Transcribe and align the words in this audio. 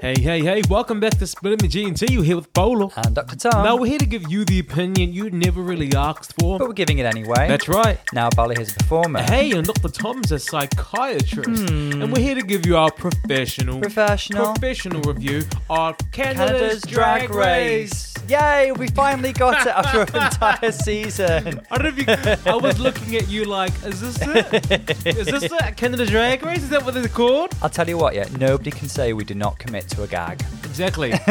Hey, 0.00 0.14
hey, 0.16 0.40
hey, 0.42 0.62
welcome 0.70 1.00
back 1.00 1.18
to 1.18 1.26
Spilling 1.26 1.58
the 1.58 1.66
G&T. 1.66 2.06
You're 2.12 2.22
here 2.22 2.36
with 2.36 2.52
Bolo. 2.52 2.92
And 2.94 3.16
Dr. 3.16 3.34
Tom. 3.34 3.64
Now, 3.64 3.74
we're 3.74 3.88
here 3.88 3.98
to 3.98 4.06
give 4.06 4.30
you 4.30 4.44
the 4.44 4.60
opinion 4.60 5.12
you 5.12 5.28
never 5.30 5.60
really 5.60 5.92
asked 5.92 6.34
for. 6.38 6.56
but 6.56 6.68
we're 6.68 6.74
giving 6.74 6.98
it 6.98 7.04
anyway. 7.06 7.48
That's 7.48 7.66
right. 7.66 7.98
Now 8.12 8.30
Bali 8.30 8.54
is 8.60 8.70
a 8.70 8.74
performer. 8.78 9.22
Hey, 9.22 9.50
and 9.50 9.66
Dr. 9.66 9.88
Tom's 9.88 10.30
a 10.30 10.38
psychiatrist. 10.38 11.68
Hmm. 11.68 12.00
And 12.00 12.12
we're 12.12 12.22
here 12.22 12.36
to 12.36 12.42
give 12.42 12.64
you 12.64 12.76
our 12.76 12.92
professional. 12.92 13.80
Professional. 13.80 14.52
professional 14.52 15.02
review 15.02 15.44
of 15.68 15.96
Canada's, 16.12 16.48
Canada's 16.48 16.82
Drag 16.82 17.30
Race. 17.30 18.14
Yay, 18.28 18.70
we 18.72 18.86
finally 18.88 19.32
got 19.32 19.66
it 19.66 19.70
after 19.70 20.02
an 20.02 20.24
entire 20.26 20.70
season. 20.70 21.60
I 21.72 21.78
don't 21.78 21.96
know 21.96 22.02
if 22.04 22.46
you, 22.46 22.52
I 22.52 22.54
was 22.56 22.78
looking 22.78 23.16
at 23.16 23.26
you 23.28 23.46
like, 23.46 23.72
is 23.84 24.00
this 24.00 24.18
it? 24.20 25.06
Is 25.06 25.26
this 25.26 25.42
it? 25.50 25.76
Canada's 25.76 26.10
Drag 26.10 26.44
Race? 26.44 26.62
Is 26.62 26.70
that 26.70 26.84
what 26.84 26.96
it's 26.96 27.12
called? 27.12 27.52
I'll 27.62 27.70
tell 27.70 27.88
you 27.88 27.98
what, 27.98 28.14
yeah, 28.14 28.28
nobody 28.38 28.70
can 28.70 28.88
say 28.88 29.12
we 29.12 29.24
did 29.24 29.38
not 29.38 29.58
commit 29.58 29.87
to 29.88 30.02
a 30.02 30.06
gag. 30.06 30.42
Exactly. 30.64 31.12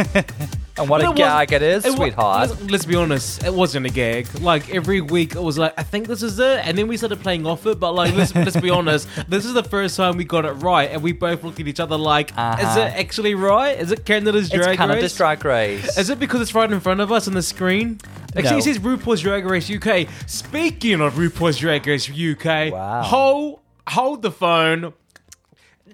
And 0.80 0.88
what 0.90 1.02
But 1.02 1.08
a 1.08 1.12
it 1.14 1.16
gag 1.18 1.54
it 1.54 1.64
is, 1.64 1.84
wa- 1.86 1.96
sweetheart. 1.96 2.50
let's- 2.52 2.62
Let's 2.70 2.86
be 2.86 2.94
honest, 2.96 3.44
it 3.44 3.52
wasn't 3.52 3.88
a 3.88 3.90
gag. 3.90 4.28
Like 4.42 4.70
every 4.76 5.02
week, 5.02 5.34
it 5.34 5.42
was 5.42 5.58
like, 5.58 5.74
I 5.76 5.82
think 5.82 6.06
this 6.08 6.22
is 6.22 6.38
it, 6.38 6.60
and 6.68 6.78
then 6.78 6.88
we 6.88 6.98
started 6.98 7.20
playing 7.22 7.48
off 7.48 7.66
it. 7.66 7.80
But 7.80 7.94
like, 7.94 8.14
let's, 8.16 8.36
let's 8.36 8.56
be 8.60 8.70
honest, 8.80 9.08
this 9.28 9.44
is 9.44 9.54
the 9.56 9.64
first 9.64 9.98
time 9.98 10.18
we 10.18 10.24
got 10.24 10.46
it 10.46 10.52
right, 10.52 10.92
and 10.92 11.02
we 11.02 11.14
both 11.14 11.44
looked 11.44 11.60
at 11.60 11.68
each 11.68 11.80
other 11.80 11.98
like, 11.98 12.30
is 12.30 12.38
Uh-huh. 12.38 12.80
it 12.82 12.94
actually 12.96 13.34
right? 13.34 13.76
Is 13.80 13.92
it 13.92 14.06
Canada's 14.06 14.54
It's 14.54 14.64
Drag 14.64 14.78
Canada's 14.78 15.02
Race? 15.06 15.18
Drag 15.18 15.44
Race. 15.44 15.98
Is 15.98 16.12
it 16.12 16.20
because 16.20 16.42
it's 16.42 16.54
right 16.54 16.72
in 16.72 16.80
front 16.80 17.00
of 17.02 17.12
us 17.12 17.28
on 17.28 17.34
the 17.34 17.42
screen? 17.42 18.00
Actually, 18.36 18.52
No. 18.52 18.58
it 18.58 18.64
says 18.66 18.78
RuPaul's 18.78 19.22
Drag 19.22 19.46
Race 19.46 19.72
UK. 19.72 20.08
Speaking 20.28 21.02
of 21.02 21.16
RuPaul's 21.16 21.58
Drag 21.58 21.88
Race 21.88 22.08
UK, 22.08 22.72
Wow. 22.72 23.02
hold 23.02 23.60
hold 23.88 24.22
the 24.22 24.30
phone. 24.32 24.94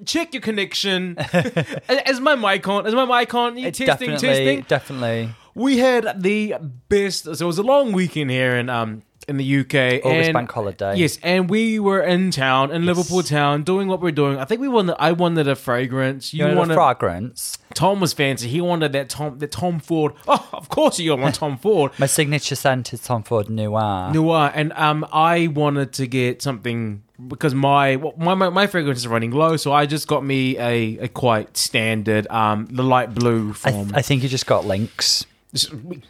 Check 0.06 0.34
your 0.34 0.42
connection. 0.42 1.18
Is 2.08 2.20
my 2.20 2.36
mic 2.36 2.68
on? 2.68 2.86
Is 2.86 2.96
my 2.96 3.06
mic 3.06 3.34
on? 3.34 3.58
You 3.58 3.72
testing, 3.72 3.86
definitely, 4.12 4.28
testing. 4.28 4.62
definitely. 4.68 5.30
We 5.56 5.78
had 5.78 6.22
the 6.22 6.56
best. 6.90 7.24
So 7.26 7.32
it 7.32 7.44
was 7.44 7.58
a 7.58 7.64
long 7.64 7.92
weekend 7.92 8.32
here 8.32 8.56
in 8.56 8.70
um 8.70 9.04
in 9.28 9.38
the 9.38 9.60
UK. 9.60 10.04
August 10.06 10.28
and, 10.28 10.34
bank 10.34 10.52
holiday. 10.52 10.96
Yes, 10.98 11.18
and 11.24 11.50
we 11.50 11.80
were 11.80 12.02
in 12.02 12.32
town 12.32 12.72
in 12.72 12.86
Liverpool 12.86 13.24
town 13.24 13.64
doing 13.64 13.88
what 13.88 14.02
we're 14.02 14.12
doing. 14.12 14.38
I 14.38 14.46
think 14.46 14.62
we 14.62 14.68
won. 14.68 14.88
wanted. 14.88 15.02
I 15.02 15.12
wanted 15.12 15.48
a 15.48 15.56
fragrance. 15.56 16.34
You 16.34 16.40
You 16.40 16.46
want 16.48 16.58
wanted. 16.58 16.74
a 16.74 16.76
fragrance? 16.76 17.58
Tom 17.74 18.00
was 18.00 18.14
fancy. 18.14 18.48
He 18.48 18.62
wanted 18.62 18.92
that 18.94 19.10
Tom 19.10 19.38
that 19.40 19.52
Tom 19.52 19.80
Ford. 19.80 20.14
Oh, 20.28 20.50
of 20.54 20.70
course 20.70 21.00
you 21.00 21.16
want 21.16 21.36
Tom 21.36 21.58
Ford. 21.58 21.92
My 22.00 22.06
signature 22.06 22.56
scent 22.56 22.94
is 22.94 23.02
Tom 23.02 23.24
Ford 23.24 23.50
Noir. 23.50 24.12
Noir, 24.14 24.52
and 24.54 24.74
um, 24.74 25.06
I 25.12 25.48
wanted 25.48 25.94
to 25.94 26.08
get 26.08 26.42
something 26.42 27.04
because 27.28 27.54
my 27.54 27.98
my 28.18 28.34
my, 28.34 28.50
my 28.50 28.68
fragrance 28.68 29.00
is 29.00 29.08
running 29.08 29.32
low, 29.32 29.58
so 29.58 29.72
I 29.72 29.86
just 29.86 30.08
got 30.08 30.24
me 30.24 30.58
a, 30.58 30.98
a 31.00 31.08
quite 31.08 31.58
standard 31.58 32.28
um 32.28 32.68
the 32.72 32.84
light 32.84 33.14
blue 33.14 33.54
I, 33.64 33.72
th- 33.72 33.88
I 33.94 34.02
think 34.02 34.24
you 34.24 34.30
just 34.30 34.46
got 34.48 34.66
Lynx. 34.66 35.26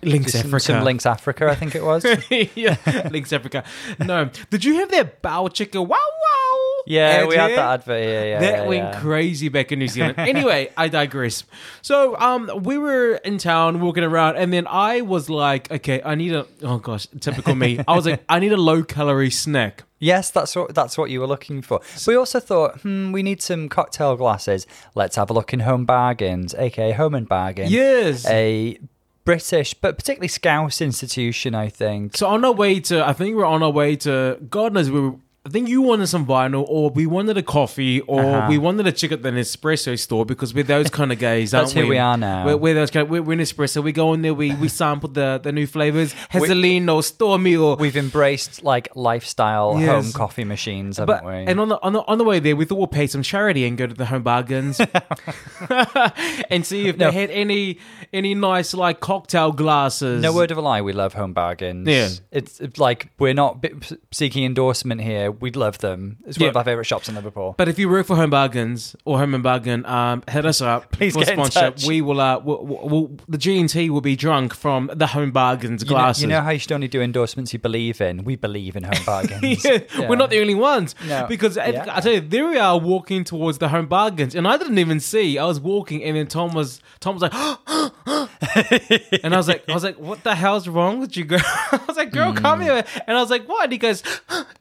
Lynx 0.02 0.32
Some, 0.32 0.40
Africa. 0.40 0.60
some 0.62 0.84
Lynx 0.86 1.06
Africa, 1.06 1.50
I 1.50 1.56
think 1.56 1.76
it 1.76 1.84
was. 1.84 2.06
yeah, 2.56 2.78
Lynx 3.12 3.34
Africa. 3.34 3.66
No, 4.00 4.30
did 4.50 4.64
you 4.64 4.76
have 4.76 4.90
that 4.92 5.22
bow 5.22 5.50
chicka 5.50 5.86
wow 5.86 5.98
wow? 5.98 6.84
Yeah, 6.86 7.26
we 7.26 7.36
had 7.36 7.52
ad 7.52 7.58
that 7.58 7.74
advert. 7.74 8.04
Yeah, 8.04 8.24
yeah. 8.24 8.40
that 8.40 8.54
yeah, 8.60 8.68
went 8.68 8.84
yeah. 8.84 9.00
crazy 9.00 9.50
back 9.50 9.72
in 9.72 9.80
New 9.80 9.88
Zealand. 9.88 10.18
anyway, 10.18 10.70
I 10.78 10.88
digress. 10.88 11.44
So, 11.82 12.18
um, 12.20 12.52
we 12.64 12.78
were 12.78 13.16
in 13.16 13.38
town 13.38 13.82
walking 13.82 14.04
around, 14.04 14.38
and 14.38 14.52
then 14.52 14.68
I 14.68 15.02
was 15.02 15.30
like, 15.30 15.72
okay, 15.72 16.02
I 16.04 16.16
need 16.16 16.34
a. 16.34 16.46
Oh 16.62 16.78
gosh, 16.78 17.08
typical 17.20 17.56
me. 17.56 17.80
I 17.88 17.96
was 17.96 18.06
like, 18.06 18.24
I 18.30 18.40
need 18.40 18.54
a 18.54 18.58
low 18.58 18.84
calorie 18.84 19.30
snack. 19.30 19.84
Yes, 20.04 20.32
that's 20.32 20.54
what 20.56 20.76
that's 20.76 20.98
what 20.98 21.10
you 21.10 21.22
were 21.22 21.28
looking 21.28 21.62
for. 21.62 21.80
We 22.06 22.16
also 22.16 22.42
thought, 22.42 22.82
hmm, 22.82 23.14
we 23.14 23.24
need 23.24 23.42
some 23.42 23.70
cocktail 23.70 24.18
glasses. 24.18 24.68
Let's 24.96 25.16
have 25.16 25.30
a 25.30 25.34
look 25.34 25.54
in 25.54 25.62
Home 25.62 25.86
Bargains, 25.86 26.54
aka 26.56 26.92
Home 26.92 27.16
and 27.16 27.28
Bargain. 27.28 27.72
Yes. 27.72 28.28
A 28.28 28.78
British, 29.24 29.74
but 29.74 29.98
particularly 29.98 30.28
Scouse 30.28 30.82
institution, 30.82 31.56
I 31.56 31.70
think. 31.70 32.18
So 32.18 32.28
on 32.28 32.44
our 32.44 32.52
way 32.52 32.82
to, 32.82 33.08
I 33.08 33.14
think 33.14 33.30
we 33.30 33.36
we're 33.36 33.46
on 33.46 33.64
our 33.64 33.70
way 33.70 33.96
to. 33.98 34.38
God 34.50 34.74
knows 34.74 34.92
we 34.92 35.00
were. 35.00 35.16
I 35.46 35.50
think 35.50 35.68
you 35.68 35.82
wanted 35.82 36.08
some 36.08 36.26
vinyl, 36.26 36.64
or 36.70 36.90
we 36.90 37.06
wanted 37.06 37.38
a 37.38 37.44
coffee, 37.44 38.00
or 38.00 38.22
Uh-huh. 38.24 38.46
we 38.50 38.58
wanted 38.58 38.88
a 38.88 38.94
chick 38.94 39.12
at 39.12 39.24
the 39.24 39.30
Nespresso 39.30 40.00
store 40.00 40.26
because 40.26 40.54
we're 40.54 40.64
those 40.64 40.90
kind 40.90 41.12
of 41.12 41.20
guys, 41.20 41.52
That's 41.58 41.74
who 41.74 41.86
we 41.86 41.98
are 41.98 42.16
now. 42.16 42.46
We're, 42.46 42.56
we're 42.56 42.74
those 42.74 42.90
kind. 42.92 43.04
Of, 43.04 43.10
we're, 43.10 43.22
we're 43.22 43.38
Nespresso. 43.38 43.84
We 43.84 43.92
go 43.92 44.14
in 44.14 44.22
there, 44.22 44.34
we 44.34 44.56
we 44.56 44.70
sample 44.70 45.10
the 45.10 45.42
the 45.44 45.52
new 45.52 45.68
flavors, 45.68 46.14
Hazelino, 46.32 47.02
Stormio, 47.04 47.62
or 47.62 47.76
We've 47.76 47.98
embraced 47.98 48.64
like 48.64 48.88
lifestyle 48.96 49.78
Yes. 49.78 49.90
home 49.90 50.14
coffee 50.14 50.46
machines, 50.46 50.96
haven't 50.98 51.18
But 51.18 51.26
we? 51.26 51.34
and 51.34 51.60
on 51.60 51.68
the 51.68 51.82
on 51.84 51.92
the 51.92 52.04
on 52.08 52.18
the 52.20 52.24
way 52.24 52.40
there, 52.40 52.56
we 52.56 52.64
thought 52.64 52.78
we'll 52.78 52.88
pay 52.88 53.08
some 53.08 53.22
charity 53.22 53.66
and 53.66 53.78
go 53.78 53.86
to 53.86 53.94
the 53.94 54.06
Home 54.06 54.24
Bargains 54.24 54.80
and 56.50 56.66
see 56.66 56.88
if 56.88 56.98
No. 56.98 57.12
they 57.12 57.20
had 57.20 57.32
any 57.32 57.80
any 58.14 58.34
nice 58.34 58.74
like 58.74 59.02
cocktail 59.02 59.52
glasses. 59.52 60.22
no 60.22 60.32
word 60.34 60.52
of 60.52 60.58
a 60.58 60.62
lie, 60.62 60.82
we 60.82 60.94
love 60.94 61.14
Home 61.16 61.34
Bargains. 61.34 61.88
Yeah. 61.88 62.10
It's, 62.32 62.60
it's 62.62 62.80
like 62.80 63.10
we're 63.20 63.34
not 63.34 63.64
seeking 64.12 64.46
endorsement 64.46 65.02
here. 65.02 65.32
We 65.40 65.52
love 65.52 65.78
them. 65.80 66.18
It's 66.26 66.40
one 66.40 66.50
of 66.50 66.58
our 66.58 66.64
favorite 66.64 66.86
shops 66.86 67.10
in 67.10 67.16
Liverpool. 67.16 67.56
But 67.58 67.68
if 67.70 67.78
you 67.80 67.90
work 67.90 68.06
for 68.08 68.16
Home 68.16 68.30
Bargains 68.30 68.96
or 69.06 69.18
Home 69.20 69.34
and 69.34 69.44
Bargain, 69.44 69.86
um, 69.86 70.24
hit 70.30 70.46
us 70.46 70.62
up. 70.62 70.92
Please 70.92 71.14
for 71.14 71.20
get 71.24 71.38
in 71.38 71.44
touch. 71.46 71.86
We 71.86 72.02
will. 72.02 72.20
Uh, 72.22 72.40
we'll, 72.40 72.66
we'll, 72.66 72.90
we'll- 72.90 73.12
the 73.28 73.38
G 73.38 73.60
and 73.60 73.70
T 73.70 73.90
will 73.90 74.02
be 74.02 74.16
drunk 74.16 74.54
from 74.54 74.90
the 74.94 75.08
Home 75.08 75.32
Bargains 75.32 75.84
You 75.84 75.90
know, 75.90 75.96
glasses. 75.96 76.22
you 76.24 76.30
know 76.30 76.42
how 76.42 76.52
you 76.52 76.60
should 76.60 76.72
only 76.72 76.88
do 76.88 77.02
endorsements 77.02 77.54
you 77.54 77.60
believe 77.60 78.02
in? 78.02 78.24
We 78.24 78.36
believe 78.36 78.76
in 78.76 78.84
Home 78.84 78.94
Bargains. 79.06 79.64
yeah, 79.66 79.80
Yeah. 79.98 80.10
we're 80.10 80.16
not 80.16 80.30
the 80.30 80.40
only 80.42 80.56
ones. 80.56 80.96
No. 81.08 81.26
Because 81.28 81.58
I- 81.58 81.68
Yeah. 81.68 81.86
I 81.96 82.00
tell 82.02 82.14
you, 82.14 82.22
there 82.22 82.48
we 82.48 82.58
are 82.58 82.78
walking 82.78 83.24
towards 83.24 83.58
the 83.58 83.70
home 83.70 83.88
bargains, 83.88 84.36
and 84.36 84.48
I 84.48 84.58
didn't 84.58 84.78
even 84.80 85.00
see. 85.00 85.38
I 85.38 85.46
was 85.46 85.60
walking, 85.60 86.04
and 86.04 86.16
then 86.18 86.28
Tom 86.28 86.52
was 86.54 86.82
Tom 87.00 87.16
was 87.18 87.22
like, 87.24 87.34
and 89.24 89.34
I 89.34 89.38
was 89.38 89.48
like, 89.48 89.64
I 89.70 89.74
was 89.74 89.84
like, 89.84 89.98
what 89.98 90.24
the 90.24 90.36
hell's 90.36 90.68
wrong 90.68 91.00
with 91.00 91.16
you, 91.18 91.24
girl? 91.26 91.40
I 91.44 91.80
was 91.88 91.98
like, 91.98 92.12
girl, 92.12 92.34
come 92.34 92.60
Hmm. 92.60 92.66
here, 92.66 92.86
and 93.08 93.18
I 93.18 93.22
was 93.22 93.30
like, 93.30 93.48
what? 93.48 93.64
And 93.64 93.72
he 93.72 93.78
goes, 93.78 94.04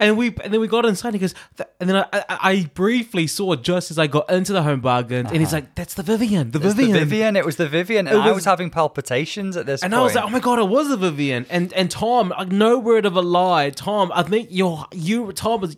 and 0.00 0.16
we 0.16 0.28
and 0.42 0.52
then 0.52 0.60
we 0.60 0.61
got 0.68 0.84
inside. 0.86 1.14
He 1.14 1.18
goes, 1.20 1.34
"Th-" 1.56 1.68
and 1.80 1.88
then 1.90 1.96
I, 1.96 2.06
I, 2.12 2.24
I 2.28 2.70
briefly 2.74 3.26
saw 3.26 3.54
just 3.56 3.90
as 3.90 3.98
I 3.98 4.06
got 4.06 4.30
into 4.30 4.52
the 4.52 4.62
home 4.62 4.80
bargains, 4.80 5.30
and 5.30 5.38
he's 5.40 5.52
like, 5.52 5.74
that's 5.74 5.94
the 5.94 6.02
Vivienne, 6.02 6.50
the 6.50 6.58
Uh-huh. 6.58 6.68
It's 6.68 6.76
Vivienne. 6.76 6.92
the 6.94 6.98
Vivienne. 7.04 7.36
It 7.36 7.44
was 7.44 7.56
the 7.56 7.68
Vivienne, 7.68 8.06
and 8.08 8.16
It 8.18 8.20
I 8.20 8.26
was- 8.28 8.36
was 8.36 8.44
having 8.44 8.70
palpitations 8.70 9.56
at 9.56 9.66
this 9.66 9.82
And. 9.82 9.94
I 9.94 10.00
was 10.00 10.14
like, 10.14 10.24
oh 10.24 10.28
my 10.30 10.40
god, 10.40 10.58
it 10.58 10.68
was 10.68 10.90
a 10.90 10.96
Vivienne. 10.96 11.46
And 11.50 11.72
and 11.72 11.90
Tom, 11.90 12.30
like, 12.30 12.48
no 12.48 12.78
word 12.78 13.06
of 13.06 13.16
a 13.16 13.22
lie, 13.22 13.70
Tom. 13.70 14.10
I 14.14 14.22
think 14.22 14.48
your 14.50 14.86
you 14.92 15.32
Tom 15.32 15.60
was 15.60 15.76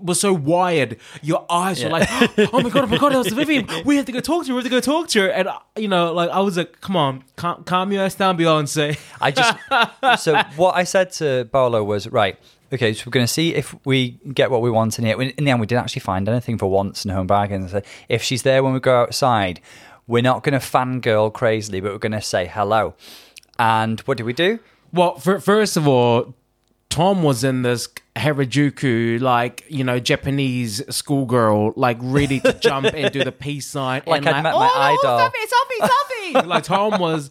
was 0.00 0.18
so 0.18 0.32
wired. 0.32 0.96
Your 1.22 1.46
eyes 1.48 1.82
were 1.84 1.88
like, 1.90 2.08
oh 2.52 2.60
my 2.60 2.68
god, 2.68 2.84
oh 2.84 2.86
my 2.88 2.98
god, 2.98 3.12
it 3.12 3.18
was 3.18 3.28
the 3.28 3.36
Vivienne. 3.36 3.68
We 3.84 3.94
have 3.96 4.06
to 4.06 4.12
go 4.12 4.18
talk 4.20 4.44
to 4.44 4.48
her. 4.50 4.54
We 4.54 4.58
have 4.62 4.64
to 4.64 4.70
go 4.70 4.80
talk 4.80 5.06
to 5.10 5.20
her. 5.22 5.28
And 5.28 5.46
uh, 5.46 5.58
you 5.76 5.86
know, 5.86 6.12
like 6.12 6.30
I 6.30 6.40
was 6.40 6.56
like, 6.56 6.80
come 6.80 6.96
on, 6.96 7.22
calm, 7.36 7.62
calm 7.64 7.92
your 7.92 8.02
ass 8.02 8.16
down, 8.16 8.36
Beyonce. 8.36 8.98
I 9.20 9.30
just 9.30 9.56
so 10.24 10.36
what 10.56 10.74
I 10.74 10.82
said 10.84 11.12
to 11.12 11.44
Bolo 11.52 11.84
was 11.84 12.08
right. 12.08 12.38
Okay, 12.74 12.92
so 12.92 13.04
we're 13.06 13.12
going 13.12 13.24
to 13.24 13.32
see 13.32 13.54
if 13.54 13.72
we 13.86 14.18
get 14.32 14.50
what 14.50 14.60
we 14.60 14.68
want 14.68 14.98
in 14.98 15.04
here. 15.04 15.22
In 15.22 15.44
the 15.44 15.50
end, 15.52 15.60
we 15.60 15.66
didn't 15.68 15.84
actually 15.84 16.00
find 16.00 16.28
anything 16.28 16.58
for 16.58 16.66
once 16.66 17.04
in 17.04 17.12
Home 17.12 17.28
Bargains. 17.28 17.72
If 18.08 18.20
she's 18.20 18.42
there 18.42 18.64
when 18.64 18.72
we 18.72 18.80
go 18.80 19.02
outside, 19.02 19.60
we're 20.08 20.24
not 20.24 20.42
going 20.42 20.58
to 20.58 20.66
fangirl 20.66 21.32
crazily, 21.32 21.78
but 21.80 21.92
we're 21.92 21.98
going 21.98 22.10
to 22.10 22.20
say 22.20 22.50
hello. 22.52 22.94
And 23.60 24.00
what 24.00 24.18
do 24.18 24.24
we 24.24 24.32
do? 24.32 24.58
Well, 24.92 25.16
fir- 25.20 25.38
first 25.38 25.76
of 25.76 25.86
all, 25.86 26.34
Tom 26.88 27.22
was 27.22 27.44
in 27.44 27.62
this 27.62 27.86
Harajuku, 28.16 29.20
like 29.20 29.64
you 29.68 29.82
know, 29.82 29.98
Japanese 29.98 30.82
schoolgirl, 30.88 31.72
like 31.74 31.98
ready 32.00 32.38
to 32.40 32.52
jump 32.60 32.86
and 32.94 33.12
do 33.12 33.24
the 33.24 33.32
peace 33.32 33.66
sign. 33.66 34.02
Like 34.06 34.24
and 34.24 34.36
I'd 34.36 34.42
met 34.42 34.54
my 34.54 34.70
oh, 34.72 34.98
idol." 35.02 35.18
Selfie, 35.18 35.88
selfie, 35.88 36.32
selfie. 36.32 36.46
like 36.46 36.62
Tom 36.62 37.00
was. 37.00 37.30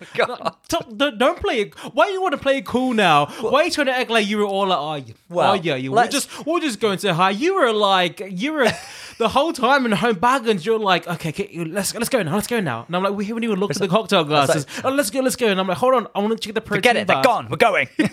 Tom, 0.67 0.97
don't, 0.97 1.39
play 1.39 1.61
it. 1.61 1.75
Why 1.93 2.09
you 2.09 2.21
want 2.21 2.33
to 2.33 2.37
play 2.37 2.57
it 2.57 2.65
cool 2.65 2.93
now? 2.93 3.27
Why 3.27 3.61
are 3.61 3.63
you 3.65 3.71
trying 3.71 3.87
to 3.87 3.97
act 3.97 4.09
like 4.09 4.27
you 4.27 4.37
were 4.37 4.45
all 4.45 4.67
like, 4.67 4.77
oh, 4.77 4.95
yeah, 4.95 5.13
Well, 5.29 5.51
oh 5.51 5.53
yeah, 5.53 5.75
you. 5.75 5.91
We'll 5.91 6.07
just 6.09 6.45
we'll 6.45 6.59
just 6.59 6.81
go 6.81 6.91
and 6.91 6.99
say 6.99 7.11
hi. 7.13 7.29
You 7.29 7.55
were 7.55 7.71
like, 7.71 8.21
you 8.29 8.51
were 8.51 8.67
the 9.17 9.29
whole 9.29 9.53
time 9.53 9.85
in 9.85 9.93
home 9.93 10.19
bargains. 10.19 10.65
You're 10.65 10.79
like, 10.79 11.07
okay, 11.07 11.29
okay, 11.29 11.65
let's 11.65 11.93
let's 11.95 12.09
go 12.09 12.21
now, 12.23 12.35
let's 12.35 12.47
go 12.47 12.59
now. 12.59 12.83
And 12.87 12.95
I'm 12.95 13.03
like, 13.03 13.13
we 13.13 13.25
haven't 13.25 13.45
even 13.45 13.59
looked 13.59 13.77
at 13.77 13.81
the 13.81 13.87
cocktail 13.87 14.25
glasses. 14.25 14.65
oh, 14.83 14.89
let's 14.89 15.09
go, 15.09 15.21
let's 15.21 15.37
go. 15.37 15.47
And 15.47 15.59
I'm 15.59 15.67
like, 15.67 15.77
hold 15.77 15.93
on, 15.93 16.07
I 16.13 16.19
want 16.19 16.33
to 16.33 16.37
check 16.39 16.55
the 16.55 16.61
protein. 16.61 16.81
Get 16.81 16.97
it? 16.97 17.07
They're 17.07 17.23
gone. 17.23 17.47
We're 17.49 17.57
going. 17.57 17.87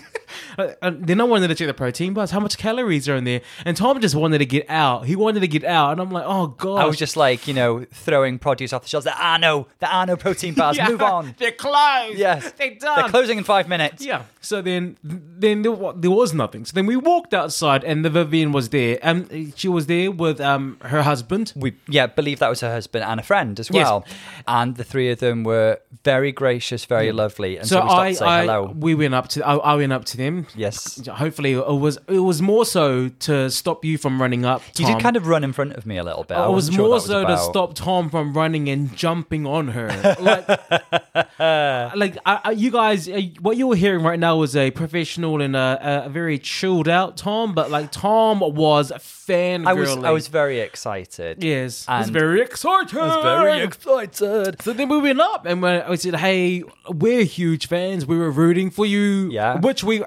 Uh, 0.57 0.73
and 0.83 1.07
then 1.07 1.21
I 1.21 1.25
wanted 1.25 1.49
to 1.49 1.55
check 1.57 1.67
the 1.67 1.75
protein 1.75 2.15
bars, 2.15 2.31
how 2.31 2.39
much 2.39 2.57
calories 2.61 3.09
are 3.09 3.17
in 3.17 3.25
there. 3.25 3.41
And 3.65 3.77
Tom 3.77 4.01
just 4.01 4.15
wanted 4.15 4.39
to 4.39 4.47
get 4.47 4.67
out. 4.69 5.07
He 5.07 5.17
wanted 5.17 5.41
to 5.41 5.49
get 5.49 5.65
out, 5.65 5.93
and 5.93 6.01
I'm 6.01 6.11
like, 6.11 6.25
oh 6.27 6.49
god. 6.49 6.81
I 6.83 6.85
was 6.87 6.97
just 6.97 7.17
like, 7.17 7.49
you 7.49 7.55
know, 7.55 7.85
throwing 7.93 8.39
produce 8.39 8.73
off 8.73 8.83
the 8.83 8.89
shelves. 8.89 9.05
There 9.07 9.15
are 9.15 9.39
no, 9.39 9.67
there 9.81 9.91
are 9.91 10.07
no 10.07 10.17
protein 10.17 10.55
bars. 10.55 10.79
Move 10.89 11.03
on. 11.03 11.35
They're 11.39 11.53
closed. 11.53 12.19
Yes, 12.19 12.53
they're 12.53 12.75
done. 12.75 12.97
They're 13.01 13.09
closing 13.09 13.39
in 13.39 13.45
five 13.45 13.67
minutes. 13.69 14.05
Yeah. 14.05 14.23
So 14.43 14.63
then, 14.63 14.97
then 15.03 15.63
there, 15.63 15.73
wa- 15.73 15.93
there 15.93 16.11
was 16.11 16.33
nothing. 16.33 16.65
So 16.65 16.73
then 16.75 16.87
we 16.87 16.97
walked 16.97 17.35
outside, 17.35 17.83
and 17.85 18.05
the 18.05 18.11
Vivienne 18.11 18.53
was 18.53 18.69
there, 18.71 18.99
and 19.03 19.53
she 19.57 19.69
was 19.69 19.87
there 19.87 20.11
with 20.11 20.41
um 20.41 20.79
her 20.83 21.03
husband. 21.03 21.53
we 21.57 21.73
yeah 21.89 22.07
believe 22.07 22.39
that 22.41 22.49
was 22.49 22.61
her 22.61 22.71
husband 22.71 23.05
and 23.05 23.19
a 23.21 23.23
friend 23.23 23.59
as 23.61 23.69
Yes. 23.71 23.85
well 23.85 24.05
and 24.47 24.77
the 24.77 24.85
three 24.85 25.11
of 25.11 25.19
them 25.21 25.45
were 25.45 25.79
very 26.05 26.33
gracious 26.33 26.85
very 26.85 27.13
lovely 27.13 27.57
and 27.59 27.67
so, 27.69 27.77
So 27.77 27.81
we 27.83 27.89
stopped 27.89 28.01
I, 28.01 28.11
to 28.11 28.15
say 28.17 28.25
I 28.27 28.41
hello 28.43 28.75
we 28.79 28.95
went 28.95 29.15
up 29.15 29.29
to 29.29 29.47
I, 29.47 29.55
I 29.57 29.75
went 29.77 29.93
up 29.93 30.05
to 30.07 30.17
them. 30.17 30.47
Yes. 30.55 31.07
Hopefully, 31.07 31.53
it 31.53 31.67
was 31.87 31.99
it 32.09 32.21
was 32.21 32.41
more 32.51 32.65
so 32.65 33.09
to 33.09 33.51
stop 33.51 33.85
you 33.85 33.97
from 33.99 34.21
running 34.21 34.45
up. 34.45 34.63
You 34.77 34.87
did 34.87 35.01
kind 35.01 35.17
of 35.17 35.27
run 35.27 35.45
in 35.45 35.53
front 35.53 35.73
of 35.75 35.87
me 35.87 35.97
a 35.99 36.05
little 36.05 36.25
bit. 36.25 36.37
I 36.37 36.47
it 36.49 36.53
was 36.53 36.69
sure 36.69 36.89
more 36.89 37.01
so 37.01 37.25
to 37.25 37.39
stop 37.39 37.75
Tom 37.75 38.11
from 38.11 38.33
running 38.35 38.69
and 38.69 38.95
jumping 38.97 39.47
on 39.47 39.69
her. 39.69 39.89
Like, 40.21 40.49
like 41.39 42.17
I, 42.27 42.41
I, 42.45 42.51
you 42.53 42.71
guys, 42.71 43.09
uh, 43.09 43.21
what 43.41 43.57
you 43.57 43.67
were 43.69 43.77
hearing 43.77 44.03
right 44.05 44.19
now 44.19 44.37
was 44.37 44.57
a 44.57 44.71
professional 44.71 45.41
and 45.41 45.55
a, 45.57 46.05
a 46.07 46.09
very 46.09 46.39
chilled 46.39 46.89
out 46.89 47.17
Tom, 47.17 47.55
but 47.55 47.71
like 47.71 47.93
Tom 47.93 48.41
was 48.41 48.93
fan. 48.99 49.67
I 49.67 49.73
was 49.75 49.91
I 49.97 50.11
was 50.11 50.29
very 50.29 50.61
excited. 50.61 51.43
yes, 51.43 51.85
I 51.89 52.01
was 52.01 52.11
very 52.11 52.41
excited. 52.43 52.97
I 52.99 53.07
was 53.07 53.23
very 53.23 53.63
excited. 53.63 54.63
So 54.63 54.73
then 54.73 54.89
we 54.89 54.99
went 54.99 55.21
up 55.21 55.47
and 55.47 55.65
I 55.65 55.95
said, 55.95 56.17
"Hey, 56.17 56.65
we're 56.89 57.25
huge 57.25 57.69
fans. 57.69 58.07
We 58.07 58.19
were 58.19 58.31
rooting 58.31 58.71
for 58.71 58.87
you." 58.87 59.31
Yeah. 59.31 59.59
which 59.61 59.85
we. 59.85 60.03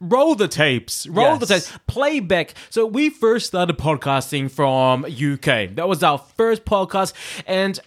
Roll 0.00 0.34
the 0.34 0.48
tapes. 0.48 1.06
Roll 1.06 1.36
the 1.36 1.46
tapes. 1.46 1.72
Playback. 1.86 2.54
So 2.70 2.86
we 2.86 3.10
first 3.10 3.46
started 3.46 3.78
podcasting 3.78 4.50
from 4.50 5.04
UK. 5.04 5.74
That 5.76 5.88
was 5.88 6.02
our 6.02 6.18
first 6.18 6.64
podcast, 6.64 7.12
and 7.46 7.78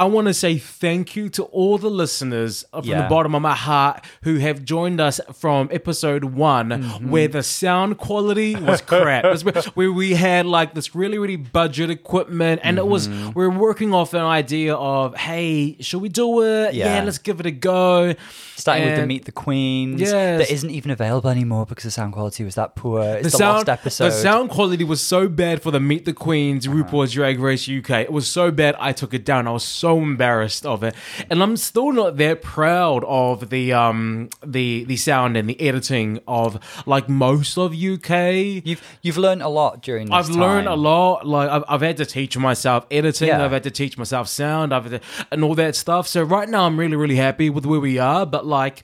I 0.00 0.04
want 0.04 0.28
to 0.28 0.34
say 0.34 0.56
thank 0.56 1.14
you 1.14 1.28
to 1.30 1.42
all 1.44 1.76
the 1.76 1.90
listeners 1.90 2.64
from 2.72 2.86
the 2.86 3.06
bottom 3.08 3.34
of 3.34 3.42
my 3.42 3.54
heart 3.54 4.02
who 4.22 4.38
have 4.38 4.64
joined 4.64 5.00
us 5.00 5.20
from 5.34 5.68
episode 5.70 6.24
one, 6.24 6.70
Mm-hmm. 6.70 7.10
where 7.10 7.28
the 7.28 7.42
sound 7.42 7.98
quality 7.98 8.56
was 8.56 8.80
crap. 8.80 9.24
Was 9.30 9.44
where- 9.76 9.92
we 9.92 10.14
had 10.14 10.46
like 10.46 10.72
this 10.74 10.94
really, 10.94 11.18
really 11.18 11.36
budget 11.36 11.90
equipment, 11.90 12.60
and 12.64 12.78
it 12.78 12.86
was 12.86 13.08
Mm-hmm. 13.08 13.38
we 13.38 13.44
are 13.44 13.50
working 13.50 13.92
off 13.92 14.14
an 14.14 14.22
idea 14.22 14.74
of, 14.74 15.14
hey, 15.16 15.76
should 15.80 16.00
we 16.00 16.08
do 16.08 16.42
it? 16.42 16.74
Yeah, 16.74 16.96
Yeah. 16.96 17.04
let's 17.04 17.18
give 17.18 17.38
it 17.40 17.46
a 17.46 17.50
go. 17.50 18.14
Starting 18.56 18.86
with 18.88 18.96
the 18.96 19.06
Meet 19.06 19.24
the 19.24 19.32
Queens. 19.32 20.00
Yes. 20.00 20.12
That 20.12 20.50
isn't 20.52 20.70
even 20.70 20.90
available 20.90 21.30
anymore 21.30 21.64
because 21.66 21.84
the 21.84 21.90
sound 21.90 22.12
quality 22.12 22.44
was 22.44 22.54
that 22.56 22.74
poor. 22.76 23.02
It's 23.02 23.22
the, 23.24 23.30
The 23.30 23.36
sound, 23.36 23.56
lost 23.56 23.68
episode. 23.70 24.04
the 24.06 24.10
sound 24.12 24.50
quality 24.50 24.84
was 24.84 25.00
so 25.00 25.28
bad 25.28 25.62
for 25.62 25.70
the 25.70 25.80
Meet 25.80 26.04
the 26.04 26.12
Queens 26.12 26.66
Uh-huh. 26.66 26.76
RuPaul's 26.84 27.12
Drag 27.12 27.38
Race 27.40 27.68
UK. 27.68 27.90
It 28.02 28.12
was 28.12 28.26
so 28.28 28.50
bad, 28.50 28.76
I 28.78 28.92
took 28.92 29.12
it 29.14 29.24
down. 29.24 29.46
I 29.48 29.50
was 29.52 29.64
so 29.64 29.89
embarrassed 29.98 30.66
of 30.66 30.82
it, 30.82 30.94
and 31.28 31.42
I'm 31.42 31.56
still 31.56 31.92
not 31.92 32.16
that 32.18 32.42
proud 32.42 33.04
of 33.04 33.50
the 33.50 33.72
um 33.72 34.30
the 34.44 34.84
the 34.84 34.96
sound 34.96 35.36
and 35.36 35.48
the 35.48 35.60
editing 35.60 36.20
of 36.26 36.58
like 36.86 37.08
most 37.08 37.56
of 37.58 37.72
UK. 37.72 38.64
You've 38.64 38.82
you've 39.02 39.18
learned 39.18 39.42
a 39.42 39.48
lot 39.48 39.82
during 39.82 40.06
this 40.06 40.14
I've 40.14 40.30
learned 40.30 40.68
a 40.68 40.74
lot. 40.74 41.26
Like 41.26 41.48
I've, 41.50 41.64
I've 41.68 41.80
had 41.80 41.96
to 41.98 42.06
teach 42.06 42.36
myself 42.36 42.86
editing. 42.90 43.28
Yeah. 43.28 43.44
I've 43.44 43.52
had 43.52 43.64
to 43.64 43.70
teach 43.70 43.96
myself 43.98 44.28
sound. 44.28 44.72
I've 44.74 44.90
had 44.90 45.02
to, 45.02 45.26
and 45.30 45.44
all 45.44 45.54
that 45.54 45.76
stuff. 45.76 46.06
So 46.06 46.22
right 46.22 46.48
now 46.48 46.66
I'm 46.66 46.78
really 46.78 46.96
really 46.96 47.16
happy 47.16 47.50
with 47.50 47.66
where 47.66 47.80
we 47.80 47.98
are. 47.98 48.26
But 48.26 48.46
like. 48.46 48.82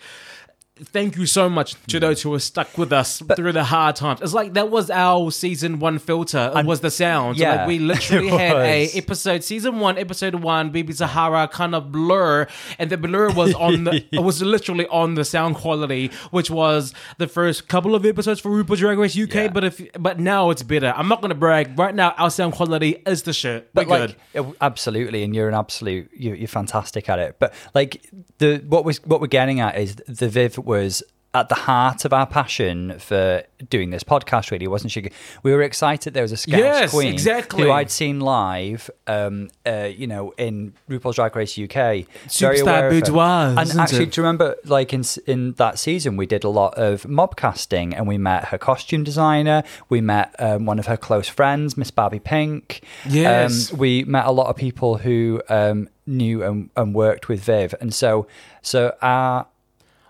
Thank 0.79 1.17
you 1.17 1.25
so 1.25 1.49
much 1.49 1.75
to 1.87 1.99
those 1.99 2.21
who 2.21 2.29
were 2.31 2.39
stuck 2.39 2.77
with 2.77 2.93
us 2.93 3.23
through 3.35 3.53
the 3.53 3.65
hard 3.65 3.97
times. 3.97 4.21
It's 4.21 4.35
like 4.35 4.53
that 4.55 4.71
was 4.71 4.91
our 4.91 5.31
season 5.31 5.79
one 5.79 5.99
filter. 5.99 6.53
It 6.55 6.67
was 6.67 6.81
the 6.81 6.91
sound. 6.91 7.39
yeah, 7.39 7.57
like 7.57 7.69
we 7.69 7.79
literally 7.93 8.29
it 8.29 8.39
had 8.39 8.57
a 8.57 8.91
episode, 8.95 9.43
season 9.43 9.79
one, 9.79 9.97
episode 9.97 10.35
one, 10.35 10.69
Baby 10.69 10.93
Sahara 10.93 11.49
kind 11.49 11.75
of 11.75 11.91
blur, 11.91 12.47
and 12.79 12.91
the 12.91 12.99
blur 12.99 13.31
was 13.31 13.55
on 13.55 13.85
the. 13.85 14.05
it 14.13 14.21
was 14.21 14.43
literally 14.43 14.87
on 14.89 15.15
the 15.15 15.25
sound 15.25 15.55
quality, 15.57 16.11
which 16.31 16.51
was 16.51 16.93
the 17.17 17.27
first 17.27 17.69
couple 17.69 17.95
of 17.95 18.05
episodes 18.05 18.41
for 18.41 18.51
RuPaul's 18.51 18.81
Drag 18.81 18.99
Race 18.99 19.19
UK. 19.19 19.35
Yeah. 19.35 19.49
But 19.49 19.65
if 19.65 19.81
but 19.99 20.21
now 20.21 20.51
it's 20.51 20.63
better. 20.63 20.93
I'm 20.95 21.09
not 21.09 21.23
gonna 21.23 21.35
brag. 21.35 21.79
Right 21.79 21.95
now, 21.95 22.11
our 22.19 22.31
sound 22.31 22.53
quality 22.53 23.03
is 23.07 23.23
the 23.23 23.33
shit. 23.33 23.71
But 23.73 23.89
But 23.89 24.15
good. 24.35 24.45
like, 24.45 24.55
absolutely, 24.61 25.23
and 25.23 25.35
you're 25.35 25.49
an 25.49 25.55
absolute, 25.55 26.11
you're, 26.15 26.35
you're 26.35 26.49
fantastic 26.49 27.09
at 27.09 27.19
it. 27.19 27.37
But 27.39 27.55
like 27.75 28.05
the 28.39 28.59
what 28.69 28.85
was 28.85 29.03
what 29.05 29.23
we're 29.23 29.27
getting 29.27 29.61
at 29.61 29.79
is 29.79 29.97
the 30.07 30.29
Viv 30.29 30.59
was 30.67 31.03
at 31.35 31.51
the 31.51 31.55
heart 31.55 32.07
of 32.07 32.15
our 32.15 32.27
passion 32.27 32.99
for 32.99 33.43
doing 33.69 33.91
this 33.91 34.03
podcast. 34.03 34.51
Really, 34.51 34.67
wasn't 34.67 34.91
she? 34.91 35.11
We 35.43 35.53
were 35.53 35.61
excited. 35.61 36.15
There 36.15 36.23
was 36.23 36.33
a 36.33 36.37
Scouse 36.37 36.59
Yes, 36.59 36.91
Queen 36.93 37.13
exactly. 37.13 37.65
who 37.65 37.71
I'd 37.71 37.91
seen 37.91 38.21
live, 38.21 38.89
um, 39.07 39.51
uh, 39.67 39.91
you 39.95 40.07
know, 40.07 40.33
in 40.39 40.73
RuPaul's 40.89 41.17
Drag 41.17 41.37
Race 41.37 41.59
UK. 41.59 42.07
Superstar 42.27 42.63
aware 42.63 42.87
of 42.89 42.95
her. 42.95 43.01
Boudoir, 43.01 43.55
And 43.59 43.79
actually, 43.79 44.05
it? 44.05 44.13
do 44.13 44.21
you 44.21 44.27
remember, 44.27 44.57
like 44.65 44.95
in 44.95 45.05
in 45.27 45.53
that 45.55 45.79
season, 45.79 46.17
we 46.17 46.25
did 46.25 46.43
a 46.43 46.49
lot 46.49 46.73
of 46.79 47.07
mob 47.07 47.37
casting, 47.37 47.95
and 47.95 48.09
we 48.09 48.17
met 48.17 48.47
her 48.47 48.59
costume 48.59 49.05
designer. 49.05 49.63
We 49.91 50.01
met 50.01 50.35
um, 50.39 50.65
one 50.65 50.79
of 50.79 50.87
her 50.87 50.97
close 50.97 51.29
friends, 51.29 51.77
Miss 51.77 51.91
Barbie 51.91 52.19
Pink. 52.19 52.83
Yes. 53.07 53.73
Um, 53.73 53.79
we 53.79 54.05
met 54.05 54.25
a 54.25 54.33
lot 54.33 54.47
of 54.47 54.57
people 54.57 54.97
who 54.99 55.43
um, 55.51 55.91
knew 56.07 56.43
and, 56.43 56.71
and 56.77 56.95
worked 56.95 57.29
with 57.29 57.41
Viv, 57.41 57.75
and 57.79 57.93
so 57.93 58.27
so 58.63 58.97
our 59.03 59.47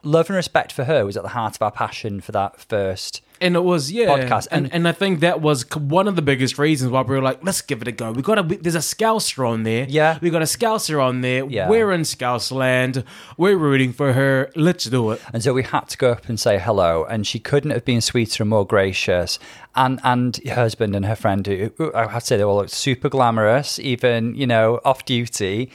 love 0.06 0.28
and 0.30 0.36
respect 0.36 0.72
for 0.72 0.84
her 0.84 1.04
was 1.04 1.16
at 1.16 1.22
the 1.22 1.30
heart 1.30 1.54
of 1.56 1.62
our 1.62 1.70
passion 1.72 2.20
for 2.20 2.32
that 2.32 2.58
first. 2.60 3.22
and 3.40 3.54
it 3.54 3.64
was 3.64 3.92
yeah 3.92 4.06
podcast. 4.06 4.46
and, 4.50 4.64
And- 4.66 4.74
and 4.74 4.88
I 4.88 4.92
think 4.92 5.20
that 5.20 5.42
was 5.42 5.64
one 5.74 6.08
of 6.08 6.16
the 6.16 6.22
biggest 6.22 6.58
reasons 6.58 6.90
why 6.90 7.02
we 7.02 7.14
were 7.16 7.20
like 7.22 7.44
let's 7.44 7.60
give 7.60 7.82
it 7.82 7.88
a 7.88 7.92
go 7.92 8.12
we 8.12 8.22
got 8.22 8.38
a 8.38 8.42
we- 8.42 8.56
there's 8.56 8.74
a 8.76 8.78
Scouser 8.94 9.46
on 9.46 9.62
there 9.64 9.84
Yeah. 9.88 10.18
we 10.22 10.30
got 10.30 10.40
a 10.40 10.46
Scouser 10.56 10.98
on 11.02 11.20
there 11.20 11.44
Yeah. 11.44 11.68
we're 11.68 11.92
in 11.92 12.04
Scouse 12.06 12.50
land 12.50 13.04
we're 13.36 13.58
rooting 13.58 13.92
for 13.92 14.14
her 14.14 14.50
let's 14.56 14.84
do 14.86 15.10
it 15.10 15.20
And 15.34 15.42
so 15.42 15.52
we 15.52 15.64
had 15.64 15.88
to 15.90 15.98
go 15.98 16.12
up 16.12 16.28
and 16.30 16.38
say 16.40 16.58
hello, 16.58 17.04
and 17.04 17.26
she 17.26 17.38
couldn't 17.38 17.72
have 17.72 17.84
been 17.84 18.00
sweeter 18.00 18.42
and 18.44 18.50
more 18.50 18.66
gracious. 18.66 19.38
And 19.74 20.00
and 20.04 20.36
her 20.48 20.54
husband 20.54 20.96
and 20.96 21.04
her 21.04 21.16
friend, 21.16 21.46
who 21.46 21.92
I 21.94 22.06
have 22.10 22.22
to 22.22 22.26
say 22.26 22.36
they 22.38 22.44
all 22.44 22.56
look 22.56 22.70
super 22.70 23.10
glamorous, 23.10 23.78
even 23.78 24.34
you 24.34 24.46
know 24.46 24.80
off 24.84 25.04
duty, 25.04 25.70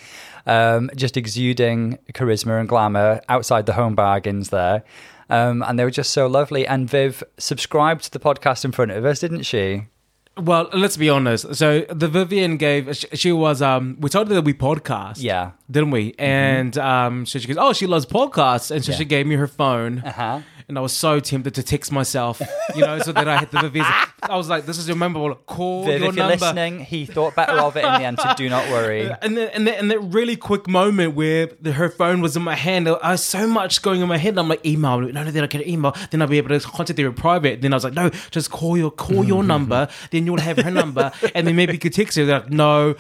um, 0.46 0.90
just 0.96 1.18
exuding 1.18 1.98
charisma 2.14 2.60
and 2.60 2.68
glamour 2.70 3.22
outside 3.30 3.66
the 3.66 3.74
home 3.74 3.96
bargains 3.96 4.50
there. 4.50 4.84
Um, 5.30 5.64
and 5.66 5.80
they 5.80 5.84
were 5.86 5.92
just 5.92 6.12
so 6.12 6.28
lovely. 6.28 6.68
And 6.68 6.90
Viv 6.90 7.24
subscribed 7.38 8.04
to 8.06 8.12
the 8.12 8.20
podcast 8.20 8.66
in 8.66 8.72
front 8.72 8.92
of 8.92 9.06
us, 9.06 9.20
didn't 9.20 9.44
she? 9.44 9.86
well 10.38 10.70
let's 10.74 10.96
be 10.96 11.10
honest 11.10 11.54
so 11.56 11.82
the 11.90 12.08
Vivienne 12.08 12.56
gave 12.56 12.96
she, 12.96 13.06
she 13.14 13.32
was 13.34 13.62
um 13.62 13.98
we 14.00 14.10
told 14.10 14.30
her 14.30 14.34
that 14.36 14.44
we 14.46 14.54
podcast 14.54 15.16
Yeah. 15.18 15.52
didn't 15.70 15.92
we 15.92 16.16
and 16.18 16.78
um 16.78 17.26
so 17.26 17.38
she 17.38 17.48
goes 17.50 17.58
oh 17.60 17.74
she 17.74 17.86
loves 17.86 18.06
podcasts 18.06 18.72
and 18.72 18.84
so 18.84 18.94
Yeah. 18.94 18.98
she 19.00 19.04
gave 19.06 19.28
me 19.28 19.36
her 19.36 19.46
phone 19.46 20.02
Uh-huh. 20.06 20.40
And 20.72 20.78
I 20.78 20.82
was 20.82 20.94
so 20.94 21.20
tempted 21.20 21.54
to 21.56 21.64
text 21.64 21.92
myself 21.92 22.42
you 22.76 22.82
know 22.82 22.98
so 23.00 23.12
that 23.12 23.28
I 23.28 23.38
had 23.38 23.52
the 23.52 23.60
Vivienne 23.60 23.86
I 24.24 24.38
was 24.38 24.48
like 24.48 24.66
this 24.66 24.78
is 24.78 24.88
your 24.88 24.96
number 24.96 25.20
call 25.36 25.84
Viv, 25.84 26.00
your 26.00 26.10
if 26.10 26.16
you're 26.16 26.28
number 26.28 26.46
listening, 26.46 26.80
he 26.80 27.06
thought 27.06 27.36
better 27.36 27.54
of 27.60 27.76
it 27.76 27.84
in 27.84 27.94
the 27.94 28.04
end. 28.04 28.20
So 28.20 28.34
do 28.36 28.50
not 28.50 28.70
worry. 28.70 29.10
and 29.22 29.38
then 29.38 29.50
and, 29.50 29.68
then, 29.68 29.76
and 29.76 29.92
that 29.92 30.00
really 30.00 30.36
quick 30.36 30.68
moment 30.68 31.16
where 31.16 31.48
the, 31.60 31.74
her 31.74 31.90
phone 31.90 32.22
was 32.22 32.36
in 32.36 32.44
my 32.44 32.56
hand, 32.56 32.88
I 32.88 33.12
was 33.12 33.24
so 33.24 33.48
much 33.48 33.82
going 33.82 34.02
in 34.02 34.08
my 34.08 34.18
head. 34.18 34.38
I'm 34.38 34.48
like, 34.48 34.66
email. 34.66 35.00
No, 35.00 35.24
no, 35.24 35.32
then 35.32 35.44
I 35.44 35.48
can 35.48 35.68
email. 35.68 35.96
Then 36.10 36.22
I'll 36.22 36.28
be 36.28 36.38
able 36.38 36.58
to 36.58 36.60
contact 36.60 36.98
them 36.98 37.08
in 37.08 37.14
private. 37.14 37.62
Then 37.62 37.74
I 37.74 37.76
was 37.76 37.84
like, 37.84 37.94
no, 37.94 38.10
just 38.30 38.52
call 38.52 38.78
your 38.78 38.92
call 38.92 39.24
your 39.24 39.44
number. 39.54 39.88
Then 40.12 40.26
you'll 40.26 40.40
have 40.40 40.58
her 40.58 40.72
number, 40.72 41.12
and 41.36 41.48
then 41.48 41.56
maybe 41.56 41.74
you 41.74 41.80
could 41.80 41.94
text 41.94 42.18
her. 42.18 42.26
They're 42.26 42.40
like, 42.40 42.52
no, 42.52 42.96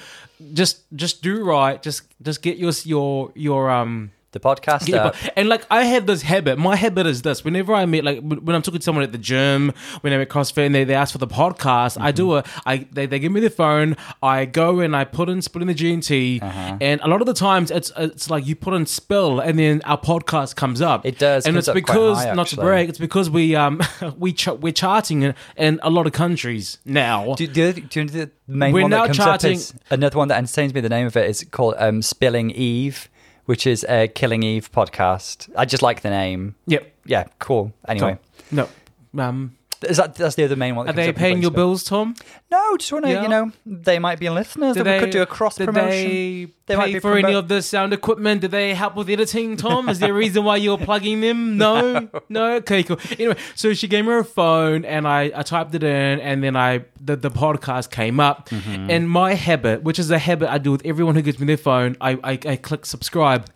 just 0.53 0.81
just 0.95 1.21
do 1.21 1.43
right. 1.43 1.81
Just 1.81 2.03
just 2.21 2.41
get 2.41 2.57
your 2.57 2.71
your 2.83 3.31
your 3.35 3.69
um. 3.69 4.11
The 4.33 4.39
podcast. 4.39 4.87
Yeah, 4.87 5.05
up. 5.07 5.15
but, 5.21 5.33
and 5.35 5.49
like 5.49 5.65
I 5.69 5.83
have 5.83 6.05
this 6.05 6.21
habit. 6.21 6.57
My 6.57 6.75
habit 6.77 7.05
is 7.05 7.21
this: 7.21 7.43
whenever 7.43 7.73
I 7.73 7.85
meet, 7.85 8.03
like 8.05 8.19
when 8.21 8.55
I'm 8.55 8.61
talking 8.61 8.79
to 8.79 8.83
someone 8.83 9.03
at 9.03 9.11
the 9.11 9.17
gym, 9.17 9.73
when 10.01 10.13
I'm 10.13 10.21
at 10.21 10.29
CrossFit, 10.29 10.65
and 10.67 10.73
they, 10.75 10.85
they 10.85 10.93
ask 10.95 11.11
for 11.11 11.17
the 11.17 11.27
podcast, 11.27 11.99
I 11.99 12.11
do 12.13 12.37
it. 12.37 12.45
I 12.65 12.87
they, 12.93 13.05
they 13.07 13.19
give 13.19 13.31
me 13.33 13.41
the 13.41 13.49
phone. 13.49 13.97
I 14.23 14.45
go 14.45 14.79
and 14.79 14.95
I 14.95 15.03
put 15.03 15.27
in 15.27 15.41
Spilling 15.41 15.67
the 15.67 15.73
G&T, 15.73 16.39
Uh-huh. 16.41 16.77
and 16.79 17.01
a 17.01 17.07
lot 17.09 17.19
of 17.19 17.27
the 17.27 17.33
times 17.33 17.71
it's 17.71 17.91
it's 17.97 18.29
like 18.29 18.45
you 18.47 18.55
put 18.55 18.73
in 18.73 18.85
spill, 18.85 19.41
and 19.41 19.59
then 19.59 19.81
our 19.83 19.99
podcast 19.99 20.55
comes 20.55 20.81
up. 20.81 21.05
It 21.05 21.17
does, 21.19 21.45
and 21.45 21.57
it's 21.57 21.69
because 21.69 22.19
high, 22.23 22.33
not 22.33 22.47
to 22.47 22.55
brag, 22.55 22.87
it's 22.87 22.99
because 22.99 23.29
we 23.29 23.55
um 23.55 23.81
we 24.17 24.31
ch- 24.31 24.47
we're 24.47 24.71
charting 24.71 25.23
in, 25.23 25.35
in 25.57 25.79
a 25.83 25.89
lot 25.89 26.07
of 26.07 26.13
countries 26.13 26.77
now. 26.85 27.35
Do, 27.35 27.47
do, 27.47 27.73
do 27.73 27.99
you 27.99 28.05
know 28.05 28.11
the 28.11 28.31
main 28.47 28.73
We're 28.73 28.83
one 28.83 28.91
now 28.91 29.01
that 29.01 29.07
comes 29.07 29.17
charting- 29.17 29.51
up 29.51 29.55
is 29.57 29.73
another 29.89 30.17
one 30.17 30.29
that 30.29 30.37
entertains 30.37 30.73
me. 30.73 30.79
The 30.79 30.87
name 30.89 31.07
of 31.07 31.17
it 31.17 31.29
is 31.29 31.45
called 31.51 31.75
um, 31.77 32.01
Spilling 32.01 32.51
Eve, 32.51 33.09
which 33.51 33.67
is 33.67 33.85
a 33.89 34.07
Killing 34.07 34.43
Eve 34.43 34.71
podcast. 34.71 35.49
I 35.57 35.65
just 35.65 35.83
like 35.83 36.03
the 36.03 36.09
name. 36.09 36.55
yep. 36.67 36.89
Yeah, 37.03 37.25
cool. 37.39 37.73
Anyway, 37.85 38.17
No. 38.49 38.69
Um, 39.17 39.57
is 39.83 39.97
that 39.97 40.15
that's 40.15 40.35
the 40.35 40.43
other 40.45 40.55
main 40.55 40.75
one? 40.75 40.87
are 40.89 40.93
they 40.93 41.11
paying 41.13 41.41
your 41.41 41.51
bills, 41.51 41.83
Tom? 41.83 42.15
No, 42.51 42.77
just 42.77 42.91
want 42.91 43.05
to 43.05 43.11
Yeah. 43.11 43.23
you 43.23 43.29
know 43.29 43.51
they 43.65 43.99
might 43.99 44.19
be 44.19 44.29
listeners. 44.29 44.75
That 44.75 44.85
we 44.85 44.99
could 44.99 45.09
do 45.09 45.21
a 45.21 45.25
cross 45.25 45.57
promotion. 45.57 46.09
They, 46.09 46.47
They 46.67 46.75
might 46.75 46.93
be 46.93 46.99
for 46.99 47.17
any 47.17 47.33
of 47.33 47.47
the 47.47 47.61
sound 47.61 47.91
equipment? 47.93 48.41
Do 48.41 48.47
they 48.47 48.73
help 48.73 48.95
with 48.95 49.09
editing, 49.09 49.57
Tom? 49.57 49.89
Is 49.89 49.99
there 49.99 50.11
a 50.11 50.13
reason 50.13 50.43
why 50.45 50.55
you're 50.57 50.77
plugging 50.77 51.21
them? 51.21 51.57
No, 51.61 52.07
no. 52.29 52.53
Okay, 52.55 52.83
cool. 52.83 52.97
Anyway, 53.11 53.35
so 53.55 53.73
she 53.73 53.87
gave 53.87 54.05
me 54.05 54.11
her 54.11 54.23
phone, 54.23 54.85
and 54.85 55.07
I, 55.07 55.31
I 55.35 55.43
typed 55.43 55.75
it 55.75 55.83
in, 55.83 56.19
and 56.19 56.43
then 56.43 56.55
I 56.55 56.85
the, 56.99 57.15
the 57.15 57.31
podcast 57.31 57.89
came 57.91 58.19
up, 58.19 58.49
Mm-hmm. 58.49 58.89
and 58.89 59.09
my 59.09 59.33
habit, 59.33 59.83
which 59.83 59.99
is 59.99 60.11
a 60.11 60.19
habit 60.19 60.49
I 60.49 60.57
do 60.57 60.71
with 60.71 60.85
everyone 60.85 61.15
who 61.15 61.21
gives 61.21 61.39
me 61.39 61.45
their 61.47 61.57
phone, 61.57 61.97
I 62.01 62.11
I, 62.23 62.39
I 62.45 62.55
click 62.55 62.85
subscribe. 62.85 63.47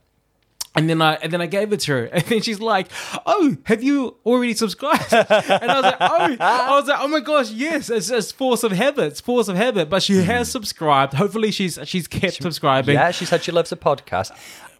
And 0.76 0.90
then 0.90 1.02
I 1.02 1.14
and 1.16 1.32
then 1.32 1.42
I 1.42 1.46
gave 1.46 1.72
it 1.74 1.80
to 1.82 1.92
her, 1.94 2.06
and 2.14 2.24
then 2.24 2.42
she's 2.42 2.60
like, 2.60 2.88
"Oh, 3.26 3.56
have 3.64 3.82
you 3.82 4.18
already 4.26 4.54
subscribed?" 4.54 5.14
And 5.14 5.26
I 5.72 5.76
was 5.76 5.84
like, 5.84 5.98
"Oh, 6.02 6.38
I 6.40 6.80
was 6.80 6.88
like, 6.88 7.00
oh 7.02 7.08
my 7.08 7.20
gosh, 7.22 7.50
yes, 7.52 7.90
it's 7.90 8.10
just 8.10 8.36
force 8.36 8.64
of 8.64 8.72
habit, 8.74 9.06
it's 9.06 9.22
force 9.22 9.48
of 9.48 9.56
habit." 9.56 9.90
But 9.90 10.04
she 10.04 10.22
has 10.24 10.52
subscribed. 10.52 11.14
Hopefully, 11.14 11.52
she's 11.52 11.80
she's 11.86 12.08
kept 12.08 12.42
subscribing. 12.44 12.96
Yeah, 12.96 13.12
she 13.12 13.26
said 13.26 13.44
she 13.44 13.52
loves 13.52 13.70
the 13.70 13.78
podcast. 13.78 14.32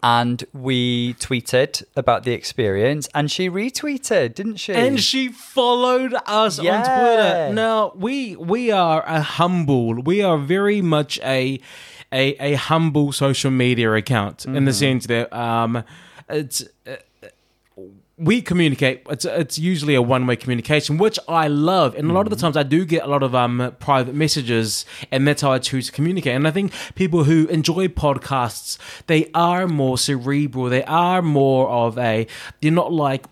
And 0.02 0.44
we 0.52 1.14
tweeted 1.14 1.82
about 1.96 2.22
the 2.24 2.32
experience 2.32 3.08
and 3.14 3.30
she 3.30 3.48
retweeted, 3.48 4.34
didn't 4.34 4.56
she? 4.56 4.72
And 4.74 5.00
she 5.00 5.28
followed 5.28 6.14
us 6.26 6.60
Yeah. 6.62 6.76
on 6.76 6.84
Twitter. 6.84 7.54
Now 7.54 7.92
we 7.96 8.36
we 8.36 8.70
are 8.70 9.02
a 9.06 9.22
humble. 9.22 9.94
We 9.94 10.22
are 10.22 10.36
very 10.38 10.82
much 10.82 11.18
a 11.24 11.58
a, 12.12 12.34
a 12.52 12.54
humble 12.54 13.12
social 13.12 13.50
media 13.50 13.92
account 13.92 14.46
in 14.46 14.64
the 14.64 14.72
sense 14.72 15.06
that 15.06 15.32
um 15.32 15.84
it's. 16.28 16.64
Uh, 16.86 16.96
we 18.18 18.40
communicate. 18.40 19.02
It's 19.10 19.24
it's 19.26 19.58
usually 19.58 19.94
a 19.94 20.00
one 20.00 20.26
way 20.26 20.36
communication, 20.36 20.96
which 20.96 21.18
I 21.28 21.48
love, 21.48 21.94
and 21.94 22.10
a 22.10 22.14
lot 22.14 22.26
of 22.26 22.30
the 22.30 22.36
times 22.36 22.56
I 22.56 22.62
do 22.62 22.84
get 22.84 23.04
a 23.04 23.06
lot 23.06 23.22
of 23.22 23.34
um 23.34 23.74
private 23.78 24.14
messages, 24.14 24.86
and 25.12 25.28
that's 25.28 25.42
how 25.42 25.52
I 25.52 25.58
choose 25.58 25.86
to 25.86 25.92
communicate. 25.92 26.34
And 26.34 26.48
I 26.48 26.50
think 26.50 26.72
people 26.94 27.24
who 27.24 27.46
enjoy 27.48 27.88
podcasts, 27.88 28.78
they 29.06 29.30
are 29.34 29.68
more 29.68 29.98
cerebral. 29.98 30.70
They 30.70 30.84
are 30.84 31.20
more 31.20 31.68
of 31.68 31.98
a. 31.98 32.26
They're 32.62 32.70
not 32.72 32.92
like 32.92 33.26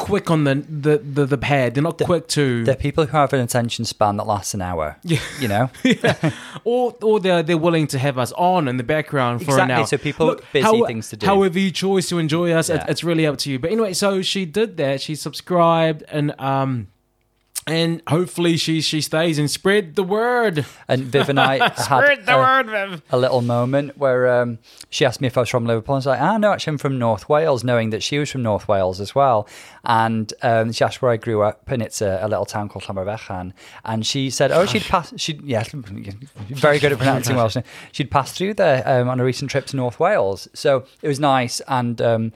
quick 0.00 0.30
on 0.30 0.44
the 0.44 0.54
the 0.54 0.98
the, 0.98 1.26
the 1.26 1.38
pad. 1.38 1.74
They're 1.74 1.82
not 1.82 1.98
quick 1.98 2.26
to. 2.28 2.64
They're 2.64 2.74
people 2.74 3.06
who 3.06 3.16
have 3.16 3.32
an 3.32 3.40
attention 3.40 3.84
span 3.84 4.16
that 4.16 4.26
lasts 4.26 4.54
an 4.54 4.62
hour. 4.62 4.96
Yeah. 5.02 5.20
You 5.38 5.48
know? 5.48 5.70
or 6.64 6.96
or 7.02 7.20
they're 7.20 7.42
they're 7.42 7.58
willing 7.58 7.86
to 7.88 7.98
have 7.98 8.18
us 8.18 8.32
on 8.32 8.66
in 8.66 8.76
the 8.78 8.82
background 8.82 9.44
for 9.44 9.60
an 9.60 9.70
hour. 9.70 9.86
so 9.86 9.98
people- 9.98 10.40
busy 10.52 10.82
things 10.86 11.10
to 11.10 11.16
do. 11.16 11.26
However 11.26 11.58
you 11.58 11.70
choose 11.70 12.08
to 12.08 12.18
enjoy 12.18 12.52
us, 12.52 12.70
it, 12.70 12.82
it's 12.88 13.04
really 13.04 13.26
up 13.26 13.36
to 13.38 13.50
you. 13.50 13.58
But 13.58 13.70
anyway, 13.72 13.92
so 13.92 14.22
she 14.22 14.44
did 14.46 14.76
that. 14.78 15.00
She 15.00 15.14
subscribed 15.14 16.02
and 16.08 16.34
um. 16.40 16.88
And 17.70 18.02
hopefully 18.08 18.56
she 18.56 18.80
she 18.80 19.00
stays 19.00 19.38
and 19.38 19.48
spread 19.48 19.94
the 19.94 20.02
word. 20.02 20.66
And 20.88 21.04
Viv 21.04 21.28
and 21.28 21.38
I 21.38 21.58
had 21.68 21.78
Spread 21.78 22.26
the 22.26 22.36
a, 22.36 22.38
word, 22.38 22.66
Viv. 22.66 23.02
a 23.10 23.16
little 23.16 23.42
moment 23.42 23.96
where 23.96 24.42
um, 24.42 24.58
she 24.88 25.04
asked 25.04 25.20
me 25.20 25.28
if 25.28 25.38
I 25.38 25.42
was 25.42 25.48
from 25.50 25.66
Liverpool. 25.66 25.94
And 25.94 25.98
I 25.98 26.00
was 26.00 26.06
like, 26.06 26.20
ah, 26.20 26.36
no, 26.36 26.52
actually, 26.52 26.72
I'm 26.72 26.78
from 26.78 26.98
North 26.98 27.28
Wales, 27.28 27.62
knowing 27.62 27.90
that 27.90 28.02
she 28.02 28.18
was 28.18 28.28
from 28.28 28.42
North 28.42 28.66
Wales 28.66 29.00
as 29.00 29.14
well. 29.14 29.46
And 29.84 30.32
um, 30.42 30.72
she 30.72 30.84
asked 30.84 31.00
where 31.00 31.12
I 31.12 31.16
grew 31.16 31.42
up, 31.42 31.70
and 31.70 31.80
it's 31.80 32.02
a, 32.02 32.18
a 32.20 32.26
little 32.26 32.44
town 32.44 32.68
called 32.68 32.84
Llanfairfechan. 32.86 33.52
And 33.84 34.04
she 34.04 34.30
said, 34.30 34.50
oh, 34.50 34.66
she'd 34.66 34.82
passed, 34.82 35.20
she'd, 35.20 35.40
yeah, 35.42 35.62
very 36.48 36.80
good 36.80 36.90
at 36.90 36.98
pronouncing 36.98 37.36
Welsh. 37.36 37.56
She'd 37.92 38.10
passed 38.10 38.36
through 38.36 38.54
there 38.54 38.82
um, 38.84 39.08
on 39.08 39.20
a 39.20 39.24
recent 39.24 39.48
trip 39.48 39.66
to 39.66 39.76
North 39.76 40.00
Wales. 40.00 40.48
So 40.54 40.86
it 41.02 41.06
was 41.08 41.20
nice. 41.20 41.60
And 41.68 42.02
um, 42.02 42.32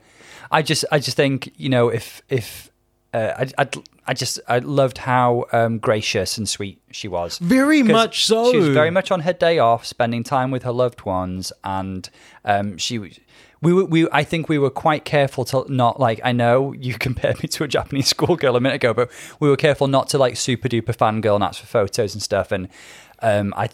I 0.52 0.62
just, 0.62 0.84
I 0.92 1.00
just 1.00 1.16
think, 1.16 1.52
you 1.56 1.68
know, 1.68 1.88
if, 1.88 2.22
if, 2.28 2.70
uh, 3.12 3.44
I, 3.58 3.62
I, 3.62 3.68
I 4.06 4.14
just 4.14 4.38
I 4.48 4.58
loved 4.58 4.98
how 4.98 5.46
um, 5.52 5.78
gracious 5.78 6.36
and 6.36 6.48
sweet 6.48 6.80
she 6.90 7.08
was. 7.08 7.38
Very 7.38 7.82
much 7.82 8.26
so. 8.26 8.50
She 8.50 8.58
was 8.58 8.68
very 8.68 8.90
much 8.90 9.10
on 9.10 9.20
her 9.20 9.32
day 9.32 9.58
off, 9.58 9.86
spending 9.86 10.22
time 10.22 10.50
with 10.50 10.62
her 10.64 10.72
loved 10.72 11.04
ones, 11.04 11.52
and 11.62 12.08
um, 12.44 12.76
she. 12.78 13.20
We 13.62 13.72
were, 13.72 13.86
we, 13.86 14.06
I 14.12 14.24
think 14.24 14.50
we 14.50 14.58
were 14.58 14.68
quite 14.68 15.06
careful 15.06 15.46
to 15.46 15.64
not 15.72 15.98
like. 15.98 16.20
I 16.22 16.32
know 16.32 16.74
you 16.74 16.94
compared 16.98 17.42
me 17.42 17.48
to 17.48 17.64
a 17.64 17.68
Japanese 17.68 18.08
schoolgirl 18.08 18.56
a 18.56 18.60
minute 18.60 18.76
ago, 18.76 18.92
but 18.92 19.10
we 19.40 19.48
were 19.48 19.56
careful 19.56 19.86
not 19.86 20.08
to 20.10 20.18
like 20.18 20.36
super 20.36 20.68
duper 20.68 20.94
fangirl 20.94 21.36
and 21.36 21.44
ask 21.44 21.60
for 21.60 21.66
photos 21.66 22.12
and 22.12 22.22
stuff. 22.22 22.52
And 22.52 22.68
um, 23.20 23.54
I, 23.56 23.70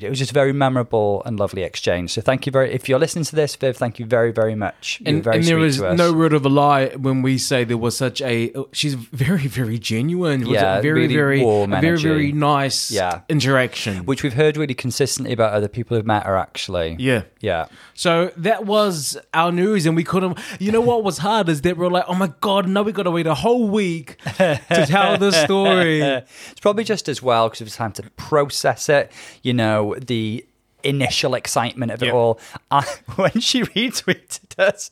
it 0.00 0.08
was 0.08 0.18
just 0.18 0.30
a 0.30 0.34
very 0.34 0.52
memorable 0.52 1.22
and 1.24 1.38
lovely 1.38 1.62
exchange. 1.62 2.12
So 2.12 2.20
thank 2.20 2.46
you 2.46 2.52
very. 2.52 2.72
If 2.72 2.88
you're 2.88 2.98
listening 2.98 3.24
to 3.26 3.36
this, 3.36 3.56
Viv, 3.56 3.76
thank 3.76 3.98
you 3.98 4.06
very 4.06 4.32
very 4.32 4.54
much. 4.54 4.98
You 5.00 5.14
And, 5.14 5.24
very 5.24 5.36
and 5.36 5.44
there 5.46 5.58
sweet 5.58 5.66
is 5.66 5.76
to 5.78 5.88
us. 5.88 5.98
no 5.98 6.12
word 6.12 6.32
of 6.32 6.44
a 6.44 6.48
lie 6.48 6.88
when 6.96 7.22
we 7.22 7.38
say 7.38 7.64
there 7.64 7.76
was 7.78 7.96
such 7.96 8.20
a. 8.22 8.52
She's 8.72 8.94
very, 8.94 9.46
very 9.46 9.78
genuine. 9.78 10.40
Was 10.40 10.50
Yeah, 10.50 10.80
very, 10.80 11.02
really 11.02 11.14
very, 11.14 11.42
warm 11.42 11.70
very, 11.70 11.98
very 11.98 12.32
nice 12.32 12.90
Yeah. 12.90 13.20
interaction. 13.28 14.04
which 14.06 14.22
we've 14.22 14.34
heard 14.34 14.56
really 14.56 14.74
consistently 14.74 15.32
about 15.32 15.52
other 15.52 15.68
people 15.68 15.96
who've 15.96 16.06
met 16.06 16.24
her. 16.24 16.36
Actually, 16.36 16.96
yeah. 16.98 17.22
yeah. 17.40 17.66
So 17.94 18.30
that 18.36 18.66
was 18.66 19.16
our 19.34 19.52
news, 19.52 19.86
and 19.86 19.96
we 19.96 20.04
couldn't. 20.04 20.38
You 20.58 20.72
know 20.72 20.80
what 20.80 21.04
was 21.04 21.18
hard 21.18 21.48
is 21.48 21.62
that 21.62 21.76
we're 21.76 21.88
like, 21.90 22.04
oh 22.08 22.14
my 22.14 22.32
god, 22.40 22.68
now 22.68 22.82
we 22.82 22.92
got 22.92 23.04
to 23.04 23.10
wait 23.10 23.26
a 23.26 23.34
whole 23.34 23.68
week 23.68 24.18
to 24.38 24.86
tell 24.86 25.16
the 25.18 25.30
story. 25.32 26.02
It's 26.50 26.60
probably 26.60 26.84
just 26.84 27.08
as 27.08 27.22
well 27.22 27.48
because 27.48 27.60
it 27.60 27.64
was 27.64 27.76
time 27.76 27.92
to 27.92 28.02
process 28.16 28.88
it. 28.88 29.10
You 29.42 29.54
know, 29.54 29.75
the 29.98 30.44
initial 30.86 31.34
excitement 31.34 31.92
of 31.92 32.02
it 32.02 32.12
all. 32.12 32.38
I, 32.70 32.82
when 33.16 33.40
she 33.40 33.62
retweeted 33.62 34.58
us, 34.58 34.90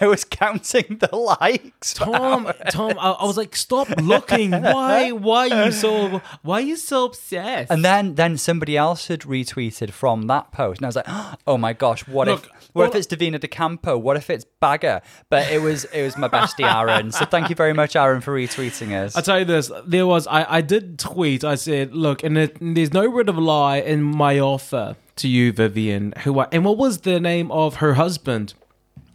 I 0.00 0.06
was 0.06 0.24
counting 0.24 0.98
the 0.98 1.14
likes. 1.14 1.94
Tom. 1.94 2.50
Tom, 2.70 2.98
I, 2.98 3.10
I 3.12 3.24
was 3.24 3.36
like, 3.36 3.54
stop 3.54 3.88
looking. 4.00 4.50
Why, 4.50 5.12
why 5.12 5.48
are 5.50 5.66
you 5.66 5.72
so, 5.72 6.22
why 6.42 6.58
are 6.58 6.64
you 6.64 6.76
so 6.76 7.04
obsessed? 7.06 7.70
And 7.70 7.84
then, 7.84 8.14
then 8.14 8.38
somebody 8.38 8.76
else 8.76 9.08
had 9.08 9.20
retweeted 9.20 9.90
from 9.90 10.26
that 10.28 10.52
post, 10.52 10.80
and 10.80 10.86
I 10.86 10.88
was 10.88 10.96
like, 10.96 11.08
"Oh 11.46 11.58
my 11.58 11.72
gosh, 11.72 12.06
what 12.06 12.28
Look, 12.28 12.46
if, 12.46 12.55
what 12.76 12.84
all- 12.84 12.90
if 12.90 12.94
it's 12.96 13.06
Divina 13.06 13.38
De 13.38 13.48
Campo? 13.48 13.96
What 13.98 14.16
if 14.16 14.30
it's 14.30 14.44
Baga?" 14.60 15.02
But 15.30 15.50
it 15.50 15.60
was, 15.62 15.84
it 15.86 16.02
was 16.02 16.16
my 16.16 16.28
bestie 16.28 16.64
Aaron. 16.64 17.10
So 17.12 17.24
thank 17.24 17.48
you 17.48 17.54
very 17.56 17.72
much, 17.72 17.96
Aaron, 17.96 18.20
for 18.20 18.34
retweeting 18.34 18.92
us. 18.92 19.16
I'll 19.16 19.22
tell 19.22 19.38
you 19.38 19.44
this. 19.44 19.70
There 19.86 20.06
was 20.06 20.26
I, 20.26 20.46
I 20.58 20.60
did 20.60 20.98
tweet. 20.98 21.44
I 21.44 21.54
said, 21.56 21.94
look, 21.94 22.22
and 22.22 22.36
it, 22.38 22.56
there's 22.60 22.92
no 22.92 23.08
word 23.10 23.28
of 23.28 23.36
a 23.36 23.40
lie 23.40 23.78
in 23.78 24.02
my 24.02 24.38
offer 24.38 24.96
to 25.16 25.28
you, 25.28 25.52
Vivienne. 25.52 26.12
Who 26.24 26.38
I, 26.40 26.46
and 26.52 26.64
what 26.64 26.76
was 26.78 26.98
the 27.00 27.18
name 27.20 27.50
of 27.50 27.76
her 27.76 27.94
husband? 27.94 28.54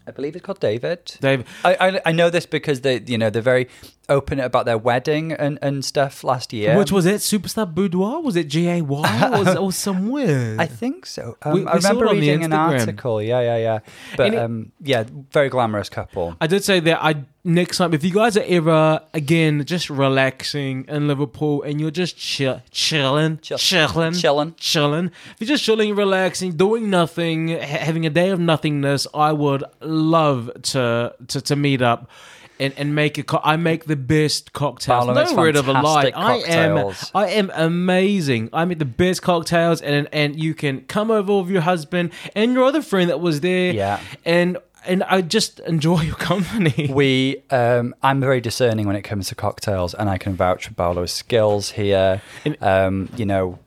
I 0.07 0.11
believe 0.11 0.35
it's 0.35 0.43
called 0.43 0.59
David. 0.59 1.15
David. 1.21 1.45
I, 1.63 1.75
I 1.79 2.01
I 2.07 2.11
know 2.11 2.29
this 2.31 2.47
because 2.47 2.81
they 2.81 2.99
you 3.05 3.17
know 3.19 3.29
they're 3.29 3.41
very 3.41 3.67
open 4.11 4.39
it 4.39 4.43
about 4.45 4.65
their 4.65 4.77
wedding 4.77 5.31
and, 5.31 5.57
and 5.61 5.83
stuff 5.83 6.23
last 6.23 6.53
year. 6.53 6.77
Which 6.77 6.91
was 6.91 7.05
it? 7.05 7.21
Superstar 7.21 7.65
Boudoir? 7.73 8.21
Was 8.21 8.35
it 8.35 8.47
G 8.47 8.67
A 8.69 8.81
Y? 8.81 9.29
Or 9.33 9.43
was 9.43 9.55
or 9.55 9.71
somewhere? 9.87 10.55
I 10.59 10.67
think 10.67 11.05
so. 11.05 11.37
Um, 11.41 11.53
We- 11.53 11.65
I 11.65 11.75
we 11.75 11.81
saw 11.81 11.89
it 11.89 11.93
remember 11.93 12.13
reading 12.13 12.43
an 12.43 12.53
article. 12.53 13.21
Yeah, 13.21 13.41
yeah, 13.41 13.57
yeah. 13.57 13.79
But 14.17 14.33
it- 14.33 14.37
um, 14.37 14.71
yeah, 14.81 15.05
very 15.31 15.49
glamorous 15.49 15.89
couple. 15.89 16.35
I 16.39 16.47
did 16.47 16.63
say 16.63 16.79
that 16.81 17.03
I 17.03 17.23
next 17.43 17.77
time 17.79 17.91
if 17.93 18.03
you 18.03 18.11
guys 18.11 18.37
are 18.37 18.43
ever 18.45 19.01
again 19.15 19.65
just 19.65 19.89
relaxing 19.89 20.85
in 20.87 21.07
Liverpool 21.07 21.63
and 21.63 21.81
you're 21.81 21.89
just 21.89 22.15
chill, 22.17 22.61
chilling, 22.69 23.39
Chill- 23.39 23.57
chilling, 23.57 24.13
chilling. 24.13 24.53
chilling. 24.57 25.05
If 25.07 25.35
you're 25.39 25.47
just 25.55 25.63
chilling, 25.63 25.95
relaxing, 25.95 26.51
doing 26.57 26.89
nothing, 26.89 27.47
ha- 27.49 27.55
having 27.87 28.05
a 28.05 28.09
day 28.11 28.29
of 28.29 28.39
nothingness, 28.39 29.07
I 29.13 29.31
would 29.33 29.63
love 29.81 30.51
to 30.73 31.13
to, 31.29 31.41
to 31.41 31.55
meet 31.55 31.81
up. 31.81 32.09
And, 32.61 32.73
and 32.77 32.93
make 32.93 33.17
a 33.17 33.23
co- 33.23 33.41
I 33.43 33.55
make 33.55 33.85
the 33.85 33.95
best 33.95 34.53
cocktails. 34.53 35.05
Paolo 35.05 35.13
no 35.25 35.35
word 35.35 35.55
of 35.55 35.67
a 35.67 35.73
lie. 35.73 36.11
I 36.15 36.35
am. 36.47 36.93
I 37.15 37.27
am 37.29 37.51
amazing. 37.55 38.49
I 38.53 38.65
make 38.65 38.79
the 38.79 38.85
best 38.85 39.21
cocktails, 39.23 39.81
and 39.81 40.07
and 40.13 40.39
you 40.39 40.53
can 40.53 40.81
come 40.81 41.09
over 41.09 41.39
with 41.39 41.49
your 41.49 41.61
husband 41.61 42.11
and 42.35 42.53
your 42.53 42.65
other 42.65 42.81
friend 42.81 43.09
that 43.09 43.19
was 43.19 43.41
there. 43.41 43.73
Yeah. 43.73 43.99
and 44.25 44.57
and 44.85 45.03
I 45.03 45.21
just 45.21 45.59
enjoy 45.61 46.01
your 46.01 46.15
company. 46.15 46.89
We, 47.01 47.43
um, 47.51 47.95
I'm 48.03 48.19
very 48.19 48.41
discerning 48.41 48.85
when 48.87 48.95
it 48.95 49.03
comes 49.03 49.27
to 49.29 49.35
cocktails, 49.35 49.93
and 49.93 50.09
I 50.09 50.17
can 50.17 50.35
vouch 50.35 50.67
for 50.67 50.73
Paolo's 50.73 51.11
skills 51.11 51.71
here. 51.71 52.21
Um, 52.59 53.09
you 53.15 53.25
know, 53.25 53.59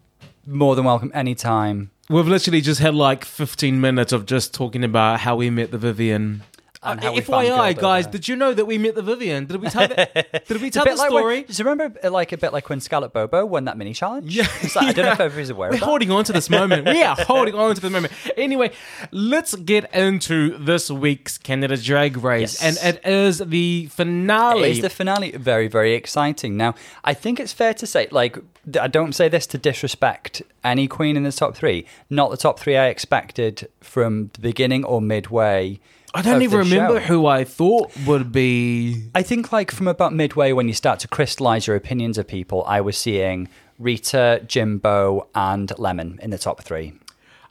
more 0.46 0.74
than 0.76 0.84
welcome 0.84 1.10
anytime. 1.14 1.90
We've 2.10 2.26
literally 2.28 2.60
just 2.60 2.80
had 2.80 2.94
like 2.94 3.24
15 3.24 3.80
minutes 3.80 4.12
of 4.12 4.26
just 4.26 4.52
talking 4.52 4.84
about 4.84 5.20
how 5.20 5.36
we 5.36 5.50
met 5.50 5.70
the 5.70 5.78
Vivienne. 5.78 6.42
And 6.84 7.00
Uh, 7.00 7.02
how 7.04 7.12
we 7.14 7.20
FYI, 7.20 7.78
guys, 7.78 8.06
did 8.06 8.28
you 8.28 8.36
know 8.36 8.52
that 8.52 8.66
we 8.66 8.76
met 8.78 8.94
the 8.94 9.02
Vivienne? 9.02 9.46
Did 9.46 9.62
we 9.62 9.68
tell 9.68 9.88
the, 9.88 10.42
did 10.48 10.60
we 10.60 10.70
tell 10.70 10.84
the 10.84 10.94
like 10.94 11.08
story? 11.08 11.36
When, 11.36 11.44
do 11.44 11.52
you 11.52 11.68
remember, 11.68 11.98
uh, 12.04 12.10
like 12.10 12.32
a 12.32 12.36
bit 12.36 12.52
like 12.52 12.68
when 12.68 12.80
Scarlett 12.80 13.12
Bobo 13.12 13.46
won 13.46 13.64
that 13.64 13.78
mini 13.78 13.94
challenge? 13.94 14.36
Yeah. 14.36 14.46
Like, 14.76 14.76
I 14.76 14.92
don't 14.92 15.06
know 15.06 15.12
if 15.18 15.20
everybody's 15.20 15.50
aware 15.50 15.70
We're 15.70 15.78
holding 15.78 16.10
on 16.10 16.24
to 16.24 16.32
this 16.32 16.50
moment. 16.50 16.86
We 16.86 17.02
are 17.02 17.16
holding 17.18 17.54
on 17.54 17.74
to 17.74 17.80
the 17.80 17.90
moment. 17.90 18.12
Anyway, 18.36 18.72
let's 19.10 19.54
get 19.54 19.92
into 19.94 20.56
this 20.58 20.90
week's 20.90 21.38
Canada 21.38 21.76
Drag 21.76 22.16
Race. 22.18 22.62
Yes. 22.62 22.78
And 22.84 22.94
it 22.96 23.06
is 23.06 23.38
the 23.38 23.86
finale. 23.86 24.70
It 24.70 24.70
is 24.72 24.80
the 24.82 24.90
finale. 24.90 25.30
Very, 25.32 25.68
very 25.68 25.94
exciting. 25.94 26.56
Now, 26.56 26.74
I 27.02 27.14
think 27.14 27.40
it's 27.40 27.52
fair 27.52 27.74
to 27.74 27.86
say, 27.86 28.08
like, 28.10 28.36
I 28.80 28.88
don't 28.88 29.14
say 29.14 29.28
this 29.28 29.46
to 29.48 29.58
disrespect 29.58 30.42
any 30.62 30.86
queen 30.88 31.16
in 31.16 31.22
the 31.22 31.32
top 31.32 31.54
three. 31.54 31.86
Not 32.10 32.30
the 32.30 32.36
top 32.36 32.58
three 32.58 32.76
I 32.76 32.86
expected 32.88 33.68
from 33.80 34.30
the 34.34 34.40
beginning 34.40 34.84
or 34.84 35.00
midway. 35.00 35.80
I 36.14 36.22
don't 36.22 36.42
even 36.42 36.58
remember 36.60 37.00
show. 37.00 37.06
who 37.06 37.26
I 37.26 37.44
thought 37.44 37.90
would 38.06 38.30
be. 38.32 39.10
I 39.14 39.22
think, 39.22 39.52
like, 39.52 39.70
from 39.70 39.88
about 39.88 40.12
midway, 40.12 40.52
when 40.52 40.68
you 40.68 40.74
start 40.74 41.00
to 41.00 41.08
crystallize 41.08 41.66
your 41.66 41.76
opinions 41.76 42.18
of 42.18 42.26
people, 42.28 42.62
I 42.66 42.80
was 42.80 42.96
seeing 42.96 43.48
Rita, 43.78 44.42
Jimbo, 44.46 45.26
and 45.34 45.72
Lemon 45.78 46.18
in 46.22 46.30
the 46.30 46.38
top 46.38 46.62
three. 46.62 46.92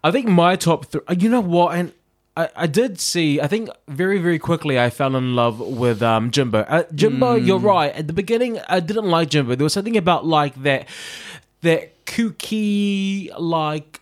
I 0.04 0.12
think 0.12 0.28
my 0.28 0.56
top 0.56 0.86
three. 0.86 1.02
You 1.18 1.30
know 1.30 1.42
what? 1.42 1.76
And 1.78 1.92
I, 2.38 2.50
I 2.56 2.68
did 2.68 3.00
see. 3.00 3.40
I 3.42 3.48
think 3.48 3.70
very 3.88 4.18
very 4.20 4.40
quickly 4.40 4.80
I 4.80 4.90
fell 4.90 5.16
in 5.16 5.36
love 5.36 5.60
with 5.60 6.02
um, 6.02 6.32
Jimbo. 6.32 6.62
Uh, 6.62 6.84
Jimbo, 6.96 7.38
Hmm. 7.40 7.46
you're 7.46 7.60
right. 7.60 7.94
At 7.94 8.08
the 8.08 8.14
beginning, 8.14 8.60
I 8.68 8.80
didn't 8.80 9.06
like 9.10 9.30
Jimbo. 9.30 9.56
There 9.56 9.64
was 9.64 9.74
something 9.74 9.98
about 9.98 10.26
like 10.26 10.56
that 10.64 10.88
that 11.62 12.06
kooky 12.06 13.30
like 13.38 14.00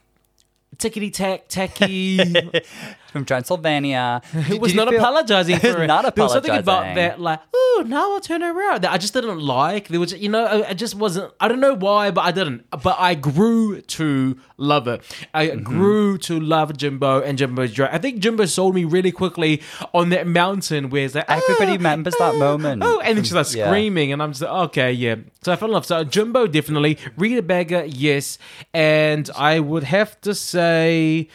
tickety 0.78 1.12
tack 1.14 1.48
tacky. 1.50 2.20
From 3.12 3.26
Transylvania. 3.26 4.22
He 4.52 4.58
was 4.58 4.74
not 4.74 4.94
apologizing 4.94 5.60
for 5.66 5.84
it. 5.84 5.88
not 5.88 6.16
There 6.16 6.24
was 6.24 6.34
something 6.34 6.52
about 6.56 6.96
that, 6.96 7.20
like, 7.20 7.40
oh, 7.54 7.84
now 7.86 8.14
I'll 8.14 8.20
turn 8.22 8.42
around. 8.44 8.84
That 8.84 8.92
I 8.92 8.98
just 8.98 9.14
didn't 9.14 9.40
like. 9.40 9.88
There 9.90 10.00
was, 10.00 10.14
you 10.14 10.30
know, 10.30 10.46
I, 10.46 10.70
I 10.70 10.74
just 10.74 10.96
wasn't. 10.96 11.34
I 11.40 11.48
don't 11.48 11.60
know 11.60 11.74
why, 11.76 12.12
but 12.12 12.22
I 12.22 12.32
didn't. 12.32 12.66
But 12.72 12.96
I 13.00 13.16
grew 13.16 13.82
to 13.82 14.38
love 14.58 14.88
it. 14.88 15.02
I 15.34 15.48
Mm-hmm. 15.52 15.64
grew 15.64 16.18
to 16.20 16.40
love 16.40 16.78
Jimbo 16.78 17.22
and 17.22 17.38
Jimbo's 17.38 17.74
drag. 17.74 17.94
I 17.94 17.98
think 17.98 18.20
Jimbo 18.20 18.46
sold 18.46 18.74
me 18.76 18.86
really 18.86 19.12
quickly 19.12 19.62
on 19.94 20.10
that 20.10 20.26
mountain 20.28 20.90
where 20.90 21.06
it's 21.06 21.16
like 21.16 21.30
Everybody 21.30 21.72
"Ah, 21.72 21.82
remembers 21.82 22.16
that 22.16 22.36
ah, 22.36 22.38
moment. 22.38 22.82
Oh, 22.86 23.00
and 23.02 23.18
then 23.18 23.24
she's 23.26 23.34
like 23.34 23.54
Yeah. 23.54 23.68
screaming, 23.68 24.14
and 24.14 24.22
I'm 24.24 24.32
just 24.32 24.42
like, 24.42 24.52
okay, 24.70 24.92
yeah. 24.94 25.16
So 25.44 25.52
I 25.52 25.56
fell 25.58 25.68
in 25.70 25.74
love. 25.74 25.86
So 25.86 26.04
Jimbo 26.04 26.48
definitely, 26.48 26.98
Rita 27.18 27.42
Baga, 27.42 27.88
yes, 27.90 28.38
and 28.74 29.30
I 29.36 29.60
would 29.60 29.84
have 29.84 30.20
to 30.22 30.34
say. 30.34 31.28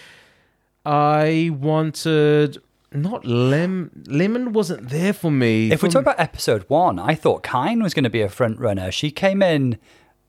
I 0.86 1.50
wanted 1.52 2.58
not 2.92 3.26
lemon. 3.26 4.04
Lemon 4.06 4.52
wasn't 4.52 4.88
there 4.88 5.12
for 5.12 5.30
me. 5.30 5.70
If 5.72 5.82
we 5.82 5.88
talk 5.88 6.02
about 6.02 6.20
episode 6.20 6.64
one, 6.68 6.98
I 6.98 7.14
thought 7.14 7.42
Kyne 7.42 7.82
was 7.82 7.92
going 7.92 8.04
to 8.04 8.10
be 8.10 8.22
a 8.22 8.28
front 8.28 8.58
runner. 8.60 8.90
She 8.92 9.10
came 9.10 9.42
in, 9.42 9.78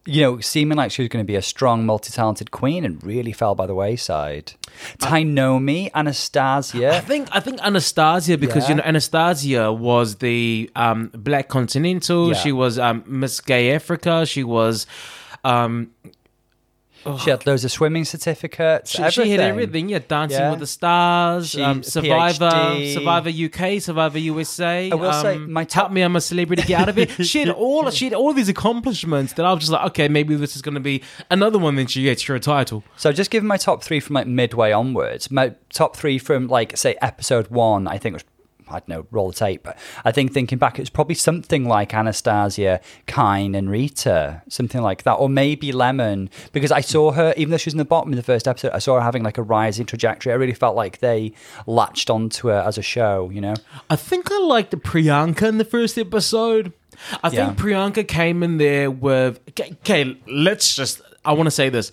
you 0.06 0.22
know, 0.22 0.40
seeming 0.40 0.76
like 0.78 0.92
she 0.92 1.04
was 1.04 1.10
going 1.10 1.24
to 1.24 1.28
be 1.28 1.36
a 1.36 1.42
strong, 1.44 1.86
multi 1.86 2.12
talented 2.12 2.50
queen 2.50 2.84
and 2.84 3.02
really 3.04 3.32
fell 3.32 3.54
by 3.54 3.68
the 3.68 3.76
wayside. 3.76 4.54
Tynomi, 5.00 5.92
Anastarzia. 5.92 6.92
I 6.92 7.00
think 7.02 7.30
I 7.32 7.40
think 7.40 7.60
Anastarzia 7.60 8.40
because 8.40 8.64
Yeah. 8.64 8.70
you 8.70 8.76
know 8.82 8.84
Anastarzia 8.84 9.78
was 9.78 10.16
the 10.16 10.70
um, 10.76 11.12
Black 11.14 11.50
Continental. 11.50 12.30
Yeah. 12.30 12.34
She 12.34 12.52
was 12.52 12.80
um, 12.80 13.04
Miss 13.06 13.40
Gay 13.42 13.74
Africa. 13.74 14.26
She 14.26 14.44
was. 14.44 14.88
Um, 15.44 15.92
She 17.24 17.30
had 17.30 17.46
loads 17.46 17.64
of 17.64 17.72
swimming 17.72 18.04
certificates. 18.06 18.92
she, 18.92 18.98
everything. 19.02 19.24
she 19.26 19.32
had 19.32 19.40
everything. 19.40 19.90
Yeah, 19.90 20.00
Dancing 20.08 20.40
Yeah. 20.40 20.50
with 20.52 20.60
the 20.60 20.68
Stars, 20.68 21.50
She- 21.50 21.62
um, 21.62 21.84
Survivor, 21.84 22.50
PhD. 22.50 22.94
Survivor 22.94 23.30
UK, 23.30 23.80
Survivor 23.82 24.20
USA. 24.20 24.92
I 24.92 24.96
will 24.96 25.14
say, 25.14 25.36
um, 25.36 25.52
my 25.52 25.62
help 25.62 25.70
top- 25.70 25.92
me, 25.92 26.02
I'm 26.02 26.16
a 26.16 26.22
celebrity. 26.22 26.64
Get 26.64 26.82
out 26.82 26.90
of 26.90 26.98
it. 26.98 27.12
she 27.26 27.40
had 27.40 27.50
all. 27.64 27.90
She 27.92 28.06
had 28.06 28.14
all 28.14 28.34
these 28.34 28.50
accomplishments 28.50 29.34
that 29.34 29.46
I 29.46 29.52
was 29.54 29.62
just 29.62 29.72
like, 29.72 29.86
okay, 29.88 30.08
maybe 30.08 30.36
this 30.36 30.56
is 30.56 30.62
going 30.62 30.76
to 30.76 30.82
be 30.82 31.02
another 31.32 31.58
one. 31.60 31.76
Then 31.76 31.88
she 31.88 32.04
gets 32.04 32.24
her 32.24 32.38
title. 32.40 32.84
So 32.98 33.12
just 33.12 33.32
give 33.32 33.44
my 33.44 33.58
top 33.58 33.84
three 33.84 34.00
from 34.00 34.16
like 34.16 34.28
midway 34.28 34.72
onwards. 34.72 35.32
My 35.32 35.54
top 35.72 35.96
three 35.96 36.18
from 36.18 36.48
like 36.48 36.76
say 36.78 36.96
episode 37.02 37.48
one, 37.48 37.88
I 37.88 37.98
think 37.98 38.14
was 38.14 38.24
I 38.70 38.80
don't 38.80 38.88
know, 38.90 39.08
roll 39.12 39.30
the 39.30 39.34
tape, 39.36 39.64
but 39.64 39.78
I 40.06 40.12
think 40.12 40.34
thinking 40.34 40.58
back, 40.58 40.80
it's 40.80 40.90
probably 40.90 41.16
something 41.16 41.66
like 41.68 41.92
Anastarzia, 41.92 42.82
Kyne, 43.06 43.56
and 43.56 43.70
Rita, 43.70 44.42
something 44.50 44.82
like 44.82 45.04
that, 45.04 45.14
or 45.14 45.30
maybe 45.30 45.72
Lemon, 45.72 46.30
because 46.52 46.72
I 46.72 46.82
saw 46.82 47.12
her, 47.12 47.34
even 47.38 47.52
though 47.52 47.58
she 47.58 47.68
was 47.68 47.74
in 47.74 47.78
the 47.80 47.86
bottom 47.86 48.12
in 48.12 48.18
the 48.18 48.24
first 48.24 48.48
episode, 48.48 48.72
I 48.72 48.80
saw 48.80 48.96
her 48.96 49.02
having 49.02 49.24
like 49.24 49.38
a 49.38 49.44
rising 49.44 49.86
trajectory. 49.86 50.32
I 50.32 50.36
really 50.36 50.54
felt 50.54 50.76
like 50.76 51.00
they 51.00 51.34
latched 51.66 52.10
onto 52.10 52.48
her 52.50 52.60
as 52.60 52.78
a 52.78 52.82
show, 52.82 53.30
you 53.30 53.42
know? 53.42 53.56
I 53.90 53.96
think 53.96 54.32
I 54.32 54.40
liked 54.40 54.72
Priyanka 54.78 55.44
in 55.48 55.58
the 55.58 55.66
first 55.66 55.98
episode. 55.98 56.74
I 57.24 57.30
Yeah. 57.30 57.48
think 57.48 57.60
Priyanka 57.60 58.08
came 58.08 58.42
in 58.44 58.58
there 58.58 58.90
with. 58.90 59.40
Okay, 59.50 59.76
okay, 59.82 60.18
let's 60.28 60.76
just. 60.76 61.02
I 61.24 61.34
want 61.34 61.46
to 61.48 61.52
say 61.52 61.70
this. 61.70 61.92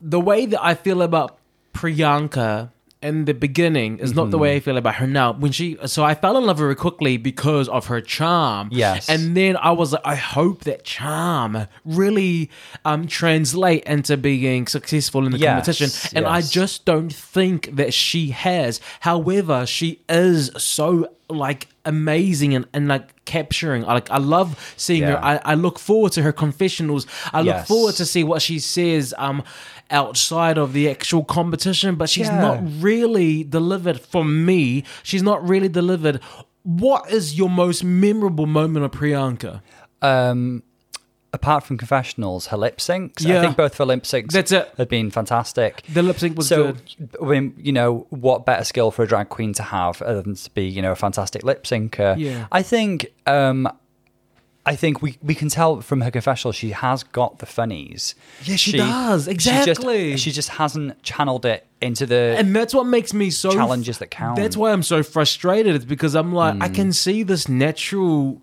The 0.00 0.20
way 0.20 0.44
that 0.46 0.62
I 0.62 0.74
feel 0.74 1.00
about 1.00 1.38
Priyanka 1.72 2.70
in 3.06 3.24
the 3.24 3.34
beginning 3.46 3.98
is 4.04 4.12
not 4.18 4.30
the 4.30 4.38
way 4.38 4.56
I 4.56 4.60
feel 4.60 4.76
about 4.76 4.96
her 4.96 5.06
now. 5.06 5.32
When 5.32 5.52
she, 5.52 5.76
so 5.86 6.04
I 6.04 6.14
fell 6.14 6.36
in 6.36 6.44
love 6.44 6.58
very 6.58 6.74
quickly 6.86 7.16
because 7.30 7.68
of 7.68 7.86
her 7.86 8.00
charm. 8.00 8.68
Yes. 8.72 9.08
and 9.08 9.36
then 9.36 9.56
I 9.56 9.70
was 9.80 9.92
like, 9.94 10.02
I 10.04 10.16
hope 10.36 10.58
that 10.64 10.80
charm 10.84 11.52
really 11.84 12.50
um 12.84 13.06
translate 13.06 13.84
into 13.84 14.16
being 14.16 14.66
successful 14.66 15.24
in 15.26 15.32
the 15.32 15.38
Yes, 15.38 15.50
competition. 15.66 15.88
And 16.16 16.26
I 16.26 16.38
yes. 16.38 16.50
just 16.50 16.84
don't 16.84 17.12
think 17.12 17.60
that 17.76 17.92
she 17.94 18.22
has. 18.30 18.80
However, 19.00 19.66
she 19.66 20.00
is 20.08 20.50
so 20.56 21.08
like 21.28 21.66
amazing 21.84 22.54
and, 22.54 22.66
and 22.72 22.86
like 22.88 23.24
capturing. 23.24 23.84
I 23.84 23.92
like 23.94 24.10
I 24.10 24.18
love 24.18 24.48
seeing 24.76 25.02
her. 25.02 25.18
Yeah. 25.22 25.40
I, 25.44 25.52
I 25.52 25.54
look 25.54 25.78
forward 25.78 26.12
to 26.12 26.22
her 26.22 26.32
confessionals. 26.32 27.06
I 27.32 27.38
look 27.42 27.54
Yes. 27.56 27.68
forward 27.68 27.94
to 27.96 28.06
see 28.06 28.22
what 28.24 28.42
she 28.42 28.58
says 28.60 29.12
um 29.18 29.42
outside 29.90 30.58
of 30.58 30.72
the 30.72 30.88
actual 30.90 31.24
competition, 31.24 31.94
but 31.94 32.08
she's 32.08 32.26
Yeah. 32.28 32.40
not 32.40 32.60
really 32.82 33.44
delivered 33.44 34.00
for 34.00 34.24
me. 34.24 34.84
She's 35.02 35.22
not 35.22 35.46
really 35.46 35.68
delivered. 35.68 36.20
What 36.62 37.10
is 37.10 37.36
your 37.38 37.48
most 37.50 37.84
memorable 37.84 38.46
moment 38.46 38.84
of 38.84 38.90
Priyanka? 38.90 39.60
Um, 40.02 40.62
apart 41.32 41.64
from 41.64 41.76
confessionals, 41.78 42.46
her 42.48 42.56
lip 42.56 42.78
syncs. 42.78 43.20
Yeah. 43.24 43.38
I 43.38 43.40
think 43.42 43.56
both 43.56 43.72
of 43.72 43.78
her 43.78 43.84
lip 43.84 44.02
syncs 44.04 44.32
That's 44.32 44.52
it. 44.52 44.72
have 44.78 44.88
been 44.88 45.10
fantastic. 45.10 45.82
The 45.92 46.02
lip 46.02 46.18
sync 46.18 46.36
was 46.36 46.48
so, 46.48 46.72
good. 46.72 47.10
I 47.22 47.24
mean, 47.26 47.54
you 47.58 47.72
know, 47.72 48.06
what 48.10 48.46
better 48.46 48.64
skill 48.64 48.90
for 48.90 49.02
a 49.02 49.06
drag 49.06 49.28
queen 49.28 49.52
to 49.54 49.62
have 49.62 50.00
other 50.02 50.22
than 50.22 50.34
to 50.34 50.50
be, 50.50 50.64
you 50.66 50.82
know, 50.82 50.92
a 50.92 50.96
fantastic 50.96 51.42
lip 51.44 51.64
syncer? 51.64 52.16
Yeah. 52.18 52.46
I 52.50 52.62
think, 52.62 53.06
um, 53.26 53.68
I 54.66 54.74
think 54.74 55.00
we, 55.00 55.16
we 55.22 55.36
can 55.36 55.48
tell 55.48 55.80
from 55.80 56.00
her 56.00 56.10
confessional 56.10 56.50
she 56.50 56.70
has 56.70 57.04
got 57.04 57.38
the 57.38 57.46
funnies. 57.46 58.16
Yeah, 58.42 58.56
she 58.56 58.72
does. 58.76 59.28
Exactly. 59.28 60.08
She 60.08 60.12
just, 60.12 60.24
she 60.24 60.32
just 60.32 60.48
hasn't 60.50 61.00
channeled 61.04 61.46
it 61.46 61.66
into 61.80 62.04
the. 62.04 62.34
and 62.36 62.54
that's 62.54 62.74
what 62.74 62.84
makes 62.84 63.14
me 63.14 63.30
so 63.30 63.52
Challenges 63.52 63.98
that 63.98 64.10
count. 64.10 64.36
That's 64.36 64.56
why 64.56 64.72
I'm 64.72 64.82
so 64.82 65.04
frustrated. 65.04 65.76
It's 65.76 65.84
because 65.84 66.16
I'm 66.16 66.34
like, 66.34 66.60
I 66.60 66.66
hmm. 66.66 66.74
can 66.74 66.92
see 66.92 67.22
this 67.22 67.48
natural 67.48 68.42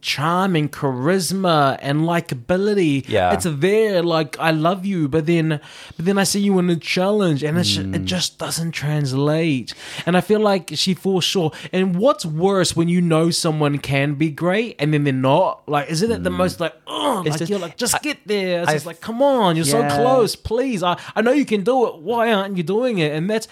charm 0.00 0.54
and 0.54 0.70
charisma 0.70 1.76
and 1.82 2.02
likability. 2.02 3.04
Yeah. 3.08 3.32
it's 3.34 3.44
there. 3.48 4.02
Like 4.02 4.38
I 4.38 4.50
love 4.52 4.86
you, 4.86 5.08
but 5.08 5.26
then, 5.26 5.60
but 5.96 6.04
then 6.04 6.16
I 6.18 6.22
see 6.24 6.40
you 6.40 6.58
in 6.60 6.70
a 6.70 6.76
challenge, 6.76 7.42
and 7.42 7.58
it's, 7.58 7.76
Mm. 7.76 7.94
it 7.96 8.04
just 8.04 8.38
doesn't 8.38 8.72
translate. 8.72 9.74
And 10.06 10.16
I 10.16 10.20
feel 10.20 10.40
like 10.40 10.70
she 10.74 10.94
falls 10.94 11.24
short. 11.24 11.54
And 11.72 11.96
what's 11.96 12.24
worse 12.24 12.76
when 12.76 12.88
you 12.88 13.00
know 13.00 13.30
someone 13.30 13.78
can 13.78 14.14
be 14.14 14.30
great 14.30 14.76
and 14.78 14.94
then 14.94 15.04
they're 15.04 15.12
not? 15.12 15.68
Like, 15.68 15.90
isn't 15.90 16.10
it 16.10 16.22
the 16.22 16.30
most 16.30 16.60
like, 16.60 16.74
oh, 16.86 17.22
like 17.26 17.38
just- 17.38 17.50
you're 17.50 17.58
like, 17.58 17.76
just 17.76 17.94
I- 17.96 17.98
get 17.98 18.18
there. 18.26 18.64
It's 18.68 18.86
like, 18.86 19.00
come 19.00 19.22
on, 19.22 19.56
you're 19.56 19.64
so 19.64 19.86
close 19.88 20.36
please. 20.36 20.82
I, 20.82 20.98
I 21.16 21.22
know 21.22 21.32
you 21.32 21.44
can 21.44 21.64
do 21.64 21.86
it. 21.88 21.96
Why 21.98 22.32
aren't 22.32 22.56
you 22.56 22.62
doing 22.62 22.98
it? 22.98 23.12
And 23.12 23.28
that's 23.28 23.48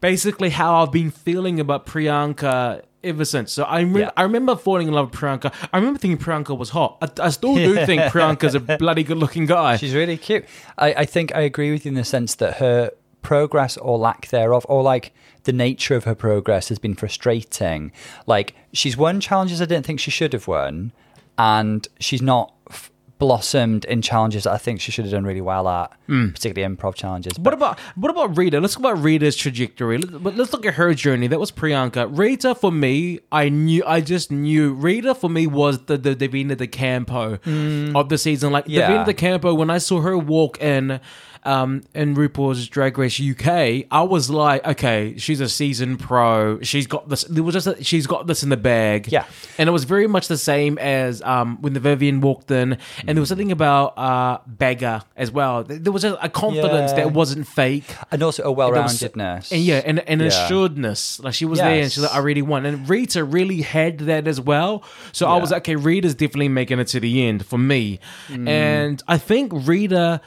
basically 0.00 0.50
how 0.50 0.82
I've 0.82 0.92
been 0.92 1.10
feeling 1.10 1.60
about 1.60 1.86
Priyanka 1.86 2.82
ever 3.02 3.24
since. 3.24 3.52
So 3.52 3.64
I, 3.64 3.80
re- 3.80 4.02
Yeah. 4.02 4.10
I 4.16 4.22
remember 4.22 4.56
falling 4.56 4.88
in 4.88 4.94
love 4.94 5.10
with 5.10 5.18
Priyanka. 5.20 5.52
I 5.72 5.78
remember 5.78 5.98
thinking 5.98 6.18
Priyanka 6.18 6.56
was 6.56 6.70
hot. 6.70 6.98
I, 7.00 7.26
I 7.26 7.28
still 7.30 7.54
do 7.54 7.74
think 7.86 8.02
Priyanka's 8.12 8.54
a 8.54 8.60
bloody 8.60 9.02
good 9.02 9.16
looking 9.18 9.46
guy. 9.46 9.76
She's 9.76 9.94
really 9.94 10.16
cute. 10.16 10.44
I, 10.78 10.92
I 10.94 11.04
think 11.04 11.34
I 11.34 11.40
agree 11.40 11.70
with 11.72 11.84
you 11.84 11.90
in 11.90 11.94
the 11.94 12.04
sense 12.04 12.34
that 12.36 12.58
her 12.58 12.90
progress 13.22 13.76
or 13.76 13.98
lack 13.98 14.28
thereof, 14.28 14.64
or 14.68 14.82
like 14.82 15.12
the 15.44 15.52
nature 15.52 15.94
of 15.94 16.04
her 16.04 16.14
progress, 16.14 16.68
has 16.68 16.78
been 16.78 16.94
frustrating. 16.94 17.92
Like 18.26 18.54
she's 18.72 18.96
won 18.96 19.20
challenges 19.20 19.60
I 19.60 19.66
didn't 19.66 19.86
think 19.86 20.00
she 20.00 20.10
should 20.10 20.32
have 20.32 20.48
won, 20.48 20.92
and 21.38 21.86
she's 21.98 22.22
not 22.22 22.54
blossomed 23.20 23.84
in 23.84 24.02
challenges 24.02 24.44
that 24.44 24.52
I 24.52 24.58
think 24.58 24.80
she 24.80 24.90
should 24.90 25.04
have 25.04 25.12
done 25.12 25.24
really 25.24 25.42
well 25.42 25.68
at, 25.68 25.92
hmm. 26.08 26.30
particularly 26.30 26.74
improv 26.74 26.94
challenges. 26.94 27.38
What 27.38 27.54
about 27.54 27.78
what 27.94 28.10
about 28.10 28.36
Rita? 28.36 28.58
Let's 28.58 28.74
talk 28.74 28.80
about 28.80 28.98
Rita's 28.98 29.36
trajectory. 29.36 29.98
Let's, 29.98 30.36
let's 30.36 30.52
look 30.52 30.66
at 30.66 30.74
her 30.74 30.92
journey. 30.94 31.28
That 31.28 31.38
was 31.38 31.52
Priyanka. 31.52 32.18
Rita 32.18 32.56
for 32.56 32.72
me, 32.72 33.20
I 33.30 33.50
knew, 33.50 33.84
I 33.86 34.00
just 34.00 34.32
knew. 34.32 34.72
Rita 34.72 35.14
for 35.14 35.30
me 35.30 35.46
was 35.46 35.84
the 35.84 35.96
the 35.96 36.16
Divina 36.16 36.56
de 36.56 36.66
Campo 36.66 37.36
hmm. 37.36 37.94
of 37.94 38.08
the 38.08 38.18
season. 38.18 38.50
Like 38.50 38.64
Yeah. 38.66 38.88
Divina 38.88 39.04
de 39.04 39.14
Campo, 39.14 39.54
when 39.54 39.70
I 39.70 39.78
saw 39.78 40.00
her 40.00 40.18
walk 40.18 40.60
in. 40.60 41.00
Um, 41.42 41.82
in 41.94 42.14
RuPaul's 42.14 42.68
Drag 42.68 42.98
Race 42.98 43.20
UK, 43.20 43.86
I 43.90 44.02
was 44.02 44.28
like, 44.28 44.66
okay, 44.66 45.16
she's 45.16 45.40
a 45.40 45.48
seasoned 45.48 45.98
pro. 46.00 46.60
She's 46.60 46.86
got 46.86 47.08
this. 47.08 47.24
There 47.24 47.42
was 47.42 47.54
just 47.54 47.66
a, 47.66 47.82
she's 47.82 48.06
got 48.06 48.26
this 48.26 48.42
in 48.42 48.50
the 48.50 48.56
bag. 48.56 49.10
Yeah. 49.10 49.24
and 49.56 49.68
it 49.68 49.72
was 49.72 49.84
very 49.84 50.06
much 50.06 50.28
the 50.28 50.36
same 50.36 50.76
as 50.78 51.22
um, 51.22 51.60
when 51.62 51.72
the 51.72 51.80
Vivienne 51.80 52.20
walked 52.20 52.50
in, 52.50 52.76
and 53.06 53.16
there 53.16 53.20
was 53.20 53.28
something 53.30 53.52
about 53.52 53.96
uh, 53.98 54.38
Baga 54.46 55.04
as 55.16 55.30
well. 55.30 55.64
There 55.64 55.92
was 55.92 56.04
a, 56.04 56.14
a 56.20 56.28
confidence 56.28 56.90
Yeah. 56.92 56.96
that 57.04 57.12
wasn't 57.12 57.46
fake. 57.46 57.84
and 58.12 58.22
also 58.22 58.42
a 58.42 58.52
well-roundedness. 58.52 59.52
And 59.52 59.62
yeah, 59.62 59.82
and, 59.84 60.00
and 60.08 60.20
Yeah. 60.20 60.26
assuredness. 60.26 61.20
Like 61.20 61.34
she 61.34 61.44
was 61.44 61.58
there 61.58 61.70
and 61.82 61.90
she's 61.90 62.02
like, 62.02 62.10
Yes. 62.10 62.16
I 62.18 62.22
really 62.22 62.42
won. 62.42 62.66
And 62.66 62.88
Rita 62.88 63.24
really 63.24 63.62
had 63.62 63.98
that 64.00 64.26
as 64.28 64.40
well. 64.40 64.82
So 65.12 65.26
I 65.26 65.36
Yeah. 65.36 65.40
was 65.40 65.50
like, 65.50 65.62
okay, 65.62 65.76
Rita's 65.76 66.14
definitely 66.14 66.48
making 66.48 66.78
it 66.80 66.88
to 66.88 67.00
the 67.00 67.26
end 67.26 67.46
for 67.46 67.58
me. 67.58 67.98
Mm. 68.28 68.48
And 68.48 69.02
I 69.08 69.18
think 69.18 69.52
Rita 69.54 70.20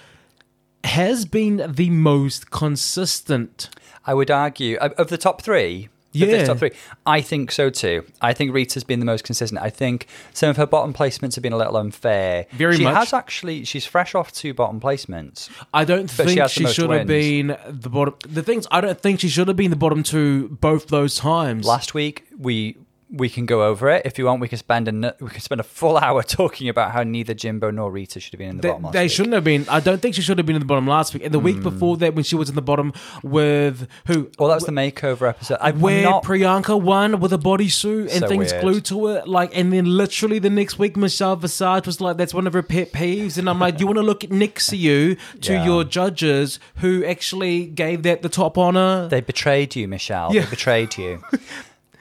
has 0.84 1.26
been 1.26 1.66
the 1.68 1.90
most 1.90 2.52
consistent. 2.52 3.70
I 4.06 4.14
would 4.14 4.30
argue 4.30 4.78
of 4.78 5.10
the 5.10 5.18
top 5.18 5.42
three. 5.42 5.90
Yeah. 6.14 6.46
top 6.46 6.60
three. 6.60 6.72
I 7.06 7.22
think 7.22 7.52
so 7.52 7.70
too. 7.70 8.06
I 8.22 8.34
think 8.34 8.54
Rita's 8.54 8.84
been 8.84 9.00
the 9.00 9.06
most 9.06 9.24
consistent. 9.24 9.60
I 9.62 9.72
think 9.72 10.08
some 10.32 10.50
of 10.50 10.58
her 10.58 10.68
bottom 10.68 10.94
placements 10.94 11.36
have 11.36 11.42
been 11.42 11.54
a 11.54 11.58
little 11.58 11.76
unfair. 11.76 12.46
Very 12.52 12.78
she 12.78 12.84
much. 12.84 12.96
has 12.96 13.14
actually. 13.14 13.66
She's 13.66 13.86
fresh 13.86 14.14
off 14.14 14.32
two 14.32 14.54
bottom 14.54 14.80
placements. 14.80 15.50
I 15.74 15.86
don't 15.86 16.10
she 16.10 16.16
think 16.24 16.50
she, 16.50 16.64
most 16.64 16.76
should 16.76 16.90
have 16.92 17.08
been 17.08 17.58
the 17.68 17.90
bottom. 17.90 18.16
The 18.28 18.44
things 18.44 18.68
I 18.70 18.82
don't 18.82 19.00
think 19.00 19.22
she 19.22 19.30
should 19.30 19.48
have 19.48 19.58
been 19.58 19.72
the 19.72 19.76
bottom 19.76 20.04
two 20.04 20.50
both 20.62 20.88
those 20.88 21.16
times. 21.16 21.66
Last 21.66 21.94
week 21.96 22.26
we 22.38 22.78
we 23.16 23.30
can 23.30 23.46
go 23.46 23.64
over 23.64 23.90
it. 23.92 24.02
If 24.06 24.18
you 24.18 24.26
want, 24.26 24.42
we 24.42 24.48
can 24.48 24.58
spend 24.58 24.88
a 24.88 25.16
we 25.22 25.30
can 25.30 25.40
spend 25.40 25.62
a 25.62 25.64
full 25.64 25.98
hour 26.06 26.24
talking 26.24 26.68
about 26.68 26.92
how 26.92 27.04
neither 27.04 27.34
Jimbo 27.36 27.70
nor 27.70 27.92
Rita 27.92 28.20
should 28.20 28.34
have 28.34 28.40
been 28.40 28.50
in 28.50 28.58
the 28.58 28.62
They, 28.64 28.70
bottom 28.70 28.84
last 28.86 28.94
they 28.94 29.04
week. 29.04 29.12
shouldn't 29.12 29.34
have 29.36 29.44
been. 29.44 29.66
I 29.70 29.80
don't 29.80 30.02
think 30.02 30.16
she 30.16 30.22
should 30.24 30.40
have 30.40 30.48
been 30.48 30.56
in 30.56 30.62
the 30.62 30.66
bottom 30.66 30.88
last 30.88 31.14
week. 31.14 31.24
And 31.24 31.32
the 31.34 31.40
week 31.40 31.58
Hmm. 31.58 31.64
before 31.64 31.98
that, 31.98 32.16
when 32.16 32.24
she 32.24 32.36
was 32.36 32.50
in 32.50 32.56
the 32.56 32.62
bottom 32.62 32.92
with 33.22 33.88
who? 34.08 34.30
Well, 34.40 34.50
that 34.50 34.56
was 34.56 34.66
the 34.66 34.72
makeover 34.72 35.30
episode. 35.30 35.60
I, 35.62 35.72
where 35.72 36.04
not. 36.04 36.24
Priyanka 36.24 36.82
won 36.82 37.20
with 37.20 37.32
a 37.34 37.38
bodysuit 37.38 38.10
and 38.12 38.20
So 38.22 38.28
things 38.28 38.52
weird. 38.52 38.62
glued 38.64 38.86
to 38.86 39.08
it. 39.10 39.28
Like, 39.28 39.56
and 39.56 39.72
then 39.72 39.86
literally 39.86 40.40
the 40.40 40.50
next 40.50 40.80
week, 40.80 40.98
Michelle 40.98 41.36
Visage 41.36 41.86
was 41.86 42.02
like, 42.02 42.18
"That's 42.18 42.34
one 42.34 42.48
of 42.48 42.54
her 42.54 42.64
pet 42.64 42.92
peeves." 42.94 43.38
And 43.38 43.50
I'm 43.50 43.60
like, 43.60 43.78
"Do 43.78 43.82
you 43.84 43.88
want 43.88 43.98
to 43.98 44.04
look 44.04 44.30
next 44.32 44.68
to 44.68 44.76
you 44.78 45.18
to 45.42 45.54
Yeah. 45.54 45.66
your 45.66 45.84
judges 45.84 46.60
who 46.78 47.06
actually 47.06 47.66
gave 47.68 48.02
that 48.04 48.22
the 48.24 48.30
top 48.30 48.58
honor?" 48.58 49.08
they 49.08 49.22
betrayed 49.22 49.76
you, 49.76 49.88
Michelle. 49.88 50.34
Yeah. 50.34 50.42
They 50.46 50.50
betrayed 50.50 50.98
you. 50.98 51.22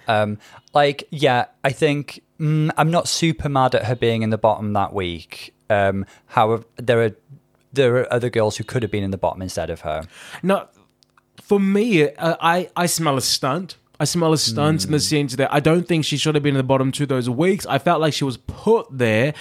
um, 0.08 0.38
like, 0.74 1.06
yeah, 1.10 1.46
I 1.64 1.70
think 1.70 2.22
mm, 2.40 2.70
I'm 2.76 2.90
not 2.90 3.08
super 3.08 3.48
mad 3.48 3.74
at 3.74 3.86
her 3.86 3.94
being 3.96 4.22
in 4.22 4.30
the 4.30 4.38
bottom 4.38 4.72
that 4.72 4.92
week. 4.92 5.54
Um, 5.70 6.06
however, 6.26 6.64
there 6.76 7.02
are 7.02 7.16
there 7.72 7.96
are 7.96 8.12
other 8.12 8.28
girls 8.28 8.58
who 8.58 8.64
could 8.64 8.82
have 8.82 8.90
been 8.90 9.02
in 9.04 9.10
the 9.10 9.18
bottom 9.18 9.40
instead 9.40 9.70
of 9.70 9.80
her. 9.80 10.02
No, 10.42 10.68
for 11.40 11.58
me, 11.58 12.08
uh, 12.08 12.36
I 12.40 12.70
I 12.76 12.86
smell 12.86 13.16
a 13.16 13.22
stunt. 13.22 13.76
I 13.98 14.04
smell 14.04 14.32
a 14.32 14.38
stunt 14.38 14.84
in 14.84 14.90
the 14.90 14.98
sense 14.98 15.36
that 15.36 15.52
I 15.54 15.60
don't 15.60 15.86
think 15.86 16.04
she 16.04 16.16
should 16.16 16.34
have 16.34 16.42
been 16.42 16.54
in 16.54 16.58
the 16.58 16.64
bottom 16.64 16.90
two 16.90 17.06
those 17.06 17.30
weeks. 17.30 17.64
I 17.66 17.78
felt 17.78 18.00
like 18.00 18.12
she 18.12 18.24
was 18.24 18.36
put 18.36 18.86
there. 18.90 19.32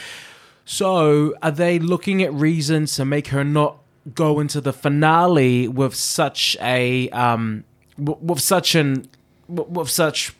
So 0.65 1.33
are 1.41 1.51
they 1.51 1.79
looking 1.79 2.21
at 2.21 2.31
reasons 2.31 2.95
to 2.97 3.05
make 3.05 3.27
her 3.27 3.43
not 3.43 3.77
go 4.13 4.39
into 4.39 4.61
the 4.61 4.71
finale 4.71 5.67
with 5.67 5.95
such 5.95 6.57
a 6.61 7.09
um 7.09 7.63
w- 7.97 8.19
with 8.21 8.39
such 8.39 8.75
an 8.75 9.07
w- 9.49 9.69
with 9.71 9.89
such 9.89 10.33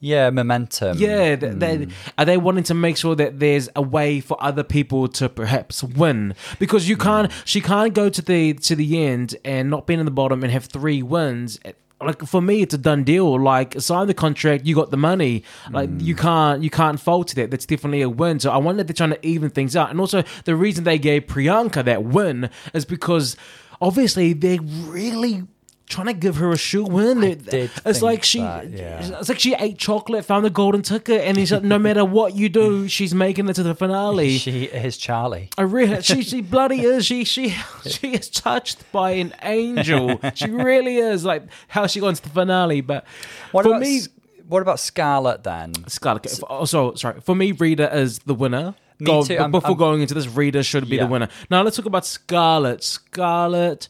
Yeah, 0.00 0.30
momentum. 0.30 0.98
yeah, 0.98 1.36
th- 1.36 1.54
they, 1.54 1.76
hmm. 1.76 1.90
are 2.18 2.24
they 2.26 2.36
wanting 2.36 2.64
to 2.64 2.74
make 2.74 2.96
sure 2.96 3.14
that 3.14 3.38
there's 3.38 3.68
a 3.74 3.82
way 3.82 4.20
for 4.20 4.36
other 4.42 4.62
people 4.62 5.08
to 5.08 5.28
perhaps 5.28 5.82
win? 5.82 6.34
Because 6.58 6.88
you 6.88 6.96
hmm. 6.96 7.02
can't, 7.02 7.32
she 7.44 7.60
can't 7.60 7.94
go 7.94 8.08
to 8.08 8.22
the 8.22 8.54
to 8.54 8.76
the 8.76 9.04
end 9.04 9.36
and 9.44 9.70
not 9.70 9.86
being 9.86 10.00
in 10.00 10.06
the 10.06 10.12
bottom 10.12 10.42
and 10.42 10.52
have 10.52 10.66
three 10.66 11.02
wins. 11.02 11.58
Eh, 11.64 11.72
like 12.00 12.22
for 12.26 12.42
me, 12.42 12.60
it's 12.60 12.74
a 12.74 12.78
done 12.78 13.04
deal. 13.04 13.40
Like 13.40 13.80
sign 13.80 14.06
the 14.06 14.14
contract, 14.14 14.66
you 14.66 14.74
got 14.74 14.90
the 14.90 14.98
money. 14.98 15.44
Like 15.70 15.88
hmm. 15.88 16.00
you 16.00 16.14
can't 16.14 16.62
you 16.62 16.70
can't 16.70 17.00
fault 17.00 17.34
that. 17.34 17.50
That's 17.50 17.66
definitely 17.66 18.02
a 18.02 18.10
win. 18.10 18.38
So 18.38 18.50
I 18.50 18.58
wonder 18.58 18.82
if 18.82 18.88
they're 18.88 18.94
trying 18.94 19.18
to 19.18 19.26
even 19.26 19.50
things 19.50 19.74
out. 19.74 19.90
And 19.90 19.98
also 19.98 20.22
the 20.44 20.56
reason 20.56 20.84
they 20.84 20.98
gave 20.98 21.26
Priyanka 21.26 21.84
that 21.84 22.04
win 22.04 22.50
is 22.74 22.84
because 22.84 23.36
obviously 23.80 24.34
they're 24.34 24.60
really. 24.60 25.44
Trying 25.88 26.08
to 26.08 26.14
give 26.14 26.36
her 26.38 26.50
a 26.50 26.56
shoe 26.56 26.82
win. 26.82 27.20
They- 27.20 27.70
It's 27.84 28.02
like 28.02 28.24
she, 28.24 28.40
that, 28.40 28.70
yeah. 28.70 29.18
it's 29.20 29.28
like 29.28 29.38
she 29.38 29.54
ate 29.54 29.78
chocolate, 29.78 30.24
found 30.24 30.44
the 30.44 30.50
golden 30.50 30.82
ticket, 30.82 31.20
and 31.22 31.36
he's 31.36 31.52
like, 31.52 31.62
no 31.62 31.78
matter 31.78 32.04
what 32.04 32.34
you 32.34 32.48
do, 32.48 32.88
she's 32.96 33.14
making 33.14 33.48
it 33.48 33.54
to 33.54 33.62
the 33.62 33.74
finale. 33.74 34.36
She 34.46 34.64
is 34.64 34.96
Charlie. 34.96 35.48
I 35.56 35.62
really, 35.62 36.02
she, 36.02 36.22
she 36.22 36.40
bloody 36.42 36.80
is. 36.80 37.06
She, 37.06 37.22
she, 37.22 37.50
she 37.86 38.14
is 38.14 38.28
touched 38.28 38.90
by 38.90 39.12
an 39.12 39.32
angel. 39.42 40.20
She 40.34 40.50
really 40.50 40.96
is. 40.96 41.24
Like 41.24 41.44
how 41.68 41.86
she 41.86 42.00
got 42.00 42.08
into 42.08 42.22
the 42.22 42.30
finale. 42.30 42.80
But 42.80 43.06
What 43.52 43.62
for 43.62 43.68
about 43.68 43.82
me, 43.82 43.98
S- 43.98 44.08
what 44.48 44.62
about 44.62 44.80
Scarlett 44.80 45.44
then? 45.44 45.72
Scarlett. 45.88 46.40
Also, 46.50 46.94
sorry. 46.94 47.20
For 47.20 47.36
me, 47.36 47.52
Rita 47.52 47.96
is 47.96 48.18
the 48.20 48.34
winner. 48.34 48.74
Me 48.98 49.06
Go- 49.06 49.22
too. 49.22 49.36
I'm- 49.36 49.52
before 49.52 49.70
I'm- 49.70 49.78
going 49.78 50.00
into 50.02 50.14
this, 50.14 50.26
Rita 50.26 50.64
should 50.64 50.88
be 50.90 50.96
Yeah. 50.96 51.04
the 51.04 51.10
winner. 51.10 51.28
Now 51.48 51.62
let's 51.62 51.76
talk 51.76 51.86
about 51.86 52.04
Scarlett. 52.06 52.82
Scarlett. 52.82 53.88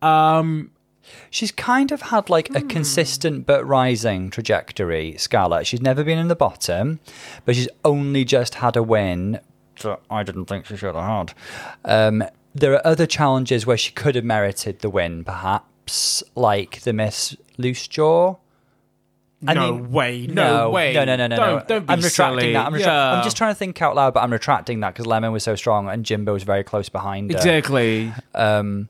Um, 0.00 0.70
She's 1.30 1.52
kind 1.52 1.92
of 1.92 2.02
had 2.02 2.28
like 2.30 2.50
a 2.50 2.60
Hmm. 2.60 2.68
consistent 2.68 3.46
but 3.46 3.64
rising 3.66 4.30
trajectory, 4.30 5.14
Scarlett. 5.18 5.66
She's 5.66 5.80
never 5.82 6.04
been 6.04 6.18
in 6.18 6.28
the 6.28 6.36
bottom, 6.36 7.00
but 7.44 7.56
she's 7.56 7.68
only 7.84 8.24
just 8.24 8.56
had 8.56 8.76
a 8.76 8.82
win 8.82 9.40
that 9.82 10.00
I 10.10 10.22
didn't 10.22 10.44
think 10.46 10.66
she 10.66 10.76
should 10.76 10.94
have 10.94 11.04
had. 11.28 11.34
Um, 11.84 12.24
there 12.54 12.74
are 12.74 12.86
other 12.86 13.06
challenges 13.06 13.66
where 13.66 13.78
she 13.78 13.92
could 13.92 14.14
have 14.14 14.24
merited 14.24 14.80
the 14.80 14.90
win, 14.90 15.24
perhaps, 15.24 16.22
like 16.34 16.80
the 16.82 16.92
Miss 16.92 17.34
Loose 17.58 17.88
Jaw. 17.88 18.36
I 19.44 19.54
no 19.54 19.72
mean, 19.74 19.90
way. 19.90 20.26
No, 20.28 20.70
way. 20.70 20.92
No, 20.92 21.04
no, 21.04 21.16
no, 21.16 21.26
no, 21.26 21.36
Don't, 21.36 21.48
no. 21.60 21.64
don't 21.66 21.86
be 21.86 21.92
I'm 21.94 22.00
retracting 22.00 22.38
silly. 22.40 22.52
that. 22.52 22.66
I'm, 22.66 22.72
retra- 22.74 22.80
Yeah. 22.80 23.12
I'm 23.14 23.24
just 23.24 23.36
trying 23.36 23.50
to 23.50 23.58
think 23.58 23.80
out 23.82 23.96
loud, 23.96 24.14
but 24.14 24.22
I'm 24.22 24.30
retracting 24.32 24.78
that 24.80 24.92
because 24.94 25.06
Lemon 25.06 25.32
was 25.32 25.42
so 25.42 25.56
strong 25.56 25.88
and 25.88 26.04
Jimbo 26.04 26.32
was 26.34 26.44
very 26.44 26.62
close 26.62 26.88
behind 26.88 27.32
her. 27.32 27.36
Exactly. 27.38 28.12
Um, 28.36 28.88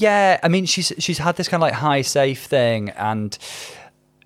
yeah, 0.00 0.40
I 0.42 0.48
mean, 0.48 0.66
she's 0.66 0.92
she's 0.98 1.18
had 1.18 1.36
this 1.36 1.48
kind 1.48 1.62
of 1.62 1.66
like 1.66 1.74
high 1.74 2.02
safe 2.02 2.44
thing, 2.44 2.90
and 2.90 3.36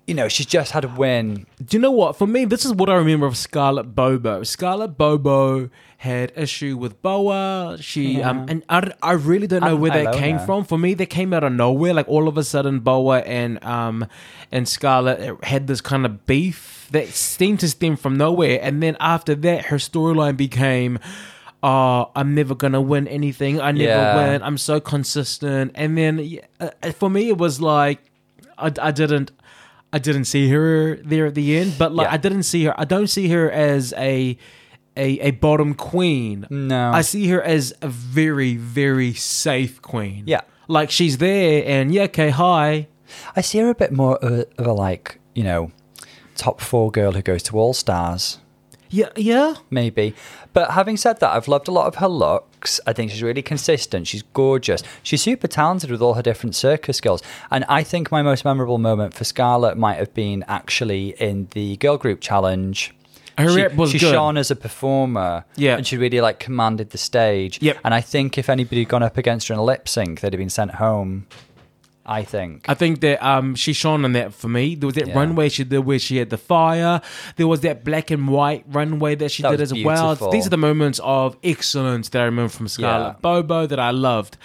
you 0.07 0.13
know, 0.13 0.27
she's 0.27 0.45
just 0.45 0.71
had 0.71 0.85
a 0.85 0.87
win. 0.87 1.45
Do 1.63 1.77
you 1.77 1.81
know 1.81 1.91
what? 1.91 2.15
For 2.15 2.27
me, 2.27 2.45
this 2.45 2.63
is 2.63 2.73
what 2.73 2.89
I 2.89 2.95
remember 2.95 3.25
of 3.25 3.35
Scarlett 3.35 3.95
Bobo. 3.95 4.43
Scarlett 4.43 4.97
Bobo 4.97 5.69
had 5.97 6.31
issue 6.35 6.77
with 6.77 7.01
Boa. 7.01 7.77
She 7.81 8.21
um, 8.21 8.45
and 8.47 8.63
I, 8.69 8.91
I 9.01 9.13
really 9.13 9.47
don't 9.47 9.63
know 9.63 9.75
where 9.75 9.91
that 9.91 10.13
Ilona. 10.13 10.19
came 10.19 10.39
from. 10.39 10.63
For 10.63 10.77
me, 10.77 10.93
they 10.93 11.05
came 11.05 11.33
out 11.33 11.43
of 11.43 11.51
nowhere. 11.51 11.93
Like 11.93 12.07
all 12.07 12.27
of 12.27 12.37
a 12.37 12.43
sudden, 12.43 12.79
Boa 12.79 13.19
and 13.19 13.63
um 13.63 14.07
and 14.51 14.67
Scarlett 14.67 15.43
had 15.43 15.67
this 15.67 15.81
kind 15.81 16.05
of 16.05 16.25
beef 16.25 16.87
that 16.91 17.07
seemed 17.09 17.59
to 17.61 17.69
stem 17.69 17.97
from 17.97 18.15
nowhere. 18.15 18.59
And 18.61 18.81
then 18.81 18.95
after 18.99 19.35
that, 19.35 19.65
her 19.65 19.77
storyline 19.77 20.37
became. 20.37 20.99
Oh, 21.67 22.11
I'm 22.15 22.35
never 22.35 22.53
gonna 22.55 22.81
win 22.81 23.07
anything. 23.07 23.59
I 23.59 23.71
never 23.71 23.83
Yeah. 23.89 24.15
win. 24.31 24.43
I'm 24.43 24.57
so 24.57 24.79
consistent. 24.79 25.71
And 25.75 25.97
then 25.97 26.19
yeah, 26.19 26.41
uh, 26.59 26.91
for 26.91 27.09
me, 27.09 27.29
it 27.29 27.37
was 27.37 27.59
like 27.59 27.99
I, 28.57 28.71
I 28.81 28.91
didn't 28.91 29.31
I 29.91 29.99
didn't 29.99 30.25
see 30.25 30.49
her 30.49 30.97
there 30.97 31.25
at 31.27 31.35
the 31.35 31.57
end, 31.57 31.75
but 31.79 31.89
like 31.93 32.07
Yeah. 32.07 32.13
I 32.13 32.17
didn't 32.17 32.43
see 32.43 32.65
her. 32.65 32.73
I 32.79 32.85
don't 32.85 33.07
see 33.07 33.29
her 33.29 33.49
as 33.51 33.93
a 33.97 34.37
a, 34.97 35.07
a 35.19 35.31
bottom 35.31 35.73
queen. 35.73 36.45
No. 36.49 36.91
I 36.91 37.01
see 37.01 37.27
her 37.29 37.41
as 37.41 37.73
a 37.81 37.87
very 37.87 38.55
very 38.57 39.13
safe 39.13 39.81
queen. 39.81 40.23
Yeah. 40.27 40.41
like 40.67 40.89
she's 40.91 41.17
there 41.17 41.63
and 41.65 41.93
yeah, 41.93 42.03
okay, 42.03 42.29
hi. 42.29 42.87
I 43.35 43.41
see 43.41 43.59
her 43.59 43.69
a 43.69 43.75
bit 43.75 43.91
more 43.91 44.17
of 44.17 44.31
a, 44.31 44.45
of 44.61 44.65
a 44.67 44.73
like 44.73 45.19
you 45.33 45.43
know 45.43 45.71
top 46.35 46.59
four 46.61 46.91
girl 46.91 47.11
who 47.13 47.21
goes 47.21 47.43
to 47.43 47.57
All 47.57 47.73
Stars. 47.73 48.39
Yeah, 48.89 49.09
yeah. 49.15 49.55
maybe. 49.69 50.13
But 50.53 50.71
having 50.71 50.97
said 50.97 51.19
that, 51.19 51.33
I've 51.33 51.47
loved 51.47 51.67
a 51.67 51.71
lot 51.71 51.87
of 51.87 51.95
her 51.95 52.07
looks. 52.07 52.79
I 52.87 52.93
think 52.93 53.11
she's 53.11 53.23
really 53.23 53.41
consistent. 53.41 54.07
She's 54.07 54.23
gorgeous. 54.33 54.83
She's 55.03 55.21
super 55.21 55.47
talented 55.47 55.91
with 55.91 56.01
all 56.01 56.13
her 56.13 56.21
different 56.21 56.55
circus 56.55 56.97
skills. 56.97 57.21
And 57.51 57.65
I 57.67 57.83
think 57.83 58.11
my 58.11 58.21
most 58.21 58.45
memorable 58.45 58.77
moment 58.77 59.13
for 59.13 59.23
Scarlett 59.23 59.77
might 59.77 59.95
have 59.95 60.13
been 60.13 60.43
actually 60.47 61.09
in 61.19 61.47
the 61.51 61.77
girl 61.77 61.97
group 61.97 62.21
challenge. 62.21 62.93
Oh, 63.37 63.43
her 63.43 63.49
she, 63.49 63.61
rep 63.61 63.75
was 63.75 63.91
she 63.91 63.99
good. 63.99 64.13
shone 64.13 64.37
as 64.37 64.49
a 64.49 64.55
performer. 64.55 65.43
Yeah. 65.57 65.75
And 65.75 65.85
she 65.85 65.97
really 65.97 66.21
like 66.21 66.39
commanded 66.39 66.91
the 66.91 66.97
stage. 66.97 67.61
Yep. 67.61 67.79
And 67.83 67.93
I 67.93 67.99
think 68.01 68.37
if 68.37 68.49
anybody 68.49 68.81
had 68.81 68.89
gone 68.89 69.03
up 69.03 69.17
against 69.17 69.49
her 69.49 69.53
in 69.53 69.59
a 69.59 69.63
lip 69.63 69.89
sync, 69.89 70.21
they'd 70.21 70.31
have 70.31 70.39
been 70.39 70.49
sent 70.49 70.75
home. 70.75 71.27
I 72.07 72.23
think. 72.23 72.65
I 72.69 72.75
think 72.75 72.99
that 73.01 73.25
um 73.25 73.55
she 73.55 73.73
shone 73.73 74.05
on 74.05 74.13
that 74.13 74.33
for 74.33 74.47
me. 74.47 74.75
There 74.75 74.85
was 74.87 74.95
that 74.95 75.07
Yeah. 75.07 75.17
runway 75.17 75.49
she 75.49 75.63
did 75.63 75.79
where 75.79 75.97
she 75.99 76.17
had 76.17 76.29
the 76.29 76.37
fire. 76.37 77.01
There 77.35 77.47
was 77.47 77.61
that 77.61 77.83
black 77.83 78.11
and 78.11 78.27
white 78.27 78.63
runway 78.67 79.15
that 79.15 79.31
she 79.31 79.41
That 79.43 79.51
did 79.51 79.59
was 79.61 79.71
as 79.71 79.83
well. 79.83 80.05
beautiful. 80.09 80.31
These 80.31 80.45
are 80.45 80.51
the 80.51 80.57
moments 80.57 80.99
of 81.03 81.35
excellence 81.43 82.09
that 82.09 82.21
I 82.21 82.25
remember 82.25 82.49
from 82.49 82.67
Scarlett 82.67 83.15
Yeah. 83.15 83.19
Bobo 83.21 83.65
that 83.67 83.79
I 83.79 83.89
loved. 83.91 84.37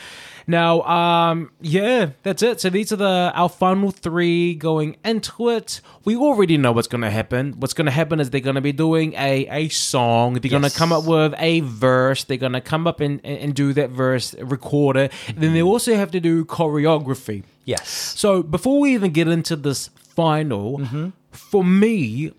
Now, 0.46 0.82
um, 0.82 1.50
yeah, 1.60 2.10
that's 2.22 2.42
it. 2.42 2.60
So 2.60 2.70
these 2.70 2.92
are 2.92 2.96
the 2.96 3.32
our 3.34 3.48
final 3.48 3.90
three 3.90 4.54
going 4.54 4.96
into 5.04 5.50
it. 5.50 5.80
We 6.04 6.16
already 6.16 6.56
know 6.56 6.72
what's 6.72 6.88
going 6.88 7.02
to 7.02 7.10
happen. 7.10 7.54
What's 7.58 7.74
going 7.74 7.86
to 7.86 7.92
happen 7.92 8.20
is 8.20 8.30
they're 8.30 8.40
going 8.40 8.54
to 8.56 8.60
be 8.60 8.72
doing 8.72 9.14
a 9.14 9.46
a 9.48 9.68
song. 9.68 10.34
They're 10.34 10.50
going 10.50 10.62
to 10.62 10.70
come 10.70 10.92
up 10.92 11.04
with 11.04 11.34
a 11.38 11.60
verse. 11.60 12.24
They're 12.24 12.36
going 12.36 12.52
to 12.52 12.60
come 12.60 12.86
up 12.86 13.00
and, 13.00 13.24
and, 13.24 13.54
do 13.54 13.72
that 13.74 13.90
verse, 13.90 14.34
record 14.40 14.96
it. 14.96 15.12
And 15.28 15.38
then 15.38 15.52
they 15.54 15.62
also 15.62 15.94
have 15.94 16.10
to 16.12 16.20
do 16.20 16.44
choreography. 16.44 17.44
Yes. 17.64 17.88
So 18.16 18.42
before 18.42 18.80
we 18.80 18.94
even 18.94 19.12
get 19.12 19.28
into 19.28 19.56
this 19.56 19.88
final, 19.88 20.78
Mm-hmm. 20.78 21.08
for 21.30 21.64
me, 21.64 22.32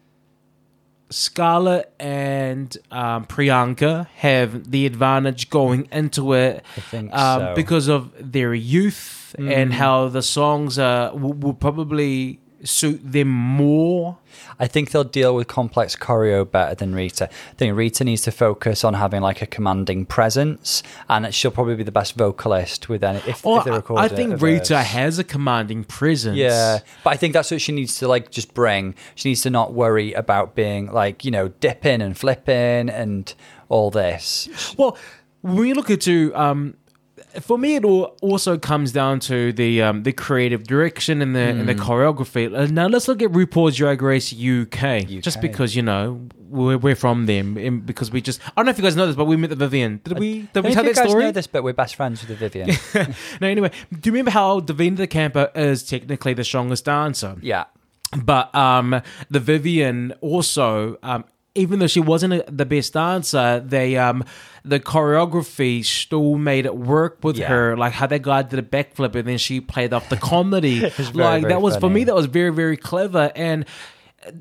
Scarlett 1.12 1.94
and 2.00 2.76
um, 2.90 3.26
Priyanka 3.26 4.08
have 4.16 4.72
the 4.72 4.86
advantage 4.86 5.50
going 5.50 5.88
into 5.92 6.34
it 6.34 6.66
um, 6.94 7.10
so. 7.10 7.16
Mm. 7.16 7.56
because 7.56 7.88
of 7.88 8.12
their 8.20 8.54
youth 8.54 9.36
and 9.38 9.74
how 9.74 10.10
the 10.10 10.22
songs 10.22 10.78
uh, 10.78 11.12
will, 11.14 11.34
will 11.34 11.54
probably 11.54 12.41
suit 12.64 13.00
them 13.04 13.28
more. 13.30 14.18
I 14.60 14.68
think 14.68 14.92
they'll 14.92 15.04
deal 15.04 15.36
with 15.36 15.48
complex 15.48 15.96
choreo 15.96 16.50
better 16.50 16.76
than 16.76 16.94
Rita. 16.96 17.30
I 17.32 17.54
think 17.56 17.76
Rita 17.76 18.04
needs 18.04 18.22
to 18.24 18.32
focus 18.32 18.84
on 18.84 18.94
having 18.94 19.22
like 19.22 19.42
a 19.42 19.46
commanding 19.46 20.06
presence, 20.06 20.84
and 21.10 21.34
she'll 21.34 21.52
probably 21.52 21.76
be 21.76 21.84
the 21.84 21.92
best 21.92 22.16
vocalist 22.16 22.88
with 22.88 23.04
any 23.04 23.20
if, 23.28 23.46
Or 23.46 23.60
if 23.60 23.66
they 23.66 23.72
record 23.72 24.00
I 24.00 24.06
a- 24.06 24.10
think 24.10 24.34
a 24.34 24.38
Rita 24.38 24.76
verse. 24.76 24.88
has 24.88 25.20
a 25.20 25.24
commanding 25.24 25.84
presence. 25.84 26.38
Yeah, 26.38 26.80
but 27.04 27.12
I 27.14 27.18
think 27.18 27.34
that's 27.34 27.52
what 27.52 27.62
she 27.62 27.72
needs 27.72 27.98
to 27.98 28.08
like 28.08 28.32
just 28.32 28.54
bring. 28.54 28.96
She 29.16 29.30
needs 29.30 29.42
to 29.42 29.50
not 29.50 29.74
worry 29.74 30.14
about 30.14 30.56
being 30.56 30.92
like 30.92 31.26
you 31.26 31.32
know 31.32 31.50
dipping 31.50 32.02
and 32.02 32.18
flipping 32.18 32.90
and 32.90 33.34
all 33.70 33.92
this. 33.92 34.48
Well, 34.78 34.98
when 35.42 35.66
you 35.68 35.74
look 35.74 35.90
at 35.90 36.02
to 36.02 36.32
um, 36.36 36.76
for 37.40 37.58
me, 37.58 37.76
it 37.76 37.86
all 37.86 38.18
also 38.22 38.58
comes 38.58 38.92
down 38.92 39.20
to 39.22 39.54
the 39.54 39.82
um, 39.82 40.04
the 40.04 40.12
creative 40.14 40.64
direction 40.64 41.22
and 41.22 41.36
the 41.36 41.40
and 41.40 41.62
Hmm. 41.62 41.66
the 41.68 41.76
choreography. 41.76 42.54
Uh, 42.54 42.66
now 42.68 42.88
let's 42.88 43.08
look 43.08 43.22
at 43.22 43.32
RuPaul's 43.32 43.78
Drag 43.78 44.02
Race 44.02 44.34
UK, 44.34 45.08
just 45.22 45.40
because 45.42 45.76
you 45.76 45.82
know 45.82 46.28
we're, 46.50 46.78
we're 46.78 46.96
from 46.96 47.26
them, 47.28 47.58
and 47.58 47.86
because 47.86 48.12
we 48.12 48.22
just 48.22 48.42
I 48.46 48.52
don't 48.58 48.66
know 48.66 48.72
if 48.72 48.78
you 48.78 48.84
guys 48.84 48.96
know 48.96 49.08
this, 49.08 49.16
but 49.16 49.26
we 49.26 49.36
met 49.38 49.50
the 49.50 49.56
Vivienne. 49.56 50.02
Did 50.04 50.20
we? 50.20 50.42
Did 50.42 50.54
Don't 50.54 50.66
we 50.66 50.74
tell 50.74 50.84
that 50.84 50.96
guys 50.96 51.10
story? 51.10 51.24
know 51.24 51.32
this, 51.32 51.48
but 51.48 51.64
we're 51.64 51.74
best 51.74 51.96
friends 51.96 52.22
with 52.26 52.30
the 52.30 52.36
Vivienne. 52.50 52.78
no, 53.42 53.48
anyway, 53.48 53.72
do 53.92 54.00
you 54.10 54.12
remember 54.12 54.32
how 54.32 54.60
Divina 54.60 54.98
de 54.98 55.08
Campo 55.08 55.50
is 55.56 55.84
technically 55.84 56.34
the 56.34 56.44
strongest 56.44 56.86
dancer? 56.86 57.38
yeah. 57.42 57.66
But 58.26 58.54
um, 58.54 59.02
the 59.30 59.40
Vivienne 59.40 60.14
also, 60.20 60.98
um, 61.02 61.24
even 61.56 61.80
though 61.80 61.88
she 61.88 62.00
wasn't 62.00 62.34
a, 62.34 62.46
the 62.52 62.66
best 62.66 62.94
dancer, 62.94 63.60
they 63.60 63.98
um, 63.98 64.24
the 64.64 64.80
choreography 64.80 65.84
still 65.84 66.36
made 66.38 66.66
it 66.66 66.76
work 66.76 67.18
with 67.24 67.38
Yeah. 67.38 67.48
her. 67.50 67.78
Like 67.78 67.94
how 67.94 68.08
that 68.08 68.22
guy 68.22 68.42
did 68.44 68.60
a 68.60 68.62
backflip 68.64 69.16
and 69.16 69.28
then 69.28 69.38
she 69.38 69.60
played 69.62 69.92
off 69.94 70.08
the 70.10 70.18
comedy. 70.32 70.80
very, 70.80 71.12
like 71.14 71.42
very 71.42 71.54
that 71.54 71.62
was 71.62 71.76
for 71.78 71.90
me, 71.90 72.04
that 72.06 72.16
was 72.16 72.26
very 72.28 72.52
very 72.52 72.78
clever 72.78 73.32
and. 73.36 73.66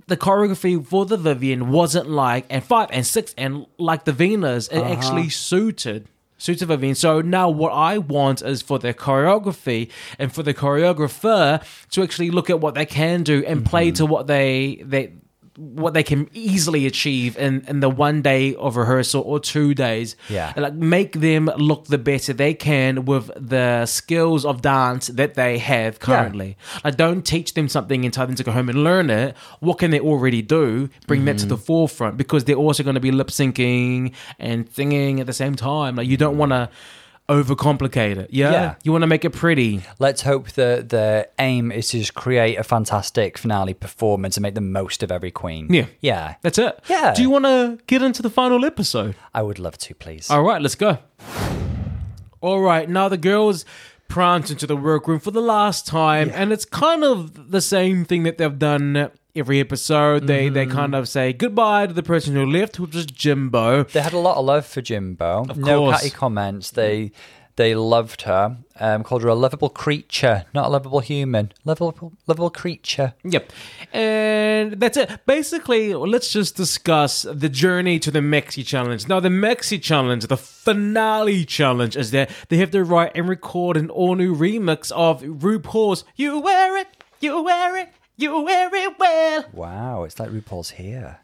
The 0.09 0.16
choreography 0.18 0.85
for 0.87 1.07
the 1.07 1.16
Vivienne 1.16 1.70
wasn't 1.70 2.07
like 2.11 2.44
and 2.51 2.62
five 2.62 2.90
and 2.92 3.07
six 3.07 3.35
and 3.38 3.64
like 3.79 4.05
the 4.05 4.12
Venus. 4.12 4.68
It 4.68 4.77
Uh-huh. 4.77 4.92
actually 4.92 5.31
suited 5.31 6.07
suited 6.37 6.66
Vivienne. 6.68 6.94
So 6.94 7.23
now 7.23 7.49
what 7.49 7.70
I 7.73 7.96
want 7.96 8.42
is 8.42 8.61
for 8.61 8.79
the 8.79 8.92
choreography 8.92 9.88
and 10.18 10.31
for 10.35 10.42
the 10.42 10.53
choreographer 10.53 11.64
to 11.92 12.03
actually 12.03 12.31
look 12.31 12.51
at 12.51 12.61
what 12.61 12.75
they 12.75 12.85
can 12.85 13.23
do 13.23 13.42
and 13.46 13.64
play 13.64 13.87
Mm-hmm. 13.88 13.94
to 13.94 14.07
what 14.07 14.27
they 14.27 14.83
they 14.85 15.12
what 15.61 15.92
they 15.92 16.03
can 16.03 16.29
easily 16.33 16.87
achieve 16.87 17.37
in, 17.37 17.62
in 17.68 17.81
the 17.81 17.90
one 17.90 18.23
day 18.23 18.55
of 18.55 18.77
rehearsal 18.77 19.23
or 19.23 19.38
two 19.38 19.75
days. 19.75 20.16
Yeah. 20.29 20.53
And, 20.57 20.62
like 20.62 20.75
make 20.75 21.12
them 21.20 21.46
look 21.57 21.87
the 21.87 21.99
better 21.99 22.33
they 22.33 22.55
can 22.55 23.05
with 23.05 23.31
the 23.37 23.85
skills 23.85 24.44
of 24.46 24.62
dance 24.62 25.09
that 25.09 25.35
they 25.35 25.59
have 25.59 25.99
currently. 26.01 26.57
Like 26.83 26.96
don't 26.96 27.27
teach 27.27 27.55
them 27.55 27.68
something 27.68 28.05
and 28.05 28.14
tell 28.14 28.27
them 28.27 28.37
to 28.37 28.44
go 28.44 28.53
home 28.53 28.70
and 28.70 28.83
learn 28.83 29.11
it. 29.11 29.37
What 29.61 29.79
can 29.79 29.90
they 29.90 30.01
already 30.01 30.40
do? 30.40 30.88
Bring 31.07 31.27
that 31.27 31.38
to 31.38 31.46
the 31.46 31.57
mm-hmm. 31.57 31.64
forefront 31.64 32.16
because 32.16 32.44
they're 32.44 32.57
also 32.57 32.83
going 32.83 32.94
to 32.94 33.01
be 33.01 33.11
lip 33.11 33.29
syncing 33.29 34.14
and 34.38 34.68
singing 34.73 35.20
at 35.20 35.27
the 35.27 35.33
same 35.35 35.57
time. 35.57 35.96
Like 35.96 36.09
you 36.09 36.16
don't 36.16 36.38
want 36.38 36.53
to 36.53 36.70
overcomplicate 37.31 38.16
it. 38.16 38.31
Yeah. 38.33 38.53
Yeah. 38.53 38.75
You 38.83 38.93
want 38.93 39.03
to 39.03 39.07
make 39.07 39.25
it 39.25 39.31
pretty. 39.31 39.83
Let's 39.99 40.23
hope 40.23 40.51
that 40.53 40.88
the 40.88 41.29
aim 41.38 41.71
is 41.71 41.88
to 41.90 41.99
just 41.99 42.14
create 42.14 42.57
a 42.59 42.64
fantastic 42.64 43.38
finale 43.38 43.75
performance 43.75 44.37
and 44.37 44.43
make 44.43 44.55
the 44.55 44.61
most 44.61 45.03
of 45.03 45.12
every 45.12 45.31
queen. 45.31 45.73
Yeah. 45.73 45.87
Yeah. 46.01 46.35
That's 46.43 46.59
it. 46.59 46.79
Yeah. 46.88 47.14
Do 47.14 47.23
you 47.23 47.31
want 47.31 47.45
to 47.45 47.79
get 47.87 48.03
into 48.03 48.21
the 48.21 48.31
final 48.31 48.64
episode? 48.64 49.14
I 49.33 49.43
would 49.43 49.59
love 49.59 49.79
to, 49.79 49.95
please. 49.95 50.29
All 50.31 50.43
right, 50.43 50.61
let's 50.61 50.75
go. 50.75 50.99
All 52.40 52.61
right, 52.61 52.88
now 52.88 53.09
the 53.09 53.19
girls 53.19 53.64
prance 54.09 54.51
into 54.51 54.66
the 54.66 54.77
workroom 54.77 55.21
for 55.21 55.31
the 55.31 55.43
last 55.43 55.87
time, 55.87 56.31
and 56.35 56.53
it's 56.53 56.64
kind 56.64 57.05
of 57.05 57.51
the 57.51 57.61
same 57.61 58.05
thing 58.05 58.25
that 58.25 58.38
they've 58.38 58.59
done 58.59 59.11
every 59.35 59.61
episode. 59.61 60.27
They 60.27 60.49
they 60.49 60.66
Mm-hmm. 60.66 60.77
kind 60.77 60.95
of 60.95 61.09
say 61.09 61.33
goodbye 61.33 61.87
to 61.87 61.93
the 61.95 62.03
person 62.03 62.35
who 62.35 62.45
left, 62.47 62.79
which 62.81 62.95
was 62.95 63.07
Jimbo. 63.07 63.85
They 63.85 64.01
had 64.01 64.12
a 64.12 64.19
lot 64.19 64.37
of 64.37 64.45
love 64.45 64.66
for 64.66 64.81
Jimbo. 64.81 65.45
no 65.57 65.79
course. 65.81 65.97
catty 65.99 66.11
comments. 66.11 66.71
They 66.71 67.12
they 67.57 67.75
loved 67.75 68.23
her. 68.23 68.57
Um, 68.79 69.03
called 69.03 69.23
her 69.23 69.29
a 69.29 69.35
lovable 69.35 69.69
creature, 69.69 70.47
not 70.55 70.66
a 70.66 70.69
lovable 70.71 71.01
human. 71.01 71.53
Lovable 71.66 72.12
lovable 72.27 72.49
creature. 72.49 73.12
Yep, 73.25 73.53
and 73.93 74.73
that's 74.81 74.97
it. 74.97 75.27
Basically, 75.27 75.95
let's 75.95 76.33
just 76.33 76.57
discuss 76.57 77.23
the 77.31 77.49
journey 77.51 77.99
to 77.99 78.11
the 78.11 78.21
Maxi 78.21 78.64
Challenge. 78.64 79.07
Now, 79.09 79.21
the 79.21 79.29
Maxi 79.29 79.81
Challenge, 79.83 80.25
the 80.27 80.37
finale 80.38 81.45
challenge, 81.45 81.97
is 81.97 82.11
that 82.12 82.31
they 82.49 82.57
have 82.59 82.71
to 82.71 82.83
write 82.85 83.12
and 83.14 83.29
record 83.29 83.77
an 83.77 83.90
all 83.90 84.14
new 84.14 84.35
remix 84.35 84.90
of 84.93 85.21
RuPaul's 85.23 86.05
"You 86.16 86.38
Wear 86.40 86.79
It, 86.79 86.88
You 87.21 87.43
Wear 87.43 87.77
It." 87.77 87.88
You 88.20 88.42
wear 88.42 88.68
it 88.72 88.98
well. 88.98 89.44
Wow, 89.52 90.04
it's 90.04 90.20
like 90.20 90.30
RuPaul's 90.30 90.70
here. 90.70 91.20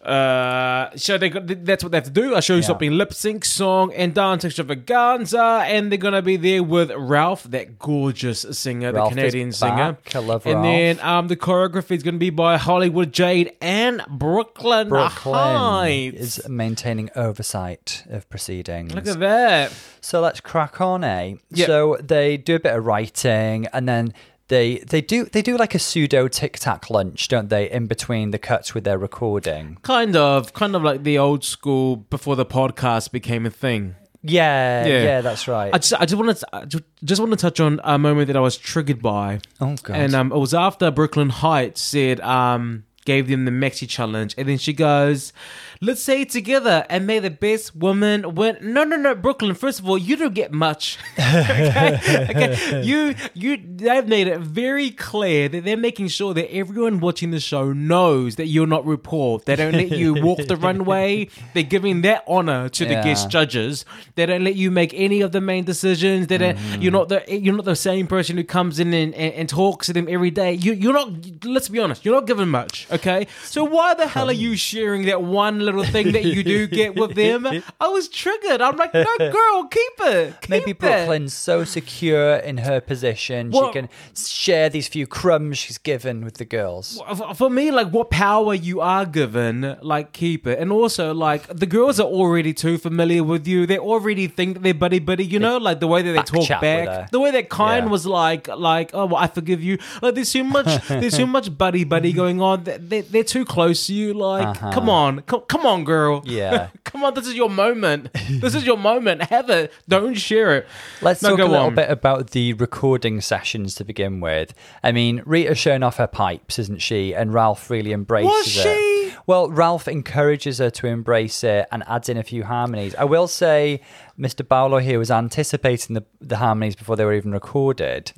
Uh, 0.00 0.90
so 0.96 1.16
they 1.16 1.30
got 1.30 1.46
that's 1.64 1.82
what 1.82 1.90
they 1.90 1.96
have 1.96 2.04
to 2.04 2.10
do. 2.10 2.34
I 2.34 2.40
show 2.40 2.52
you 2.52 2.60
Yeah. 2.60 2.66
something 2.66 2.90
lip 2.92 3.14
sync, 3.14 3.42
song, 3.46 3.90
and 3.94 4.12
dance 4.12 4.44
extravaganza, 4.44 5.64
and 5.66 5.90
they're 5.90 5.96
gonna 5.98 6.20
be 6.20 6.36
there 6.36 6.62
with 6.62 6.90
Ralph, 6.94 7.44
that 7.44 7.78
gorgeous 7.78 8.44
singer, 8.50 8.92
Ralph 8.92 9.14
the 9.14 9.16
Canadian 9.16 9.52
singer. 9.52 9.96
I 10.14 10.18
love 10.18 10.44
And 10.46 10.56
Ralph. 10.56 10.64
then 10.66 11.00
um, 11.00 11.28
the 11.28 11.36
choreography 11.36 11.92
is 11.92 12.02
gonna 12.02 12.18
be 12.18 12.28
by 12.28 12.58
Hollywood 12.58 13.14
Jade 13.14 13.52
and 13.62 14.02
Brooke 14.06 14.62
Lynn, 14.62 14.90
Brooklyn 14.90 15.34
Heights. 15.56 16.38
is 16.38 16.48
maintaining 16.50 17.08
oversight 17.16 18.04
of 18.10 18.28
proceedings. 18.28 18.94
Look 18.94 19.06
at 19.06 19.20
that. 19.20 19.72
So 20.02 20.20
let's 20.20 20.40
crack 20.40 20.82
on, 20.82 21.02
eh? 21.02 21.36
Yep. 21.50 21.66
So 21.66 21.96
they 22.02 22.36
do 22.36 22.56
a 22.56 22.60
bit 22.60 22.74
of 22.76 22.84
writing, 22.84 23.68
and 23.72 23.88
then 23.88 24.12
they 24.48 24.78
they 24.78 25.00
do 25.00 25.24
they 25.24 25.42
do 25.42 25.56
like 25.56 25.74
a 25.74 25.78
pseudo 25.78 26.28
tic 26.28 26.58
tac 26.58 26.90
lunch, 26.90 27.28
don't 27.28 27.48
they? 27.48 27.70
In 27.70 27.86
between 27.86 28.30
the 28.30 28.38
cuts 28.38 28.74
with 28.74 28.84
their 28.84 28.98
recording. 28.98 29.78
Kind 29.82 30.16
of, 30.16 30.52
kind 30.52 30.76
of 30.76 30.82
like 30.82 31.02
the 31.02 31.18
old 31.18 31.44
school 31.44 31.96
before 31.96 32.36
the 32.36 32.46
podcast 32.46 33.10
became 33.12 33.46
a 33.46 33.50
thing. 33.50 33.96
Yeah, 34.26 34.86
Yeah. 34.86 35.02
yeah, 35.02 35.20
that's 35.20 35.46
right. 35.48 35.70
I 35.74 35.78
just, 35.78 35.92
I 36.00 36.06
just 36.06 36.16
want 36.22 36.36
to, 36.36 36.46
I 36.54 36.64
just 37.04 37.20
want 37.20 37.32
to 37.32 37.36
touch 37.36 37.60
on 37.60 37.78
a 37.84 37.98
moment 37.98 38.28
that 38.28 38.36
I 38.36 38.40
was 38.40 38.56
triggered 38.56 39.02
by. 39.02 39.40
oh 39.60 39.76
god. 39.82 39.96
And 39.96 40.14
um, 40.14 40.32
it 40.32 40.38
was 40.38 40.54
after 40.54 40.90
Brooke 40.90 41.16
Lynn 41.16 41.28
Hytes 41.30 41.82
said, 41.82 42.20
um, 42.22 42.84
gave 43.04 43.28
them 43.28 43.44
the 43.44 43.50
maxi 43.50 43.86
challenge. 43.86 44.34
And 44.38 44.48
then 44.48 44.56
she 44.56 44.72
goes, 44.72 45.34
let's 45.80 46.02
say 46.02 46.22
it 46.22 46.30
together 46.30 46.84
and 46.88 47.06
may 47.06 47.18
the 47.18 47.30
best 47.30 47.74
woman 47.74 48.34
win. 48.34 48.58
No, 48.60 48.84
no, 48.84 48.96
no, 48.96 49.14
Brooke 49.14 49.42
Lynn. 49.42 49.54
First 49.54 49.80
of 49.80 49.88
all, 49.88 49.98
you 49.98 50.16
don't 50.16 50.34
get 50.34 50.52
much. 50.52 50.98
okay? 51.18 52.26
okay. 52.30 52.82
You, 52.84 53.14
you, 53.34 53.56
they've 53.56 54.06
made 54.06 54.26
it 54.26 54.40
very 54.40 54.90
clear 54.90 55.48
that 55.48 55.64
they're 55.64 55.76
making 55.76 56.08
sure 56.08 56.34
that 56.34 56.52
everyone 56.52 57.00
watching 57.00 57.30
the 57.30 57.40
show 57.40 57.72
knows 57.72 58.36
that 58.36 58.46
you're 58.46 58.66
not 58.66 58.84
RuPaul. 58.84 59.44
They 59.44 59.56
don't 59.56 59.72
let 59.72 59.90
you 59.90 60.14
walk 60.14 60.46
the 60.46 60.56
runway. 60.64 61.28
They're 61.54 61.62
giving 61.62 62.02
that 62.02 62.24
honor 62.26 62.68
to 62.68 62.84
the 62.84 62.94
guest 62.94 63.30
judges. 63.30 63.84
They 64.16 64.26
don't 64.26 64.44
let 64.44 64.56
you 64.56 64.70
make 64.70 64.92
any 64.94 65.20
of 65.20 65.32
the 65.32 65.40
main 65.40 65.64
decisions. 65.64 66.26
They 66.26 66.38
don't. 66.38 66.56
Mm-hmm. 66.56 66.82
You're 66.82 66.92
not 66.92 67.08
the. 67.08 67.24
You're 67.28 67.54
not 67.54 67.64
the 67.64 67.76
same 67.76 68.06
person 68.06 68.36
who 68.36 68.44
comes 68.44 68.78
in 68.78 68.92
and, 68.92 69.14
and, 69.14 69.34
and 69.34 69.48
talks 69.48 69.86
to 69.86 69.92
them 69.92 70.06
every 70.08 70.30
day. 70.30 70.52
You, 70.54 70.72
you're 70.72 70.92
not. 70.92 71.44
Let's 71.44 71.68
be 71.68 71.78
honest. 71.78 72.04
You're 72.04 72.14
not 72.14 72.26
given 72.26 72.48
much. 72.48 72.86
Okay. 72.90 73.26
So 73.44 73.64
why 73.64 73.94
the 73.94 74.06
hell 74.06 74.28
are 74.28 74.32
you 74.32 74.56
sharing 74.56 75.06
that 75.06 75.22
one 75.22 75.63
little 75.64 75.84
thing 75.84 76.12
that 76.12 76.24
you 76.24 76.42
do 76.44 76.66
get 76.66 76.94
with 76.94 77.14
them? 77.14 77.46
I 77.80 77.88
was 77.88 78.08
triggered. 78.08 78.60
I'm 78.60 78.76
like, 78.76 78.92
no, 78.94 79.04
girl, 79.18 79.64
keep 79.70 79.92
it. 80.00 80.40
Keep 80.42 80.50
Maybe 80.50 80.70
it. 80.72 80.78
Brooke 80.78 81.08
Lynn's 81.08 81.34
so 81.34 81.64
secure 81.64 82.36
in 82.36 82.58
her 82.58 82.80
position, 82.80 83.50
Well- 83.50 83.68
she 83.68 83.72
can 83.80 83.88
share 84.16 84.68
these 84.68 84.88
few 84.88 85.06
crumbs 85.06 85.58
she's 85.58 85.78
given 85.78 86.24
with 86.24 86.34
the 86.34 86.44
girls. 86.44 87.00
For- 87.36 87.50
me, 87.50 87.70
like 87.70 87.88
what 87.90 88.10
power 88.10 88.54
you 88.54 88.80
are 88.80 89.06
given, 89.06 89.76
like 89.82 90.12
keep 90.12 90.46
it. 90.46 90.58
And 90.58 90.72
also, 90.72 91.12
like 91.14 91.46
the 91.48 91.66
girls 91.66 92.00
are 92.00 92.06
already 92.20 92.52
too 92.52 92.78
familiar 92.78 93.22
with 93.22 93.46
you. 93.46 93.66
They 93.66 93.78
already 93.78 94.26
think 94.28 94.54
that 94.54 94.62
they're 94.62 94.74
buddy 94.74 94.98
buddy. 94.98 95.24
You 95.24 95.38
know, 95.38 95.58
like 95.58 95.78
the 95.80 95.86
way 95.86 96.02
that 96.02 96.10
they 96.10 96.16
Back 96.18 96.26
talk 96.26 96.44
chat 96.46 96.60
with 96.62 96.70
her. 96.80 96.86
back, 96.86 97.10
the 97.10 97.20
way 97.20 97.30
that 97.32 97.48
Kyne 97.48 97.84
Yeah. 97.84 97.90
was 97.90 98.06
like, 98.06 98.48
like 98.48 98.90
oh, 98.94 99.06
well, 99.06 99.16
I 99.16 99.26
forgive 99.28 99.62
you. 99.62 99.78
Like 100.02 100.14
there's 100.16 100.32
too 100.32 100.42
much, 100.44 100.88
there's 100.88 101.16
too 101.16 101.26
much 101.36 101.56
buddy 101.56 101.84
buddy 101.84 102.12
going 102.12 102.40
on. 102.40 102.64
They, 102.64 102.78
they, 102.78 103.00
they're 103.02 103.24
too 103.24 103.44
close 103.44 103.86
to 103.86 103.94
you. 103.94 104.14
Like, 104.14 104.46
Uh-huh. 104.48 104.72
come 104.72 104.88
on, 104.88 105.20
come, 105.22 105.42
come 105.56 105.66
on, 105.66 105.84
girl. 105.84 106.22
Yeah. 106.24 106.68
come 106.84 107.04
on. 107.04 107.14
This 107.14 107.26
is 107.26 107.34
your 107.34 107.48
moment. 107.50 108.12
this 108.28 108.54
is 108.54 108.66
your 108.66 108.76
moment. 108.78 109.22
Have 109.24 109.50
it. 109.50 109.72
Don't 109.88 110.14
share 110.14 110.56
it. 110.56 110.66
Let's 111.00 111.22
No, 111.22 111.30
talk 111.30 111.38
a 111.40 111.44
little 111.44 111.66
on. 111.66 111.74
bit 111.74 111.90
about 111.90 112.30
the 112.30 112.52
recording 112.54 113.20
sessions 113.20 113.74
to 113.76 113.84
begin 113.84 114.20
with. 114.20 114.52
I 114.82 114.92
mean, 114.92 115.22
Rita's 115.24 115.58
showing 115.58 115.82
off 115.82 115.96
her 115.96 116.06
pipes, 116.06 116.58
isn't 116.58 116.82
she? 116.82 117.14
And 117.14 117.32
Ralph 117.32 117.70
really 117.70 117.92
embraces 117.92 118.28
Was 118.56 118.64
it. 118.66 119.14
Well, 119.26 119.48
Ralph 119.48 119.88
encourages 119.88 120.58
her 120.58 120.70
to 120.70 120.86
embrace 120.86 121.42
it 121.44 121.66
and 121.72 121.82
adds 121.86 122.08
in 122.08 122.16
a 122.18 122.22
few 122.22 122.44
harmonies. 122.44 122.94
I 122.96 123.04
will 123.04 123.28
say, 123.28 123.80
Mr. 124.18 124.46
Bowler 124.46 124.80
here 124.80 124.98
was 124.98 125.10
anticipating 125.10 125.94
the, 125.94 126.04
the 126.20 126.36
harmonies 126.36 126.76
before 126.76 126.96
they 126.96 127.04
were 127.04 127.14
even 127.14 127.32
recorded. 127.32 128.12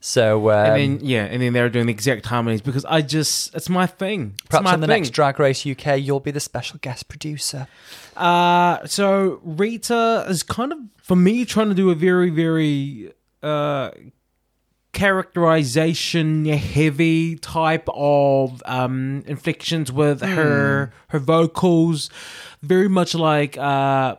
So, 0.00 0.50
um, 0.50 0.66
And 0.66 0.76
then 1.00 1.06
yeah, 1.06 1.24
and 1.24 1.42
then 1.42 1.52
they're 1.52 1.68
doing 1.68 1.86
the 1.86 1.92
exact 1.92 2.26
harmonies 2.26 2.60
because 2.60 2.84
I 2.84 3.02
just 3.02 3.54
it's 3.54 3.68
my 3.68 3.86
thing. 3.86 4.34
It's 4.38 4.48
perhaps 4.48 4.64
my 4.64 4.72
on 4.74 4.80
the 4.80 4.86
thing. 4.86 5.02
next 5.02 5.10
Drag 5.10 5.38
Race 5.40 5.66
UK, 5.66 6.00
you'll 6.00 6.20
be 6.20 6.30
the 6.30 6.40
special 6.40 6.78
guest 6.80 7.08
producer. 7.08 7.66
Uh, 8.16 8.86
so 8.86 9.40
Rita 9.42 10.24
is 10.28 10.42
kind 10.42 10.72
of 10.72 10.78
for 11.02 11.16
me 11.16 11.44
trying 11.44 11.68
to 11.68 11.74
do 11.74 11.90
a 11.90 11.94
very 11.94 12.30
very 12.30 13.12
uh 13.42 13.90
characterization 14.92 16.44
heavy 16.46 17.36
type 17.36 17.88
of 17.94 18.62
um 18.66 19.22
inflections 19.26 19.92
with 19.92 20.20
her 20.22 20.92
her 21.08 21.18
vocals 21.18 22.10
very 22.62 22.88
much 22.88 23.14
like 23.14 23.56
uh 23.58 24.16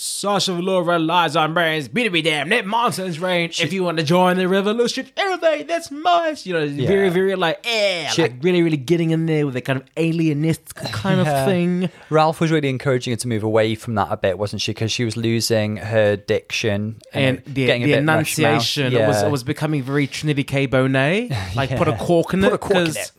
Sasha 0.00 0.52
Velour 0.54 0.82
relies 0.84 1.36
on 1.36 1.54
brains. 1.54 1.88
Be 1.88 2.04
to 2.04 2.10
be 2.10 2.22
damned, 2.22 2.52
that 2.52 2.66
nonsense 2.66 3.18
reign. 3.18 3.50
if 3.50 3.72
you 3.72 3.82
want 3.84 3.98
to 3.98 4.04
join 4.04 4.36
the 4.36 4.46
revolution, 4.48 5.06
everything 5.16 5.66
that's 5.66 5.90
mine. 5.90 6.36
You 6.44 6.52
know, 6.54 6.68
very, 6.68 7.08
very 7.08 7.34
like, 7.36 7.60
eh, 7.66 8.08
She- 8.08 8.22
like 8.22 8.34
really, 8.42 8.62
really 8.62 8.76
getting 8.76 9.10
in 9.10 9.26
there 9.26 9.46
with 9.46 9.56
a 9.56 9.60
kind 9.60 9.80
of 9.80 9.86
alienist 9.96 10.74
kind 10.92 11.20
Yeah. 11.24 11.40
of 11.42 11.48
thing. 11.48 11.90
Ralph 12.10 12.40
was 12.40 12.50
really 12.50 12.68
encouraging 12.68 13.12
her 13.12 13.16
to 13.16 13.28
move 13.28 13.42
away 13.42 13.74
from 13.74 13.94
that 13.96 14.08
a 14.10 14.16
bit, 14.16 14.38
wasn't 14.38 14.62
she? 14.62 14.72
Because 14.72 14.92
she 14.92 15.04
was 15.04 15.16
losing 15.16 15.76
her 15.78 16.16
diction 16.16 16.96
And 17.12 17.38
uh, 17.38 17.42
the, 17.46 17.66
getting 17.66 17.82
a 17.84 17.86
bit 17.86 17.98
enunciation 17.98 18.92
it 18.92 19.06
was 19.06 19.22
it 19.22 19.30
was 19.30 19.42
becoming 19.44 19.82
very 19.82 20.06
Trinity 20.06 20.44
K. 20.44 20.66
Bonet. 20.68 21.34
Like 21.54 21.76
put 21.76 21.88
a 21.88 21.96
cork 21.96 22.34
in 22.34 22.40
Put 22.42 22.52
it. 22.52 22.54
a 22.54 22.58
cork 22.58 22.76
in 22.76 22.86
it. 22.88 23.10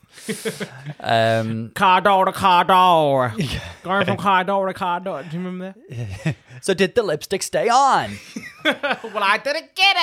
Um, 0.99 1.71
Car 1.71 2.01
door 2.01 2.25
to 2.25 2.31
car 2.31 2.63
door. 2.63 3.33
Going 3.83 4.05
from 4.05 4.17
car 4.17 4.43
door 4.43 4.67
to 4.67 4.73
car 4.73 4.99
door. 4.99 5.23
Do 5.23 5.37
you 5.37 5.43
remember 5.43 5.75
that? 5.89 6.35
so 6.61 6.73
did 6.73 6.95
the 6.95 7.03
lipstick 7.03 7.43
stay 7.43 7.69
on? 7.69 8.11
well, 8.65 9.23
I 9.23 9.37
didn't 9.43 9.75
get 9.75 9.95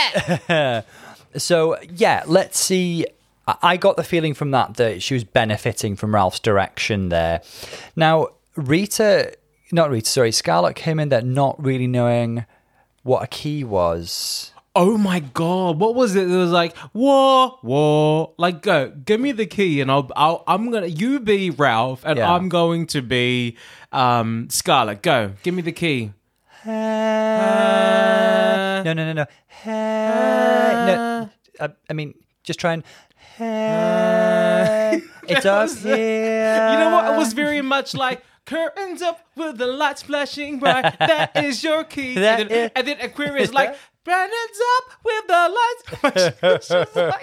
it. 0.48 1.40
So 1.40 1.76
yeah, 1.94 2.24
let's 2.26 2.58
see. 2.58 3.06
I- 3.46 3.76
got 3.76 3.96
the 3.96 4.02
feeling 4.04 4.34
from 4.34 4.50
that 4.52 4.74
that 4.74 5.02
she 5.02 5.14
was 5.14 5.22
benefiting 5.24 5.94
from 5.96 6.14
Ralph's 6.14 6.40
direction 6.40 7.10
there. 7.10 7.42
Now 7.94 8.28
Rita, 8.56 9.34
not 9.70 9.90
Rita, 9.90 10.08
sorry, 10.10 10.32
Scarlett 10.32 10.74
came 10.76 10.98
in 10.98 11.10
there 11.10 11.22
not 11.22 11.62
really 11.62 11.86
knowing 11.86 12.44
what 13.02 13.22
a 13.22 13.26
key 13.28 13.62
was. 13.62 14.52
Oh 14.78 14.98
my 14.98 15.20
god, 15.20 15.80
what 15.80 15.94
was 15.94 16.14
it? 16.16 16.30
It 16.30 16.36
was 16.36 16.50
like 16.50 16.76
whoa, 16.92 17.58
whoa. 17.62 18.34
Like, 18.36 18.60
go, 18.60 18.90
give 18.90 19.18
me 19.20 19.32
the 19.32 19.46
key, 19.46 19.80
and 19.80 19.90
I'll, 19.90 20.10
I'll 20.14 20.44
I'm 20.46 20.70
gonna 20.70 20.88
you 20.88 21.18
be 21.18 21.48
Ralph, 21.48 22.02
and 22.04 22.18
Yeah. 22.18 22.30
I'm 22.30 22.50
going 22.50 22.86
to 22.88 23.00
be 23.00 23.56
um 23.90 24.48
Scarlett. 24.50 25.00
Go, 25.00 25.32
give 25.42 25.54
me 25.54 25.62
the 25.62 25.72
key. 25.72 26.12
no, 26.66 26.72
no, 28.84 28.92
no, 28.92 29.14
no. 29.14 29.14
no 29.14 29.24
I, 31.58 31.70
I 31.88 31.92
mean, 31.94 32.12
just 32.44 32.60
try 32.60 32.74
and. 32.74 32.84
it's 35.28 35.46
up 35.46 35.70
here. 35.70 36.70
You 36.72 36.78
know 36.80 36.90
what? 36.92 37.14
It 37.14 37.16
was 37.16 37.32
very 37.32 37.62
much 37.62 37.94
like 37.94 38.22
curtains 38.44 39.00
up 39.00 39.20
with 39.36 39.56
the 39.56 39.66
lights 39.66 40.02
flashing 40.02 40.58
bright. 40.58 40.98
That 40.98 41.30
is 41.44 41.64
your 41.64 41.84
key. 41.84 42.14
That 42.26 42.40
and, 42.40 42.50
then, 42.50 42.64
is- 42.66 42.70
and 42.76 42.86
then 42.88 43.00
Aquarius 43.00 43.54
like. 43.54 43.74
Brandon's 44.06 44.60
up 44.76 44.84
with 45.04 45.26
the 45.26 45.42
lights. 45.58 46.66
She 46.68 46.74
was 46.74 46.96
like- 46.96 47.22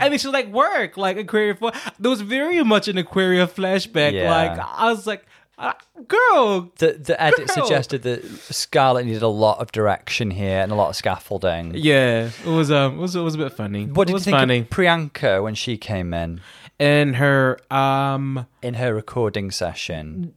and 0.00 0.12
then 0.12 0.18
she 0.18 0.26
was 0.26 0.34
like, 0.34 0.48
work, 0.48 0.96
like 0.96 1.16
Aquarius. 1.16 1.58
There 1.98 2.10
was 2.10 2.20
very 2.20 2.62
much 2.64 2.88
an 2.88 2.98
Aquarius 2.98 3.50
flashback. 3.52 4.12
Yeah. 4.12 4.30
Like, 4.30 4.58
I 4.58 4.90
was 4.90 5.06
like, 5.06 5.24
uh, 5.58 5.72
girl, 6.06 6.70
The, 6.78 6.92
the 6.92 7.20
edit 7.22 7.46
Girl. 7.48 7.64
suggested 7.66 8.02
that 8.02 8.24
Scarlett 8.24 9.06
needed 9.06 9.22
a 9.22 9.28
lot 9.28 9.58
of 9.60 9.72
direction 9.72 10.30
here 10.30 10.60
and 10.60 10.70
a 10.70 10.74
lot 10.74 10.88
of 10.90 10.96
scaffolding. 10.96 11.72
Yeah, 11.74 12.30
it 12.44 12.48
was 12.48 12.70
um, 12.70 12.98
it 12.98 13.00
was 13.00 13.16
it 13.16 13.20
was 13.22 13.34
a 13.34 13.38
bit 13.38 13.52
funny. 13.52 13.86
What 13.86 14.06
did 14.06 14.12
you 14.12 14.14
was 14.14 14.24
think 14.24 14.36
funny? 14.36 14.58
of 14.60 14.70
Priyanka 14.70 15.42
when 15.42 15.54
she 15.56 15.76
came 15.76 16.14
in 16.14 16.40
In 16.78 17.14
her 17.14 17.58
um, 17.72 18.46
in 18.62 18.74
her 18.74 18.94
recording 18.94 19.50
session? 19.50 20.32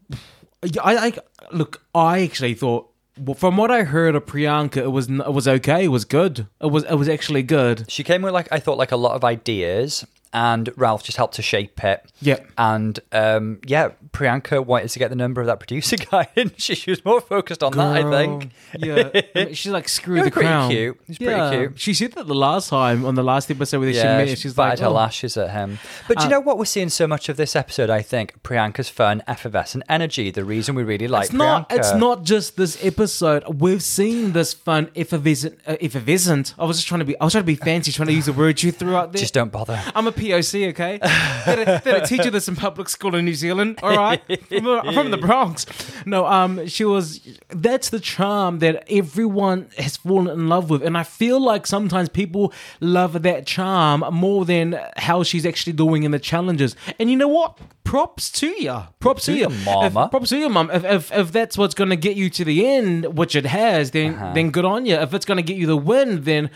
yeah, 0.64 0.82
I, 0.84 1.08
I 1.08 1.14
look. 1.52 1.84
I 1.94 2.22
actually 2.24 2.56
thought, 2.56 2.91
from 3.36 3.58
what 3.58 3.72
I 3.72 3.84
heard 3.84 4.16
of 4.16 4.26
Priyanka, 4.26 4.78
it 4.78 4.92
was 4.92 5.10
it 5.10 5.34
was 5.34 5.48
okay. 5.48 5.86
It 5.86 5.90
was 5.90 6.06
good. 6.06 6.48
It 6.62 6.72
was 6.72 6.84
it 6.84 6.96
was 6.96 7.10
actually 7.10 7.44
good. 7.44 7.86
She 7.90 8.04
came 8.04 8.22
with 8.22 8.34
like 8.34 8.48
I 8.52 8.60
thought 8.60 8.78
like 8.78 8.92
a 8.92 8.98
lot 8.98 9.16
of 9.16 9.24
ideas, 9.24 10.06
and 10.34 10.70
Ralph 10.78 11.04
just 11.04 11.18
helped 11.18 11.36
to 11.36 11.42
shape 11.42 11.84
it. 11.84 12.04
Yep. 12.22 12.48
And 12.58 13.00
um, 13.12 13.60
yeah, 13.66 13.90
Priyanka 14.14 14.66
wanted 14.66 14.90
to 14.90 15.00
get 15.00 15.10
the 15.10 15.16
number 15.16 15.42
of 15.42 15.48
that 15.48 15.60
producer 15.60 15.98
guy, 16.12 16.28
and 16.36 16.54
she, 16.60 16.76
she 16.76 16.90
was 16.92 17.04
more 17.06 17.22
focused 17.22 17.64
on 17.64 17.74
that. 17.74 17.98
I 18.06 18.10
think. 18.10 18.52
Yeah, 18.78 19.10
I 19.14 19.26
mean, 19.46 19.54
she's 19.54 19.72
like 19.72 19.90
screw 19.90 20.24
the 20.24 20.32
pretty 20.32 20.48
crown. 20.48 20.70
cute. 20.72 20.96
It 21.02 21.08
was 21.08 21.18
pretty 21.18 21.58
cute. 21.58 21.80
She 21.80 21.94
said 21.94 22.14
that 22.14 22.28
the 22.28 22.36
last 22.36 22.70
time 22.70 23.06
on 23.06 23.16
the 23.16 23.24
last 23.24 23.50
episode 23.52 23.80
where 23.80 23.92
she 23.92 23.98
Yeah, 24.00 24.18
met. 24.18 24.30
she 24.30 24.36
She's 24.36 24.54
batted 24.54 24.80
like, 24.80 24.86
her 24.86 24.92
oh. 24.92 24.94
lashes 24.94 25.38
at 25.38 25.52
him. 25.52 25.80
But 26.08 26.18
do 26.18 26.24
you 26.24 26.28
Uh, 26.28 26.32
know 26.32 26.40
what? 26.40 26.58
We're 26.58 26.66
seeing 26.66 26.90
so 26.90 27.08
much 27.08 27.30
of 27.30 27.38
this 27.38 27.56
episode. 27.56 27.90
I 27.90 28.02
think 28.02 28.42
Priyanka's 28.44 28.90
fun, 28.90 29.22
effervescent 29.28 29.84
energy. 29.90 30.32
The 30.32 30.44
reason 30.46 30.76
we 30.76 30.84
really 30.84 31.08
like 31.08 31.26
It's 31.26 31.34
not. 31.34 31.70
Priyanka. 31.70 31.78
It's 31.78 31.94
not 31.96 32.24
just 32.24 32.58
this 32.58 32.84
episode. 32.84 33.44
We've 33.62 33.84
seen 33.84 34.32
this 34.34 34.54
fun 34.54 34.90
effervescent. 34.96 35.60
Uh, 35.68 35.76
effervescent. 35.82 36.54
I 36.58 36.66
was 36.66 36.78
just 36.78 36.88
trying 36.88 37.00
to 37.00 37.06
be. 37.06 37.20
I 37.20 37.24
was 37.24 37.34
trying 37.34 37.44
to 37.44 37.48
be 37.48 37.56
fancy, 37.56 37.92
trying 37.92 38.08
to 38.08 38.14
use 38.14 38.28
a 38.28 38.34
word 38.34 38.62
you 38.64 38.72
threw 38.72 38.96
out 38.96 39.12
there. 39.12 39.20
Just 39.20 39.34
don't 39.34 39.52
bother. 39.52 39.82
I'm 39.96 40.08
a 40.08 40.12
POC, 40.22 40.70
okay? 40.70 41.00
they, 41.46 41.56
don't, 41.66 41.84
they 41.84 41.92
don't 41.92 42.06
teach 42.06 42.24
you 42.26 42.32
this 42.32 42.48
in 42.48 42.56
public 42.56 42.88
school 42.90 43.16
in 43.16 43.26
New 43.26 43.34
Zealand, 43.34 43.80
all 43.84 43.96
right? 43.98 44.22
From 44.50 44.64
the, 44.64 44.82
I'm 44.86 44.94
from 44.94 45.12
the 45.12 45.18
Bronx. 45.18 45.66
No, 46.06 46.26
um, 46.28 46.68
she 46.68 46.86
was. 46.86 47.20
That's 47.50 47.90
the 47.90 48.00
charm 48.00 48.60
that 48.60 48.84
everyone 48.90 49.70
has 49.78 49.98
fallen 49.98 50.28
in 50.40 50.48
love 50.48 50.70
with, 50.70 50.84
and 50.84 50.98
I 50.98 51.04
feel 51.04 51.40
like 51.40 51.66
sometimes 51.68 52.10
people 52.10 52.54
love 52.80 53.22
that 53.24 53.46
charm 53.46 54.04
more 54.12 54.46
than 54.46 54.80
how 54.98 55.24
she's 55.24 55.46
actually 55.46 55.74
doing 55.74 56.04
in 56.04 56.12
the 56.12 56.20
challenges. 56.20 56.76
And 57.00 57.10
you 57.10 57.18
know 57.18 57.28
what? 57.28 57.58
Props 57.84 58.32
to 58.34 58.48
you. 58.48 58.84
Props 59.00 59.26
to, 59.26 59.32
to 59.34 59.38
you, 59.40 59.50
you, 59.50 59.66
mama. 59.66 60.06
If, 60.06 60.12
props 60.12 60.30
to 60.30 60.38
you, 60.38 60.50
mum. 60.50 60.70
If, 60.72 60.84
if 60.86 61.12
if 61.12 61.32
that's 61.32 61.58
what's 61.58 61.74
going 61.74 61.90
to 61.90 61.96
get 61.96 62.16
you 62.16 62.30
to 62.30 62.46
the 62.46 62.66
end, 62.68 63.18
which 63.18 63.36
it 63.36 63.46
has, 63.46 63.92
then 63.92 64.14
Uh-huh. 64.14 64.34
then 64.34 64.52
good 64.52 64.66
on 64.66 64.86
you. 64.86 64.96
If 64.96 65.14
it's 65.14 65.26
going 65.26 65.38
to 65.38 65.44
get 65.44 65.58
you 65.58 65.66
the 65.68 65.78
win, 65.78 66.24
then 66.24 66.50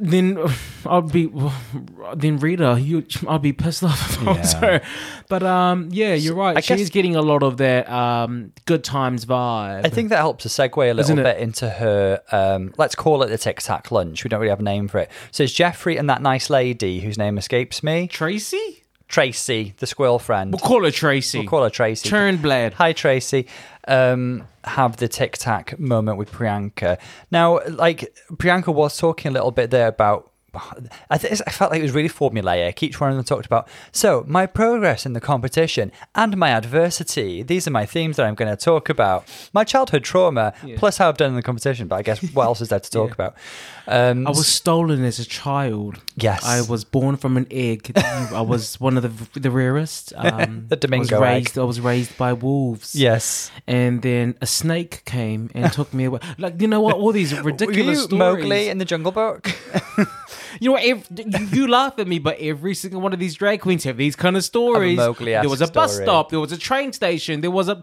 then 0.00 0.38
I'll 0.86 1.02
be 1.02 1.30
then 2.16 2.38
Rita, 2.38 2.78
you 2.80 3.04
I'll 3.28 3.38
be 3.38 3.52
pissed 3.52 3.84
off 3.84 4.10
if 4.10 4.26
I 4.26 4.32
was 4.32 4.52
her. 4.54 4.82
But 5.28 5.42
um, 5.42 5.90
yeah, 5.92 6.14
you're 6.14 6.34
right. 6.34 6.56
I 6.56 6.60
She's 6.60 6.90
getting 6.90 7.16
a 7.16 7.22
lot 7.22 7.42
of 7.42 7.58
that 7.58 7.88
um, 7.88 8.52
good 8.64 8.82
times 8.82 9.26
vibe. 9.26 9.84
I 9.84 9.88
think 9.90 10.08
that 10.08 10.16
helps 10.16 10.42
to 10.44 10.48
segue 10.48 10.90
a 10.90 10.94
little 10.94 11.16
bit 11.16 11.36
into 11.38 11.68
her. 11.68 12.22
Um, 12.32 12.72
let's 12.78 12.94
call 12.94 13.22
it 13.22 13.28
the 13.28 13.38
Tic 13.38 13.60
Tac 13.60 13.90
lunch. 13.90 14.24
We 14.24 14.28
don't 14.28 14.40
really 14.40 14.50
have 14.50 14.60
a 14.60 14.64
name 14.64 14.88
for 14.88 14.98
it. 14.98 15.10
So 15.30 15.42
it's 15.42 15.52
Jeffrey 15.52 15.98
and 15.98 16.08
that 16.08 16.22
nice 16.22 16.48
lady 16.48 17.00
whose 17.00 17.18
name 17.18 17.36
escapes 17.36 17.82
me. 17.82 18.08
Tracy. 18.08 18.79
Tracy, 19.10 19.74
the 19.78 19.86
squirrel 19.86 20.18
friend. 20.20 20.52
We'll 20.52 20.60
call 20.60 20.84
her 20.84 20.90
Tracy. 20.92 21.40
We'll 21.40 21.48
call 21.48 21.64
her 21.64 21.70
Tracy. 21.70 22.08
Turnblad. 22.08 22.74
Hi, 22.74 22.92
Tracy. 22.92 23.46
Um, 23.88 24.46
have 24.64 24.96
the 24.98 25.08
tic 25.08 25.36
tac 25.36 25.78
moment 25.80 26.16
with 26.16 26.30
Priyanka. 26.30 26.96
Now, 27.30 27.60
like 27.68 28.14
Priyanka 28.34 28.72
was 28.72 28.96
talking 28.96 29.30
a 29.30 29.32
little 29.34 29.50
bit 29.50 29.70
there 29.70 29.88
about. 29.88 30.28
I, 31.08 31.16
th- 31.16 31.40
I 31.46 31.50
felt 31.52 31.70
like 31.70 31.78
it 31.78 31.82
was 31.84 31.92
really 31.92 32.08
formulaic. 32.08 32.82
Each 32.82 33.00
one 33.00 33.10
of 33.10 33.14
them 33.16 33.24
talked 33.24 33.46
about 33.46 33.68
so 33.92 34.24
my 34.26 34.46
progress 34.46 35.06
in 35.06 35.12
the 35.12 35.20
competition 35.20 35.92
and 36.16 36.36
my 36.36 36.50
adversity. 36.50 37.44
These 37.44 37.68
are 37.68 37.70
my 37.70 37.86
themes 37.86 38.16
that 38.16 38.26
I'm 38.26 38.34
going 38.34 38.50
to 38.50 38.56
talk 38.56 38.88
about. 38.88 39.28
My 39.52 39.62
childhood 39.62 40.02
trauma, 40.02 40.52
plus 40.76 40.98
how 40.98 41.08
I've 41.08 41.16
done 41.16 41.30
in 41.30 41.36
the 41.36 41.42
competition. 41.42 41.86
But 41.86 41.96
I 41.96 42.02
guess 42.02 42.20
what 42.34 42.46
else 42.46 42.60
is 42.60 42.68
there 42.70 42.80
to 42.80 42.90
talk 42.90 43.10
Yeah. 43.10 43.14
about? 43.14 43.36
Um, 43.90 44.26
I 44.26 44.30
was 44.30 44.46
stolen 44.46 45.04
as 45.04 45.18
a 45.18 45.24
child. 45.24 45.98
Yes. 46.16 46.44
I 46.44 46.60
was 46.62 46.84
born 46.84 47.16
from 47.16 47.36
an 47.36 47.46
egg. 47.50 47.90
I 47.96 48.40
was 48.40 48.78
one 48.80 48.96
of 48.96 49.02
the 49.02 49.40
the 49.40 49.50
rarest. 49.50 50.12
Um, 50.20 50.66
The 50.68 50.76
Domingo 50.76 51.16
I 51.16 51.18
was 51.20 51.28
egg. 51.28 51.34
raised, 51.34 51.58
I 51.58 51.64
was 51.64 51.80
raised 51.80 52.16
by 52.16 52.32
wolves. 52.32 52.94
yes. 52.94 53.50
And 53.66 54.02
then 54.02 54.36
a 54.40 54.46
snake 54.46 55.02
came 55.04 55.50
and 55.54 55.72
took 55.78 55.92
me 55.92 56.04
away. 56.04 56.20
Like 56.38 56.60
you 56.62 56.68
know 56.68 56.80
what? 56.80 56.96
All 56.96 57.12
these 57.12 57.34
Were 57.34 57.42
ridiculous 57.42 57.98
you 57.98 58.04
stories. 58.04 58.18
Mowgli 58.44 58.68
in 58.68 58.78
the 58.78 58.84
Jungle 58.84 59.12
Book? 59.12 59.50
You 60.60 60.68
know, 60.68 60.72
what, 60.72 60.84
ev- 60.84 61.54
you, 61.54 61.68
laugh 61.68 61.98
at 61.98 62.08
me, 62.08 62.18
but 62.18 62.36
every 62.40 62.74
single 62.74 63.00
one 63.00 63.12
of 63.12 63.18
these 63.20 63.34
drag 63.36 63.60
queens 63.60 63.84
have 63.84 63.96
these 63.96 64.16
kind 64.16 64.36
of 64.36 64.42
stories. 64.44 64.98
There 64.98 65.48
was 65.48 65.60
a 65.60 65.68
bus 65.68 65.96
stop. 65.96 66.30
There 66.30 66.40
was 66.40 66.52
a 66.52 66.58
train 66.58 66.92
station. 66.92 67.40
There 67.40 67.52
was 67.52 67.68
a. 67.68 67.82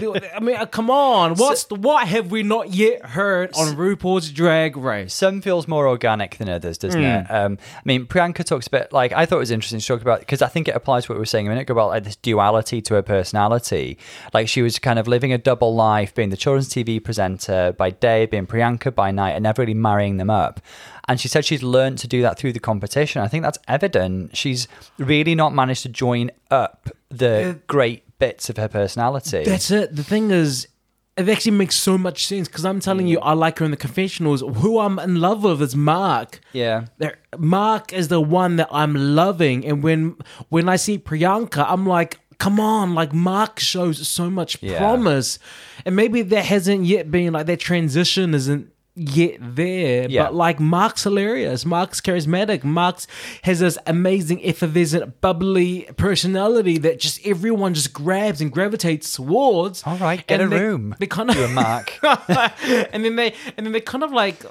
there- 0.00 0.32
I 0.34 0.40
mean, 0.40 0.56
uh, 0.56 0.66
come 0.66 0.90
on. 0.90 1.34
What's 1.34 1.64
the, 1.64 1.74
what 1.76 2.06
have 2.08 2.30
we 2.30 2.42
not 2.42 2.70
yet 2.74 3.04
heard 3.04 3.50
on 3.56 3.76
RuPaul's 3.76 4.30
Drag 4.30 4.76
Race? 4.76 5.14
Some 5.14 5.40
feels 5.40 5.66
more 5.68 5.86
organic 5.88 6.38
than 6.38 6.48
others, 6.48 6.78
doesn't 6.78 7.02
it? 7.02 7.30
Um, 7.30 7.58
I 7.76 7.80
mean, 7.84 8.06
Priyanka 8.06 8.44
talks 8.44 8.66
a 8.66 8.70
bit 8.70 8.92
like 8.92 9.12
I 9.12 9.26
thought 9.26 9.36
it 9.36 9.40
was 9.40 9.50
interesting. 9.50 9.80
to 9.80 9.86
talk 9.86 10.00
about 10.02 10.20
because 10.20 10.42
I 10.42 10.48
think 10.48 10.68
it 10.68 10.76
applies 10.76 11.04
to 11.06 11.12
what 11.12 11.16
we 11.16 11.20
were 11.20 11.26
saying 11.26 11.46
a 11.46 11.50
minute 11.50 11.62
ago 11.62 11.72
about 11.74 11.88
like 11.88 12.04
this 12.04 12.16
duality 12.16 12.80
to 12.82 12.94
her 12.94 13.02
personality. 13.02 13.98
Like 14.32 14.48
she 14.48 14.62
was 14.62 14.78
kind 14.78 14.98
of 14.98 15.06
living 15.08 15.32
a 15.32 15.38
double 15.38 15.74
life, 15.74 16.14
being 16.14 16.30
the 16.30 16.36
children's 16.36 16.68
TV 16.68 17.02
presenter 17.02 17.72
by 17.76 17.90
day, 17.90 18.26
being 18.26 18.46
Priyanka 18.46 18.94
by 18.94 19.10
night, 19.10 19.32
and 19.32 19.42
never 19.42 19.62
really 19.62 19.74
marrying 19.74 20.16
them 20.16 20.30
up. 20.30 20.60
And 21.08 21.20
she 21.20 21.28
said 21.28 21.44
she's 21.44 21.62
learned 21.62 21.98
to 21.98 22.08
do 22.08 22.20
that 22.22 22.36
through 22.36 22.52
the 22.52 22.58
competition. 22.58 23.22
I 23.22 23.28
think 23.28 23.44
that's 23.44 23.58
evident. 23.68 24.36
She's 24.36 24.66
really 24.98 25.34
not 25.36 25.54
managed 25.54 25.82
to 25.84 25.88
join 25.88 26.30
up 26.50 26.88
the 27.10 27.60
great 27.68 28.02
bits 28.18 28.48
of 28.50 28.56
her 28.56 28.68
personality. 28.68 29.44
That's 29.44 29.70
it. 29.70 29.94
The 29.94 30.04
thing 30.04 30.30
is, 30.30 30.68
it 31.16 31.28
actually 31.28 31.56
makes 31.56 31.76
so 31.76 31.96
much 31.96 32.26
sense 32.26 32.46
because 32.48 32.64
I'm 32.64 32.80
telling 32.80 33.06
you, 33.06 33.18
mm. 33.18 33.22
I 33.24 33.32
like 33.32 33.58
her 33.60 33.64
in 33.64 33.70
the 33.70 33.76
confessionals. 33.76 34.42
Who 34.42 34.78
I'm 34.80 34.98
in 34.98 35.16
love 35.20 35.44
with 35.44 35.62
is 35.62 35.74
Mark. 35.74 36.40
yeah. 36.52 36.86
There- 36.98 37.18
Mark 37.38 37.92
is 37.92 38.08
the 38.08 38.20
one 38.20 38.56
that 38.56 38.68
I'm 38.70 38.94
loving, 38.94 39.64
and 39.66 39.82
when 39.82 40.16
when 40.48 40.68
I 40.68 40.76
see 40.76 40.98
Priyanka, 40.98 41.64
I'm 41.68 41.86
like, 41.86 42.18
come 42.38 42.58
on, 42.60 42.94
like 42.94 43.12
Mark 43.14 43.58
shows 43.60 44.06
so 44.08 44.28
much 44.30 44.58
Yeah. 44.62 44.78
promise, 44.78 45.38
and 45.84 45.96
maybe 45.96 46.22
that 46.22 46.44
hasn't 46.46 46.84
yet 46.84 47.10
been 47.10 47.32
like 47.34 47.46
that 47.46 47.60
transition 47.60 48.34
isn't 48.34 48.70
yet 48.96 49.36
there. 49.40 50.08
Yeah. 50.08 50.24
But 50.24 50.34
like 50.34 50.58
Mark's 50.58 51.04
hilarious, 51.04 51.64
Mark's 51.64 52.00
charismatic, 52.00 52.64
Mark's 52.64 53.06
has 53.42 53.60
this 53.60 53.78
amazing, 53.86 54.44
effervescent, 54.44 55.20
bubbly 55.20 55.88
personality 55.96 56.78
that 56.78 56.98
just 56.98 57.24
everyone 57.26 57.74
just 57.74 57.92
grabs 57.92 58.40
and 58.40 58.50
gravitates 58.50 59.14
towards. 59.14 59.82
All 59.86 59.98
right, 59.98 60.26
get 60.26 60.40
And 60.40 60.52
a 60.52 60.56
they- 60.56 60.62
room. 60.62 60.94
They 60.98 61.06
kind 61.06 61.30
of 61.30 61.36
You 61.36 61.44
and 61.44 61.54
Mark. 61.54 61.92
and 62.02 63.04
then 63.04 63.16
they 63.16 63.34
and 63.56 63.66
then 63.66 63.72
they 63.72 63.80
kind 63.80 64.02
of 64.02 64.12
like 64.12 64.42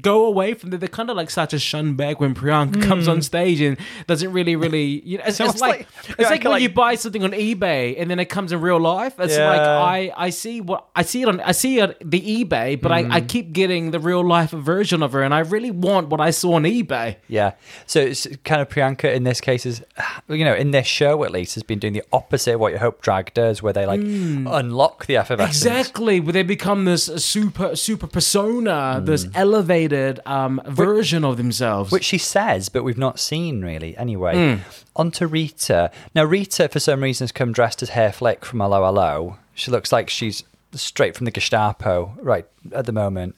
go 0.00 0.24
away 0.26 0.54
from 0.54 0.70
there. 0.70 0.78
They 0.78 0.88
kind 0.88 1.10
of 1.10 1.16
like 1.16 1.30
start 1.30 1.50
to 1.50 1.58
shun 1.58 1.94
back 1.94 2.20
when 2.20 2.34
Priyanka 2.34 2.76
hmm. 2.76 2.82
comes 2.82 3.08
on 3.08 3.22
stage 3.22 3.60
and 3.60 3.76
doesn't 4.06 4.32
really, 4.32 4.54
really, 4.54 5.02
you 5.04 5.18
know, 5.18 5.24
it's, 5.26 5.40
it's 5.40 5.40
almost 5.40 5.60
like, 5.60 5.88
like 6.08 6.18
it's 6.20 6.30
like 6.30 6.44
when 6.44 6.52
like- 6.52 6.62
you 6.62 6.68
buy 6.68 6.94
something 6.94 7.24
on 7.24 7.32
eBay 7.32 7.96
and 7.98 8.10
then 8.10 8.20
it 8.20 8.26
comes 8.26 8.52
in 8.52 8.60
real 8.60 8.78
life. 8.78 9.18
It's 9.18 9.36
Yeah. 9.36 9.48
like 9.48 9.60
I, 9.60 10.12
I 10.16 10.30
see 10.30 10.60
what 10.60 10.86
I 10.94 11.02
see 11.02 11.22
it 11.22 11.28
on, 11.28 11.40
I 11.40 11.52
see 11.52 11.80
it 11.80 11.96
the 12.08 12.20
eBay, 12.20 12.80
but 12.80 12.92
I, 12.92 12.98
I 12.98 13.20
hmm. 13.20 13.26
keep 13.26 13.52
getting 13.52 13.90
the 13.90 13.98
real 13.98 14.24
life 14.24 14.50
version 14.50 15.02
of 15.02 15.12
her, 15.12 15.22
and 15.22 15.34
I 15.34 15.40
really 15.40 15.70
want 15.70 16.08
what 16.08 16.20
I 16.20 16.30
saw 16.30 16.54
on 16.54 16.62
eBay. 16.62 17.16
Yeah. 17.26 17.52
So 17.86 18.00
it's 18.00 18.26
kind 18.44 18.60
of 18.60 18.68
Priyanka 18.68 19.12
in 19.12 19.24
this 19.24 19.40
case 19.40 19.66
is, 19.66 19.82
you 20.28 20.44
know, 20.44 20.54
in 20.54 20.70
this 20.70 20.86
show 20.86 21.24
at 21.24 21.32
least, 21.32 21.54
has 21.54 21.62
been 21.64 21.78
doing 21.78 21.94
the 21.94 22.04
opposite 22.12 22.54
of 22.54 22.60
what 22.60 22.70
your 22.70 22.80
Hope 22.80 23.02
Drag 23.02 23.34
does, 23.34 23.62
where 23.62 23.72
they 23.72 23.86
like 23.86 24.00
hmm. 24.00 24.46
unlock 24.46 25.06
the 25.06 25.16
effervescence. 25.16 25.56
Exactly, 25.56 26.20
where 26.20 26.32
they 26.32 26.44
become 26.44 26.84
this 26.84 27.06
super 27.06 27.74
super 27.74 28.06
persona, 28.06 29.00
this 29.02 29.26
elevated 29.34 29.79
um, 30.26 30.60
version 30.66 31.24
of 31.24 31.36
themselves. 31.36 31.90
Which 31.92 32.04
she 32.04 32.18
says, 32.18 32.68
but 32.68 32.82
we've 32.84 32.98
not 32.98 33.18
seen 33.18 33.62
really. 33.62 33.96
Anyway, 33.96 34.60
on 34.96 35.10
to 35.12 35.26
Rita. 35.26 35.90
Now, 36.14 36.24
Rita, 36.24 36.68
for 36.68 36.80
some 36.80 37.02
reason, 37.02 37.24
has 37.24 37.32
come 37.32 37.52
dressed 37.52 37.82
as 37.82 37.90
Herr 37.90 38.12
Flick 38.12 38.44
from 38.44 38.60
Hello 38.60 38.84
Hello. 38.84 39.36
She 39.54 39.70
looks 39.70 39.92
like 39.92 40.08
she's 40.10 40.44
straight 40.72 41.16
from 41.16 41.24
the 41.24 41.30
Gestapo 41.30 42.14
right 42.20 42.46
at 42.72 42.86
the 42.86 42.92
moment. 42.92 43.36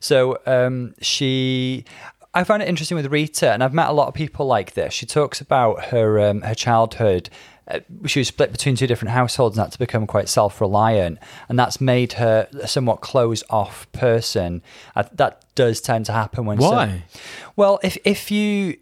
So 0.00 0.38
um, 0.46 0.94
she. 1.00 1.84
I 2.36 2.42
found 2.42 2.62
it 2.64 2.68
interesting 2.68 2.96
with 2.96 3.06
Rita, 3.12 3.52
and 3.52 3.62
I've 3.62 3.72
met 3.72 3.88
a 3.88 3.92
lot 3.92 4.08
of 4.08 4.14
people 4.14 4.46
like 4.46 4.74
this. 4.74 4.92
She 4.92 5.06
talks 5.06 5.40
about 5.40 5.86
her 5.86 6.18
um, 6.20 6.42
her 6.42 6.54
childhood. 6.54 7.30
Uh, 7.66 7.80
she 8.06 8.20
was 8.20 8.28
split 8.28 8.52
between 8.52 8.76
two 8.76 8.86
different 8.86 9.12
households 9.12 9.56
and 9.56 9.64
had 9.64 9.72
to 9.72 9.78
become 9.78 10.06
quite 10.06 10.28
self 10.28 10.60
reliant, 10.60 11.18
and 11.48 11.58
that's 11.58 11.80
made 11.80 12.14
her 12.14 12.46
a 12.60 12.68
somewhat 12.68 13.00
closed 13.00 13.44
off 13.48 13.90
person. 13.92 14.60
Uh, 14.94 15.04
that 15.12 15.42
does 15.54 15.80
tend 15.80 16.04
to 16.06 16.12
happen 16.12 16.44
when. 16.44 16.58
Why? 16.58 17.04
well, 17.56 17.80
if 17.82 17.96
if 18.04 18.30
you 18.30 18.76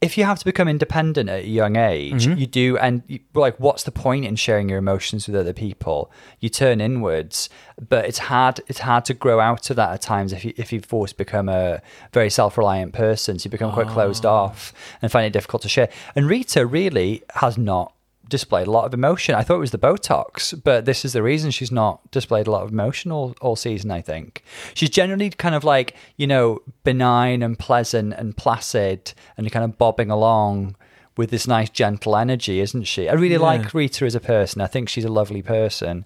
if 0.00 0.18
you 0.18 0.24
have 0.24 0.38
to 0.38 0.44
become 0.44 0.68
independent 0.68 1.30
at 1.30 1.44
a 1.44 1.48
young 1.48 1.76
age, 1.76 2.26
Mm-hmm. 2.26 2.38
you 2.38 2.46
do, 2.46 2.76
and 2.76 3.02
you, 3.06 3.20
like, 3.32 3.58
what's 3.58 3.84
the 3.84 3.92
point 3.92 4.26
in 4.26 4.36
sharing 4.36 4.68
your 4.68 4.76
emotions 4.78 5.26
with 5.26 5.34
other 5.36 5.54
people? 5.54 6.10
You 6.40 6.50
turn 6.50 6.80
inwards, 6.80 7.48
but 7.88 8.04
it's 8.04 8.18
hard. 8.18 8.60
It's 8.66 8.80
hard 8.80 9.04
to 9.06 9.14
grow 9.14 9.38
out 9.40 9.70
of 9.70 9.76
that 9.76 9.90
at 9.92 10.02
times 10.02 10.32
if 10.32 10.44
you 10.44 10.52
if 10.56 10.72
you 10.72 10.80
force 10.80 11.12
to 11.12 11.16
become 11.18 11.48
a 11.48 11.80
very 12.12 12.30
self 12.30 12.58
reliant 12.58 12.92
person. 12.94 13.38
So 13.38 13.46
you 13.46 13.50
become 13.52 13.72
quite 13.72 13.86
Ah. 13.86 13.92
closed 13.94 14.26
off 14.26 14.72
and 15.00 15.10
find 15.12 15.24
it 15.24 15.32
difficult 15.32 15.62
to 15.62 15.68
share. 15.68 15.88
And 16.16 16.28
Rita 16.28 16.66
really 16.66 17.22
has 17.36 17.56
not 17.56 17.92
displayed 18.28 18.66
a 18.66 18.70
lot 18.70 18.84
of 18.84 18.94
emotion. 18.94 19.34
I 19.34 19.42
thought 19.42 19.56
it 19.56 19.60
was 19.60 19.70
the 19.70 19.78
Botox, 19.78 20.58
but 20.64 20.84
this 20.84 21.04
is 21.04 21.12
the 21.12 21.22
reason 21.22 21.50
she's 21.50 21.70
not 21.72 22.10
displayed 22.10 22.46
a 22.46 22.50
lot 22.50 22.62
of 22.62 22.72
emotion 22.72 23.12
all, 23.12 23.34
all 23.40 23.56
season, 23.56 23.90
I 23.90 24.00
think. 24.00 24.42
She's 24.74 24.90
generally 24.90 25.30
kind 25.30 25.54
of 25.54 25.64
like, 25.64 25.94
you 26.16 26.26
know, 26.26 26.60
benign 26.84 27.42
and 27.42 27.58
pleasant 27.58 28.14
and 28.14 28.36
placid 28.36 29.12
and 29.36 29.50
kind 29.52 29.64
of 29.64 29.76
bobbing 29.78 30.10
along 30.10 30.76
with 31.16 31.30
this 31.30 31.46
nice 31.46 31.70
gentle 31.70 32.16
energy, 32.16 32.60
isn't 32.60 32.84
she? 32.84 33.08
I 33.08 33.12
really 33.12 33.34
Yeah. 33.34 33.40
like 33.40 33.72
Rita 33.74 34.04
as 34.04 34.14
a 34.14 34.20
person. 34.20 34.60
I 34.60 34.66
think 34.66 34.88
she's 34.88 35.04
a 35.04 35.12
lovely 35.12 35.42
person. 35.42 36.04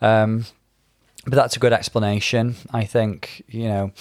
Um, 0.00 0.46
but 1.26 1.34
that's 1.34 1.56
a 1.56 1.58
good 1.58 1.72
explanation, 1.74 2.54
I 2.72 2.84
think, 2.84 3.42
you 3.48 3.64
know. 3.68 3.92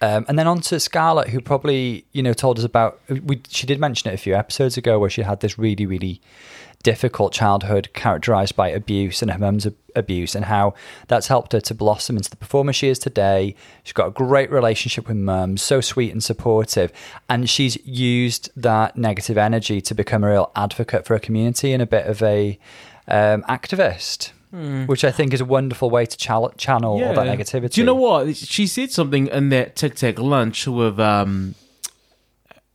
Um, 0.00 0.24
and 0.28 0.36
then 0.36 0.48
on 0.48 0.60
to 0.62 0.80
Scarlett, 0.80 1.28
who 1.28 1.40
probably, 1.40 2.04
you 2.10 2.24
know, 2.24 2.32
told 2.32 2.58
us 2.58 2.64
about, 2.64 2.98
we, 3.08 3.40
she 3.48 3.68
did 3.68 3.78
mention 3.78 4.10
it 4.10 4.14
a 4.14 4.18
few 4.18 4.34
episodes 4.34 4.76
ago 4.76 4.98
where 4.98 5.10
she 5.10 5.22
had 5.22 5.38
this 5.38 5.56
really, 5.60 5.86
really 5.86 6.20
difficult 6.82 7.32
childhood 7.32 7.88
characterized 7.94 8.56
by 8.56 8.68
abuse 8.68 9.22
and 9.22 9.30
her 9.30 9.38
mum's 9.38 9.66
ab- 9.66 9.76
abuse 9.94 10.34
and 10.34 10.46
how 10.46 10.74
that's 11.08 11.26
helped 11.28 11.52
her 11.52 11.60
to 11.60 11.74
blossom 11.74 12.16
into 12.16 12.30
the 12.30 12.36
performer 12.36 12.72
she 12.72 12.88
is 12.88 12.98
today. 12.98 13.54
She's 13.82 13.92
got 13.92 14.08
a 14.08 14.10
great 14.10 14.50
relationship 14.50 15.08
with 15.08 15.16
mum, 15.16 15.56
so 15.56 15.80
sweet 15.80 16.12
and 16.12 16.22
supportive. 16.22 16.92
And 17.28 17.48
she's 17.48 17.76
used 17.86 18.50
that 18.56 18.96
negative 18.96 19.38
energy 19.38 19.80
to 19.82 19.94
become 19.94 20.24
a 20.24 20.30
real 20.30 20.50
advocate 20.56 21.04
for 21.06 21.14
her 21.14 21.20
community 21.20 21.72
and 21.72 21.82
a 21.82 21.86
bit 21.86 22.06
of 22.06 22.22
a 22.22 22.58
um, 23.08 23.42
activist. 23.44 24.32
Which 24.86 25.02
I 25.02 25.10
think 25.10 25.32
is 25.32 25.40
a 25.40 25.46
wonderful 25.46 25.88
way 25.88 26.04
to 26.04 26.16
chal- 26.16 26.52
channel 26.58 27.02
all 27.02 27.14
that 27.14 27.26
negativity. 27.26 27.72
Do 27.72 27.80
you 27.80 27.86
know 27.86 27.94
what? 27.94 28.36
She 28.36 28.66
said 28.66 28.90
something 28.90 29.28
in 29.28 29.48
that 29.48 29.76
Tic 29.76 29.94
Tac 29.94 30.18
lunch 30.18 30.66
with 30.66 31.00
um, 31.00 31.54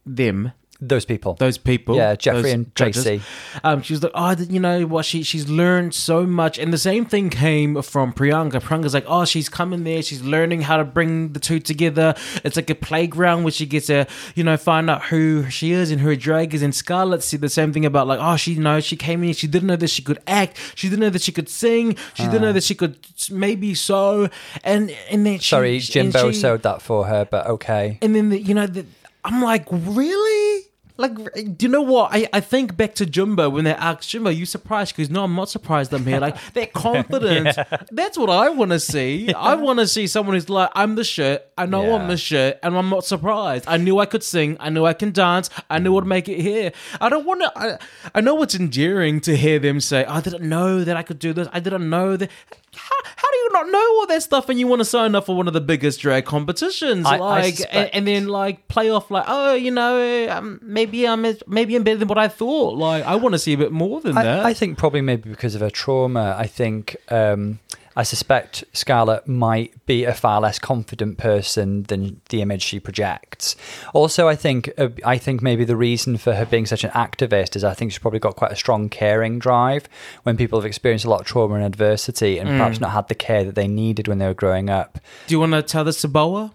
them. 0.04 0.54
Those 0.80 1.06
people. 1.06 1.34
those 1.36 1.58
people. 1.58 1.96
Yeah, 1.96 2.16
Jeffrey 2.16 2.42
those 2.44 2.52
and 2.54 2.76
judges. 2.76 3.04
Tracy. 3.04 3.24
Um, 3.64 3.82
she 3.82 3.94
was 3.94 4.04
like, 4.04 4.12
oh, 4.14 4.32
you 4.38 4.60
know 4.60 4.86
what? 4.86 5.06
She 5.06 5.24
she's 5.24 5.50
learned 5.50 5.94
so 5.96 6.26
much, 6.26 6.60
and 6.60 6.72
the 6.72 6.78
same 6.78 7.06
thing 7.06 7.30
came 7.30 7.82
from 7.82 8.14
Priyanka. 8.14 8.62
Priyanka's 8.62 8.94
like, 8.94 9.06
oh, 9.08 9.26
she's 9.26 9.50
coming 9.50 9.84
there. 9.84 10.02
She's 10.04 10.22
learning 10.22 10.62
how 10.62 10.78
to 10.78 10.84
bring 10.84 11.34
the 11.34 11.40
two 11.40 11.60
together. 11.60 12.14
It's 12.44 12.56
like 12.56 12.70
a 12.70 12.76
playground 12.76 13.44
where 13.44 13.52
she 13.52 13.66
gets 13.66 13.88
to, 13.88 14.06
you 14.36 14.44
know, 14.44 14.56
find 14.58 14.90
out 14.90 15.06
who 15.06 15.50
she 15.50 15.72
is 15.72 15.90
and 15.90 16.00
who 16.02 16.10
her 16.10 16.16
drag 16.16 16.54
is. 16.54 16.62
And 16.62 16.76
Scarlett 16.76 17.24
said 17.24 17.42
the 17.42 17.50
same 17.50 17.74
thing 17.74 17.86
about 17.86 18.06
like, 18.08 18.20
oh, 18.22 18.36
she 18.38 18.54
you 18.54 18.62
know 18.62 18.80
she 18.80 18.96
came 18.96 19.24
in. 19.24 19.34
She 19.34 19.48
didn't 19.48 19.68
know 19.68 19.76
that 19.78 19.90
she 19.90 20.02
could 20.04 20.20
act. 20.28 20.58
She 20.76 20.90
didn't 20.90 21.02
know 21.02 21.10
that 21.10 21.22
she 21.22 21.32
could 21.32 21.50
sing. 21.50 21.96
She 22.14 22.24
didn't 22.24 22.42
know 22.42 22.54
that 22.54 22.64
she 22.64 22.76
could 22.76 22.98
maybe 23.32 23.74
sew. 23.74 24.30
And 24.64 24.92
and 25.10 25.26
then 25.26 25.40
she, 25.40 25.50
Sorry, 25.50 25.80
Jimbo 25.80 26.32
she- 26.32 26.38
sewed 26.40 26.64
that 26.64 26.82
for 26.82 27.06
her, 27.06 27.26
but 27.26 27.48
okay. 27.48 27.98
and 28.02 28.16
then 28.16 28.30
the, 28.30 28.40
you 28.40 28.54
know 28.54 28.68
the, 28.68 28.86
i'm 29.26 29.42
like 29.42 29.66
really 29.72 30.67
like 30.98 31.14
do 31.58 31.66
you 31.66 31.72
know 31.72 31.82
what? 31.82 32.10
I, 32.14 32.28
I 32.34 32.40
think 32.40 32.76
back 32.76 32.96
to 32.96 33.06
Jimbo 33.06 33.50
when 33.50 33.66
they 33.66 33.74
asked 33.74 34.10
jimbo 34.10 34.30
you 34.30 34.46
surprised? 34.46 34.96
Because 34.96 35.10
no 35.10 35.24
i'm 35.24 35.36
not 35.36 35.50
surprised 35.50 35.94
i'm 35.94 36.06
here. 36.06 36.20
Like 36.20 36.38
that 36.54 36.74
confidence 36.88 37.56
that's 37.92 38.18
what 38.18 38.30
i 38.30 38.50
want 38.50 38.72
to 38.72 38.80
see 38.80 39.32
i 39.34 39.54
want 39.56 39.80
to 39.80 39.88
see 39.88 40.08
someone 40.08 40.36
who's 40.36 40.50
like 40.50 40.70
i'm 40.76 40.96
the 40.96 41.04
shit 41.04 41.52
i 41.58 41.66
know 41.66 41.96
i'm 41.96 42.08
the 42.08 42.18
shit 42.18 42.60
and 42.64 42.78
i'm 42.78 42.90
not 42.90 43.06
surprised. 43.06 43.66
I 43.68 43.78
knew 43.78 44.00
i 44.00 44.06
could 44.06 44.24
sing. 44.24 44.58
I 44.60 44.70
knew 44.70 44.86
i 44.86 44.94
can 44.94 45.12
dance. 45.12 45.50
I 45.70 45.80
knew 45.80 45.98
i'd 45.98 46.06
make 46.06 46.28
it 46.28 46.40
here. 46.40 46.72
I 47.00 47.10
don't 47.10 47.26
want 47.26 47.42
to 47.42 47.52
I, 47.56 47.78
I 48.16 48.22
know 48.22 48.42
it's 48.42 48.56
endearing 48.56 49.22
to 49.22 49.36
hear 49.36 49.60
them 49.60 49.80
say 49.80 50.06
i 50.06 50.20
didn't 50.22 50.48
know 50.48 50.84
that 50.84 50.98
i 50.98 51.04
could 51.04 51.20
do 51.20 51.34
this. 51.34 51.48
I 51.54 51.60
didn't 51.60 51.90
know 51.90 52.18
that 52.18 52.30
how, 52.78 52.96
how 53.16 53.32
do 53.32 53.38
you 53.38 53.50
not 53.54 53.70
know 53.70 53.80
all 54.00 54.08
that 54.08 54.22
stuff 54.24 54.50
and 54.50 54.60
you 54.60 54.68
want 54.68 54.80
to 54.80 54.86
sign 54.86 55.16
up 55.16 55.26
for 55.26 55.36
one 55.36 55.48
of 55.48 55.54
the 55.54 55.62
biggest 55.62 56.00
drag 56.00 56.26
competitions? 56.26 57.06
I- 57.06 57.16
I 57.16 57.20
like 57.20 57.60
and, 57.72 57.90
and 57.94 58.08
then 58.08 58.28
like 58.28 58.68
play 58.68 58.90
off 58.90 59.10
like 59.12 59.26
oh 59.28 59.54
you 59.56 59.72
know 59.72 60.30
um, 60.30 60.60
maybe 60.62 61.08
I'm 61.08 61.26
maybe 61.48 61.76
I'm 61.76 61.84
better 61.84 61.98
than 61.98 62.08
what 62.08 62.18
I 62.18 62.28
thought. 62.28 62.78
Like 62.78 63.04
I 63.04 63.16
want 63.16 63.34
to 63.34 63.40
see 63.40 63.54
a 63.54 63.58
bit 63.58 63.72
more 63.72 64.00
than 64.02 64.16
that. 64.16 64.46
I, 64.46 64.50
I 64.50 64.54
think 64.54 64.78
probably 64.78 65.02
maybe 65.02 65.30
because 65.30 65.56
of 65.56 65.62
her 65.62 65.70
trauma. 65.70 66.36
I 66.38 66.48
think 66.48 66.96
um, 67.10 67.60
I 67.98 68.04
suspect 68.04 68.64
Scarlett 68.74 69.28
might 69.28 69.86
be 69.88 70.04
a 70.06 70.14
far 70.14 70.40
less 70.40 70.60
confident 70.60 71.18
person 71.18 71.82
than 71.84 72.22
the 72.30 72.44
image 72.44 72.62
she 72.62 72.80
projects. 72.80 73.56
Also, 73.92 74.28
I 74.28 74.36
think 74.36 74.70
uh, 74.78 74.90
I 75.04 75.18
think 75.18 75.42
maybe 75.42 75.66
the 75.66 75.76
reason 75.76 76.18
for 76.18 76.36
her 76.36 76.46
being 76.46 76.68
such 76.68 76.84
an 76.84 76.92
activist 76.92 77.56
is 77.56 77.64
I 77.64 77.74
think 77.74 77.92
she's 77.92 77.98
probably 78.00 78.20
got 78.20 78.36
quite 78.36 78.52
a 78.52 78.56
strong 78.56 78.88
caring 78.88 79.40
drive. 79.40 79.90
When 80.24 80.38
people 80.38 80.60
have 80.60 80.66
experienced 80.68 81.06
a 81.06 81.10
lot 81.10 81.22
of 81.22 81.26
trauma 81.26 81.56
and 81.56 81.66
adversity, 81.66 82.38
and 82.38 82.48
Mm. 82.48 82.58
perhaps 82.60 82.80
not 82.80 82.92
had 82.92 83.08
the 83.08 83.16
care 83.16 83.44
that 83.44 83.56
they 83.56 83.68
needed 83.68 84.08
when 84.08 84.20
they 84.20 84.28
were 84.28 84.34
growing 84.36 84.70
up. 84.70 85.00
do 85.26 85.34
you 85.34 85.40
want 85.40 85.54
to 85.54 85.64
tell 85.64 85.84
this 85.84 86.00
to 86.02 86.08
Boa 86.08 86.54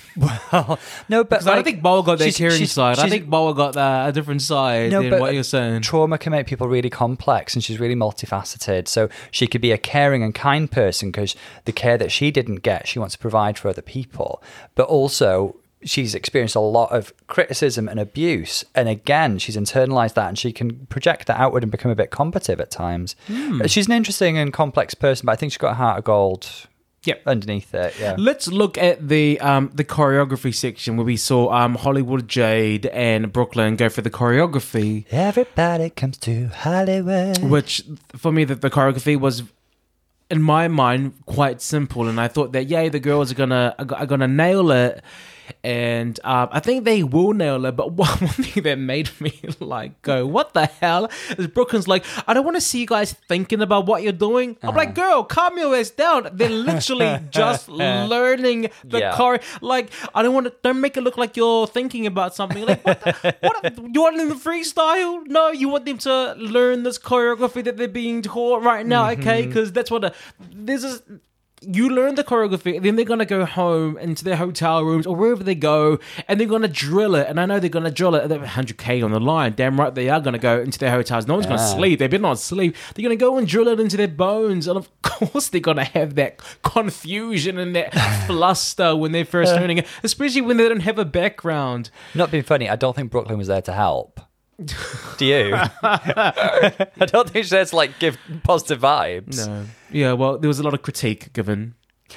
no, 0.16 0.78
but 1.08 1.30
because 1.30 1.46
I 1.46 1.54
don't 1.54 1.64
think 1.64 1.82
Boa 1.82 2.02
got 2.02 2.18
she's- 2.20 2.36
caring 2.36 2.56
she's- 2.58 2.72
side. 2.72 2.98
I 2.98 3.08
think 3.08 3.28
Boa 3.28 3.54
got 3.54 3.74
that 3.74 4.08
a 4.08 4.12
different 4.12 4.42
side 4.42 4.92
No, 4.92 5.02
than 5.08 5.20
what 5.20 5.34
you're 5.34 5.42
saying. 5.42 5.82
trauma 5.82 6.18
can 6.18 6.32
make 6.32 6.46
people 6.46 6.68
really 6.68 6.90
complex 6.90 7.54
and 7.54 7.64
she's 7.64 7.80
really 7.80 7.94
multifaceted. 7.96 8.88
So 8.88 9.08
she 9.30 9.46
could 9.46 9.60
be 9.60 9.72
a 9.72 9.78
caring 9.78 10.22
and 10.22 10.34
kind 10.34 10.70
person 10.70 11.10
because 11.10 11.34
the 11.64 11.72
care 11.72 11.96
that 11.98 12.12
she 12.12 12.30
didn't 12.30 12.56
get 12.56 12.86
she 12.88 12.98
wants 12.98 13.14
to 13.14 13.18
provide 13.18 13.58
for 13.58 13.68
other 13.68 13.82
people. 13.82 14.42
But 14.74 14.84
also 14.88 15.56
she's 15.84 16.14
experienced 16.14 16.54
a 16.54 16.60
lot 16.60 16.92
of 16.92 17.12
criticism 17.26 17.88
and 17.88 17.98
abuse. 17.98 18.64
And 18.74 18.88
again 18.88 19.38
she's 19.38 19.56
internalized 19.56 20.14
that 20.14 20.28
and 20.28 20.38
she 20.38 20.52
can 20.52 20.86
project 20.86 21.26
that 21.26 21.40
outward 21.40 21.62
and 21.64 21.72
become 21.72 21.90
a 21.90 21.96
bit 21.96 22.10
combative 22.10 22.60
at 22.60 22.70
times. 22.70 23.16
Hmm. 23.26 23.62
She's 23.66 23.86
an 23.86 23.92
interesting 23.92 24.36
and 24.38 24.52
complex 24.52 24.94
person 24.94 25.26
but 25.26 25.32
i 25.32 25.36
think 25.36 25.52
she's 25.52 25.58
got 25.58 25.72
a 25.72 25.76
heart 25.76 25.98
of 25.98 26.04
gold 26.04 26.48
Yep. 27.04 27.22
underneath 27.26 27.74
it 27.74 27.94
yeah 27.98 28.14
Let's 28.18 28.46
look 28.48 28.78
at 28.78 29.08
the 29.08 29.40
um, 29.40 29.70
the 29.74 29.84
choreography 29.84 30.54
section 30.54 30.96
where 30.96 31.04
we 31.04 31.16
saw 31.16 31.50
um, 31.52 31.74
Hollywood 31.74 32.28
Jade 32.28 32.86
and 32.86 33.32
Brooke 33.32 33.56
Lynn 33.56 33.74
go 33.76 33.88
for 33.88 34.02
the 34.02 34.10
choreography. 34.10 35.04
everybody 35.10 35.90
comes 35.90 36.16
to 36.18 36.46
hollywood 36.48 37.38
which 37.42 37.82
for 38.16 38.30
me 38.30 38.44
that 38.44 38.60
the 38.60 38.70
choreography 38.70 39.18
was 39.18 39.42
in 40.30 40.40
my 40.42 40.68
mind 40.68 41.12
quite 41.26 41.60
simple 41.60 42.08
and 42.08 42.20
i 42.20 42.26
thought 42.28 42.52
that 42.52 42.68
yay 42.68 42.88
the 42.88 43.00
girls 43.00 43.30
are 43.32 43.34
gonna 43.34 43.74
are 43.78 44.06
gonna 44.06 44.28
nail 44.28 44.70
it 44.70 45.02
and 45.64 46.18
um, 46.24 46.48
I 46.52 46.60
think 46.60 46.84
they 46.84 47.02
will 47.02 47.32
nail 47.32 47.64
it. 47.66 47.72
But 47.76 47.92
one, 48.02 48.08
one 48.08 48.28
thing 48.28 48.62
that 48.64 48.78
made 48.78 49.10
me 49.20 49.38
like 49.60 50.00
go, 50.02 50.26
"What 50.26 50.54
the 50.54 50.66
hell?" 50.66 51.08
is 51.38 51.46
Brooke 51.48 51.72
Lynn's 51.72 51.88
like, 51.88 52.04
"I 52.26 52.34
don't 52.34 52.44
want 52.44 52.56
to 52.56 52.60
see 52.60 52.80
you 52.80 52.86
guys 52.86 53.12
thinking 53.28 53.60
about 53.62 53.86
what 53.86 54.02
you're 54.02 54.12
doing." 54.12 54.56
I'm 54.62 54.74
like, 54.74 54.94
"Girl, 54.94 55.24
calm 55.24 55.58
your 55.58 55.74
ass 55.76 55.90
down." 55.90 56.28
They're 56.32 56.48
literally 56.70 57.20
just 57.30 57.68
learning 57.68 58.70
the 58.84 58.98
Yeah. 59.00 59.14
car. 59.14 59.40
Like, 59.60 59.90
I 60.14 60.22
don't 60.22 60.34
want 60.34 60.46
to. 60.46 60.54
Don't 60.62 60.80
make 60.80 60.96
it 60.96 61.02
look 61.02 61.16
like 61.16 61.36
you're 61.36 61.66
thinking 61.66 62.06
about 62.06 62.34
something. 62.34 62.64
Like, 62.64 62.84
what? 62.84 63.00
The, 63.02 63.32
what 63.42 63.94
you 63.94 64.02
want 64.02 64.16
them 64.16 64.28
to 64.30 64.34
freestyle? 64.34 65.26
No, 65.26 65.50
you 65.50 65.68
want 65.68 65.84
them 65.86 65.98
to 65.98 66.34
learn 66.34 66.82
this 66.82 66.98
choreography 66.98 67.64
that 67.64 67.76
they're 67.76 67.88
being 67.88 68.22
taught 68.22 68.62
right 68.62 68.86
now. 68.86 69.10
Okay, 69.10 69.46
because 69.46 69.72
that's 69.72 69.90
what 69.90 70.04
a, 70.04 70.12
this 70.52 70.84
is. 70.84 71.02
You 71.64 71.88
learn 71.90 72.16
the 72.16 72.24
choreography, 72.24 72.82
then 72.82 72.96
they're 72.96 73.04
gonna 73.04 73.24
go 73.24 73.44
home 73.44 73.96
into 73.98 74.24
their 74.24 74.36
hotel 74.36 74.84
rooms 74.84 75.06
or 75.06 75.14
wherever 75.14 75.44
they 75.44 75.54
go, 75.54 75.98
and 76.26 76.38
they're 76.40 76.48
gonna 76.48 76.68
drill 76.68 77.14
it. 77.14 77.28
And 77.28 77.40
I 77.40 77.46
know 77.46 77.60
they're 77.60 77.70
gonna 77.70 77.90
drill 77.90 78.14
it. 78.14 78.28
They're 78.28 78.38
100k 78.40 79.04
on 79.04 79.12
the 79.12 79.20
line. 79.20 79.54
Damn 79.54 79.78
right, 79.78 79.94
they 79.94 80.08
are 80.08 80.20
gonna 80.20 80.38
go 80.38 80.60
into 80.60 80.78
their 80.78 80.90
hotels. 80.90 81.26
No 81.26 81.34
one's 81.34 81.46
gonna 81.46 81.58
sleep. 81.58 81.98
They've 81.98 82.10
been 82.10 82.22
not 82.22 82.38
sleep. 82.38 82.74
They're 82.94 83.02
gonna 83.02 83.16
go 83.16 83.38
and 83.38 83.46
drill 83.46 83.68
it 83.68 83.80
into 83.80 83.96
their 83.96 84.08
bones, 84.08 84.66
and 84.66 84.76
of 84.76 84.88
course 85.02 85.48
they're 85.48 85.60
gonna 85.60 85.84
have 85.84 86.14
that 86.16 86.40
confusion 86.62 87.58
and 87.58 87.76
that 87.76 87.94
fluster 88.26 88.96
when 88.96 89.12
they're 89.12 89.24
first 89.24 89.54
learning 89.54 89.78
it, 89.78 89.86
especially 90.02 90.40
when 90.40 90.56
they 90.56 90.68
don't 90.68 90.80
have 90.80 90.98
a 90.98 91.04
background. 91.04 91.90
Not 92.14 92.30
being 92.30 92.42
funny, 92.42 92.68
I 92.68 92.76
don't 92.76 92.96
think 92.96 93.10
Brooke 93.10 93.28
Lynn 93.28 93.38
was 93.38 93.48
there 93.48 93.62
to 93.62 93.72
help. 93.72 94.20
Do 95.18 95.24
you? 95.26 95.54
I 95.82 96.86
don't 97.06 97.28
think 97.30 97.48
there 97.48 97.64
to 97.64 97.76
like 97.76 97.98
give 97.98 98.18
positive 98.44 98.80
vibes. 98.80 99.46
No. 99.46 99.64
Yeah, 99.90 100.12
well, 100.14 100.38
there 100.38 100.48
was 100.48 100.58
a 100.58 100.62
lot 100.62 100.74
of 100.74 100.82
critique 100.82 101.32
given, 101.32 101.74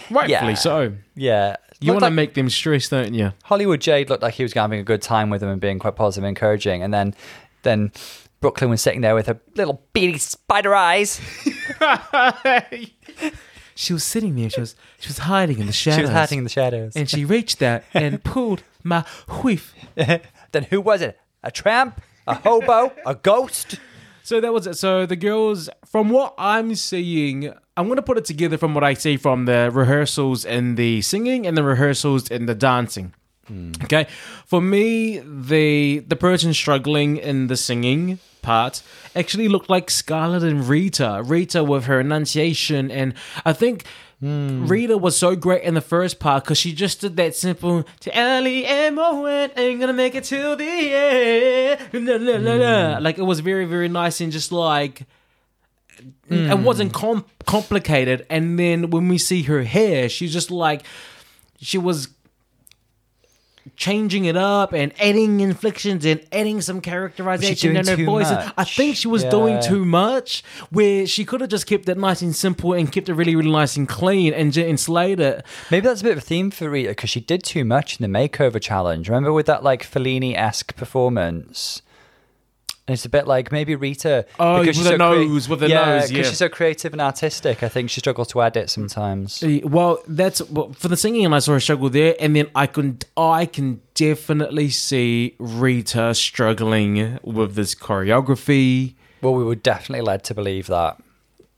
rightfully 0.10 0.32
Yeah. 0.32 0.54
so. 0.56 0.94
Yeah. 1.16 1.56
You 1.82 1.88
Looked 1.92 1.96
want 1.96 2.04
to 2.04 2.06
like 2.08 2.14
make 2.14 2.34
them 2.36 2.50
stress, 2.50 2.88
don't 2.90 3.14
you? 3.14 3.34
Hollywood 3.44 3.82
Jade 3.82 4.10
looked 4.10 4.24
like 4.24 4.34
he 4.36 4.44
was 4.44 4.54
having 4.54 4.80
a 4.80 4.84
good 4.84 5.02
time 5.02 5.30
with 5.30 5.42
them 5.42 5.50
and 5.50 5.60
being 5.60 5.78
quite 5.78 5.96
positive 5.98 6.24
and 6.24 6.30
encouraging. 6.30 6.82
And 6.82 6.94
then 6.94 7.14
then 7.64 7.92
Brooke 8.40 8.62
Lynn 8.62 8.70
was 8.70 8.82
sitting 8.82 9.02
there 9.02 9.14
with 9.14 9.28
her 9.28 9.40
little 9.56 9.84
beady 9.94 10.18
spider 10.18 10.74
eyes. 10.74 11.20
she 13.76 13.94
was 13.94 14.04
sitting 14.04 14.36
there. 14.36 14.50
She 14.50 14.60
was 14.62 14.76
she 15.00 15.10
was 15.10 15.18
hiding 15.20 15.60
in 15.60 15.68
the 15.68 15.74
shadows. 15.74 15.98
She 15.98 16.02
was 16.04 16.12
hiding 16.12 16.38
in 16.40 16.44
the 16.46 16.50
shadows. 16.50 16.96
and 16.96 17.10
she 17.10 17.26
reached 17.26 17.62
out 17.62 17.84
and 17.94 18.24
pulled 18.24 18.64
my 18.84 19.04
whiff. 19.44 19.74
then 19.96 20.64
who 20.70 20.80
was 20.82 21.02
it? 21.02 21.20
A 21.44 21.52
tramp? 21.52 22.02
A 22.28 22.36
hobo? 22.36 22.92
a 23.06 23.16
ghost? 23.16 23.80
So 24.24 24.42
that 24.42 24.52
was 24.52 24.66
it. 24.66 24.76
So 24.76 25.06
the 25.06 25.16
girls, 25.16 25.70
from 25.86 26.10
what 26.10 26.34
I'm 26.38 26.74
seeing, 26.76 27.54
I'm 27.78 27.88
gonna 27.88 28.02
put 28.02 28.18
it 28.18 28.26
together 28.26 28.58
from 28.58 28.74
what 28.74 28.84
I 28.84 28.96
see 28.96 29.18
from 29.18 29.46
the 29.46 29.70
rehearsals 29.72 30.46
and 30.46 30.78
the 30.78 31.02
singing 31.02 31.46
and 31.46 31.56
the 31.56 31.64
rehearsals 31.64 32.32
and 32.32 32.50
the 32.50 32.56
dancing. 32.56 33.14
Hmm. 33.48 33.74
Okay, 33.84 34.08
for 34.48 34.62
me, 34.62 35.20
the 35.20 36.00
the 36.00 36.16
person 36.16 36.54
struggling 36.56 37.18
in 37.18 37.46
the 37.46 37.56
singing 37.56 38.18
part 38.42 38.82
actually 39.16 39.48
looked 39.48 39.70
like 39.70 39.92
Scarlett 39.92 40.42
and 40.42 40.68
Rita. 40.68 41.22
Rita 41.24 41.64
with 41.64 41.86
her 41.86 42.00
enunciation, 42.00 42.90
and 42.90 43.14
I 43.46 43.54
think. 43.54 43.86
Hmm. 44.20 44.66
Rita 44.68 44.98
was 44.98 45.18
so 45.18 45.36
great 45.36 45.64
in 45.64 45.74
the 45.74 45.82
first 45.82 46.20
part 46.20 46.44
because 46.44 46.58
she 46.58 46.74
just 46.74 47.02
did 47.02 47.18
that 47.18 47.36
simple 47.36 47.84
to 48.00 48.18
Ellie 48.18 48.66
and 48.66 48.96
Moen 48.96 49.52
ain't 49.58 49.80
gonna 49.80 49.94
make 49.94 50.16
it 50.16 50.24
till 50.24 50.56
the 50.56 50.66
end. 50.66 52.06
La. 52.08 52.98
Hmm. 52.98 53.04
Like 53.04 53.18
it 53.18 53.24
was 53.24 53.42
very, 53.42 53.66
very 53.66 53.90
nice 53.90 54.22
and 54.22 54.32
just 54.32 54.52
like 54.52 55.02
it 56.30 56.54
hmm. 56.54 56.64
wasn't 56.64 56.94
com- 56.94 57.26
complicated. 57.46 58.26
And 58.30 58.58
then 58.58 58.90
when 58.90 59.08
we 59.08 59.18
see 59.18 59.44
her 59.44 59.64
hair, 59.64 60.10
she's 60.10 60.34
just 60.34 60.50
like 60.50 60.84
she 61.60 61.78
was 61.78 62.08
changing 63.76 64.26
it 64.26 64.38
up 64.38 64.74
and 64.74 64.94
adding 65.00 65.40
inflections 65.40 66.06
and 66.06 66.26
adding 66.32 66.62
some 66.62 66.82
characterization 66.82 67.76
in 67.76 67.88
her 67.88 67.96
too 67.96 68.06
voice. 68.06 68.30
much? 68.30 68.54
I 68.58 68.64
think 68.64 68.96
she 68.96 69.08
was 69.08 69.24
doing 69.24 69.62
too 69.62 69.86
much, 69.86 70.44
where 70.70 71.06
she 71.08 71.26
could 71.26 71.42
have 71.42 71.50
just 71.50 71.68
kept 71.68 71.90
it 71.90 71.98
nice 71.98 72.22
and 72.22 72.36
simple 72.36 72.74
and 72.74 72.92
kept 72.92 73.10
it 73.10 73.14
really, 73.14 73.36
really 73.36 73.52
nice 73.52 73.76
and 73.76 73.88
clean 73.88 74.34
and, 74.34 74.56
and 74.56 74.80
slayed 74.80 75.20
it. 75.20 75.46
Maybe 75.72 75.88
that's 75.88 76.02
a 76.02 76.04
bit 76.04 76.14
of 76.14 76.20
a 76.20 76.22
theme 76.22 76.52
for 76.52 76.70
Rita 76.70 76.90
because 76.90 77.10
she 77.10 77.20
did 77.20 77.44
too 77.44 77.66
much 77.66 78.00
in 78.00 78.10
the 78.10 78.18
makeover 78.20 78.62
challenge. 78.62 79.10
Remember 79.10 79.34
with 79.34 79.48
that 79.48 79.64
like 79.64 79.84
Fellini 79.84 80.36
esque 80.36 80.76
performance? 80.76 81.82
And 82.88 82.94
it's 82.94 83.06
a 83.06 83.10
bit 83.10 83.26
like 83.26 83.52
maybe 83.52 83.76
Rita. 83.76 84.28
Oh, 84.40 84.60
because 84.60 84.68
with 84.68 84.76
she's 84.76 84.84
the 84.84 84.90
so 84.92 84.98
nose, 84.98 85.50
with 85.50 85.60
the 85.60 85.70
yeah, 85.70 85.86
nose, 85.86 86.10
because 86.10 86.12
yeah. 86.12 86.24
she's 86.30 86.38
so 86.38 86.50
creative 86.50 86.94
and 86.94 87.02
artistic. 87.02 87.64
I 87.64 87.68
think 87.68 87.90
she 87.90 88.00
struggles 88.00 88.28
to 88.30 88.44
edit 88.44 88.70
sometimes. 88.70 89.44
Well, 89.64 90.04
that's 90.08 90.42
well, 90.50 90.72
for 90.74 90.88
the 90.88 90.98
singing, 90.98 91.26
and 91.26 91.34
I 91.34 91.40
saw 91.40 91.54
her 91.54 91.60
struggle 91.60 91.90
there, 91.90 92.16
and 92.20 92.36
then 92.36 92.48
I 92.54 92.68
can 92.68 93.00
I 93.18 93.48
can 93.48 93.82
definitely 93.96 94.70
see 94.70 95.36
Rita 95.40 96.14
struggling 96.14 97.18
with 97.24 97.56
this 97.56 97.74
choreography. 97.74 98.94
Well, 99.20 99.34
we 99.34 99.44
were 99.44 99.56
definitely 99.56 100.06
led 100.06 100.24
to 100.26 100.36
believe 100.36 100.68
that. 100.68 101.02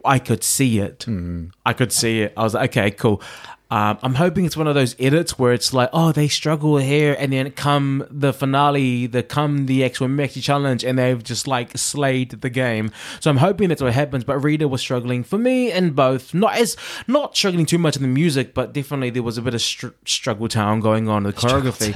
I 0.05 0.19
could 0.19 0.45
see 0.45 0.79
it. 0.79 0.99
Mm. 0.99 1.51
I 1.65 1.73
could 1.73 1.91
see 1.91 2.21
it. 2.21 2.33
I 2.37 2.43
was 2.43 2.53
like, 2.53 2.71
okay, 2.71 2.91
cool. 2.91 3.21
Um, 3.69 3.97
I'm 4.01 4.15
hoping 4.15 4.45
it's 4.45 4.55
one 4.55 4.67
of 4.67 4.75
those 4.75 4.95
edits 4.97 5.37
where 5.37 5.51
it's 5.51 5.73
like, 5.73 5.89
oh, 5.91 6.11
they 6.13 6.27
struggle 6.29 6.77
here, 6.77 7.15
and 7.19 7.33
then 7.33 7.51
come 7.51 8.05
the 8.09 8.31
finale, 8.31 9.07
the 9.07 9.23
come 9.23 9.65
the 9.65 9.83
actual 9.83 10.07
Maxi 10.07 10.41
challenge, 10.41 10.85
and 10.85 10.97
they've 10.97 11.21
just 11.21 11.47
like 11.47 11.77
slayed 11.77 12.29
the 12.31 12.49
game. 12.49 12.91
So 13.19 13.29
I'm 13.29 13.37
hoping 13.37 13.67
that's 13.69 13.81
what 13.81 13.91
happens. 13.93 14.23
But 14.23 14.39
Rita 14.39 14.67
was 14.67 14.79
struggling 14.79 15.23
for 15.23 15.37
me 15.37 15.71
in 15.71 15.91
both, 15.91 16.33
not 16.33 16.55
as 16.57 16.77
not 17.07 17.35
struggling 17.35 17.65
too 17.65 17.77
much 17.77 17.95
in 17.97 18.03
the 18.03 18.07
music, 18.07 18.53
but 18.53 18.73
definitely 18.73 19.09
there 19.09 19.23
was 19.23 19.37
a 19.37 19.41
bit 19.41 19.53
of 19.53 19.61
str- 19.61 19.87
struggle 20.05 20.47
town 20.47 20.79
going 20.79 21.09
on 21.09 21.25
in 21.25 21.31
the 21.31 21.37
choreography. 21.37 21.91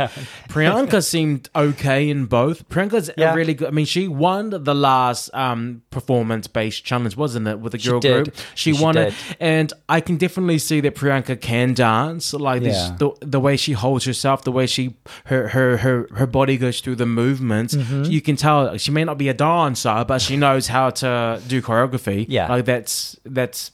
Priyanka 0.49 1.01
seemed 1.07 1.49
okay 1.55 2.09
in 2.09 2.25
both. 2.25 2.67
Priyanka's 2.67 3.09
Yeah. 3.17 3.33
really 3.33 3.53
good. 3.53 3.67
I 3.69 3.71
mean, 3.71 3.85
she 3.85 4.07
won 4.09 4.49
the 4.49 4.75
last 4.75 5.29
um, 5.33 5.83
performance-based 5.91 6.83
challenge, 6.83 7.15
wasn't 7.15 7.47
it, 7.47 7.59
with 7.59 7.71
the 7.71 7.77
girl 7.77 7.99
did. 7.99 8.25
group? 8.25 8.35
She, 8.55 8.73
She 8.73 8.83
won 8.83 8.95
did. 8.95 9.07
it, 9.09 9.13
and 9.39 9.71
I 9.87 10.01
can 10.01 10.17
definitely 10.17 10.57
see 10.59 10.81
that 10.81 10.95
Priyanka 10.95 11.39
can 11.39 11.60
dance. 11.75 12.33
Like 12.33 12.61
this, 12.63 12.75
Yeah. 12.77 12.95
the 13.01 13.09
the 13.35 13.39
way 13.39 13.55
she 13.57 13.73
holds 13.73 14.03
herself, 14.05 14.37
the 14.43 14.51
way 14.59 14.65
she 14.67 14.83
her 15.25 15.41
her 15.55 15.77
her, 15.77 16.07
her 16.19 16.27
body 16.27 16.57
goes 16.57 16.81
through 16.81 16.97
the 16.97 17.05
movements. 17.05 17.73
Mm-hmm. 17.75 18.03
You 18.15 18.21
can 18.21 18.35
tell 18.35 18.77
she 18.77 18.91
may 18.91 19.03
not 19.09 19.17
be 19.17 19.29
a 19.29 19.33
dancer, 19.33 20.03
but 20.07 20.19
she 20.21 20.35
knows 20.37 20.67
how 20.67 20.89
to 21.01 21.09
do 21.47 21.61
choreography. 21.61 22.25
Yeah. 22.27 22.47
like 22.53 22.65
that's 22.65 23.15
that's 23.39 23.71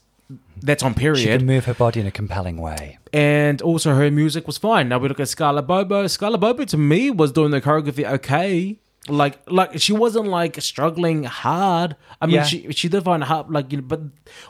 that's 0.61 0.83
on 0.83 0.93
period. 0.93 1.19
She 1.23 1.37
can 1.37 1.45
move 1.45 1.65
her 1.65 1.73
body 1.73 1.99
in 1.99 2.07
a 2.07 2.11
compelling 2.21 2.57
way. 2.67 2.97
and 3.13 3.61
also 3.61 3.89
her 3.95 4.09
music 4.11 4.43
was 4.47 4.57
fine. 4.57 4.85
Now 4.89 4.97
we 4.99 5.07
look 5.07 5.19
at 5.19 5.29
Scarlett 5.29 5.67
Bobo. 5.67 6.07
Scarlett 6.07 6.41
Bobo 6.41 6.65
to 6.65 6.77
me 6.77 7.01
was 7.21 7.31
doing 7.31 7.51
the 7.51 7.61
choreography 7.61 8.05
okay. 8.17 8.77
Like 9.09 9.35
like 9.59 9.79
she 9.85 9.93
wasn't 9.93 10.27
like 10.39 10.59
struggling 10.61 11.23
hard. 11.23 11.95
I 12.21 12.25
mean 12.25 12.35
Yeah. 12.35 12.43
she 12.51 12.57
she 12.79 12.87
did 12.89 13.03
find 13.09 13.23
hard 13.23 13.45
like 13.49 13.71
you 13.71 13.77
know, 13.79 13.87
but 13.93 14.01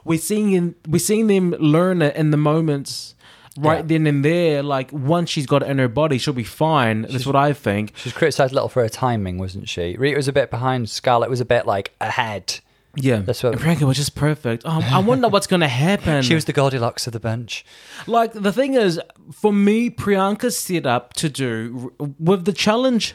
we're 0.03 0.17
seeing 0.29 0.53
in, 0.53 0.73
we're 0.87 0.97
seeing 1.11 1.27
them 1.27 1.45
learn 1.59 2.01
it 2.01 2.15
in 2.15 2.31
the 2.31 2.37
moments 2.51 3.13
right 3.57 3.77
Yeah. 3.77 3.81
then 3.83 4.07
and 4.07 4.23
there. 4.23 4.63
Like 4.63 4.91
once 4.93 5.29
she's 5.29 5.45
got 5.45 5.63
it 5.63 5.69
in 5.69 5.77
her 5.79 5.87
body, 5.87 6.17
she'll 6.17 6.33
be 6.33 6.43
fine. 6.43 7.03
That's 7.03 7.25
what 7.25 7.35
I 7.35 7.53
think. 7.53 7.93
She 7.97 8.07
was 8.09 8.13
criticised 8.13 8.51
a 8.51 8.55
little 8.55 8.69
for 8.69 8.81
her 8.83 8.89
timing, 8.89 9.37
wasn't 9.37 9.67
she? 9.69 9.95
Rita 9.97 10.15
was 10.17 10.27
a 10.27 10.33
bit 10.33 10.49
behind. 10.49 10.89
Scarlett 10.89 11.29
was 11.29 11.41
a 11.41 11.45
bit 11.45 11.65
like 11.65 11.93
ahead. 12.01 12.59
Yeah, 12.99 13.17
That's 13.17 13.43
what- 13.43 13.53
Priyanka 13.59 13.83
was 13.83 13.97
just 13.97 14.15
perfect. 14.15 14.63
Oh, 14.65 14.81
I 14.91 14.97
wonder 14.99 15.27
what's 15.27 15.45
gonna 15.45 15.67
happen. 15.67 16.21
She 16.27 16.33
was 16.33 16.45
the 16.45 16.53
Goldilocks 16.53 17.05
of 17.05 17.13
the 17.13 17.19
bunch. 17.19 17.63
Like 18.07 18.33
the 18.33 18.51
thing 18.51 18.73
is, 18.73 18.99
for 19.31 19.53
me, 19.53 19.91
Priyanka's 19.91 20.57
set 20.57 20.87
up 20.87 21.13
to 21.13 21.29
do 21.29 21.93
with 22.17 22.45
the 22.45 22.53
challenge 22.53 23.13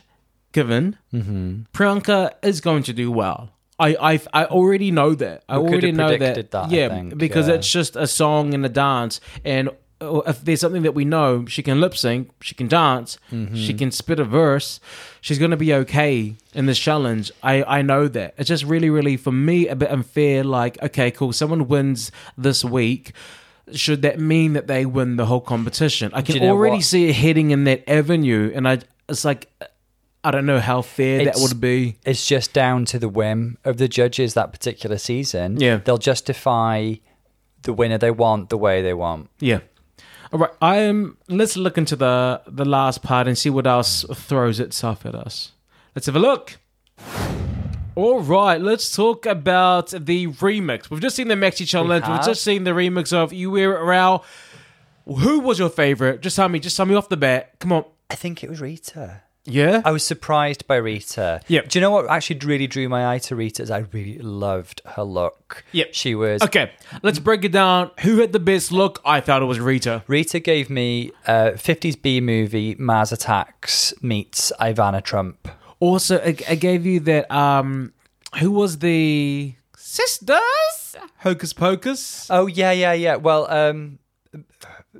given. 0.53 0.99
Mm-hmm. 1.13 1.63
Priyanka 1.73 2.33
is 2.43 2.61
going 2.61 2.85
to 2.85 2.93
do 2.93 3.11
well. 3.11 3.51
I 3.79 3.97
I, 4.13 4.21
I 4.33 4.45
already 4.45 4.93
know 4.93 5.15
that. 5.17 5.43
I 5.49 5.59
We 5.59 5.69
already 5.71 5.91
know 5.93 6.17
that. 6.17 6.51
that, 6.53 6.71
yeah, 6.71 6.89
think, 6.89 7.19
because 7.19 7.49
yeah. 7.49 7.55
it's 7.55 7.69
just 7.69 7.97
a 7.97 8.07
song 8.07 8.55
and 8.55 8.65
a 8.65 8.69
dance, 8.69 9.21
and 9.45 9.71
if 10.27 10.45
there's 10.45 10.61
something 10.61 10.83
that 10.83 10.95
we 10.95 11.05
know, 11.05 11.47
she 11.47 11.63
can 11.63 11.81
lip 11.81 11.97
sync, 11.97 12.31
she 12.41 12.55
can 12.55 12.69
dance, 12.69 13.19
Mm-hmm. 13.31 13.55
she 13.55 13.75
can 13.75 13.91
spit 13.91 14.19
a 14.21 14.25
verse. 14.25 14.81
She's 15.21 15.39
going 15.39 15.51
to 15.53 15.57
be 15.57 15.73
okay 15.75 16.35
in 16.55 16.67
this 16.67 16.79
challenge. 16.79 17.31
I 17.43 17.63
I 17.79 17.83
know 17.83 18.09
that. 18.09 18.35
It's 18.39 18.49
just 18.49 18.65
really 18.65 18.91
really 18.91 19.17
for 19.17 19.33
me 19.33 19.69
a 19.69 19.77
bit 19.77 19.91
unfair. 19.91 20.45
Like 20.45 20.83
okay, 20.83 21.11
cool, 21.11 21.33
someone 21.33 21.69
wins 21.69 22.11
this 22.37 22.65
week 22.65 23.13
should 23.73 24.03
that 24.03 24.19
mean 24.19 24.53
that 24.55 24.67
they 24.67 24.85
win 24.85 25.17
the 25.17 25.27
whole 25.27 25.41
competition? 25.41 26.11
I 26.13 26.23
can 26.23 26.35
you 26.35 26.41
know 26.43 26.49
already 26.51 26.77
what? 26.77 26.85
see 26.85 27.09
it 27.09 27.15
heading 27.15 27.53
in 27.53 27.65
that 27.65 27.89
avenue, 27.89 28.51
and 28.55 28.69
I 28.69 28.81
it's 29.09 29.25
like 29.25 29.49
I 30.25 30.31
don't 30.31 30.47
know 30.47 30.61
how 30.61 30.83
fair 30.83 31.25
that 31.25 31.37
would 31.39 31.61
be. 31.61 31.97
It's 32.05 32.27
just 32.27 32.53
down 32.53 32.85
to 32.87 32.99
the 32.99 33.09
whim 33.09 33.59
of 33.65 33.77
the 33.77 33.89
judges 33.89 34.35
that 34.35 34.53
particular 34.53 34.99
season. 34.99 35.59
Yeah. 35.61 35.77
They'll 35.85 35.99
justify 35.99 36.95
the 37.63 37.73
winner 37.73 37.99
they 37.99 38.11
want 38.11 38.49
the 38.49 38.59
way 38.59 38.83
they 38.83 38.95
want. 38.95 39.31
Yeah. 39.41 39.61
All 40.33 40.39
right. 40.39 40.51
I 40.61 40.77
am. 40.79 41.19
Let's 41.29 41.57
look 41.57 41.77
into 41.77 41.97
the 41.97 42.41
the 42.47 42.65
last 42.65 43.03
part 43.03 43.27
and 43.29 43.37
see 43.37 43.51
what 43.51 43.67
else 43.67 44.05
throws 44.15 44.61
itself 44.61 45.05
at 45.05 45.15
us. 45.15 45.53
Let's 45.95 46.07
have 46.07 46.17
a 46.17 46.21
look. 46.21 46.57
All 47.95 48.21
right, 48.21 48.59
let's 48.59 48.97
talk 48.97 49.27
about 49.27 49.89
the 49.89 50.29
remix. 50.29 50.89
We've 50.89 51.01
just 51.03 51.15
seen 51.15 51.29
the 51.29 51.35
Maxi 51.35 51.69
challenge. 51.69 52.07
We 52.07 52.13
have 52.13 52.25
just 52.25 52.43
seen 52.43 52.65
the 52.65 52.71
remix 52.71 53.13
of 53.13 53.35
"You 53.35 53.51
Wear 53.51 53.77
It 53.77 53.83
Rao." 53.85 54.23
Who 55.05 55.41
was 55.41 55.59
your 55.59 55.69
favorite? 55.69 56.23
Just 56.23 56.37
tell 56.37 56.49
me. 56.49 56.59
Just 56.59 56.77
tell 56.77 56.87
me 56.87 56.95
off 56.95 57.11
the 57.11 57.19
bat. 57.19 57.59
Come 57.59 57.73
on. 57.73 57.85
I 58.09 58.15
think 58.15 58.43
it 58.43 58.49
was 58.49 58.61
Rita. 58.63 59.23
Yeah. 59.45 59.83
I 59.85 59.91
was 59.91 60.05
surprised 60.05 60.67
by 60.67 60.77
Rita. 60.77 61.41
Yep. 61.49 61.69
Do 61.69 61.79
you 61.79 61.81
know 61.81 61.91
what 61.91 62.09
actually 62.09 62.39
really 62.41 62.67
drew 62.67 62.89
my 62.89 63.15
eye 63.15 63.19
to 63.19 63.37
Rita? 63.37 63.63
Is 63.63 63.71
I 63.71 63.79
really 63.93 64.19
loved 64.19 64.83
her 64.87 65.03
look. 65.03 65.65
Yep. 65.73 65.89
She 65.93 66.15
was 66.15 66.43
Okay, 66.43 66.73
let's 67.03 67.19
break 67.19 67.45
it 67.45 67.53
down. 67.53 67.91
Who 68.01 68.21
had 68.21 68.33
the 68.33 68.39
best 68.39 68.71
look? 68.73 69.01
I 69.05 69.21
thought 69.21 69.43
it 69.43 69.47
was 69.47 69.61
Rita. 69.61 70.05
Rita 70.07 70.41
gave 70.41 70.71
me 70.71 71.11
uh, 71.27 71.53
50s 71.55 72.01
B 72.01 72.21
movie 72.21 72.77
Mars 72.79 73.13
Attacks 73.13 73.93
meets 74.01 74.53
Ivana 74.61 75.03
Trump. 75.03 75.49
Also, 75.81 76.19
I, 76.19 76.37
I 76.49 76.55
gave 76.55 76.87
you 76.87 77.01
that. 77.01 77.31
Um, 77.31 77.93
who 78.39 78.51
was 78.51 78.79
the 78.79 79.55
sisters? 79.77 80.97
Hocus 81.19 81.53
Pocus. 81.53 82.29
Oh 82.31 82.47
yeah, 82.47 82.73
yeah, 82.73 82.93
yeah. 82.93 83.17
Well, 83.17 83.51
um, 83.51 83.99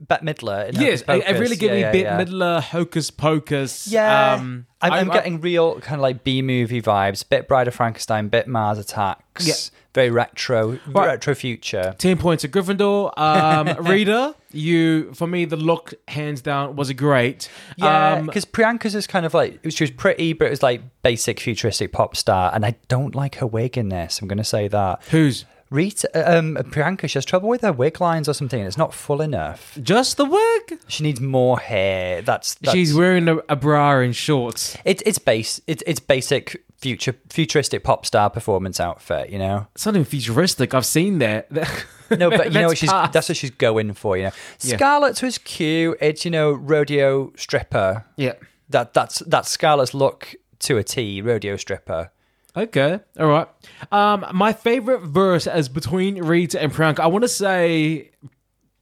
Bette 0.07 0.25
Midler. 0.25 0.69
In 0.69 0.81
yes, 0.81 1.03
I 1.09 1.19
really 1.33 1.57
gave 1.57 1.71
yeah, 1.79 1.93
me 1.93 2.01
yeah, 2.03 2.17
Bette. 2.17 2.31
Midler, 2.31 2.61
Hocus 2.63 3.11
Pocus. 3.11 3.87
Yeah, 3.89 4.35
um, 4.35 4.67
I'm, 4.81 4.93
I'm 4.93 5.11
I- 5.11 5.15
getting 5.15 5.41
real 5.41 5.81
kind 5.81 5.97
of 5.97 6.03
like 6.03 6.25
B 6.25 6.43
movie 6.43 6.83
vibes. 6.83 7.29
Bit 7.29 7.49
Bride 7.49 7.69
of 7.69 7.75
Frankenstein, 7.75 8.29
bit 8.29 8.47
Mars 8.49 8.79
Attacks. 8.79 9.47
Yeah. 9.47 9.79
Very 9.95 10.09
retro, 10.11 10.79
Right. 10.87 11.07
retro 11.07 11.35
future. 11.35 11.95
Ten 11.99 12.17
points 12.17 12.41
to 12.43 12.49
Gryffindor. 12.49 13.13
Um, 13.19 13.85
Rita, 13.87 14.35
you 14.51 15.13
for 15.13 15.27
me 15.27 15.45
the 15.45 15.57
look 15.57 15.93
hands 16.09 16.41
down 16.41 16.77
was 16.77 16.89
a 16.89 16.95
great. 16.95 17.51
Yeah, 17.77 18.15
Um, 18.15 18.25
because 18.25 18.47
Priyanka's 18.47 18.95
is 18.95 19.07
kind 19.07 19.27
of 19.27 19.35
like 19.35 19.61
she 19.69 19.85
was 19.85 19.91
pretty, 19.91 20.33
but 20.33 20.47
it 20.47 20.51
was 20.51 20.63
like 20.63 20.81
basic 21.03 21.39
futuristic 21.41 21.93
pop 21.93 22.17
star, 22.17 22.51
and 22.55 22.65
I 22.65 22.77
don't 22.89 23.15
like 23.15 23.35
her 23.37 23.47
wig 23.47 23.77
in 23.77 23.91
this. 23.91 24.21
I'm 24.23 24.29
going 24.29 24.39
to 24.39 24.45
say 24.45 24.67
that. 24.69 25.03
who's 25.11 25.45
Rita, 25.73 26.39
um, 26.39 26.57
Priyanka, 26.57 27.09
she 27.09 27.15
has 27.19 27.25
trouble 27.25 27.49
with 27.49 27.63
her 27.63 27.73
wig 27.73 28.01
lines 28.01 28.29
or 28.29 28.35
something. 28.35 28.61
and 28.61 28.69
It's 28.69 28.77
not 28.77 28.93
full 28.95 29.21
enough. 29.23 29.77
just 29.83 30.17
the 30.19 30.25
wig? 30.27 30.79
She 30.87 31.03
needs 31.03 31.21
more 31.21 31.59
hair. 31.59 32.21
That's, 32.23 32.55
that's 32.57 32.75
She's 32.75 32.95
wearing 32.95 33.27
a, 33.29 33.37
a 33.49 33.57
bra 33.57 33.99
and 34.01 34.15
shorts. 34.15 34.77
It's 34.85 35.03
it's 35.07 35.19
base. 35.19 35.61
It's 35.67 35.83
it's 35.87 36.01
basic 36.01 36.65
future 36.77 37.15
futuristic 37.31 37.85
pop 37.85 38.05
star 38.05 38.29
performance 38.29 38.79
outfit. 38.81 39.31
You 39.31 39.39
know. 39.39 39.67
Something 39.77 40.05
futuristic. 40.05 40.75
I've 40.75 40.87
seen 40.87 41.19
that. 41.19 41.49
No, 42.13 42.29
but 42.29 42.53
you 42.53 42.61
know 42.61 42.67
what 42.69 42.77
she's 42.77 42.91
past. 42.91 43.15
that's 43.15 43.31
what 43.31 43.39
she's 43.39 43.53
going 43.53 43.95
for. 43.95 44.19
You 44.19 44.25
know, 44.25 44.31
Yeah. 44.61 44.77
Scarlett's 44.77 45.23
was 45.23 45.39
cute. 45.39 45.97
It's 45.99 46.27
you 46.27 46.31
know 46.31 46.53
rodeo 46.53 47.33
stripper. 47.37 48.05
yeah. 48.19 48.35
That 48.69 48.93
that's 48.93 49.21
that's 49.21 49.49
Scarlett's 49.51 49.95
look 49.95 50.35
to 50.59 50.77
a 50.77 50.85
T. 50.85 51.23
Rodeo 51.23 51.57
stripper. 51.57 52.11
Okay, 52.57 53.01
all 53.19 53.27
right. 53.29 53.49
Um, 53.91 54.27
my 54.35 54.53
favorite 54.53 55.01
verse 55.01 55.47
is 55.47 55.69
between 55.71 56.23
Rita 56.23 56.61
and 56.63 56.71
Priyanka. 56.73 57.01
I 57.01 57.07
want 57.07 57.23
to 57.23 57.29
say 57.29 58.11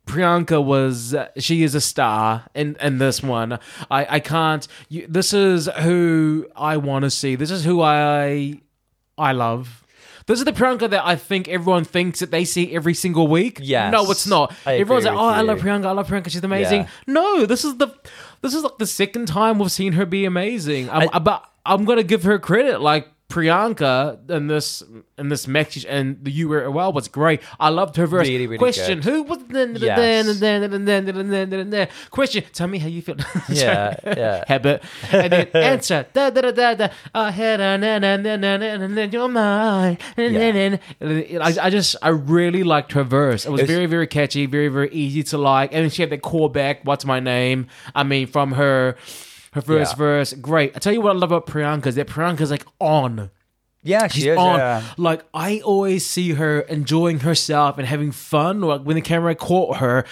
Priyanka 0.06 0.62
was 0.64 1.14
she 1.38 1.62
is 1.62 1.76
a 1.76 1.80
star 1.80 2.46
in 2.54 2.76
in 2.80 2.98
this 2.98 3.22
one. 3.22 3.60
I 3.90 4.16
I 4.16 4.20
can't. 4.20 4.66
You, 4.88 5.06
this 5.08 5.32
is 5.32 5.68
who 5.82 6.48
I 6.56 6.78
want 6.78 7.04
to 7.04 7.10
see. 7.10 7.36
This 7.36 7.52
is 7.52 7.64
who 7.64 7.80
I 7.80 8.60
I 9.16 9.30
love. 9.32 9.84
This 10.26 10.38
is 10.40 10.44
the 10.44 10.52
Priyanka 10.52 10.90
that 10.90 11.04
I 11.06 11.14
think 11.16 11.48
everyone 11.48 11.84
thinks 11.84 12.20
that 12.20 12.30
they 12.32 12.44
see 12.44 12.74
every 12.74 12.94
single 12.94 13.26
week. 13.28 13.58
Yes. 13.62 13.90
no, 13.92 14.08
it's 14.10 14.26
not. 14.26 14.52
I 14.66 14.72
agree 14.72 14.80
Everyone's 14.82 15.04
like, 15.04 15.14
with 15.14 15.20
"Oh, 15.22 15.26
I 15.28 15.40
you. 15.40 15.46
love 15.46 15.58
Priyanka. 15.60 15.86
I 15.86 15.90
love 15.92 16.08
Priyanka. 16.08 16.30
She's 16.30 16.42
amazing." 16.44 16.82
Yeah. 16.82 16.88
No, 17.06 17.46
this 17.46 17.64
is 17.64 17.76
the 17.76 17.88
this 18.42 18.52
is 18.52 18.64
like 18.64 18.78
the 18.78 18.86
second 18.86 19.26
time 19.28 19.60
we've 19.60 19.70
seen 19.70 19.92
her 19.92 20.06
be 20.06 20.24
amazing. 20.24 20.90
I'm, 20.90 21.08
but 21.22 21.44
I'm 21.64 21.84
gonna 21.84 22.02
give 22.02 22.24
her 22.24 22.38
credit. 22.40 22.80
Like 22.80 23.08
Priyanka 23.31 24.28
in 24.28 24.49
this 24.49 24.83
in 25.16 25.28
this 25.28 25.47
match 25.47 25.87
and 25.89 26.22
the 26.24 26.31
you 26.31 26.49
were 26.49 26.70
well 26.70 26.93
was 26.93 27.09
great. 27.09 27.41
I 27.59 27.68
loved 27.70 27.97
her 27.97 28.07
verse. 28.07 28.26
Really, 28.28 28.47
really 28.47 28.59
Question: 28.59 29.01
good. 29.01 29.11
Who 29.11 29.22
was 29.22 29.39
then 29.49 29.76
Yes. 29.81 29.99
question? 32.11 32.45
Tell 32.53 32.68
me 32.68 32.78
how 32.78 32.89
you 32.89 33.03
feel. 33.03 33.16
Yeah, 33.49 33.97
yeah. 34.05 34.45
Habit 34.49 34.83
and 35.12 35.33
then 35.33 35.49
answer. 35.55 36.07
Da 36.12 36.31
da 36.31 36.41
da 36.41 36.51
da 36.51 36.74
da. 36.74 36.89
I 37.14 37.31
had 37.31 37.61
a 37.61 37.78
na 37.78 37.99
na 37.99 38.16
na 38.16 38.37
na 38.37 38.57
na 38.57 38.66
and 38.66 38.97
then 38.99 39.11
you're 39.12 39.28
mine. 39.28 39.99
And 40.16 40.35
then 40.37 40.57
and 41.01 41.43
I, 41.43 41.66
I 41.66 41.70
just 41.70 41.97
I 42.03 42.09
really 42.11 42.62
liked 42.64 42.93
her 42.93 43.05
verse. 43.05 43.47
It 43.47 43.51
was, 43.51 43.61
It 43.61 43.62
was- 43.64 43.70
very 43.70 43.87
very 43.87 44.07
catchy, 44.07 44.47
very 44.47 44.68
very 44.68 44.91
easy 44.93 45.22
to 45.31 45.39
like, 45.39 45.72
and 45.72 45.83
then 45.85 45.91
she 45.91 46.03
had 46.03 46.11
that 46.11 46.22
callback. 46.22 46.85
What's 46.85 47.05
my 47.05 47.20
name? 47.20 47.68
I 47.95 48.03
mean, 48.03 48.26
from 48.26 48.53
her. 48.53 48.97
Her 49.53 49.61
first 49.61 49.92
Yeah. 49.92 49.96
verse, 49.98 50.32
great. 50.34 50.72
I 50.76 50.78
tell 50.78 50.92
you 50.92 51.01
what 51.01 51.11
I 51.11 51.18
love 51.18 51.32
about 51.32 51.46
Priyanka 51.46 51.86
is 51.86 51.94
that 51.96 52.07
Priyanka's 52.07 52.51
like 52.51 52.64
on. 52.78 53.30
Yeah, 53.82 54.07
she 54.09 54.20
She's 54.20 54.26
is. 54.28 54.38
on. 54.38 54.59
Yeah. 54.59 54.82
Like 54.96 55.24
I 55.34 55.61
always 55.64 56.05
see 56.07 56.32
her 56.32 56.61
enjoying 56.61 57.20
herself 57.20 57.78
and 57.78 57.86
having 57.88 58.12
fun. 58.12 58.61
Like 58.61 58.82
when 58.82 58.94
the 58.96 59.01
camera 59.03 59.34
caught 59.34 59.78
her, 59.78 60.05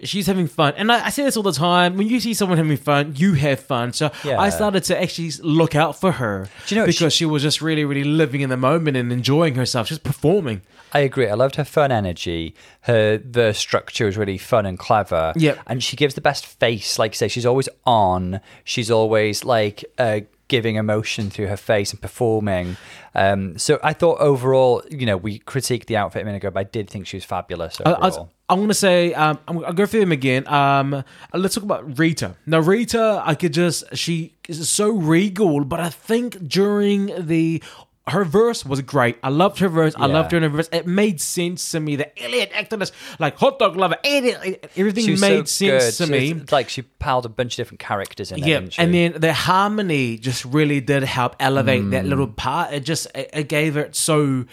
she's 0.00 0.26
having 0.28 0.46
fun. 0.46 0.74
And 0.76 0.92
I, 0.92 1.06
I 1.06 1.10
say 1.10 1.24
this 1.24 1.36
all 1.36 1.42
the 1.42 1.52
time. 1.52 1.96
When 1.96 2.08
you 2.08 2.20
see 2.20 2.34
someone 2.34 2.56
having 2.56 2.76
fun, 2.76 3.14
you 3.16 3.34
have 3.34 3.58
fun. 3.60 3.92
So 3.92 4.10
Yeah. 4.24 4.38
I 4.40 4.48
started 4.50 4.84
to 4.84 5.02
actually 5.02 5.32
look 5.42 5.74
out 5.74 6.00
for 6.00 6.12
her. 6.12 6.48
You 6.68 6.76
know, 6.76 6.86
because 6.86 7.12
she, 7.12 7.24
was 7.26 7.42
just 7.42 7.60
really, 7.60 7.84
really 7.84 8.04
living 8.04 8.42
in 8.42 8.48
the 8.48 8.56
moment 8.56 8.96
and 8.96 9.12
enjoying 9.12 9.56
herself, 9.56 9.88
just 9.88 10.04
performing. 10.04 10.62
I 10.92 11.00
agree. 11.00 11.28
I 11.28 11.34
loved 11.34 11.56
her 11.56 11.64
fun 11.64 11.92
energy. 11.92 12.54
Her 12.82 13.18
the 13.18 13.52
structure 13.52 14.06
was 14.06 14.16
really 14.16 14.38
fun 14.38 14.66
and 14.66 14.78
clever. 14.78 15.32
Yep. 15.36 15.58
and 15.66 15.82
she 15.82 15.96
gives 15.96 16.14
the 16.14 16.20
best 16.20 16.46
face. 16.46 16.98
Like 16.98 17.12
you 17.12 17.16
say, 17.16 17.28
she's 17.28 17.46
always 17.46 17.68
on. 17.84 18.40
She's 18.64 18.90
always 18.90 19.44
like 19.44 19.84
uh, 19.98 20.20
giving 20.48 20.76
emotion 20.76 21.30
through 21.30 21.48
her 21.48 21.56
face 21.56 21.92
and 21.92 22.00
performing. 22.00 22.76
Um, 23.14 23.58
so 23.58 23.80
I 23.82 23.92
thought 23.92 24.20
overall, 24.20 24.82
you 24.90 25.06
know, 25.06 25.16
we 25.16 25.40
critiqued 25.40 25.86
the 25.86 25.96
outfit 25.96 26.22
a 26.22 26.24
minute 26.24 26.38
ago, 26.38 26.50
but 26.50 26.60
I 26.60 26.64
did 26.64 26.88
think 26.88 27.06
she 27.06 27.16
was 27.16 27.24
fabulous 27.24 27.80
I, 27.80 27.92
overall. 27.92 28.30
I, 28.48 28.52
am 28.52 28.58
going 28.60 28.68
to 28.68 28.74
say, 28.74 29.12
um, 29.14 29.38
I'm, 29.48 29.64
I'll 29.64 29.72
go 29.72 29.86
through 29.86 30.00
them 30.00 30.12
again. 30.12 30.46
Um, 30.46 31.02
let's 31.34 31.54
talk 31.54 31.64
about 31.64 31.98
Rita. 31.98 32.36
Now, 32.46 32.60
Rita, 32.60 33.22
I 33.24 33.34
could 33.34 33.52
just, 33.52 33.84
she 33.96 34.34
is 34.48 34.68
so 34.70 34.90
regal, 34.90 35.64
but 35.64 35.80
I 35.80 35.88
think 35.88 36.46
during 36.46 37.10
the, 37.26 37.62
her 38.08 38.24
verse 38.24 38.64
was 38.64 38.80
great. 38.82 39.16
I 39.22 39.30
loved 39.30 39.58
her 39.58 39.68
verse. 39.68 39.94
I 39.96 40.06
Yeah. 40.06 40.12
loved 40.14 40.30
her 40.30 40.36
in 40.36 40.44
her 40.44 40.48
verse. 40.48 40.68
It 40.70 40.86
made 40.86 41.20
sense 41.20 41.70
to 41.72 41.80
me. 41.80 41.96
The 41.96 42.08
alien 42.22 42.48
activist, 42.50 42.92
like 43.18 43.36
hot 43.36 43.58
dog 43.58 43.76
lover, 43.76 43.96
alien, 44.04 44.56
everything 44.76 45.06
made 45.20 45.48
so 45.48 45.66
sense 45.80 45.98
good. 45.98 46.06
to 46.06 46.12
me. 46.12 46.30
It's 46.32 46.52
like 46.52 46.68
she 46.68 46.82
piled 46.82 47.26
a 47.26 47.28
bunch 47.28 47.54
of 47.54 47.56
different 47.56 47.80
characters 47.80 48.30
in 48.30 48.40
there. 48.40 48.62
Yeah, 48.62 48.68
and 48.78 48.94
then 48.94 49.14
the 49.18 49.32
harmony 49.32 50.18
just 50.18 50.44
really 50.44 50.80
did 50.80 51.02
help 51.02 51.34
elevate 51.40 51.90
that 51.90 52.04
Mm. 52.04 52.08
little 52.08 52.28
part. 52.28 52.72
It 52.72 52.84
just 52.84 53.08
it, 53.14 53.28
it 53.32 53.48
gave 53.48 53.76
it 53.76 53.96
so 53.96 54.44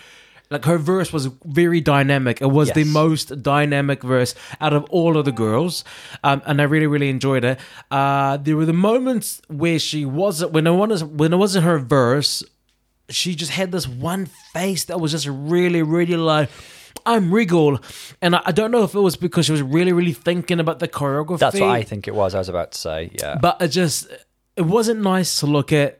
like 0.49 0.65
her 0.65 0.77
verse 0.77 1.11
was 1.11 1.29
very 1.45 1.81
dynamic. 1.81 2.39
It 2.41 2.51
was 2.51 2.69
the 2.71 2.83
most 2.83 3.41
dynamic 3.41 4.03
verse 4.03 4.35
out 4.61 4.71
of 4.73 4.83
all 4.91 5.17
of 5.17 5.25
the 5.25 5.31
girls, 5.31 5.83
um, 6.23 6.41
and 6.45 6.59
I 6.61 6.65
really 6.65 6.85
really 6.87 7.09
enjoyed 7.09 7.43
it. 7.43 7.59
Uh, 7.89 8.37
there 8.37 8.55
were 8.55 8.65
the 8.65 8.73
moments 8.73 9.41
where 9.47 9.79
she 9.79 10.05
wasn't 10.05 10.51
when 10.53 10.67
it 10.67 10.71
was 10.71 11.03
when 11.03 11.33
it 11.33 11.37
wasn't 11.37 11.65
her 11.65 11.77
verse. 11.79 12.43
She 13.09 13.35
just 13.35 13.51
had 13.51 13.71
this 13.71 13.87
one 13.87 14.27
face 14.53 14.85
that 14.85 14.99
was 14.99 15.11
just 15.11 15.27
really 15.27 15.81
really 15.81 16.15
like. 16.15 16.49
I'm 17.05 17.33
regal, 17.33 17.79
and 18.21 18.35
I, 18.35 18.41
I 18.45 18.51
don't 18.53 18.71
know 18.71 18.83
if 18.83 18.93
it 18.95 18.99
was 18.99 19.17
because 19.17 19.47
she 19.47 19.51
was 19.51 19.61
really, 19.61 19.91
really 19.91 20.13
thinking 20.13 20.59
about 20.61 20.79
the 20.79 20.87
choreography. 20.87 21.39
that's 21.39 21.59
what 21.59 21.69
I 21.69 21.83
think 21.83 22.07
it 22.07 22.15
was. 22.15 22.33
I 22.33 22.37
was 22.37 22.47
about 22.47 22.71
to 22.71 22.77
say, 22.77 23.11
yeah. 23.19 23.37
But 23.41 23.61
it 23.61 23.69
just 23.69 24.07
it 24.55 24.61
wasn't 24.61 25.01
nice 25.01 25.39
to 25.39 25.47
look 25.47 25.73
at 25.73 25.99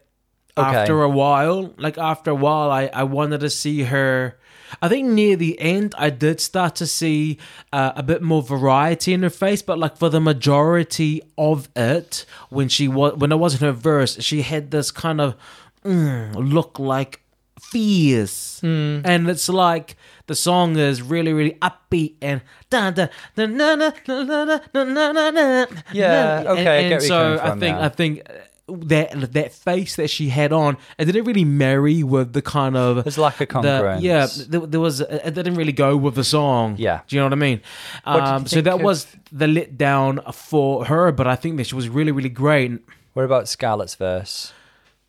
Okay. 0.56 0.68
after 0.78 1.02
a 1.02 1.10
while. 1.10 1.74
Like 1.78 1.98
after 1.98 2.30
a 2.32 2.36
while 2.36 2.70
I, 2.70 2.86
I 2.94 3.04
wanted 3.04 3.40
to 3.40 3.50
see 3.50 3.82
her 3.84 4.38
I 4.82 4.88
think 4.90 5.10
near 5.10 5.36
the 5.36 5.60
end 5.60 5.94
I 5.98 6.10
did 6.10 6.40
start 6.40 6.76
to 6.76 6.88
see 6.88 7.38
uh, 7.72 7.94
a 7.96 8.04
bit 8.04 8.22
more 8.22 8.42
variety 8.42 9.14
in 9.14 9.24
her 9.24 9.30
face, 9.30 9.62
but 9.62 9.78
like 9.78 9.98
for 9.98 10.10
the 10.10 10.20
majority 10.22 11.22
of 11.38 11.70
it, 11.76 12.26
when 12.50 12.70
she 12.70 12.88
was 12.88 13.16
when 13.16 13.32
it 13.32 13.38
wasn't 13.38 13.62
her 13.62 13.72
verse, 13.72 14.22
she 14.24 14.42
had 14.42 14.72
this 14.72 14.92
kind 14.92 15.20
of 15.22 15.36
mm, 15.84 16.36
look 16.36 16.80
like 16.80 17.20
fierce, 17.62 18.60
Hmm. 18.62 19.02
and 19.06 19.30
it's 19.30 19.50
like 19.50 19.96
the 20.28 20.36
song 20.36 20.78
is 20.78 21.02
really 21.02 21.34
really 21.34 21.58
upbeat 21.62 22.14
and 22.22 22.42
da 22.70 22.92
da 22.92 23.08
da 23.36 23.46
na 23.46 23.76
na 23.76 23.92
na 24.08 24.24
na 24.24 24.60
na 24.74 24.84
na 24.84 25.12
na 25.12 25.30
na. 25.32 25.66
Yeah, 25.92 26.44
okay, 26.48 26.58
And, 26.58 26.66
get 26.66 26.68
and 26.82 26.90
you're 26.92 27.00
so 27.02 27.40
I 27.42 27.50
think 27.52 27.78
yeah. 27.78 27.86
I 27.86 27.90
think 27.90 28.22
that 28.68 29.34
that 29.34 29.52
face 29.54 29.96
that 29.98 30.10
she 30.10 30.30
had 30.30 30.54
on, 30.54 30.78
it 30.98 31.06
didn't 31.06 31.26
really 31.26 31.44
marry 31.46 32.02
with 32.02 32.32
the 32.34 32.42
kind 32.42 32.76
of 32.78 33.04
There's 33.04 33.18
lack 33.18 33.42
of 33.42 33.48
the- 33.62 33.98
yeah, 34.00 34.28
there, 34.48 34.62
there 34.66 34.80
was 34.80 35.02
it 35.02 35.34
didn't 35.34 35.56
really 35.56 35.74
go 35.74 35.98
with 35.98 36.16
the 36.16 36.24
song. 36.24 36.76
Yeah. 36.78 37.02
do 37.08 37.16
you 37.16 37.20
know 37.22 37.26
what 37.26 37.34
I 37.34 37.36
mean? 37.48 37.62
What 38.06 38.24
Um, 38.24 38.46
so 38.48 38.62
that 38.62 38.76
of- 38.76 38.82
was 38.82 39.08
the 39.32 39.46
letdown 39.48 40.34
for 40.34 40.86
her, 40.86 41.12
but 41.12 41.28
I 41.28 41.36
think 41.36 41.58
that 41.58 41.66
she 41.68 41.76
was 41.76 41.90
really 41.90 42.12
really 42.12 42.30
great. 42.44 42.72
what 43.14 43.26
about 43.26 43.48
Scarlett's 43.48 43.96
verse? 43.96 44.54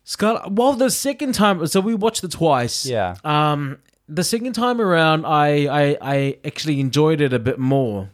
Scarlett, 0.07 0.51
well, 0.51 0.73
the 0.73 0.91
second 0.91 1.33
time, 1.33 1.65
so 1.65 1.81
we 1.81 1.95
watched 1.95 2.23
it 2.23 2.31
twice. 2.31 2.85
Yeah. 2.85 3.15
Um, 3.23 3.79
the 4.07 4.23
second 4.23 4.53
time 4.53 4.79
around, 4.79 5.25
I, 5.25 5.65
I 5.65 5.97
I 5.99 6.37
actually 6.45 6.79
enjoyed 6.79 7.21
it 7.21 7.33
a 7.33 7.39
bit 7.39 7.57
more. 7.57 8.09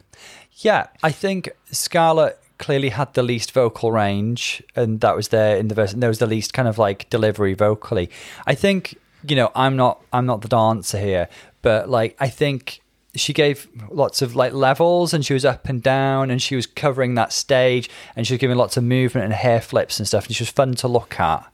Yeah, 0.56 0.86
I 1.02 1.12
think 1.12 1.50
Scarlett 1.70 2.38
clearly 2.56 2.88
had 2.88 3.12
the 3.12 3.22
least 3.22 3.52
vocal 3.52 3.92
range, 3.92 4.62
and 4.74 5.02
that 5.02 5.14
was 5.14 5.28
there 5.28 5.58
in 5.58 5.68
the 5.68 5.74
verse. 5.74 5.92
And 5.92 6.02
there 6.02 6.08
was 6.08 6.18
the 6.18 6.26
least 6.26 6.54
kind 6.54 6.66
of 6.66 6.78
like 6.78 7.10
delivery 7.10 7.52
vocally. 7.52 8.08
I 8.46 8.54
think 8.54 8.98
you 9.28 9.36
know 9.36 9.52
I'm 9.54 9.76
not 9.76 10.02
I'm 10.14 10.24
not 10.24 10.40
the 10.40 10.48
dancer 10.48 10.98
here, 10.98 11.28
but 11.60 11.90
like 11.90 12.16
I 12.18 12.28
think 12.28 12.80
she 13.14 13.34
gave 13.34 13.68
lots 13.90 14.22
of 14.22 14.34
like 14.34 14.54
levels 14.54 15.12
and 15.12 15.26
she 15.26 15.34
was 15.34 15.44
up 15.44 15.68
and 15.68 15.82
down 15.82 16.30
and 16.30 16.40
she 16.40 16.56
was 16.56 16.66
covering 16.66 17.14
that 17.16 17.34
stage 17.34 17.90
and 18.16 18.26
she 18.26 18.32
was 18.32 18.40
giving 18.40 18.56
lots 18.56 18.78
of 18.78 18.84
movement 18.84 19.26
and 19.26 19.34
hair 19.34 19.60
flips 19.60 19.98
and 19.98 20.08
stuff 20.08 20.26
and 20.26 20.34
she 20.34 20.42
was 20.42 20.48
fun 20.48 20.72
to 20.74 20.88
look 20.88 21.20
at 21.20 21.51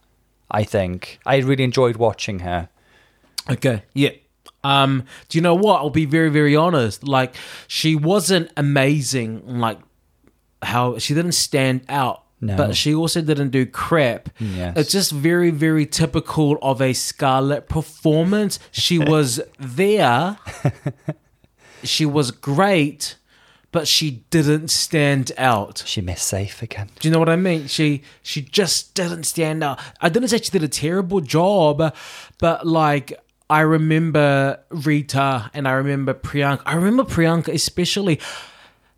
i 0.51 0.65
think 0.65 1.19
i 1.27 1.37
really 1.39 1.65
enjoyed 1.65 1.97
watching 1.97 2.41
her 2.41 2.69
Okay. 3.51 3.83
Yeah. 3.95 4.11
Um, 4.65 5.05
do 5.29 5.39
you 5.39 5.43
know 5.43 5.55
what? 5.55 5.77
I'll 5.79 5.91
be 5.91 6.05
very, 6.05 6.29
very 6.29 6.55
honest. 6.55 7.07
Like, 7.07 7.35
she 7.67 7.95
wasn't 7.97 8.51
amazing. 8.57 9.59
Like, 9.59 9.79
how 10.63 10.99
she 10.99 11.15
didn't 11.15 11.33
stand 11.33 11.83
out. 11.89 12.25
No. 12.41 12.57
But 12.57 12.77
she 12.77 12.95
also 12.95 13.21
didn't 13.21 13.51
do 13.51 13.67
crap. 13.67 14.29
Yes. 14.39 14.77
It's 14.77 14.93
just 14.93 15.13
very, 15.13 15.51
very 15.51 15.87
typical 15.87 16.59
of 16.63 16.81
a 16.81 16.93
Scarlett 16.93 17.69
performance. 17.69 18.59
She 18.71 18.99
was 18.99 19.41
there. 19.59 20.39
she 21.83 22.05
was 22.07 22.31
great, 22.31 23.17
but 23.71 23.87
she 23.87 24.23
didn't 24.31 24.69
stand 24.69 25.33
out. 25.37 25.83
she 25.87 26.01
missed 26.01 26.27
safe 26.27 26.62
again 26.62 26.89
Do 27.01 27.09
you 27.09 27.12
know 27.12 27.19
what 27.19 27.29
I 27.29 27.37
mean? 27.37 27.66
She 27.66 28.03
she 28.23 28.43
just 28.43 28.95
didn't 28.95 29.25
stand 29.25 29.62
out. 29.62 29.79
I 30.01 30.09
didn't 30.09 30.29
say 30.29 30.39
she 30.39 30.51
did 30.51 30.62
a 30.62 30.69
terrible 30.69 31.21
job, 31.21 31.95
but 32.39 32.66
like 32.66 33.12
I 33.51 33.61
remember 33.61 34.61
Rita 34.71 35.51
and 35.55 35.66
I 35.66 35.73
remember 35.73 36.14
Priyanka. 36.14 36.62
I 36.66 36.75
remember 36.75 37.05
Priyanka 37.05 37.49
especially 37.49 38.21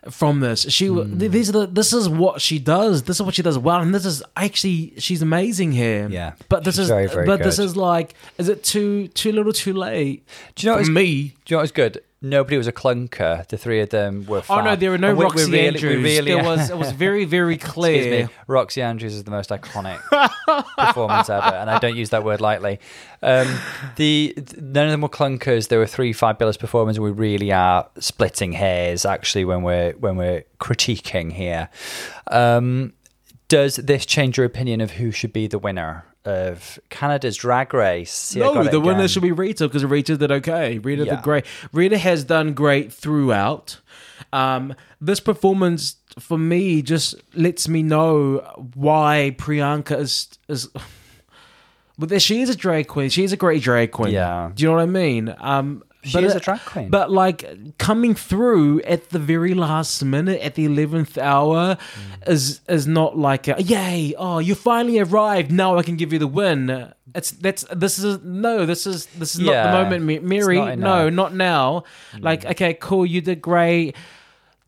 from 0.09 0.41
this. 0.41 0.62
She 0.71 0.87
hmm. 0.87 1.18
th 1.18 1.31
these 1.31 1.51
are 1.51 1.53
the, 1.53 1.66
this 1.66 1.93
is 1.93 2.09
what 2.09 2.41
she 2.41 2.59
does. 2.59 3.03
This 3.03 3.16
is 3.16 3.23
what 3.23 3.35
she 3.35 3.43
does 3.43 3.59
well, 3.59 3.81
and 3.81 3.95
this 3.95 4.07
is 4.07 4.23
actually 4.37 4.95
she's 4.99 5.23
amazing 5.23 5.73
here. 5.73 6.09
Yeah. 6.11 6.33
but 6.49 6.64
this 6.64 6.79
is 6.79 6.89
very, 6.89 7.07
very 7.07 7.27
but 7.27 7.43
this 7.43 7.59
is 7.59 7.77
like 7.77 8.14
is 8.39 8.49
it 8.49 8.64
too 8.64 9.09
too 9.09 9.33
little 9.33 9.53
too 9.53 9.75
late? 9.75 10.27
Do 10.55 10.66
you 10.66 10.73
know 10.73 10.79
what 10.79 10.87
For 10.87 10.93
me? 10.93 11.35
do 11.45 11.47
you 11.47 11.55
know 11.55 11.59
what 11.59 11.62
was 11.62 11.73
good 11.73 12.03
nobody 12.23 12.59
was 12.59 12.66
a 12.66 12.73
clunker 12.73 13.47
the 13.49 13.57
three 13.57 13.81
of 13.81 13.89
them 13.91 14.27
were 14.27 14.43
Oh 14.51 14.61
no, 14.62 14.77
there 14.77 14.91
were 14.91 14.99
no 14.99 15.09
And 15.11 15.18
we- 15.18 15.25
we 15.25 15.31
Roxy 15.31 15.45
really- 15.51 15.59
we 15.61 15.66
Andrews. 15.68 16.03
really- 16.05 16.35
there 16.35 16.45
was 16.45 16.71
it 16.71 16.77
was 16.77 16.93
very 16.93 17.25
very 17.25 17.57
clear. 17.73 18.29
Roxxxy 18.49 18.83
Andrews 18.83 19.14
is 19.14 19.25
the 19.25 19.31
most 19.31 19.51
iconic 19.51 20.01
performance 20.77 21.31
ever, 21.31 21.57
and 21.57 21.71
I 21.71 21.79
don't 21.79 21.97
use 21.97 22.11
that 22.11 22.25
word 22.25 22.41
lightly. 22.41 22.79
Um, 23.23 23.49
the 23.97 24.35
none 24.59 24.87
of 24.87 24.91
them 24.91 25.01
were 25.01 25.09
clunkers. 25.09 25.68
There 25.68 25.79
were 25.79 25.87
three 25.87 26.12
fabulous 26.12 26.57
performances. 26.57 27.01
We 27.01 27.11
really 27.11 27.53
are 27.53 27.89
splitting 27.99 28.53
hairs 28.53 29.05
actually 29.05 29.45
when 29.45 29.62
we're 29.62 29.93
when 29.93 30.16
we're 30.16 30.45
critiquing 30.61 31.33
here. 31.33 31.68
Um, 32.31 32.93
does 33.51 33.77
this 33.77 34.07
change 34.07 34.39
your 34.39 34.47
opinion 34.47 34.81
of 34.81 34.93
who 34.93 35.11
should 35.11 35.33
be 35.33 35.47
the 35.49 35.59
winner 35.59 36.05
of 36.25 36.79
Canada's 36.89 37.37
Drag 37.37 37.75
Race? 37.75 38.35
I 38.37 38.41
No, 38.41 38.65
the 38.65 38.81
winner 38.81 39.09
should 39.09 39.23
be 39.23 39.33
Rita 39.33 39.67
because 39.67 39.85
Rita 39.85 40.17
did 40.17 40.31
okay. 40.31 40.79
Rita 40.79 41.05
Yeah. 41.05 41.17
did 41.17 41.23
great. 41.25 41.45
Rita 41.73 41.99
has 41.99 42.25
done 42.25 42.55
great 42.55 42.93
throughout. 42.93 43.81
Um, 44.33 44.75
this 45.01 45.19
performance 45.19 45.97
for 46.19 46.39
me 46.39 46.81
just 46.81 47.17
lets 47.35 47.69
me 47.69 47.83
know 47.83 48.39
why 48.75 49.35
Priyanka 49.37 49.99
is 49.99 50.29
is. 50.49 50.69
But 51.99 52.23
she 52.23 52.41
is 52.41 52.49
a 52.49 52.57
drag 52.57 52.87
queen. 52.87 53.11
She 53.11 53.25
is 53.25 53.33
a 53.35 53.37
great 53.37 53.63
drag 53.63 53.91
queen. 53.91 54.15
Yeah. 54.15 54.53
Do 54.55 54.63
you 54.63 54.71
know 54.71 54.77
what 54.77 54.83
I 54.85 54.87
mean? 54.87 55.35
Um, 55.39 55.83
She 56.03 56.15
but 56.15 56.25
is 56.25 56.35
a 56.35 56.41
drag 56.41 56.61
queen. 56.65 56.89
But 56.89 57.11
like 57.11 57.45
coming 57.79 58.15
through 58.15 58.81
at 58.83 59.11
the 59.11 59.19
very 59.19 59.53
last 59.55 60.03
minute, 60.05 60.41
at 60.41 60.55
the 60.55 60.65
eleventh 60.65 61.19
hour, 61.19 61.77
Mm. 61.77 62.29
is 62.33 62.61
is 62.69 62.87
not 62.87 63.19
like 63.19 63.49
a, 63.49 63.63
yay! 63.63 64.15
Oh, 64.17 64.39
you 64.39 64.55
finally 64.55 64.99
arrived. 64.99 65.51
Now 65.53 65.77
I 65.77 65.83
can 65.83 65.97
give 65.97 66.13
you 66.13 66.19
the 66.19 66.27
win. 66.27 66.93
It's 67.15 67.33
that's 67.33 67.65
this 67.75 67.99
is 67.99 68.19
no. 68.23 68.65
This 68.67 68.87
is 68.87 69.07
this 69.19 69.35
is 69.35 69.41
not 69.41 69.53
the 69.67 69.73
moment, 69.83 70.23
Mary. 70.25 70.57
not 70.59 70.79
no. 70.79 71.11
Mm. 71.11 71.15
not 71.15 71.35
now. 71.35 71.85
Like 72.19 72.45
okay, 72.47 72.75
cool. 72.75 73.05
You 73.05 73.21
did 73.21 73.43
great. 73.43 73.95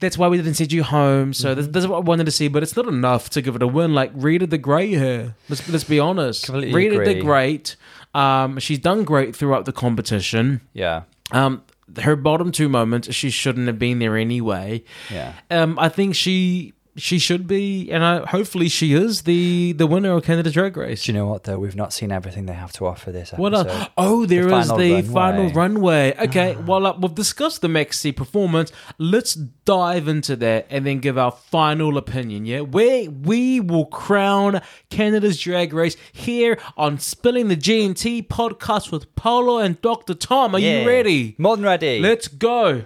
That's 0.01 0.19
why 0.19 0.27
we 0.27 0.37
didn't 0.37 0.55
send 0.55 0.73
you 0.73 0.83
home. 0.83 1.33
So 1.33 1.51
Mm-hmm. 1.51 1.57
this, 1.61 1.67
this 1.69 1.85
is 1.85 1.89
what 1.89 1.99
I 1.99 2.01
wanted 2.01 2.25
to 2.27 2.33
see, 2.33 2.49
but 2.49 2.63
it's 2.65 2.77
not 2.77 2.89
enough 2.89 3.31
to 3.31 3.41
give 3.41 3.55
it 3.55 3.63
a 3.63 3.69
win. 3.69 3.95
Like 3.95 4.11
Rita 4.15 4.49
the 4.49 4.59
Great 4.59 4.91
here. 4.91 5.37
Let's 5.49 5.67
let's 5.69 5.85
be 5.85 6.01
honest. 6.01 6.45
Completely 6.47 6.75
Rita 6.75 6.95
agree. 7.01 7.15
did 7.15 7.25
great. 7.25 7.77
Um, 8.13 8.59
she's 8.59 8.81
done 8.81 9.05
great 9.05 9.35
throughout 9.37 9.65
the 9.65 9.73
competition. 9.73 10.61
yeah, 10.75 11.03
Um, 11.33 11.63
her 12.01 12.17
bottom 12.17 12.53
two 12.53 12.69
moments, 12.69 13.13
she 13.15 13.31
shouldn't 13.31 13.67
have 13.67 13.79
been 13.79 13.99
there 13.99 14.17
anyway. 14.17 14.85
yeah. 15.11 15.35
Um, 15.51 15.79
I 15.79 15.89
think 15.89 16.15
she 16.15 16.73
she 16.97 17.19
should 17.19 17.47
be, 17.47 17.91
and 17.91 18.05
I, 18.05 18.27
hopefully 18.27 18.69
she 18.69 18.93
is 18.93 19.23
the 19.23 19.73
the 19.73 19.87
winner 19.87 20.13
of 20.13 20.25
Canada 20.25 20.51
Drag 20.51 20.77
Race. 20.77 21.05
Do 21.05 21.13
you 21.13 21.19
know 21.19 21.27
what 21.27 21.45
though? 21.45 21.59
We've 21.59 21.75
not 21.75 21.93
seen 21.93 22.13
everything 22.13 22.45
they 22.47 22.53
have 22.53 22.73
to 22.75 22.87
offer 22.87 23.11
this 23.11 23.33
episode. 23.33 23.43
What 23.43 23.55
else? 23.55 23.89
Oh, 23.97 24.27
there 24.27 24.47
is 24.47 24.67
final 24.67 24.77
the 24.77 24.93
runway. 24.95 25.09
final 25.13 25.51
runway. 25.53 26.15
Okay, 26.19 26.55
well, 26.67 26.87
uh, 26.87 26.97
we've 26.99 27.15
discussed 27.15 27.63
the 27.63 27.69
Maxi 27.69 28.15
performance. 28.15 28.73
Let's 28.99 29.35
dive 29.35 30.07
into 30.07 30.37
that 30.37 30.67
and 30.69 30.85
then 30.85 30.99
give 31.01 31.17
our 31.17 31.31
final 31.33 31.97
opinion. 31.97 32.45
Yeah, 32.45 32.61
where 32.61 33.09
we 33.11 33.59
will 33.61 33.87
crown 33.87 34.61
Canada's 34.91 35.41
Drag 35.41 35.73
Race 35.73 35.97
here 36.13 36.59
on 36.77 36.99
Spilling 36.99 37.49
the 37.49 37.57
G 37.57 37.87
and 37.87 37.97
T 37.97 38.23
podcast 38.23 38.93
with 38.93 39.15
Paolo 39.17 39.59
and 39.59 39.81
Dr. 39.81 40.13
Tom. 40.15 40.55
Are 40.55 40.59
Yeah. 40.59 40.83
you 40.83 40.87
ready? 40.87 41.37
More 41.39 41.57
than 41.57 41.65
ready. 41.65 42.01
Let's 42.01 42.29
go. 42.29 42.83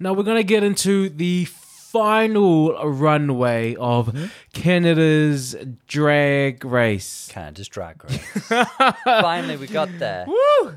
Now 0.00 0.12
we're 0.12 0.22
gonna 0.24 0.42
get 0.42 0.62
into 0.64 1.08
the 1.08 1.46
final 1.98 2.72
runway 2.88 3.74
of 3.74 4.06
Mm-hmm. 4.08 4.26
Canada's 4.52 5.56
Drag 5.88 6.64
Race. 6.64 7.28
Canada's 7.32 7.68
Drag 7.68 8.02
Race. 8.08 8.22
Finally, 9.04 9.56
we 9.56 9.66
got 9.66 9.88
there. 9.98 10.24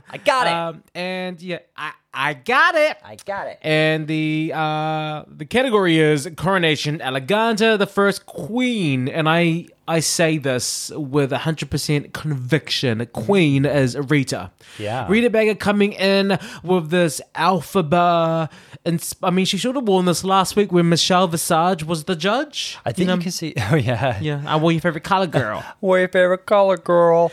I 0.10 0.18
got 0.18 0.48
it. 0.48 0.54
Um, 0.54 0.84
and 0.96 1.40
yeah, 1.42 1.60
I, 1.78 1.92
I 2.14 2.34
got 2.34 2.76
it. 2.76 2.98
I 3.04 3.16
got 3.26 3.48
it. 3.48 3.60
And 3.62 4.06
the 4.06 4.52
uh, 4.54 5.24
the 5.28 5.46
category 5.46 5.98
is 5.98 6.30
Coronation 6.36 7.00
Eleganza, 7.00 7.80
the 7.80 7.88
first 7.88 8.26
queen. 8.26 9.08
And 9.08 9.30
I 9.30 9.68
I 9.88 10.02
say 10.02 10.38
this 10.38 10.92
with 10.96 11.32
100% 11.32 12.14
conviction. 12.14 13.06
Queen 13.08 13.66
is 13.66 13.98
Rita. 13.98 14.52
Yeah. 14.78 15.08
Rita 15.10 15.30
Baga 15.30 15.56
coming 15.56 15.94
in 15.94 16.38
with 16.64 16.90
this 16.90 17.22
alphabet. 17.36 18.52
And 18.86 19.14
I 19.24 19.32
mean, 19.32 19.46
she 19.46 19.58
should 19.58 19.76
have 19.76 19.88
worn 19.88 20.06
this 20.06 20.24
last 20.24 20.56
week 20.56 20.72
when 20.72 20.90
Michelle 20.90 21.28
Visage 21.28 21.84
was 21.84 22.06
the 22.06 22.16
judge. 22.16 22.78
I 22.86 22.92
think 22.92 23.10
you, 23.10 23.16
know? 23.16 23.22
can 23.22 23.32
see. 23.32 23.54
Oh 23.72 23.76
yeah. 23.76 24.20
Yeah, 24.20 24.44
I 24.46 24.58
wore 24.58 24.72
your 24.74 24.82
favorite 24.82 25.04
color 25.06 25.28
girl. 25.28 25.64
What 25.80 25.98
your 25.98 26.10
favorite 26.10 26.46
color, 26.46 26.78
girl? 26.78 27.32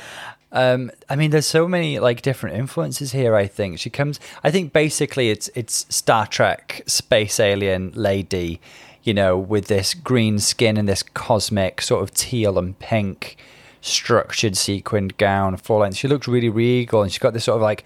Um, 0.50 0.90
I 1.08 1.16
mean, 1.16 1.30
there's 1.30 1.46
so 1.46 1.68
many 1.68 1.98
like 1.98 2.22
different 2.22 2.56
influences 2.56 3.12
here. 3.12 3.34
I 3.34 3.46
think 3.46 3.78
she 3.78 3.90
comes. 3.90 4.18
I 4.42 4.50
think 4.50 4.72
basically 4.72 5.30
it's 5.30 5.50
it's 5.54 5.86
Star 5.94 6.26
Trek 6.26 6.82
space 6.86 7.38
alien 7.38 7.92
lady, 7.94 8.60
you 9.02 9.12
know, 9.12 9.36
with 9.36 9.66
this 9.66 9.94
green 9.94 10.38
skin 10.38 10.76
and 10.76 10.88
this 10.88 11.02
cosmic 11.02 11.82
sort 11.82 12.02
of 12.02 12.14
teal 12.14 12.58
and 12.58 12.78
pink 12.78 13.36
structured 13.80 14.56
sequined 14.56 15.16
gown, 15.18 15.56
full 15.56 15.78
length. 15.78 15.96
She 15.96 16.08
looks 16.08 16.26
really 16.26 16.48
regal, 16.48 17.02
and 17.02 17.12
she's 17.12 17.18
got 17.18 17.34
this 17.34 17.44
sort 17.44 17.56
of 17.56 17.62
like 17.62 17.84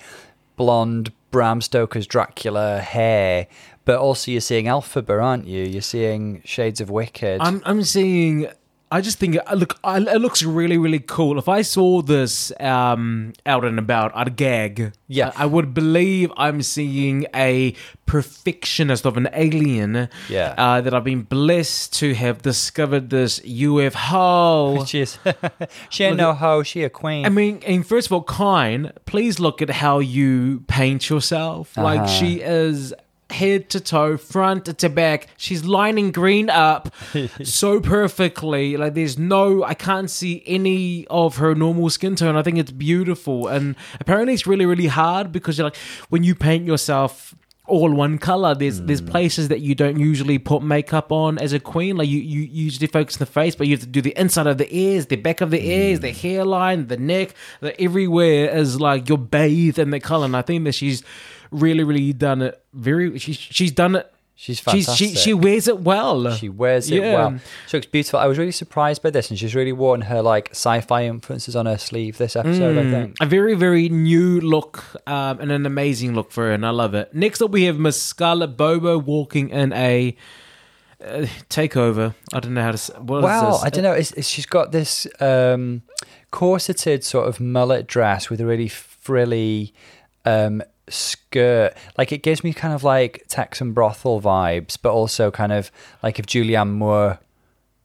blonde 0.57 1.13
Bram 1.31 1.61
Stoker's 1.61 2.07
Dracula 2.07 2.81
hair. 2.81 3.49
But 3.85 3.99
also, 3.99 4.31
you're 4.31 4.41
seeing 4.41 4.67
Elphaba, 4.67 5.21
aren't 5.21 5.47
you? 5.49 5.65
You're 5.65 5.83
seeing 5.83 6.43
shades 6.45 6.81
of 6.81 6.91
Wicked. 6.91 7.41
I'm 7.41 7.61
I'm 7.65 7.83
seeing. 7.83 8.49
I 8.93 9.01
just 9.01 9.19
think 9.19 9.37
uh, 9.47 9.55
look, 9.55 9.79
I, 9.83 9.97
it 9.99 10.21
looks 10.21 10.43
really 10.43 10.77
really 10.77 11.01
cool. 11.01 11.39
If 11.39 11.49
I 11.49 11.63
saw 11.63 12.03
this 12.03 12.53
um, 12.61 13.33
out 13.47 13.65
and 13.65 13.79
about, 13.79 14.13
I'd 14.15 14.37
gag. 14.37 14.93
Yeah. 15.09 15.33
I, 15.37 15.47
would 15.47 15.75
believe 15.75 16.33
I'm 16.39 16.63
seeing 16.63 17.27
a 17.35 17.75
perfectionist 18.07 19.05
of 19.07 19.17
an 19.17 19.29
alien. 19.33 20.09
Yeah. 20.29 20.55
uh, 20.57 20.81
that 20.81 20.95
I've 20.95 21.05
been 21.05 21.23
blessed 21.23 21.93
to 22.01 22.15
have 22.15 22.43
discovered 22.43 23.11
this 23.11 23.41
UFO. 23.41 24.87
She 24.87 25.01
is. 25.01 25.19
she 25.91 26.05
ain't 26.05 26.17
no 26.17 26.33
hoe. 26.35 26.63
She 26.63 26.83
a 26.85 26.91
queen. 26.91 27.27
I 27.27 27.29
mean, 27.29 27.63
and 27.67 27.87
first 27.87 28.07
of 28.09 28.13
all, 28.13 28.23
Kyne, 28.23 28.93
please 29.05 29.39
look 29.39 29.61
at 29.63 29.71
how 29.71 29.99
you 29.99 30.65
paint 30.67 31.09
yourself. 31.11 31.77
Like 31.77 32.01
Uh-huh. 32.01 32.07
she 32.09 32.41
is 32.41 32.95
head 33.33 33.71
to 33.71 33.81
toe, 33.81 34.17
front 34.17 34.79
to 34.79 34.89
back. 34.89 35.29
She's 35.37 35.65
lining 35.65 36.13
green 36.13 36.51
up 36.51 36.95
so 37.43 37.81
perfectly. 37.81 38.77
Like 38.77 38.95
there's 38.95 39.19
no, 39.19 39.65
I 39.65 39.75
can't 39.75 40.11
see 40.11 40.43
any 40.47 41.07
of 41.09 41.37
her 41.37 41.55
normal 41.55 41.91
skin 41.91 42.17
tone. 42.17 42.37
I 42.37 42.43
think 42.43 42.59
it's 42.59 42.71
beautiful, 42.71 43.49
and 43.49 43.77
apparently 44.01 44.35
it's 44.35 44.47
really, 44.47 44.67
really 44.67 44.87
hard 44.87 45.33
because 45.33 45.59
you're 45.59 45.67
like 45.67 45.77
when 46.09 46.25
you 46.25 46.35
paint 46.35 46.67
yourself. 46.67 47.35
All 47.69 47.93
one 47.93 48.19
color. 48.19 48.57
There's 48.57 48.81
there's 48.83 48.99
hmm. 48.99 49.07
places 49.07 49.47
that 49.49 49.61
you 49.61 49.77
don't 49.77 49.97
usually 49.97 50.37
put 50.37 50.65
makeup 50.65 51.13
on 51.13 51.39
as 51.39 51.53
a 51.53 51.61
queen. 51.61 51.97
Like 51.97 52.09
you, 52.09 52.19
you 52.19 52.41
usually 52.41 52.89
focus 52.89 53.15
on 53.15 53.21
the 53.21 53.27
face, 53.27 53.55
but 53.55 53.69
you 53.69 53.75
have 53.75 53.81
to 53.83 53.87
do 53.87 54.03
the 54.03 54.13
inside 54.19 54.49
of 54.49 54.59
the 54.59 54.67
ears, 54.77 55.07
the 55.07 55.15
back 55.15 55.41
of 55.41 55.53
the 55.53 55.65
ears, 55.65 56.01
the 56.01 56.11
hmm. 56.11 56.19
hairline, 56.19 56.89
the 56.89 56.97
neck. 56.97 57.35
The 57.61 57.81
everywhere 57.81 58.51
is 58.51 58.81
like 58.81 59.09
you're 59.09 59.17
bathed 59.17 59.79
in 59.79 59.91
the 59.91 60.01
color. 60.01 60.25
And 60.25 60.37
I 60.37 60.43
think 60.43 60.65
that 60.65 60.73
she's 60.73 61.05
really, 61.53 61.85
really 61.85 62.13
done 62.13 62.43
it. 62.43 62.61
Very, 62.73 63.17
she's 63.19 63.37
she's 63.37 63.71
done 63.73 63.95
it 63.97 64.09
She's 64.35 64.57
She's, 64.57 64.65
fantastic. 64.65 64.97
she 65.11 65.15
she 65.15 65.35
wears 65.35 65.69
it 65.69 65.81
well. 65.81 66.33
She 66.33 66.49
wears 66.49 66.91
it 66.91 66.97
Yeah. 67.01 67.15
well. 67.15 67.39
She 67.69 67.77
looks 67.77 67.87
beautiful. 67.87 68.19
I 68.19 68.27
was 68.27 68.39
really 68.39 68.51
surprised 68.51 69.01
by 69.01 69.11
this, 69.11 69.31
and 69.31 69.39
she's 69.39 69.55
really 69.55 69.71
worn 69.73 70.01
her 70.01 70.21
like 70.21 70.49
sci-fi 70.51 71.05
influences 71.05 71.55
on 71.55 71.67
her 71.67 71.79
sleeve 71.79 72.19
this 72.19 72.35
episode. 72.35 72.77
I 72.77 72.91
think. 72.91 73.17
a 73.21 73.27
very 73.27 73.55
very 73.55 73.89
new 73.89 74.41
look 74.41 74.83
um, 75.07 75.39
and 75.39 75.53
an 75.53 75.65
amazing 75.65 76.15
look 76.17 76.33
for 76.33 76.45
her, 76.45 76.53
and 76.53 76.67
I 76.67 76.71
love 76.71 76.95
it. 76.95 77.15
Next 77.15 77.41
up, 77.41 77.53
we 77.53 77.65
have 77.65 77.79
Miss 77.79 78.03
Scarlett 78.03 78.57
Bobo 78.57 78.99
walking 78.99 79.51
in 79.51 79.73
a 79.75 80.17
uh, 81.05 81.27
takeover. 81.49 82.15
I 82.33 82.41
don't 82.41 82.55
know 82.55 82.63
how 82.63 82.73
to. 82.73 82.75
s- 82.75 82.91
What 82.99 83.23
Well? 83.23 83.61
I 83.63 83.71
don't 83.71 83.85
know. 83.85 83.93
It's, 83.93 84.11
it's, 84.13 84.27
she's 84.27 84.47
got 84.47 84.73
this 84.73 85.07
um, 85.21 85.83
corseted 86.33 87.05
sort 87.05 87.29
of 87.29 87.39
mullet 87.39 87.87
dress 87.87 88.29
with 88.31 88.41
a 88.41 88.47
really 88.47 88.69
frilly 88.69 89.73
um, 90.25 90.63
skirt. 90.93 91.75
Like 91.99 92.13
it 92.13 92.23
gives 92.23 92.45
me 92.45 92.53
kind 92.53 92.75
of 92.75 92.85
like 92.85 93.25
Texan 93.29 93.73
brothel 93.73 94.21
vibes, 94.21 94.77
but 94.81 94.93
also 94.93 95.31
kind 95.31 95.53
of 95.53 95.71
like 96.03 96.19
if 96.19 96.27
Julianne 96.27 96.73
Moore 96.73 97.19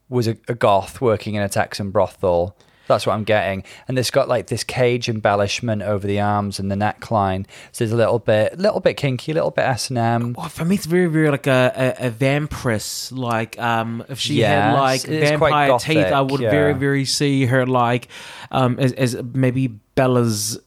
was 0.10 0.28
a, 0.28 0.38
a 0.48 0.54
goth 0.54 1.02
working 1.02 1.36
in 1.36 1.42
a 1.42 1.50
Texan 1.50 1.92
brothel. 1.92 2.56
That's 2.88 3.06
what 3.06 3.16
I'm 3.16 3.26
getting. 3.26 3.66
And 3.90 4.00
it's 4.00 4.12
got 4.12 4.30
like 4.30 4.48
this 4.48 4.64
cage 4.64 5.10
embellishment 5.10 5.82
over 5.82 6.08
the 6.08 6.22
arms 6.22 6.58
and 6.58 6.72
the 6.72 6.76
neckline. 6.76 7.46
So 7.74 7.84
there's 7.84 7.92
a 7.92 7.98
little 7.98 8.20
bit, 8.20 8.58
little 8.58 8.80
bit 8.80 8.96
kinky, 8.96 9.34
a 9.34 9.36
little 9.36 9.52
bit 9.52 9.64
S 9.64 9.90
and 9.90 9.98
M. 9.98 10.34
Well, 10.38 10.48
for 10.48 10.64
me, 10.64 10.76
it's 10.76 10.86
very, 10.86 11.08
very 11.08 11.30
like 11.30 11.48
a, 11.48 11.96
a, 12.00 12.08
a 12.08 12.12
vampiress. 12.12 13.12
Like, 13.12 13.60
um, 13.60 14.06
if 14.08 14.20
she 14.20 14.40
had 14.40 14.74
like 14.74 15.04
it 15.04 15.10
is 15.10 15.38
quite 15.38 15.52
vampire 15.52 15.80
teeth, 15.80 16.14
I 16.14 16.22
would 16.22 16.40
yeah. 16.40 16.50
very, 16.50 16.74
very 16.76 17.04
see 17.04 17.46
her 17.48 17.66
like, 17.66 18.08
um, 18.52 18.80
as, 18.80 18.94
as 18.94 19.22
maybe 19.34 19.82
Bella's 19.98 20.60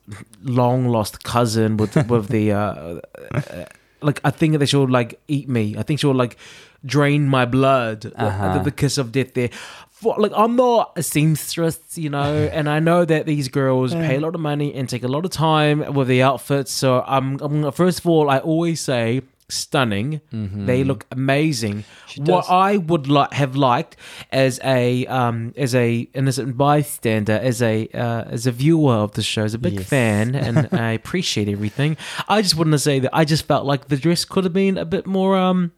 long 0.42 0.88
lost 0.88 1.22
cousin 1.22 1.76
with 1.76 1.94
with 2.10 2.28
the, 2.28 2.52
uh, 2.52 3.00
uh, 3.32 3.64
like 4.02 4.20
I 4.24 4.30
think 4.30 4.58
that 4.58 4.68
she'll 4.68 4.88
like 4.88 5.20
eat 5.28 5.48
me. 5.48 5.76
I 5.78 5.82
think 5.82 6.00
she'll 6.00 6.14
like 6.14 6.36
drain 6.84 7.28
my 7.28 7.46
blood. 7.46 8.12
Uh-huh. 8.14 8.58
The, 8.58 8.64
the 8.64 8.70
kiss 8.72 8.98
of 8.98 9.12
death 9.12 9.32
there. 9.34 9.50
For, 9.90 10.16
like 10.18 10.32
I'm 10.34 10.56
not 10.56 10.92
a 10.96 11.02
seamstress, 11.02 11.96
you 11.96 12.10
know, 12.10 12.34
and 12.52 12.68
I 12.68 12.80
know 12.80 13.04
that 13.04 13.24
these 13.24 13.48
girls 13.48 13.94
pay 13.94 14.16
a 14.16 14.20
lot 14.20 14.34
of 14.34 14.40
money 14.40 14.74
and 14.74 14.88
take 14.88 15.04
a 15.04 15.08
lot 15.08 15.24
of 15.24 15.30
time 15.30 15.94
with 15.94 16.08
the 16.08 16.22
outfits. 16.22 16.72
So 16.72 17.04
I'm, 17.06 17.38
I'm 17.40 17.70
first 17.72 18.00
of 18.00 18.06
all, 18.06 18.28
I 18.28 18.38
always 18.38 18.80
say 18.80 19.22
stunning. 19.50 20.20
They 20.32 20.84
look 20.84 21.06
amazing. 21.10 21.84
What 22.16 22.42
does. 22.42 22.46
I 22.50 22.76
would 22.76 23.08
like 23.08 23.32
have 23.32 23.56
liked 23.56 23.96
as 24.32 24.58
a 24.64 25.06
um 25.06 25.52
as 25.56 25.74
a 25.74 26.08
innocent 26.14 26.56
bystander, 26.56 27.38
as 27.42 27.60
a 27.62 27.86
uh, 27.88 28.24
as 28.30 28.46
a 28.46 28.52
viewer 28.52 28.94
of 28.94 29.12
the 29.12 29.22
show, 29.22 29.44
as 29.44 29.54
a 29.54 29.58
big 29.58 29.74
Yes. 29.74 29.88
fan, 29.88 30.34
and 30.34 30.68
I 30.72 30.92
appreciate 30.92 31.48
everything. 31.48 31.96
I 32.28 32.42
just 32.42 32.56
want 32.56 32.70
to 32.72 32.78
say 32.78 32.98
that 33.00 33.10
I 33.14 33.24
just 33.24 33.46
felt 33.46 33.64
like 33.66 33.88
the 33.88 33.96
dress 33.96 34.24
could 34.24 34.44
have 34.44 34.52
been 34.52 34.76
a 34.78 34.84
bit 34.84 35.06
more 35.06 35.36
um 35.36 35.72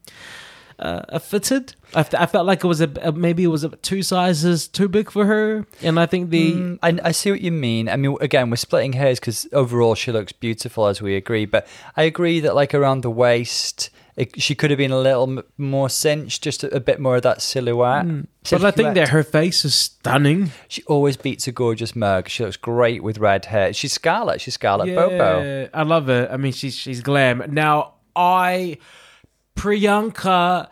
uh, 0.79 1.19
fitted. 1.19 1.75
I, 1.95 1.99
f- 1.99 2.13
I 2.15 2.25
felt 2.25 2.45
like 2.47 2.63
it 2.63 2.67
was 2.67 2.81
a, 2.81 2.91
a 3.01 3.11
maybe 3.11 3.43
it 3.43 3.47
was 3.47 3.63
a, 3.63 3.69
two 3.69 4.01
sizes 4.03 4.67
too 4.67 4.87
big 4.87 5.11
for 5.11 5.25
her, 5.25 5.65
and 5.81 5.99
I 5.99 6.05
think 6.05 6.29
the 6.29 6.53
Mm, 6.53 6.79
I, 6.81 6.99
I 7.09 7.11
see 7.11 7.31
what 7.31 7.41
you 7.41 7.51
mean. 7.51 7.87
I 7.89 7.95
mean, 7.95 8.17
again, 8.21 8.49
we're 8.49 8.55
splitting 8.57 8.93
hairs 8.93 9.19
because 9.19 9.47
overall 9.53 9.95
she 9.95 10.11
looks 10.11 10.31
beautiful, 10.31 10.87
as 10.87 11.01
we 11.01 11.15
agree. 11.15 11.45
But 11.45 11.67
I 11.95 12.03
agree 12.03 12.39
that, 12.41 12.55
like, 12.55 12.73
around 12.73 13.01
the 13.01 13.11
waist, 13.11 13.89
it, 14.15 14.39
she 14.41 14.55
could 14.55 14.69
have 14.71 14.77
been 14.77 14.91
a 14.91 14.99
little 14.99 15.37
m- 15.39 15.43
more 15.57 15.89
cinched, 15.89 16.43
just 16.43 16.63
a, 16.63 16.75
a 16.75 16.79
bit 16.79 16.99
more 16.99 17.15
of 17.17 17.21
that 17.23 17.41
silhouette. 17.41 18.05
Mm. 18.05 18.27
but 18.51 18.65
I 18.65 18.71
think 18.71 18.95
that 18.95 19.09
her 19.09 19.23
face 19.23 19.63
is 19.65 19.73
stunning. 19.75 20.51
she 20.67 20.83
always 20.83 21.17
beats 21.17 21.47
a 21.47 21.51
gorgeous 21.51 21.95
mug. 21.95 22.27
She 22.29 22.43
looks 22.43 22.57
great 22.57 23.03
with 23.03 23.17
red 23.19 23.45
hair. 23.45 23.71
She's 23.73 23.93
Scarlett. 23.93 24.41
She's 24.41 24.55
Scarlett 24.55 24.93
Bobo. 24.95 25.69
I 25.73 25.83
love 25.83 26.07
her. 26.07 26.27
I 26.31 26.37
mean, 26.37 26.51
she's 26.53 26.75
she's 26.75 27.01
glam. 27.01 27.43
Now, 27.49 27.93
I 28.15 28.77
Priyanka, 29.55 30.69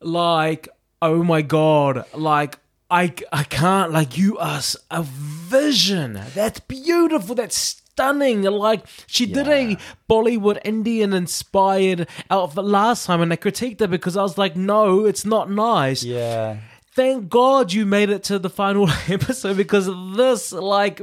like, 0.00 0.68
oh 1.02 1.22
my 1.22 1.42
god, 1.42 2.04
like. 2.14 2.58
I, 2.92 3.14
I 3.32 3.44
can't 3.44 3.92
like 3.92 4.18
you 4.18 4.36
are 4.38 4.60
a 4.90 5.04
vision 5.04 6.20
that's 6.34 6.58
beautiful 6.58 7.36
that's 7.36 7.56
stunning 7.56 8.42
like 8.42 8.84
she 9.06 9.26
did 9.26 9.46
a 9.46 9.76
Bollywood 10.10 10.58
Indian 10.64 11.12
inspired 11.12 12.08
outfit 12.32 12.64
last 12.64 13.06
time 13.06 13.20
and 13.22 13.32
I 13.32 13.36
critiqued 13.36 13.80
it 13.80 13.90
because 13.90 14.16
I 14.16 14.22
was 14.22 14.36
like 14.36 14.56
no 14.56 15.04
it's 15.06 15.24
not 15.24 15.48
nice 15.48 16.02
Yeah. 16.02 16.56
Thank 16.92 17.28
God 17.28 17.72
you 17.72 17.86
made 17.86 18.10
it 18.10 18.22
to 18.24 18.38
the 18.38 18.50
final 18.50 18.88
episode 19.08 19.56
because 19.56 19.88
this, 20.16 20.52
like, 20.52 21.00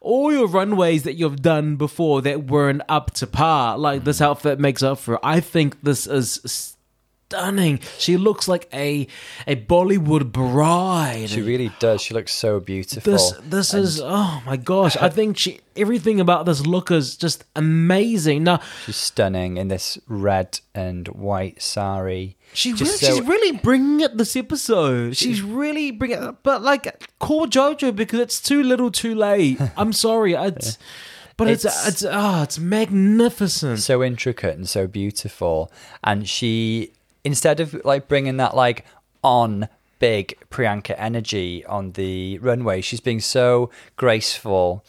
all 0.00 0.32
your 0.32 0.46
runways 0.46 1.02
that 1.04 1.14
you've 1.14 1.42
done 1.42 1.76
before 1.76 2.22
that 2.22 2.46
weren't 2.46 2.82
up 2.88 3.12
to 3.12 3.26
par, 3.26 3.78
like 3.78 4.04
this 4.04 4.18
mm. 4.18 4.26
outfit 4.26 4.58
makes 4.58 4.82
up 4.82 4.98
for. 4.98 5.14
it. 5.14 5.20
I 5.22 5.40
think 5.40 5.82
this 5.82 6.06
is 6.06 6.76
stunning. 7.30 7.78
She 7.98 8.16
looks 8.16 8.48
like 8.48 8.68
a 8.72 9.06
a 9.46 9.54
Bollywood 9.56 10.32
bride. 10.32 11.30
She 11.30 11.42
really 11.42 11.70
does. 11.78 12.02
She 12.02 12.12
looks 12.14 12.32
so 12.34 12.58
beautiful. 12.60 13.12
this 13.12 13.32
this 13.44 13.74
is 13.74 14.00
oh 14.02 14.42
my 14.44 14.56
gosh! 14.56 14.96
I 14.96 15.08
think 15.08 15.38
she 15.38 15.60
everything 15.76 16.20
about 16.20 16.44
this 16.46 16.66
look 16.66 16.90
is 16.90 17.16
just 17.16 17.44
amazing. 17.54 18.44
Now 18.44 18.60
She's 18.84 18.96
stunning 18.96 19.56
in 19.58 19.68
this 19.68 19.98
red 20.08 20.58
and 20.74 21.06
white 21.08 21.62
sari. 21.62 22.36
She 22.52 22.72
really, 22.72 22.86
so- 22.86 23.06
she's 23.06 23.20
really 23.20 23.56
bringing 23.58 24.00
it 24.00 24.16
this 24.18 24.34
episode. 24.34 25.16
She's 25.16 25.40
really 25.40 25.92
bringing 25.92 26.20
it, 26.22 26.34
but 26.42 26.62
like 26.62 27.08
call 27.20 27.46
Jojo 27.46 27.94
because 27.94 28.18
it's 28.18 28.40
too 28.40 28.62
little, 28.64 28.90
too 28.90 29.14
late. 29.14 29.60
I'm 29.76 29.92
sorry, 29.92 30.32
it's, 30.48 30.76
but 31.36 31.46
it's 31.48 31.64
It's- 31.64 31.86
it's 31.88 32.04
ah, 32.10 32.42
it's 32.42 32.58
magnificent. 32.58 33.78
so 33.78 34.02
intricate 34.02 34.56
and 34.56 34.68
so 34.68 34.88
beautiful. 34.88 35.70
And 36.02 36.28
she, 36.28 36.92
instead 37.24 37.60
of 37.60 37.74
like 37.84 38.08
bringing 38.08 38.36
that 38.38 38.54
like 38.56 38.84
on 39.22 39.68
big 39.98 40.38
Priyanka 40.50 40.94
energy 40.98 41.64
on 41.66 41.92
the 41.92 42.38
runway, 42.38 42.80
she's 42.80 43.00
being 43.00 43.20
so 43.20 43.70
graceful 43.96 44.84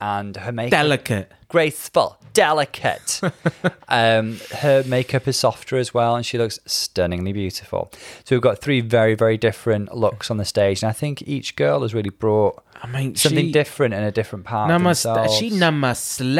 and 0.00 0.36
her 0.36 0.52
makeup 0.52 0.72
Delicate. 0.72 1.32
graceful, 1.48 2.18
delicate. 2.34 3.18
um, 3.88 4.38
her 4.56 4.84
makeup 4.86 5.26
is 5.26 5.38
softer 5.38 5.78
as 5.78 5.94
well, 5.94 6.14
and 6.16 6.26
she 6.26 6.36
looks 6.36 6.58
stunningly 6.66 7.32
beautiful. 7.32 7.90
So 8.24 8.36
we've 8.36 8.42
got 8.42 8.58
three 8.60 8.82
very, 8.82 9.14
very 9.14 9.38
different 9.38 9.94
looks 9.96 10.30
on 10.30 10.36
the 10.36 10.44
stage, 10.44 10.82
and 10.82 10.90
I 10.90 10.92
think 10.92 11.22
each 11.22 11.56
girl 11.56 11.80
has 11.80 11.94
really 11.94 12.10
brought 12.10 12.62
I 12.82 12.86
mean, 12.88 13.14
something 13.14 13.46
she, 13.46 13.52
different 13.52 13.94
in 13.94 14.02
a 14.02 14.12
different 14.12 14.44
part. 14.44 14.70
of 14.70 14.82
Namaste. 14.82 15.04
themselves. 15.04 15.34
She 15.38 15.50
namaslayed 15.50 16.36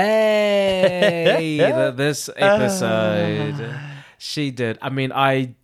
this 1.97 2.28
episode. 2.36 3.80
She 4.18 4.50
did. 4.50 4.78
I 4.80 4.88
mean, 4.88 5.12
I 5.12 5.54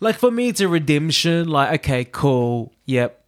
like 0.00 0.16
for 0.16 0.30
me, 0.30 0.48
it's 0.48 0.60
a 0.60 0.68
redemption. 0.68 1.48
Like, 1.48 1.80
okay, 1.80 2.04
cool. 2.04 2.72
Yep, 2.86 3.22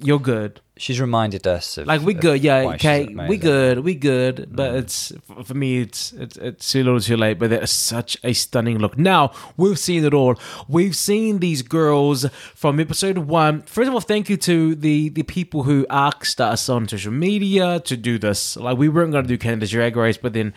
you're 0.00 0.18
good. 0.20 0.60
She's 0.76 1.00
reminded 1.00 1.46
us 1.46 1.78
of 1.78 1.86
Like 1.86 2.00
we 2.00 2.14
good, 2.14 2.42
yeah. 2.42 2.72
Okay, 2.74 3.06
we 3.06 3.36
good, 3.36 3.78
we 3.78 3.94
good. 3.94 4.48
But 4.50 4.74
it's 4.74 5.12
for 5.44 5.54
me, 5.54 5.78
it's 5.82 6.12
it's 6.12 6.36
it's 6.36 6.72
too 6.72 6.82
little, 6.82 6.98
too 7.00 7.16
late. 7.16 7.38
But 7.38 7.52
it's 7.52 7.70
such 7.70 8.16
a 8.24 8.32
stunning 8.32 8.78
look. 8.78 8.98
Now 8.98 9.30
we've 9.56 9.78
seen 9.78 10.04
it 10.04 10.12
all. 10.12 10.34
We've 10.66 10.96
seen 10.96 11.38
these 11.38 11.62
girls 11.62 12.26
from 12.56 12.80
episode 12.80 13.18
one. 13.18 13.62
First 13.62 13.86
of 13.86 13.94
all, 13.94 14.00
thank 14.00 14.28
you 14.28 14.36
to 14.38 14.74
the 14.74 15.10
the 15.10 15.22
people 15.22 15.62
who 15.62 15.86
asked 15.90 16.40
us 16.40 16.68
on 16.68 16.88
social 16.88 17.12
media 17.12 17.78
to 17.78 17.96
do 17.96 18.18
this. 18.18 18.56
Like 18.56 18.76
we 18.76 18.88
weren't 18.88 19.12
going 19.12 19.24
to 19.24 19.28
do 19.28 19.38
Canada's 19.38 19.70
Drag 19.70 19.94
Race, 19.94 20.16
but 20.16 20.32
then, 20.32 20.54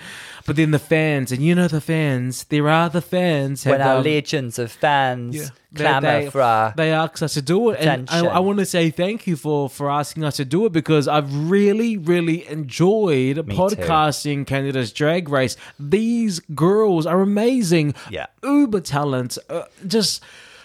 but 0.48 0.56
then 0.56 0.72
the 0.72 0.80
fans, 0.80 1.32
and 1.32 1.44
you 1.44 1.54
know 1.54 1.68
the 1.68 1.80
fans. 1.82 2.46
There 2.46 2.68
are 2.68 2.90
the 2.90 3.02
fans. 3.04 3.66
When 3.68 3.82
our 3.82 3.98
um, 3.98 4.04
legions 4.04 4.58
of 4.58 4.72
fans 4.72 5.52
they- 5.72 5.84
clamour 5.84 6.22
they- 6.24 6.30
for 6.32 6.42
our 6.42 6.74
they 6.76 6.92
asked 6.92 7.22
us 7.22 7.36
to 7.36 7.42
do 7.44 7.70
it, 7.70 7.80
and 7.82 8.10
I. 8.10 8.26
I 8.26 8.40
want 8.40 8.58
to 8.60 8.66
say 8.66 8.90
thank 8.90 9.28
you 9.28 9.36
for 9.36 9.70
for 9.70 9.92
asking 10.08 10.24
us 10.24 10.38
to 10.38 10.46
do 10.46 10.66
it 10.66 10.72
because 10.72 11.06
I've 11.08 11.50
really, 11.50 11.98
really 11.98 12.48
enjoyed 12.48 13.36
too. 13.36 13.44
podcasting 13.44 14.48
Canada's 14.48 14.94
Drag 14.94 15.28
Race. 15.28 15.58
These 15.78 16.40
girls 16.56 17.06
are 17.06 17.20
amazing, 17.22 17.94
Yeah. 18.10 18.28
uber 18.44 18.80
talent, 18.80 19.38
uh, 19.50 19.64
just. 19.86 20.24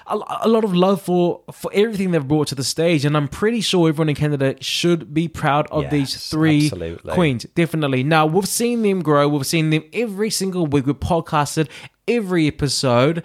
A, 0.09 0.49
lot 0.49 0.65
of 0.65 0.75
love 0.75 1.01
for 1.01 1.43
for 1.53 1.71
everything 1.73 2.11
they've 2.11 2.27
brought 2.27 2.49
to 2.49 2.57
the 2.57 2.65
stage, 2.65 3.05
and 3.05 3.17
I'm 3.17 3.29
pretty 3.29 3.61
sure 3.61 3.89
everyone 3.89 4.09
in 4.11 4.17
Canada 4.17 4.57
should 4.61 5.15
be 5.15 5.29
proud 5.29 5.69
of 5.71 5.89
these 5.91 6.29
three 6.29 6.65
absolutely. 6.67 7.15
queens. 7.15 7.47
Definitely. 7.55 8.03
Now 8.03 8.27
we've 8.27 8.49
seen 8.49 8.83
them 8.83 9.01
grow. 9.03 9.29
We've 9.29 9.47
seen 9.47 9.71
them 9.71 9.85
every 9.93 10.29
single 10.29 10.67
week. 10.67 10.87
We've 10.87 10.97
podcasted 10.97 11.69
every 12.09 12.49
episode 12.49 13.23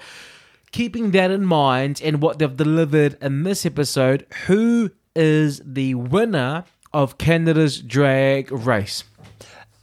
keeping 0.72 1.12
that 1.12 1.32
in 1.32 1.46
mind 1.46 2.00
and 2.04 2.22
what 2.22 2.38
they've 2.40 2.56
delivered 2.56 3.18
in 3.22 3.44
this 3.44 3.66
episode, 3.66 4.26
who 4.46 4.92
is 5.18 5.62
the 5.66 5.96
winner 5.96 6.64
of 6.94 7.18
Canada's 7.18 7.82
drag 7.82 8.52
race? 8.52 9.04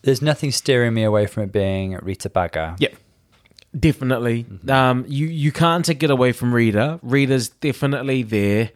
There's 0.02 0.22
nothing 0.22 0.52
steering 0.52 0.94
me 0.94 1.02
away 1.02 1.26
from 1.26 1.44
it 1.44 1.52
being 1.52 1.98
Rita 2.02 2.30
Baga. 2.30 2.76
Yeah. 2.78 2.90
Definitely. 3.78 4.46
Um, 4.68 5.04
you, 5.08 5.26
you 5.26 5.50
can't 5.50 5.84
take 5.84 6.02
it 6.02 6.10
away 6.10 6.32
from 6.32 6.54
Rita. 6.54 7.00
Rita's 7.02 7.48
definitely 7.48 8.22
there. 8.22 8.70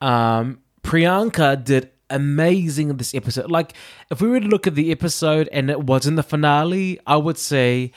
Um, 0.00 0.60
Priyanka 0.82 1.62
did 1.62 1.90
amazing 2.08 2.90
in 2.90 2.96
this 2.96 3.14
episode. 3.14 3.50
Like, 3.50 3.74
if 4.10 4.20
we 4.20 4.28
were 4.28 4.40
to 4.40 4.46
look 4.46 4.66
at 4.66 4.74
the 4.74 4.90
episode 4.90 5.48
and 5.52 5.70
it 5.70 5.82
wasn't 5.82 6.16
the 6.16 6.22
finale, 6.22 6.98
I 7.06 7.16
would 7.16 7.38
say 7.38 7.92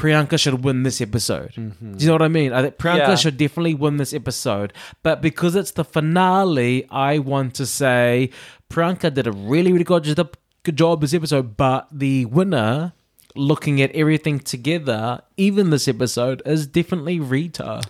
Priyanka 0.00 0.40
should 0.40 0.64
win 0.64 0.82
this 0.82 1.02
episode. 1.02 1.52
Do 1.54 1.60
mm-hmm. 1.60 1.94
you 1.98 2.06
know 2.06 2.14
what 2.14 2.22
I 2.22 2.28
mean? 2.28 2.54
I 2.54 2.62
think 2.62 2.78
Priyanka 2.78 3.08
Yeah. 3.08 3.14
should 3.16 3.36
definitely 3.36 3.74
win 3.74 3.98
this 3.98 4.14
episode. 4.14 4.72
But 5.02 5.20
because 5.20 5.54
it's 5.54 5.72
the 5.72 5.84
finale, 5.84 6.86
I 6.90 7.18
want 7.18 7.54
to 7.56 7.66
say 7.66 8.30
Priyanka 8.70 9.12
did 9.12 9.26
a 9.26 9.32
really, 9.32 9.72
really 9.72 9.84
good 9.84 10.04
job, 10.04 10.36
good 10.62 10.76
job 10.76 11.02
this 11.02 11.12
episode. 11.12 11.54
But 11.56 11.88
the 11.92 12.24
winner, 12.24 12.94
looking 13.36 13.82
at 13.82 13.90
everything 13.92 14.40
together, 14.40 15.20
even 15.36 15.68
this 15.68 15.86
episode, 15.86 16.40
is 16.46 16.66
definitely 16.66 17.20
Rita. 17.20 17.82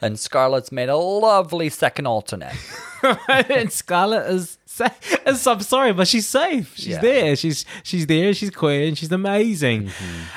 And 0.00 0.18
Scarlett's 0.18 0.72
made 0.72 0.88
a 0.88 0.96
lovely 0.96 1.68
second 1.68 2.06
alternate. 2.06 2.56
and 3.28 3.70
Scarlett 3.70 4.26
is, 4.30 4.57
sa- 4.78 4.88
is. 5.26 5.46
I'm 5.46 5.60
sorry, 5.60 5.92
but 5.92 6.06
she's 6.08 6.26
safe. 6.26 6.72
She's 6.76 6.86
Yeah. 6.96 7.00
there. 7.00 7.36
She's 7.36 7.64
she's 7.82 8.06
there. 8.06 8.32
She's 8.34 8.50
queer 8.50 8.86
and 8.88 8.96
She's 8.98 9.12
amazing. 9.12 9.90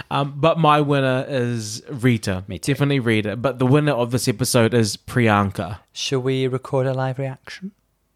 Um, 0.09 0.33
but 0.35 0.55
my 0.59 0.81
winner 0.81 1.25
is 1.27 1.81
Rita. 1.89 2.31
Mm-hmm. 2.41 2.51
Me 2.51 2.59
too. 2.59 2.73
Definitely 2.73 2.99
Rita. 2.99 3.35
But 3.37 3.59
the 3.59 3.65
winner 3.75 3.93
of 3.93 4.11
this 4.11 4.27
episode 4.27 4.73
is 4.73 4.97
Priyanka. 4.97 5.79
Shall 5.93 6.21
we 6.21 6.47
record 6.47 6.85
a 6.87 6.93
live 6.93 7.17
reaction? 7.19 7.71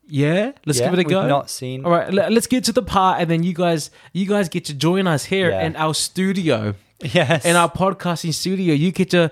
Yeah, 0.08 0.52
let's 0.68 0.78
Yeah, 0.80 0.86
give 0.92 1.00
it 1.00 1.04
a 1.06 1.08
we've 1.08 1.10
go. 1.10 1.28
not 1.28 1.50
seen- 1.50 1.84
All 1.84 1.92
right, 1.92 2.14
let, 2.14 2.32
us 2.32 2.46
get 2.46 2.64
to 2.66 2.72
the 2.72 2.84
part, 2.84 3.20
and 3.22 3.28
then 3.32 3.42
you 3.42 3.54
guys, 3.54 3.90
you 4.14 4.28
guys 4.28 4.50
get 4.50 4.64
to 4.66 4.74
join 4.76 5.08
us 5.08 5.26
here 5.26 5.50
Yeah. 5.50 5.66
in 5.66 5.76
our 5.78 5.96
studio, 5.96 6.76
Yes. 7.02 7.44
in 7.44 7.56
our 7.56 7.72
podcasting 7.72 8.32
studio. 8.34 8.76
You 8.76 8.92
get 8.92 9.10
to 9.12 9.32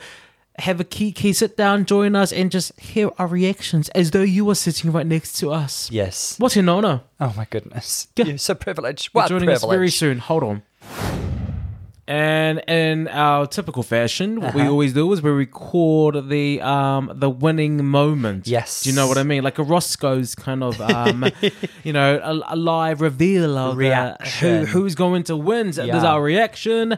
have 0.60 0.80
a 0.80 0.84
key, 0.84 1.12
key, 1.12 1.34
sit 1.34 1.58
down, 1.58 1.86
join 1.86 2.16
us, 2.16 2.32
and 2.32 2.52
just 2.52 2.80
hear 2.80 3.10
our 3.18 3.28
reactions 3.28 3.90
as 3.90 4.12
though 4.12 4.22
you 4.22 4.46
were 4.46 4.56
sitting 4.56 4.92
right 4.92 5.06
next 5.08 5.34
to 5.40 5.52
us. 5.52 5.90
Yes. 5.92 6.36
What's 6.40 6.56
an 6.58 6.70
honor? 6.70 7.02
Oh 7.20 7.34
my 7.36 7.46
goodness. 7.50 8.08
Yeah. 8.16 8.26
You're 8.26 8.38
so 8.38 8.54
privileged. 8.56 9.10
You're 9.14 9.22
What 9.24 9.26
a 9.32 9.34
joining 9.34 9.50
us 9.50 9.64
very 9.66 9.90
soon. 9.90 10.20
Hold 10.20 10.44
on. 10.44 10.64
And 12.06 12.60
in 12.68 13.08
our 13.08 13.48
typical 13.48 13.82
fashion, 13.82 14.42
what 14.42 14.54
we 14.54 14.62
Uh-huh. 14.62 14.72
always 14.72 14.92
do 14.92 15.12
is 15.14 15.22
we 15.22 15.32
record 15.32 16.28
the 16.28 16.60
um 16.60 17.10
the 17.16 17.30
winning 17.30 17.86
moment. 17.86 18.46
Yes. 18.46 18.84
Do 18.84 18.90
you 18.90 18.96
know 18.96 19.08
what 19.08 19.18
I 19.18 19.24
mean? 19.24 19.42
Like 19.42 19.58
a 19.58 19.64
Roscoe's 19.64 20.36
kind 20.36 20.64
of 20.64 20.82
um 20.92 21.26
you 21.86 21.94
know 21.94 22.20
a, 22.22 22.54
a 22.54 22.58
live 22.58 23.00
reveal 23.00 23.58
of 23.58 23.82
uh, 23.82 24.18
who 24.42 24.66
who's 24.66 24.96
going 24.96 25.24
to 25.24 25.38
win. 25.38 25.72
So 25.72 25.86
There's 25.88 26.04
our 26.04 26.22
reaction. 26.22 26.98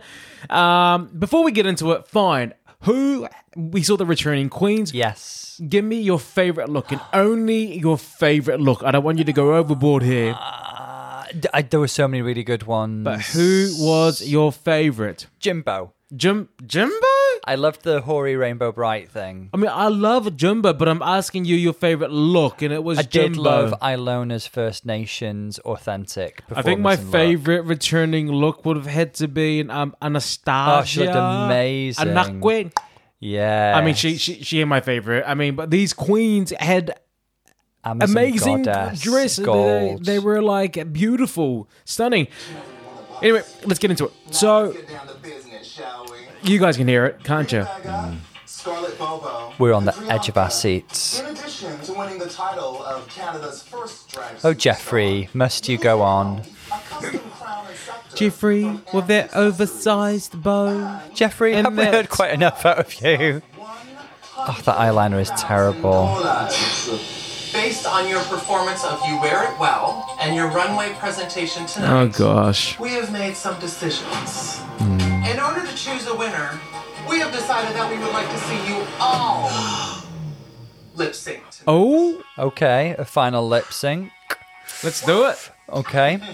Um, 0.49 1.07
before 1.17 1.43
we 1.43 1.51
get 1.51 1.67
into 1.67 1.91
it, 1.91 2.07
fine. 2.07 2.53
Who 2.85 3.27
we 3.55 3.83
saw 3.83 3.97
the 3.97 4.05
returning 4.05 4.49
queens. 4.49 4.93
Yes. 4.93 5.59
Give 5.69 5.85
me 5.85 6.01
your 6.01 6.19
favorite 6.19 6.69
look 6.69 6.91
and 6.91 7.01
only 7.13 7.77
your 7.79 7.97
favorite 7.97 8.59
look. 8.59 8.83
I 8.83 8.91
don't 8.91 9.03
want 9.03 9.17
you 9.17 9.23
to 9.23 9.33
go 9.33 9.55
overboard 9.55 10.03
here. 10.03 10.35
Uh, 10.39 11.25
d- 11.39 11.47
I, 11.53 11.61
there 11.61 11.79
were 11.79 11.87
so 11.87 12.07
many 12.07 12.21
really 12.21 12.43
good 12.43 12.63
ones. 12.63 13.03
But 13.05 13.21
who 13.21 13.71
was 13.79 14.21
your 14.27 14.51
favorite? 14.51 15.27
Jimbo. 15.39 15.93
Jim 16.15 16.49
Jimbo? 16.65 17.07
I 17.47 17.55
loved 17.55 17.83
the 17.83 18.01
hoary 18.01 18.35
rainbow 18.35 18.71
bright 18.71 19.09
thing. 19.09 19.51
I 19.53 19.57
mean, 19.57 19.69
I 19.71 19.87
love 19.87 20.35
Jimbo, 20.35 20.73
but 20.73 20.89
I'm 20.89 21.03
asking 21.03 21.45
you 21.45 21.55
your 21.55 21.73
favorite 21.73 22.09
look, 22.09 22.63
and 22.63 22.73
it 22.73 22.83
was 22.83 22.97
Jimbo. 23.05 23.19
I 23.19 23.27
did 23.27 23.37
love 23.37 23.73
Ilona's 23.81 24.47
First 24.47 24.83
Nations 24.83 25.59
authentic. 25.59 26.41
I 26.53 26.63
think 26.63 26.79
my 26.79 26.93
and 26.93 27.03
look. 27.03 27.11
favorite 27.11 27.61
returning 27.61 28.31
look 28.31 28.65
would 28.65 28.77
have 28.77 28.87
had 28.87 29.13
to 29.15 29.27
be 29.27 29.61
um, 29.69 29.95
Anastarzia. 30.01 30.79
Oh, 30.79 30.83
she 30.83 30.99
looked 31.01 31.15
amazing. 31.15 32.07
Anaquway. 32.07 32.71
Yeah. 33.19 33.73
I 33.75 33.85
mean, 33.85 33.93
she 33.93 34.17
she 34.17 34.41
she 34.41 34.59
ain't 34.59 34.69
my 34.69 34.81
favorite. 34.81 35.23
I 35.27 35.35
mean, 35.35 35.55
but 35.55 35.69
these 35.69 35.93
queens 35.93 36.51
had 36.59 36.99
Amazon 37.83 38.17
amazing 38.17 38.63
goddess, 38.63 39.01
dresses. 39.01 39.45
They, 39.45 39.97
they 40.01 40.19
were 40.19 40.41
like 40.41 40.91
beautiful, 40.91 41.69
stunning. 41.85 42.27
Anyway, 43.21 43.43
let's 43.65 43.79
get 43.79 43.91
into 43.91 44.05
it. 44.05 44.13
So 44.31 44.75
you 46.45 46.59
guys 46.59 46.77
can 46.77 46.87
hear 46.87 47.05
it, 47.05 47.23
can't 47.23 47.51
you? 47.51 47.63
Baga, 47.63 48.17
Scarlett 48.45 48.97
Bobo. 48.97 49.53
We're 49.59 49.73
on 49.73 49.85
the 49.85 49.95
edge 50.09 50.29
of 50.29 50.37
our 50.37 50.49
seats. 50.49 51.19
In 51.19 51.27
addition 51.27 51.79
to 51.81 51.93
winning 51.93 52.19
the 52.19 52.29
title 52.29 52.83
of 52.83 53.07
Canada's 53.07 53.63
first 53.63 54.09
drag 54.11 54.35
Oh, 54.43 54.53
superstar, 54.53 54.57
Jeffrey, 54.57 55.29
must 55.33 55.67
you 55.69 55.77
go 55.77 56.01
on? 56.01 56.39
a 56.39 56.79
custom 56.89 57.19
crown 57.31 57.65
and 57.67 57.75
scepter 57.77 58.17
Jeffrey 58.17 58.63
with 58.93 59.07
that 59.07 59.25
Anthony's 59.25 59.35
oversized 59.35 60.41
bow. 60.43 60.99
Jeffrey, 61.13 61.53
I 61.55 61.59
And 61.59 61.67
haven't 61.67 61.93
heard 61.93 62.09
quite 62.09 62.33
enough 62.33 62.65
out 62.65 62.79
of 62.79 62.93
you. 63.01 63.41
Oh, 64.37 64.61
that 64.65 64.77
eyeliner 64.77 65.19
is 65.19 65.29
terrible. 65.37 66.07
Based 67.53 67.85
on 67.87 68.07
your 68.09 68.21
performance 68.23 68.83
of 68.83 68.99
You 69.07 69.19
Wear 69.21 69.51
It 69.51 69.57
Well 69.59 70.17
and 70.19 70.35
your 70.35 70.47
runway 70.49 70.93
presentation 70.99 71.65
tonight, 71.65 71.89
Oh 72.01 72.07
gosh. 72.09 72.77
we 72.79 72.89
have 72.91 73.11
made 73.13 73.35
some 73.37 73.57
decisions. 73.61 74.57
Hmm. 74.59 75.04
In 75.25 75.39
order 75.39 75.65
to 75.65 75.75
choose 75.75 76.05
a 76.07 76.15
winner, 76.15 76.59
we 77.09 77.19
have 77.19 77.31
decided 77.31 77.75
that 77.75 77.89
we 77.89 77.97
would 77.97 78.13
like 78.13 78.29
to 78.29 78.37
see 78.37 78.67
you 78.73 78.85
all 78.99 79.49
lip 80.95 81.13
sync. 81.15 81.43
Oh, 81.67 82.21
Okay, 82.37 82.95
a 82.97 83.05
final 83.05 83.47
lip 83.47 83.71
sync. 83.71 84.11
let's 84.83 85.01
do 85.05 85.25
it. 85.27 85.51
Okay. 85.69 86.19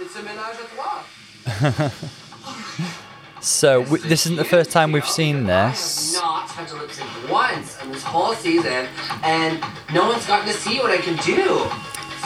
It's 0.00 0.16
a 0.16 0.22
menage 0.22 0.56
a 0.58 0.66
trois. 0.74 1.90
So 3.40 3.82
w- 3.84 4.02
this 4.02 4.24
isn't 4.24 4.36
the 4.36 4.44
first 4.44 4.70
time 4.72 4.90
we've 4.90 5.06
seen 5.06 5.44
this. 5.44 6.14
not 6.14 6.48
had 6.50 6.66
to 6.68 6.76
lip 6.76 6.90
sync 6.90 7.08
once 7.30 7.80
in 7.82 7.92
this 7.92 8.02
whole 8.02 8.34
season, 8.34 8.88
and 9.22 9.62
no 9.92 10.08
one's 10.08 10.26
gotten 10.26 10.46
to 10.48 10.52
see 10.54 10.78
what 10.78 10.90
I 10.90 10.96
can 10.96 11.16
do. 11.24 11.66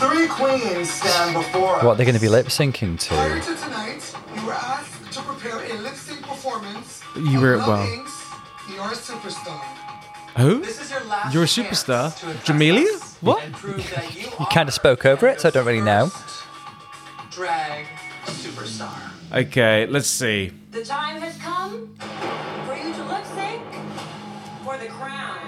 Three 0.00 0.28
queens 0.28 0.88
stand 0.90 1.34
before 1.34 1.76
us. 1.76 1.82
What 1.84 1.96
they're 1.96 2.06
going 2.06 2.14
to 2.14 2.20
be 2.20 2.28
lip 2.28 2.46
syncing 2.46 3.04
Prior 3.06 3.40
to? 3.40 3.46
to 3.54 3.56
tonight, 3.60 4.14
you 4.36 4.46
were 4.46 4.52
asked 4.52 5.07
to 5.18 5.24
prepare 5.24 5.58
a 5.64 5.78
lip 5.78 5.94
sync 5.94 6.22
performance. 6.22 7.02
You 7.16 7.36
of 7.36 7.42
were- 7.42 7.56
Love 7.56 7.68
well. 7.68 7.86
Inc.'s 7.86 8.74
You're 8.74 8.84
a 8.84 8.94
superstar. 8.94 9.60
Who? 10.36 10.60
This 10.60 10.80
is 10.80 10.90
your 10.90 11.02
last 11.04 11.34
You're 11.34 11.42
a 11.42 11.46
superstar? 11.46 12.12
Jamelia? 12.44 12.86
What? 13.22 13.42
And 13.42 13.52
prove 13.54 13.90
that 13.90 14.14
you, 14.14 14.22
You 14.40 14.46
kind 14.52 14.68
of 14.68 14.74
spoke 14.74 15.04
over 15.04 15.26
it, 15.26 15.40
so 15.40 15.48
I 15.48 15.50
don't 15.50 15.66
really 15.66 15.80
know. 15.80 16.12
Drag 17.30 17.86
superstar. 18.26 19.10
Okay, 19.32 19.86
let's 19.86 20.06
see. 20.06 20.52
The 20.70 20.84
time 20.84 21.20
has 21.20 21.36
come 21.38 21.94
for 22.66 22.76
you 22.76 22.92
to 22.94 23.04
lip 23.04 23.24
sync 23.34 23.62
for 24.64 24.78
the 24.78 24.86
crown. 24.86 25.38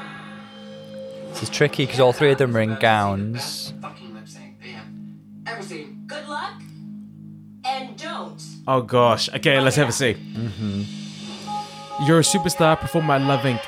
This 1.28 1.44
is 1.44 1.50
tricky 1.50 1.86
because 1.86 2.00
all 2.00 2.12
three 2.12 2.32
of 2.32 2.38
them 2.38 2.56
are 2.56 2.60
in 2.60 2.76
gowns. 2.80 3.72
Fucking 3.80 4.14
lip 4.14 4.26
sync 4.26 4.60
they 4.60 4.70
have. 4.70 5.68
Good 6.08 6.26
luck 6.28 6.60
and 7.64 7.96
don't. 7.96 8.42
Oh 8.66 8.82
gosh. 8.82 9.28
Okay, 9.30 9.60
let's 9.60 9.76
have 9.76 9.88
a 9.88 9.92
see. 9.92 10.14
Mm-hmm. 10.14 12.06
You're 12.06 12.20
a 12.20 12.22
superstar. 12.22 12.78
Perform 12.78 13.06
my 13.06 13.18
Love 13.18 13.40
Inc. 13.40 13.60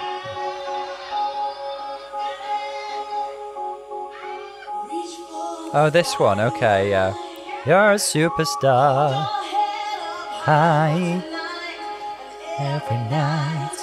Oh, 5.75 5.89
this 5.91 6.19
one. 6.19 6.39
Okay, 6.39 6.91
yeah. 6.91 7.15
You're 7.65 7.93
a 7.93 7.97
superstar. 7.97 9.27
Hi. 10.45 11.23
Every 12.59 12.97
night. 12.97 13.79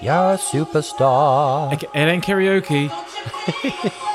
You're 0.00 0.32
a 0.34 0.38
superstar. 0.38 1.74
Okay, 1.74 1.86
it 1.94 2.08
ain't 2.08 2.24
karaoke. 2.24 2.88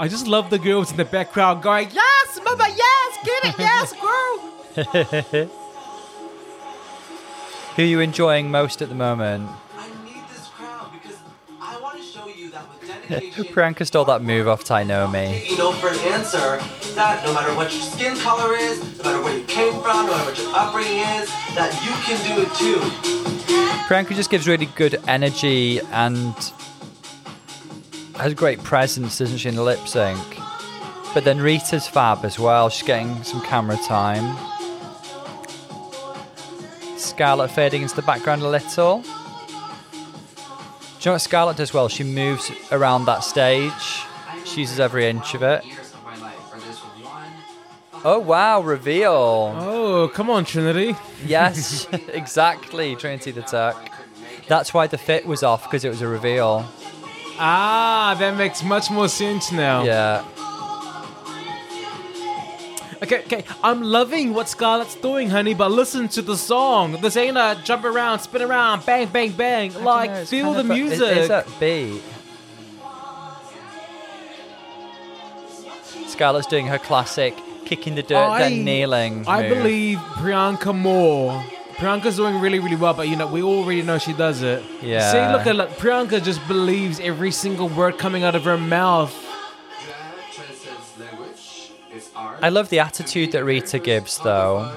I 0.00 0.06
just 0.06 0.26
love 0.28 0.48
the 0.50 0.58
girls 0.58 0.90
in 0.92 0.96
the 0.96 1.04
background 1.04 1.62
going, 1.62 1.88
yes, 1.92 2.40
mama, 2.44 2.66
yes, 2.68 3.18
get 3.24 3.44
it, 3.46 3.58
yes, 3.58 3.92
girl. 3.94 5.48
Who 7.76 7.82
are 7.82 7.86
you 7.86 8.00
enjoying 8.00 8.50
most 8.50 8.80
at 8.80 8.88
the 8.90 8.94
moment? 8.94 9.50
I 9.76 9.88
need 10.04 10.22
this 10.30 10.48
crowd 10.48 10.92
because 10.92 11.16
I 11.60 11.80
want 11.80 11.96
to 11.98 12.02
show 12.04 12.28
you 12.28 12.50
that 12.50 12.68
with 12.70 12.86
dedication. 13.08 13.44
Priyanka 13.46 13.86
stole 13.86 14.04
that 14.04 14.22
move 14.22 14.46
off 14.46 14.62
Tynomi. 14.64 15.48
you 15.48 15.58
know 15.58 15.72
for 15.72 15.88
an 15.88 15.98
answer 16.12 16.58
that 16.94 17.24
no 17.24 17.32
matter 17.34 17.52
what 17.56 17.72
your 17.72 17.82
skin 17.82 18.16
color 18.18 18.54
is, 18.54 18.80
no 18.98 19.04
matter 19.04 19.22
where 19.22 19.36
you 19.36 19.44
came 19.46 19.72
from, 19.82 20.06
no 20.06 20.12
matter 20.12 20.24
what 20.30 20.38
your 20.38 20.54
upbringing 20.54 21.00
is, 21.18 21.28
that 21.56 21.74
you 21.82 21.92
can 22.06 22.18
do 22.36 22.42
it 22.42 22.54
too. 22.54 22.78
Priyanka 23.88 24.14
just 24.14 24.30
gives 24.30 24.46
really 24.46 24.66
good 24.66 25.00
energy 25.08 25.80
and 25.90 26.34
has 28.18 28.34
great 28.34 28.62
presence, 28.62 29.18
doesn't 29.18 29.38
she, 29.38 29.48
in 29.48 29.54
the 29.54 29.62
lip 29.62 29.86
sync? 29.86 30.18
But 31.14 31.24
then 31.24 31.40
Rita's 31.40 31.88
fab 31.88 32.24
as 32.24 32.38
well. 32.38 32.68
She's 32.68 32.86
getting 32.86 33.22
some 33.24 33.40
camera 33.42 33.78
time. 33.86 34.36
Scarlett 36.96 37.50
fading 37.50 37.82
into 37.82 37.96
the 37.96 38.02
background 38.02 38.42
a 38.42 38.48
little. 38.48 39.02
Do 39.02 39.08
you 39.08 41.06
know 41.06 41.12
what 41.12 41.20
Scarlett 41.20 41.56
does 41.56 41.72
well? 41.72 41.88
She 41.88 42.04
moves 42.04 42.50
around 42.72 43.04
that 43.06 43.20
stage. 43.20 43.72
She 44.44 44.60
uses 44.60 44.80
every 44.80 45.06
inch 45.06 45.34
of 45.34 45.42
it. 45.42 45.64
Years 45.64 45.92
of 45.94 46.04
my 46.04 46.16
life 46.18 46.34
for 46.50 46.58
this 46.58 46.78
one. 46.78 47.30
Oh 48.04 48.18
wow, 48.18 48.60
reveal. 48.60 49.54
Oh, 49.56 50.10
come 50.12 50.28
on, 50.28 50.44
Trinity. 50.44 50.96
Yes, 51.24 51.86
exactly. 52.08 52.96
Trinity 52.96 53.30
the 53.30 53.42
Tuck. 53.42 53.90
That's 54.48 54.74
why 54.74 54.86
the 54.86 54.98
fit 54.98 55.26
was 55.26 55.42
off 55.42 55.64
because 55.64 55.84
it 55.84 55.88
was 55.88 56.02
a 56.02 56.08
reveal. 56.08 56.68
Ah, 57.38 58.16
that 58.18 58.36
makes 58.36 58.62
much 58.62 58.90
more 58.90 59.08
sense 59.08 59.52
now. 59.52 59.82
Yeah. 59.84 60.24
Okay, 63.00 63.20
okay. 63.20 63.44
I'm 63.62 63.80
loving 63.82 64.34
what 64.34 64.48
Scarlett's 64.48 64.96
doing, 64.96 65.30
honey, 65.30 65.54
but 65.54 65.70
listen 65.70 66.08
to 66.08 66.22
the 66.22 66.36
song. 66.36 67.00
This 67.00 67.16
ain't 67.16 67.36
a 67.38 67.56
jump 67.62 67.84
around, 67.84 68.18
spin 68.20 68.42
around, 68.42 68.84
bang, 68.84 69.06
bang, 69.06 69.30
bang. 69.30 69.72
Like, 69.84 70.10
No, 70.10 70.16
it's 70.16 70.30
feel 70.30 70.52
the 70.52 70.60
of 70.60 70.70
a- 70.70 70.72
it- 70.72 70.76
music. 70.76 71.16
It's 71.16 71.28
upbeat. 71.28 72.00
Scarlett's 76.08 76.46
doing 76.48 76.66
her 76.66 76.78
classic 76.78 77.36
kicking 77.64 77.94
the 77.94 78.02
dirt, 78.02 78.38
then 78.38 78.64
kneeling. 78.64 79.24
I 79.28 79.42
move. 79.42 79.58
believe 79.58 79.98
Priyanka 79.98 80.74
more. 80.76 81.44
Priyanka's 81.78 82.16
doing 82.16 82.40
really, 82.40 82.58
really 82.58 82.74
well, 82.76 82.92
but 82.92 83.08
you 83.08 83.14
know, 83.14 83.28
we 83.28 83.40
already 83.40 83.82
know 83.82 83.98
she 83.98 84.12
does 84.12 84.42
it. 84.42 84.64
Yeah. 84.82 85.12
See, 85.12 85.32
look 85.32 85.46
at 85.46 85.54
look, 85.54 85.70
Priyanka 85.78 86.22
just 86.22 86.46
believes 86.48 86.98
every 86.98 87.30
single 87.30 87.68
word 87.68 87.98
coming 87.98 88.24
out 88.24 88.34
of 88.34 88.42
her 88.44 88.58
mouth. 88.58 89.14
That 89.86 90.32
transcends 90.32 90.98
language. 90.98 91.70
It's 91.92 92.10
art. 92.16 92.38
I 92.42 92.48
love 92.48 92.68
the 92.68 92.80
attitude 92.80 93.30
that 93.32 93.44
Rita 93.44 93.78
gives, 93.78 94.18
though. 94.18 94.72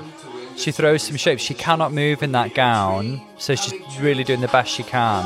She 0.55 0.71
throws 0.71 1.01
some 1.01 1.15
shapes. 1.17 1.41
She 1.41 1.55
cannot 1.55 1.91
move 1.91 2.21
in 2.21 2.33
that 2.33 2.53
gown, 2.53 3.21
so 3.39 3.55
she's 3.55 3.99
really 3.99 4.23
doing 4.23 4.41
the 4.41 4.47
best 4.49 4.71
she 4.71 4.83
can. 4.83 5.23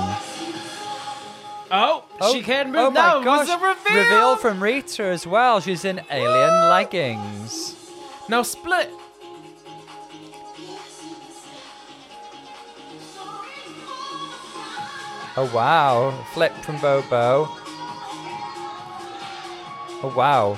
Oh, 1.72 2.06
she 2.32 2.40
oh, 2.40 2.42
can't 2.42 2.70
move 2.70 2.78
Oh 2.78 2.90
now. 2.92 3.20
my 3.20 3.26
gosh! 3.26 3.50
a 3.50 3.90
reveal. 3.92 4.38
from 4.38 4.64
Rita 4.64 5.04
as 5.04 5.28
well. 5.28 5.60
She's 5.60 5.84
in 5.84 6.00
alien 6.10 6.70
leggings. 6.70 7.76
Now 8.30 8.44
split. 8.44 8.90
Oh 15.38 15.52
wow! 15.54 16.12
Flip 16.34 16.54
from 16.64 16.80
Bobo. 16.80 17.48
Oh 20.02 20.14
wow! 20.16 20.58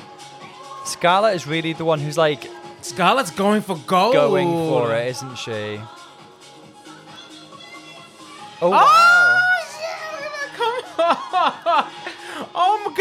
Scarlett 0.85 1.35
is 1.35 1.47
really 1.47 1.73
the 1.73 1.83
one 1.83 1.99
who's 1.99 2.17
like 2.17 2.47
Scarlett's 2.81 3.31
going 3.31 3.61
for 3.61 3.75
gold. 3.87 4.13
going 4.13 4.47
for 4.47 4.95
it, 4.95 5.07
isn't 5.07 5.35
she? 5.37 5.81
Oh 8.61 8.69
wow! 8.69 8.85
oh 8.85 9.41
my 10.31 11.53
god, 11.63 11.63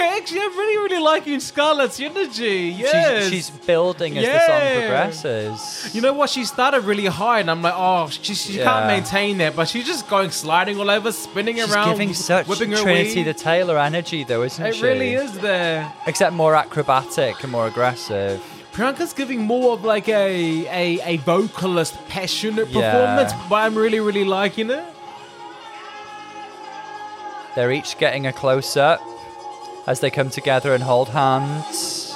actually, 0.07 0.41
I'm 0.41 0.57
really, 0.57 0.77
really 0.79 1.03
liking 1.03 1.41
Scarlett's 1.41 1.99
energy. 2.01 2.75
Yes. 2.77 3.25
She's, 3.25 3.49
she's 3.49 3.51
building 3.67 4.17
as 4.19 4.25
the 4.25 4.47
song 4.47 4.81
progresses. 4.81 5.95
You 5.95 6.01
know 6.01 6.13
what? 6.13 6.31
She 6.31 6.45
started 6.45 6.81
really 6.85 7.07
high, 7.07 7.41
and 7.41 7.51
I'm 7.51 7.63
like, 7.63 7.75
oh, 7.77 8.09
she, 8.09 8.35
she 8.35 8.53
Yeah. 8.59 8.65
can't 8.65 8.87
maintain 8.87 9.39
that, 9.39 9.55
but 9.57 9.69
she's 9.69 9.87
just 9.87 10.09
going 10.09 10.31
sliding 10.31 10.79
all 10.79 10.91
over, 10.91 11.13
spinning 11.13 11.59
around. 11.59 11.67
She's 11.69 11.75
around, 11.77 11.91
giving 11.99 12.15
such 12.15 12.47
whipping 12.49 12.71
her 12.73 12.79
Trinity 12.83 13.23
the 13.23 13.35
Taylor 13.35 13.79
energy, 13.79 14.25
though, 14.25 14.43
isn't 14.43 14.65
It 14.65 14.75
she? 14.75 14.81
It 14.81 14.83
really 14.91 15.15
is 15.15 15.33
there. 15.39 15.93
Except 16.07 16.33
more 16.33 16.55
acrobatic 16.55 17.43
and 17.43 17.53
more 17.53 17.67
aggressive. 17.67 18.43
Priyanka's 18.73 19.15
giving 19.15 19.41
more 19.41 19.73
of 19.73 19.85
like 19.85 20.07
a 20.09 20.67
a, 20.69 21.01
a 21.15 21.17
vocalist, 21.19 21.95
passionate 22.09 22.69
Yeah. 22.69 22.91
performance, 22.93 23.33
but 23.49 23.57
I'm 23.57 23.75
really, 23.75 24.01
really 24.01 24.25
liking 24.25 24.69
it. 24.71 24.85
They're 27.55 27.73
each 27.73 27.97
getting 27.97 28.27
a 28.27 28.33
close 28.35 28.77
up 28.77 29.01
as 29.87 30.01
they 30.01 30.11
come 30.11 30.31
together 30.31 30.75
and 30.75 30.83
hold 30.83 31.11
hands. 31.11 32.13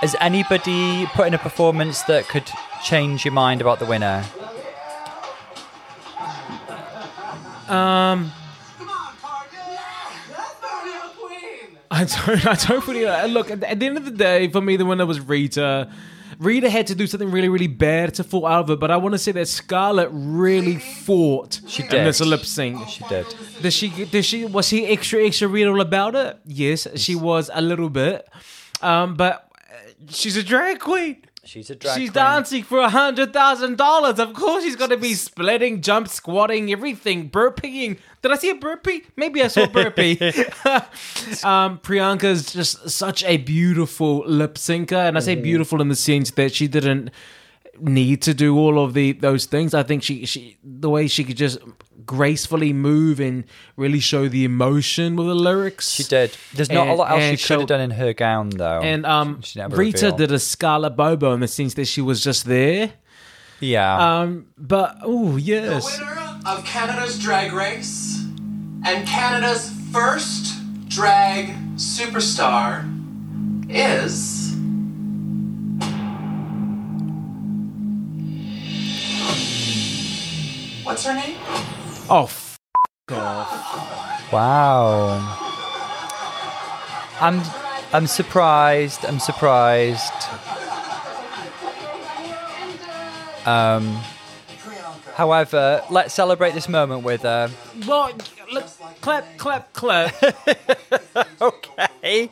Has 0.00 0.16
anybody 0.20 1.06
put 1.06 1.26
in 1.26 1.34
a 1.34 1.38
performance 1.38 2.02
that 2.04 2.26
could 2.28 2.50
change 2.82 3.24
your 3.24 3.34
mind 3.34 3.60
about 3.60 3.78
the 3.78 3.84
winner? 3.84 4.24
Um, 7.68 8.32
Come 8.78 8.88
on, 8.88 9.14
partner. 9.20 9.58
That's 10.28 10.56
Mario 10.62 11.00
Queen. 11.20 11.78
I 11.90 12.04
don't, 12.04 12.46
I 12.46 12.54
don't 12.54 12.86
really 12.88 13.28
look. 13.30 13.50
At 13.50 13.60
the, 13.60 13.70
at 13.70 13.78
the 13.78 13.86
end 13.86 13.98
of 13.98 14.06
the 14.06 14.10
day, 14.10 14.48
for 14.48 14.60
me, 14.60 14.76
the 14.76 14.86
winner 14.86 15.06
was 15.06 15.20
Rita. 15.20 15.92
Rita 16.40 16.70
had 16.70 16.86
to 16.86 16.94
do 16.94 17.06
something 17.06 17.30
really, 17.30 17.48
really 17.50 17.66
bad 17.66 18.14
to 18.14 18.24
fall 18.24 18.46
out 18.46 18.62
of 18.64 18.70
it, 18.70 18.80
but 18.80 18.90
I 18.90 18.96
want 18.96 19.12
to 19.12 19.18
say 19.18 19.30
that 19.32 19.46
Scarlett 19.46 20.08
really 20.10 20.76
fought 20.78 21.60
She 21.68 21.82
in 21.82 21.88
did. 21.90 22.06
this 22.06 22.20
lip 22.20 22.44
sync. 22.46 22.88
She 22.88 23.04
did. 23.08 23.26
Did 23.60 23.72
she? 23.72 23.88
Did 24.06 24.24
she? 24.24 24.46
Was 24.46 24.66
she 24.68 24.86
extra, 24.86 25.22
extra 25.24 25.48
real 25.48 25.78
about 25.80 26.14
it? 26.14 26.38
Yes, 26.46 26.88
she 26.96 27.14
was 27.14 27.50
a 27.52 27.60
little 27.60 27.90
bit. 27.90 28.26
Um, 28.80 29.16
but 29.16 29.50
uh, 29.70 29.74
she's 30.08 30.36
a 30.38 30.42
drag 30.42 30.78
queen. 30.80 31.22
She's 31.50 31.68
a 31.68 31.74
drag 31.74 31.98
she's 31.98 32.10
queen. 32.10 32.22
dancing 32.22 32.62
for 32.62 32.78
a 32.78 32.88
hundred 32.88 33.32
thousand 33.32 33.76
dollars. 33.76 34.20
Of 34.20 34.34
course, 34.34 34.62
she's 34.62 34.76
gonna 34.76 34.96
be 34.96 35.14
splitting, 35.14 35.80
jump, 35.80 36.06
squatting, 36.06 36.70
everything, 36.70 37.28
burping. 37.28 37.98
Did 38.22 38.30
I 38.30 38.36
see 38.36 38.50
a 38.50 38.54
burpee? 38.54 39.02
Maybe 39.16 39.42
I 39.42 39.48
saw 39.48 39.64
a 39.64 39.68
burpee. 39.68 40.12
um, 41.42 41.80
Priyanka's 41.80 42.52
just 42.52 42.88
such 42.88 43.24
a 43.24 43.38
beautiful 43.38 44.18
lip 44.28 44.54
syncer, 44.54 45.08
and 45.08 45.16
I 45.16 45.20
say 45.20 45.34
beautiful 45.34 45.80
in 45.80 45.88
the 45.88 45.96
sense 45.96 46.30
that 46.30 46.54
she 46.54 46.68
didn't 46.68 47.10
need 47.80 48.22
to 48.22 48.32
do 48.32 48.56
all 48.56 48.78
of 48.78 48.94
the 48.94 49.10
those 49.10 49.46
things. 49.46 49.74
I 49.74 49.82
think 49.82 50.04
she 50.04 50.26
she 50.26 50.56
the 50.62 50.88
way 50.88 51.08
she 51.08 51.24
could 51.24 51.36
just 51.36 51.58
gracefully 52.06 52.72
move 52.72 53.20
and 53.20 53.44
really 53.76 54.00
show 54.00 54.28
the 54.28 54.44
emotion 54.44 55.16
with 55.16 55.26
the 55.26 55.34
lyrics. 55.34 55.90
She 55.90 56.02
did. 56.04 56.36
There's 56.54 56.70
not 56.70 56.88
a 56.88 56.94
lot 56.94 57.10
else 57.10 57.38
she 57.40 57.46
could 57.46 57.58
have 57.60 57.68
done 57.68 57.80
in 57.80 57.90
her 57.92 58.12
gown, 58.12 58.50
though. 58.50 58.80
And 58.80 59.04
um, 59.06 59.40
She 59.42 59.58
never 59.58 59.76
Rita 59.76 59.96
revealed. 60.06 60.18
did 60.18 60.32
a 60.32 60.38
Scarlett 60.38 60.96
Bobo 60.96 61.32
in 61.32 61.40
the 61.40 61.48
sense 61.48 61.74
that 61.74 61.86
she 61.86 62.00
was 62.00 62.22
just 62.22 62.44
there. 62.46 62.92
yeah. 63.60 64.20
Um, 64.20 64.46
but 64.56 64.96
oh 65.02 65.32
The 65.34 65.40
yes, 65.42 65.98
winner 66.00 66.18
of 66.46 66.64
Canada's 66.64 67.18
Drag 67.18 67.52
Race 67.52 68.24
and 68.86 69.06
Canada's 69.06 69.70
first 69.92 70.54
drag 70.88 71.48
superstar 71.76 72.86
is. 73.68 74.48
What's 80.84 81.04
her 81.04 81.14
name? 81.14 81.36
Oh 82.10 82.24
f- 82.24 82.58
off. 83.10 84.32
Wow. 84.32 85.18
I'm 87.20 87.40
I'm 87.92 88.06
surprised. 88.06 89.04
I'm 89.04 89.18
surprised. 89.18 90.12
Um 93.46 94.00
however, 95.14 95.82
let's 95.90 96.14
celebrate 96.14 96.54
this 96.54 96.68
moment 96.68 97.02
with 97.04 97.24
uh 97.24 97.48
Well, 97.86 98.12
look, 98.52 98.66
clap, 99.00 99.38
clap, 99.38 99.72
clap. 99.72 100.14
Okay. 101.40 102.30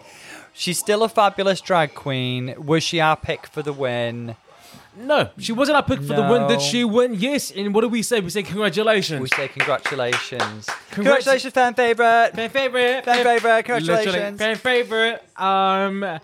She's 0.52 0.78
still 0.78 1.02
a 1.02 1.08
fabulous 1.08 1.60
drag 1.60 1.94
queen. 1.94 2.54
Was 2.58 2.82
she 2.82 3.00
our 3.00 3.16
pick 3.16 3.46
for 3.46 3.62
the 3.62 3.72
win? 3.72 4.36
No, 4.98 5.30
she 5.38 5.52
wasn't 5.52 5.76
our 5.76 5.82
pick 5.82 5.98
for 5.98 6.14
the 6.14 6.22
win. 6.22 6.48
Did 6.48 6.60
she 6.60 6.84
win? 6.84 7.14
Yes. 7.14 7.50
And 7.50 7.74
what 7.74 7.82
do 7.82 7.88
we 7.88 8.02
say? 8.02 8.20
We 8.20 8.30
say 8.30 8.42
congratulations. 8.42 9.20
We 9.20 9.28
say 9.28 9.48
congratulations. 9.48 10.68
Congratulations, 10.90 11.52
fan 11.52 11.74
favorite. 11.74 12.32
fan 12.34 12.50
favorite. 12.50 13.04
Fan 13.04 13.24
favorite. 13.24 13.64
Congratulations. 13.64 14.38
fan 14.38 14.56
favorite. 14.56 15.22
Um. 15.36 16.20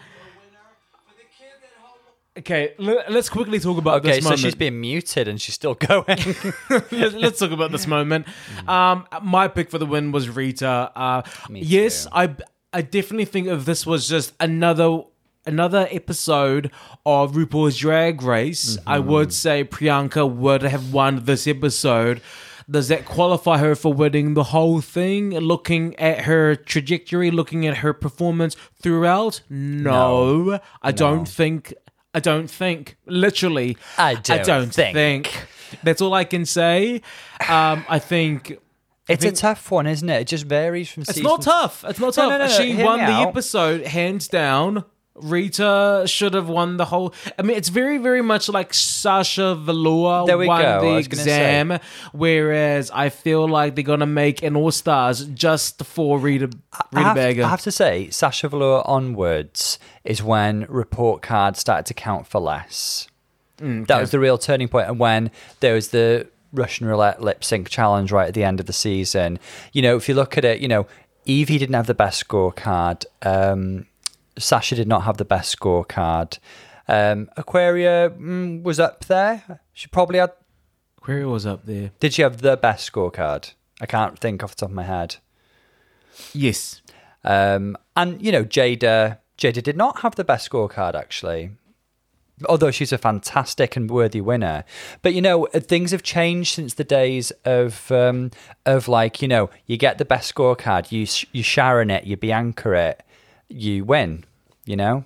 Okay, 2.37 2.75
let's 2.79 3.29
quickly 3.29 3.61
talk 3.61 3.79
about 3.79 3.99
Okay, 3.99 4.17
this 4.17 4.25
so 4.25 4.31
moment. 4.31 4.41
she's 4.41 4.57
being 4.57 4.81
muted 4.81 5.29
and 5.29 5.41
she's 5.41 5.55
still 5.55 5.75
going. 5.75 6.05
let's, 6.91 7.39
talk 7.39 7.53
about 7.53 7.71
this 7.71 7.87
moment. 7.87 8.27
Um, 8.67 9.07
my 9.23 9.47
pick 9.47 9.71
for 9.71 9.79
the 9.79 9.87
win 9.87 10.11
was 10.11 10.29
Rita. 10.29 10.91
Uh, 10.97 11.23
yes. 11.49 12.09
I 12.11 12.35
I 12.73 12.83
definitely 12.83 13.27
think 13.27 13.47
if 13.47 13.65
this 13.65 13.87
was 13.87 14.09
just 14.09 14.33
another 14.41 15.03
another 15.47 15.89
episode 15.91 16.71
of 17.05 17.33
RuPaul's 17.33 17.77
Drag 17.79 18.23
Race, 18.23 18.79
I 18.87 18.99
Mm-hmm. 18.99 19.09
would 19.11 19.33
say 19.33 19.65
Priyanka 19.65 20.31
would 20.31 20.63
have 20.63 20.93
won 20.93 21.25
this 21.25 21.47
episode. 21.47 22.21
Does 22.71 22.89
that 22.89 23.05
qualify 23.05 23.59
her 23.59 23.75
for 23.75 23.93
winning 23.93 24.33
the 24.35 24.45
whole 24.45 24.81
thing? 24.81 25.31
Looking 25.33 25.95
at 25.99 26.21
her 26.25 26.57
trajectory, 26.57 27.31
looking 27.31 27.67
at 27.67 27.79
her 27.79 27.93
performance 27.93 28.57
throughout, 28.81 29.43
no, 29.51 30.59
I 30.83 30.93
don't 30.93 31.27
think. 31.29 31.75
I 32.15 32.21
don't 32.21 32.49
think. 32.49 32.97
Literally, 33.07 33.77
I 33.99 34.15
don't 34.15 34.73
think. 34.73 34.95
think. 34.95 35.47
That's 35.83 36.01
all 36.01 36.15
I 36.15 36.25
can 36.25 36.47
say. 36.47 37.03
Um, 37.49 37.85
I 37.89 37.99
think 37.99 38.57
it's 39.09 39.23
think- 39.25 39.35
a 39.35 39.37
tough 39.37 39.71
one, 39.71 39.87
isn't 39.87 40.09
it? 40.09 40.23
It 40.23 40.29
just 40.29 40.45
varies 40.47 40.89
from 40.91 41.03
it's 41.03 41.15
season. 41.15 41.27
It's 41.27 41.29
not 41.29 41.43
tough. 41.43 41.85
It's 41.87 41.99
not 42.01 42.15
tough. 42.15 42.31
no, 42.31 42.39
no, 42.39 42.47
no, 42.47 42.51
She 42.51 42.83
won 42.83 42.99
the 43.01 43.05
episode 43.29 43.85
hands 43.87 44.29
down. 44.29 44.85
Rita 45.17 46.05
should 46.07 46.35
have 46.35 46.49
won 46.49 46.77
the 46.77 46.87
whole. 46.87 47.15
I 47.39 47.43
mean, 47.43 47.57
it's 47.57 47.69
very, 47.69 47.99
very 47.99 48.23
much 48.23 48.49
like 48.49 48.75
Sasha 48.75 49.55
Velour 49.55 50.27
There 50.27 50.37
we 50.39 50.47
won 50.47 50.63
go, 50.63 50.81
the 50.81 50.87
was 50.95 51.09
gonna 51.09 51.23
say. 51.23 51.61
exam, 51.61 51.81
whereas 52.13 52.91
I 52.91 53.09
feel 53.11 53.47
like 53.49 53.75
they're 53.75 53.85
gonna 53.85 54.07
make 54.07 54.43
an 54.43 54.57
All 54.57 54.71
Stars 54.73 55.25
just 55.27 55.85
for 55.85 56.19
Rita 56.19 56.51
I 56.93 57.01
have, 57.03 57.17
Baga. 57.17 57.45
I 57.45 57.49
have 57.49 57.63
to 57.63 57.71
say, 57.73 58.11
Sasha 58.11 58.49
Velour 58.49 58.83
onwards 58.87 59.79
is 60.05 60.23
when 60.23 60.67
report 60.69 61.23
cards 61.23 61.61
started 61.61 61.87
to 61.87 61.95
count 61.95 62.27
for 62.27 62.41
less. 62.41 63.07
Mm, 63.59 63.87
That 63.87 64.01
was 64.01 64.11
the 64.11 64.19
real 64.19 64.37
turning 64.37 64.69
point, 64.69 64.89
and 64.89 64.99
when 64.99 65.31
there 65.61 65.75
was 65.75 65.89
the 65.91 66.27
Russian 66.53 66.87
roulette 66.87 67.21
lip 67.23 67.45
sync 67.45 67.69
challenge 67.69 68.11
right 68.13 68.29
at 68.29 68.35
the 68.35 68.45
end 68.45 68.61
of 68.61 68.67
the 68.67 68.73
season. 68.73 69.39
You 69.73 69.83
know, 69.83 69.97
if 69.97 70.09
you 70.09 70.15
look 70.15 70.37
at 70.39 70.45
it, 70.45 70.61
you 70.61 70.69
know, 70.69 70.87
Yvie 71.27 71.59
didn't 71.59 71.75
have 71.75 71.87
the 71.87 71.95
best 71.95 72.27
scorecard. 72.27 73.05
Um, 73.23 73.87
Sasha 74.39 74.75
did 74.75 74.89
not 74.89 75.05
have 75.05 75.17
the 75.17 75.25
best 75.25 75.59
scorecard. 75.59 76.39
Um, 76.89 77.31
Aquaria 77.37 78.11
mm, 78.11 78.63
was 78.63 78.79
up 78.79 79.07
there. 79.07 79.61
She 79.73 79.89
probably 79.89 80.19
had. 80.19 80.33
Aquaria 80.99 81.29
was 81.29 81.47
up 81.47 81.67
there. 81.67 81.93
Did 82.01 82.15
she 82.15 82.23
have 82.23 82.39
the 82.39 82.57
best 82.57 82.91
scorecard? 82.91 83.53
I 83.81 83.87
can't 83.87 84.19
think 84.19 84.43
off 84.43 84.51
the 84.55 84.61
top 84.61 84.71
of 84.71 84.75
my 84.75 84.85
head. 84.85 85.17
Yes. 86.33 86.83
Um, 87.25 87.77
and 87.97 88.21
you 88.23 88.33
know, 88.33 88.45
Jaida, 88.45 89.19
Jaida 89.39 89.63
did 89.63 89.77
not 89.77 90.01
have 90.01 90.15
the 90.15 90.25
best 90.25 90.49
scorecard 90.49 90.95
actually, 90.95 91.51
although 92.49 92.71
she's 92.71 92.93
a 92.93 92.99
fantastic 92.99 93.77
and 93.77 93.91
worthy 93.91 94.21
winner. 94.21 94.65
But 95.03 95.15
you 95.15 95.23
know, 95.23 95.47
things 95.47 95.91
have 95.91 96.03
changed 96.03 96.55
since 96.55 96.75
the 96.75 96.85
days 96.85 97.31
of 97.45 97.91
um, 97.91 98.31
of 98.67 98.89
like 98.89 99.23
you 99.23 99.29
know, 99.29 99.51
you 99.67 99.77
get 99.77 99.99
the 99.99 100.05
best 100.05 100.35
scorecard, 100.35 100.93
you 100.93 101.07
you 101.33 101.43
Sharon 101.43 101.91
it, 101.91 102.05
you 102.05 102.17
Bianca 102.17 102.73
it, 102.73 103.03
you 103.55 103.85
win. 103.85 104.25
You 104.67 104.77
know, 104.77 105.05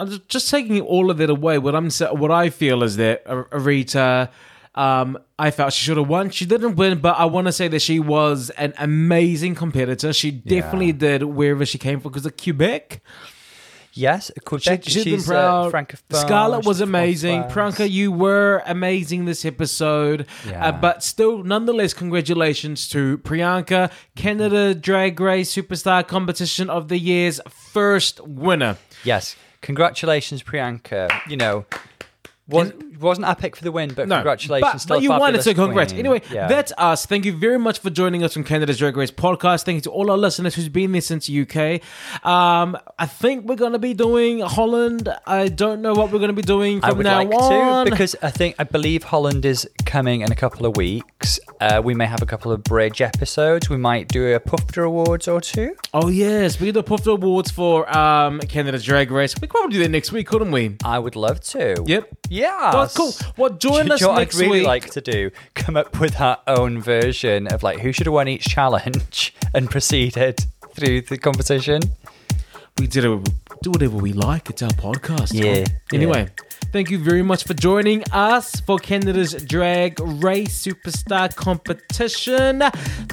I'm 0.00 0.20
just- 0.28 0.50
taking 0.50 0.80
all 0.80 1.10
of 1.10 1.20
it 1.20 1.30
away. 1.30 1.58
What 1.58 1.74
I'm 1.74 1.90
what 2.18 2.30
I 2.30 2.50
feel 2.50 2.82
is 2.82 2.96
that 2.96 3.22
A- 3.26 3.44
Arita, 3.56 4.30
um, 4.74 5.18
I 5.38 5.50
felt 5.50 5.72
she 5.74 5.84
should 5.84 5.98
have 5.98 6.08
won. 6.08 6.30
She 6.30 6.46
didn't 6.46 6.76
win, 6.76 6.98
but 6.98 7.18
I 7.18 7.26
want 7.26 7.46
to 7.48 7.52
say 7.52 7.68
that 7.68 7.82
she 7.82 8.00
was 8.00 8.50
an 8.50 8.72
amazing 8.78 9.54
competitor. 9.54 10.12
She 10.12 10.30
definitely 10.30 10.92
did 10.92 11.22
wherever 11.24 11.66
she 11.66 11.78
came 11.78 12.00
from 12.00 12.10
because 12.12 12.26
of 12.26 12.36
Quebec. 12.36 13.00
Yes, 13.92 14.30
She, 14.34 14.40
Quebec. 14.40 14.84
she's 14.84 14.92
she's 14.92 15.04
been 15.04 15.22
proud. 15.22 15.66
Uh, 15.66 15.70
francophone, 15.70 16.16
Scarlett 16.16 16.64
was 16.66 16.80
amazing. 16.80 17.44
Priyanka, 17.44 17.90
you 17.90 18.10
were 18.12 18.62
amazing 18.66 19.24
this 19.24 19.44
episode. 19.44 20.26
Yeah. 20.46 20.68
Uh, 20.68 20.72
but 20.72 21.02
still, 21.02 21.42
nonetheless, 21.42 21.94
congratulations 21.94 22.88
to 22.90 23.18
Priyanka, 23.18 23.90
Canada 24.16 24.74
Drag 24.74 25.18
Race 25.20 25.54
Superstar 25.54 26.06
Competition 26.06 26.68
of 26.70 26.88
the 26.88 26.98
Year's 26.98 27.40
first 27.48 28.20
winner. 28.26 28.76
Yes, 29.04 29.36
congratulations, 29.60 30.42
Priyanka. 30.42 31.10
You 31.28 31.36
know, 31.36 31.64
was, 32.48 32.72
wasn't 33.00 33.38
pick 33.38 33.56
for 33.56 33.64
the 33.64 33.72
win, 33.72 33.92
but 33.94 34.08
No, 34.08 34.16
congratulations. 34.16 34.84
But, 34.86 34.96
but 34.96 35.02
you 35.02 35.10
wanted 35.10 35.40
to, 35.42 35.54
congrats. 35.54 35.92
Anyway, 35.92 36.22
Yeah. 36.30 36.48
that's 36.48 36.72
us. 36.76 37.06
Thank 37.06 37.24
you 37.24 37.36
very 37.36 37.58
much 37.58 37.78
for 37.78 37.90
joining 37.90 38.22
us 38.24 38.32
from 38.34 38.44
Canada's 38.44 38.78
Drag 38.78 38.96
Race 38.96 39.10
podcast. 39.10 39.64
Thank 39.64 39.76
you 39.76 39.80
to 39.82 39.90
all 39.90 40.10
our 40.10 40.16
listeners 40.18 40.54
who's 40.54 40.68
been 40.68 40.92
there 40.92 41.00
since 41.00 41.28
UK. 41.30 41.80
Um, 42.24 42.76
I 42.98 43.06
think 43.06 43.46
we're 43.46 43.56
going 43.56 43.72
to 43.72 43.78
be 43.78 43.94
doing 43.94 44.40
Holland. 44.40 45.08
I 45.26 45.48
don't 45.48 45.82
know 45.82 45.94
what 45.94 46.12
we're 46.12 46.18
going 46.18 46.28
to 46.30 46.34
be 46.34 46.42
doing 46.42 46.80
from 46.80 46.90
I 46.90 46.92
would 46.92 47.04
now 47.04 47.22
like 47.24 47.32
on. 47.32 47.86
to 47.86 47.90
because 47.90 48.16
I 48.22 48.30
think 48.30 48.56
I 48.58 48.64
believe 48.64 49.04
Holland 49.04 49.44
is 49.44 49.68
coming 49.86 50.20
in 50.22 50.30
a 50.32 50.36
couple 50.36 50.66
of 50.66 50.76
weeks. 50.76 51.38
Uh, 51.60 51.80
we 51.84 51.94
may 51.94 52.06
have 52.06 52.22
a 52.22 52.26
couple 52.26 52.52
of 52.52 52.62
bridge 52.64 53.00
episodes. 53.00 53.70
We 53.70 53.76
might 53.76 54.08
do 54.08 54.34
a 54.34 54.40
Puffter 54.40 54.82
Awards 54.82 55.28
or 55.28 55.40
two. 55.40 55.74
oh, 55.94 56.08
yes. 56.08 56.58
We 56.60 56.66
did 56.66 56.74
the 56.74 56.82
Puffed 56.82 57.06
Awards 57.06 57.50
for 57.50 57.88
um, 57.96 58.40
Canada's 58.40 58.84
Drag 58.84 59.10
Race. 59.10 59.34
We 59.36 59.42
could 59.46 59.50
probably 59.50 59.74
do 59.76 59.82
that 59.84 59.90
next 59.90 60.12
week, 60.12 60.26
couldn't 60.26 60.50
we? 60.50 60.76
I 60.84 60.98
would 60.98 61.16
love 61.16 61.40
to. 61.40 61.82
Yep. 61.86 62.08
Yeah. 62.32 62.72
Well, 62.72 62.88
cool. 62.94 63.12
Well, 63.36 63.50
join 63.50 63.86
Do 63.86 63.92
us 63.92 64.00
you 64.00 64.06
know 64.06 64.12
what 64.14 64.18
next 64.20 64.36
I'd 64.36 64.40
really 64.40 64.58
week. 64.60 64.66
like 64.66 64.90
to 64.92 65.00
do? 65.02 65.30
Come 65.54 65.76
up 65.76 66.00
with 66.00 66.18
our 66.20 66.38
own 66.46 66.80
version 66.80 67.46
of 67.46 67.62
like 67.62 67.80
who 67.80 67.92
should 67.92 68.06
have 68.06 68.14
won 68.14 68.26
each 68.26 68.46
challenge 68.46 69.34
and 69.54 69.70
proceeded 69.70 70.40
through 70.74 71.02
the 71.02 71.18
competition. 71.18 71.82
we 72.78 72.86
did 72.86 73.04
it. 73.04 73.30
Do 73.62 73.70
whatever 73.70 73.98
we 73.98 74.12
like. 74.14 74.48
It's 74.50 74.62
our 74.62 74.70
podcast. 74.70 75.34
Yeah, 75.34 75.66
Anyway, 75.92 76.28
thank 76.72 76.90
you 76.90 76.98
very 76.98 77.22
much 77.22 77.44
for 77.44 77.52
joining 77.54 78.02
us 78.12 78.58
for 78.60 78.78
Canada's 78.78 79.34
Drag 79.44 80.00
Race 80.00 80.64
Superstar 80.66 81.32
Competition. 81.36 82.62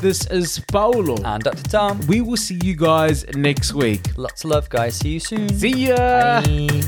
This 0.02 0.26
is 0.28 0.60
Paolo. 0.72 1.22
And 1.24 1.44
Dr. 1.44 1.64
Tom, 1.64 2.00
we 2.08 2.22
will 2.22 2.38
see 2.38 2.58
you 2.64 2.76
guys 2.76 3.26
next 3.36 3.74
week. 3.74 4.18
lots 4.18 4.46
of 4.46 4.50
love, 4.52 4.70
guys. 4.70 4.96
See 4.96 5.10
you 5.10 5.20
soon. 5.20 5.50
See 5.50 5.88
ya. 5.90 5.98
Bye. 6.41 6.82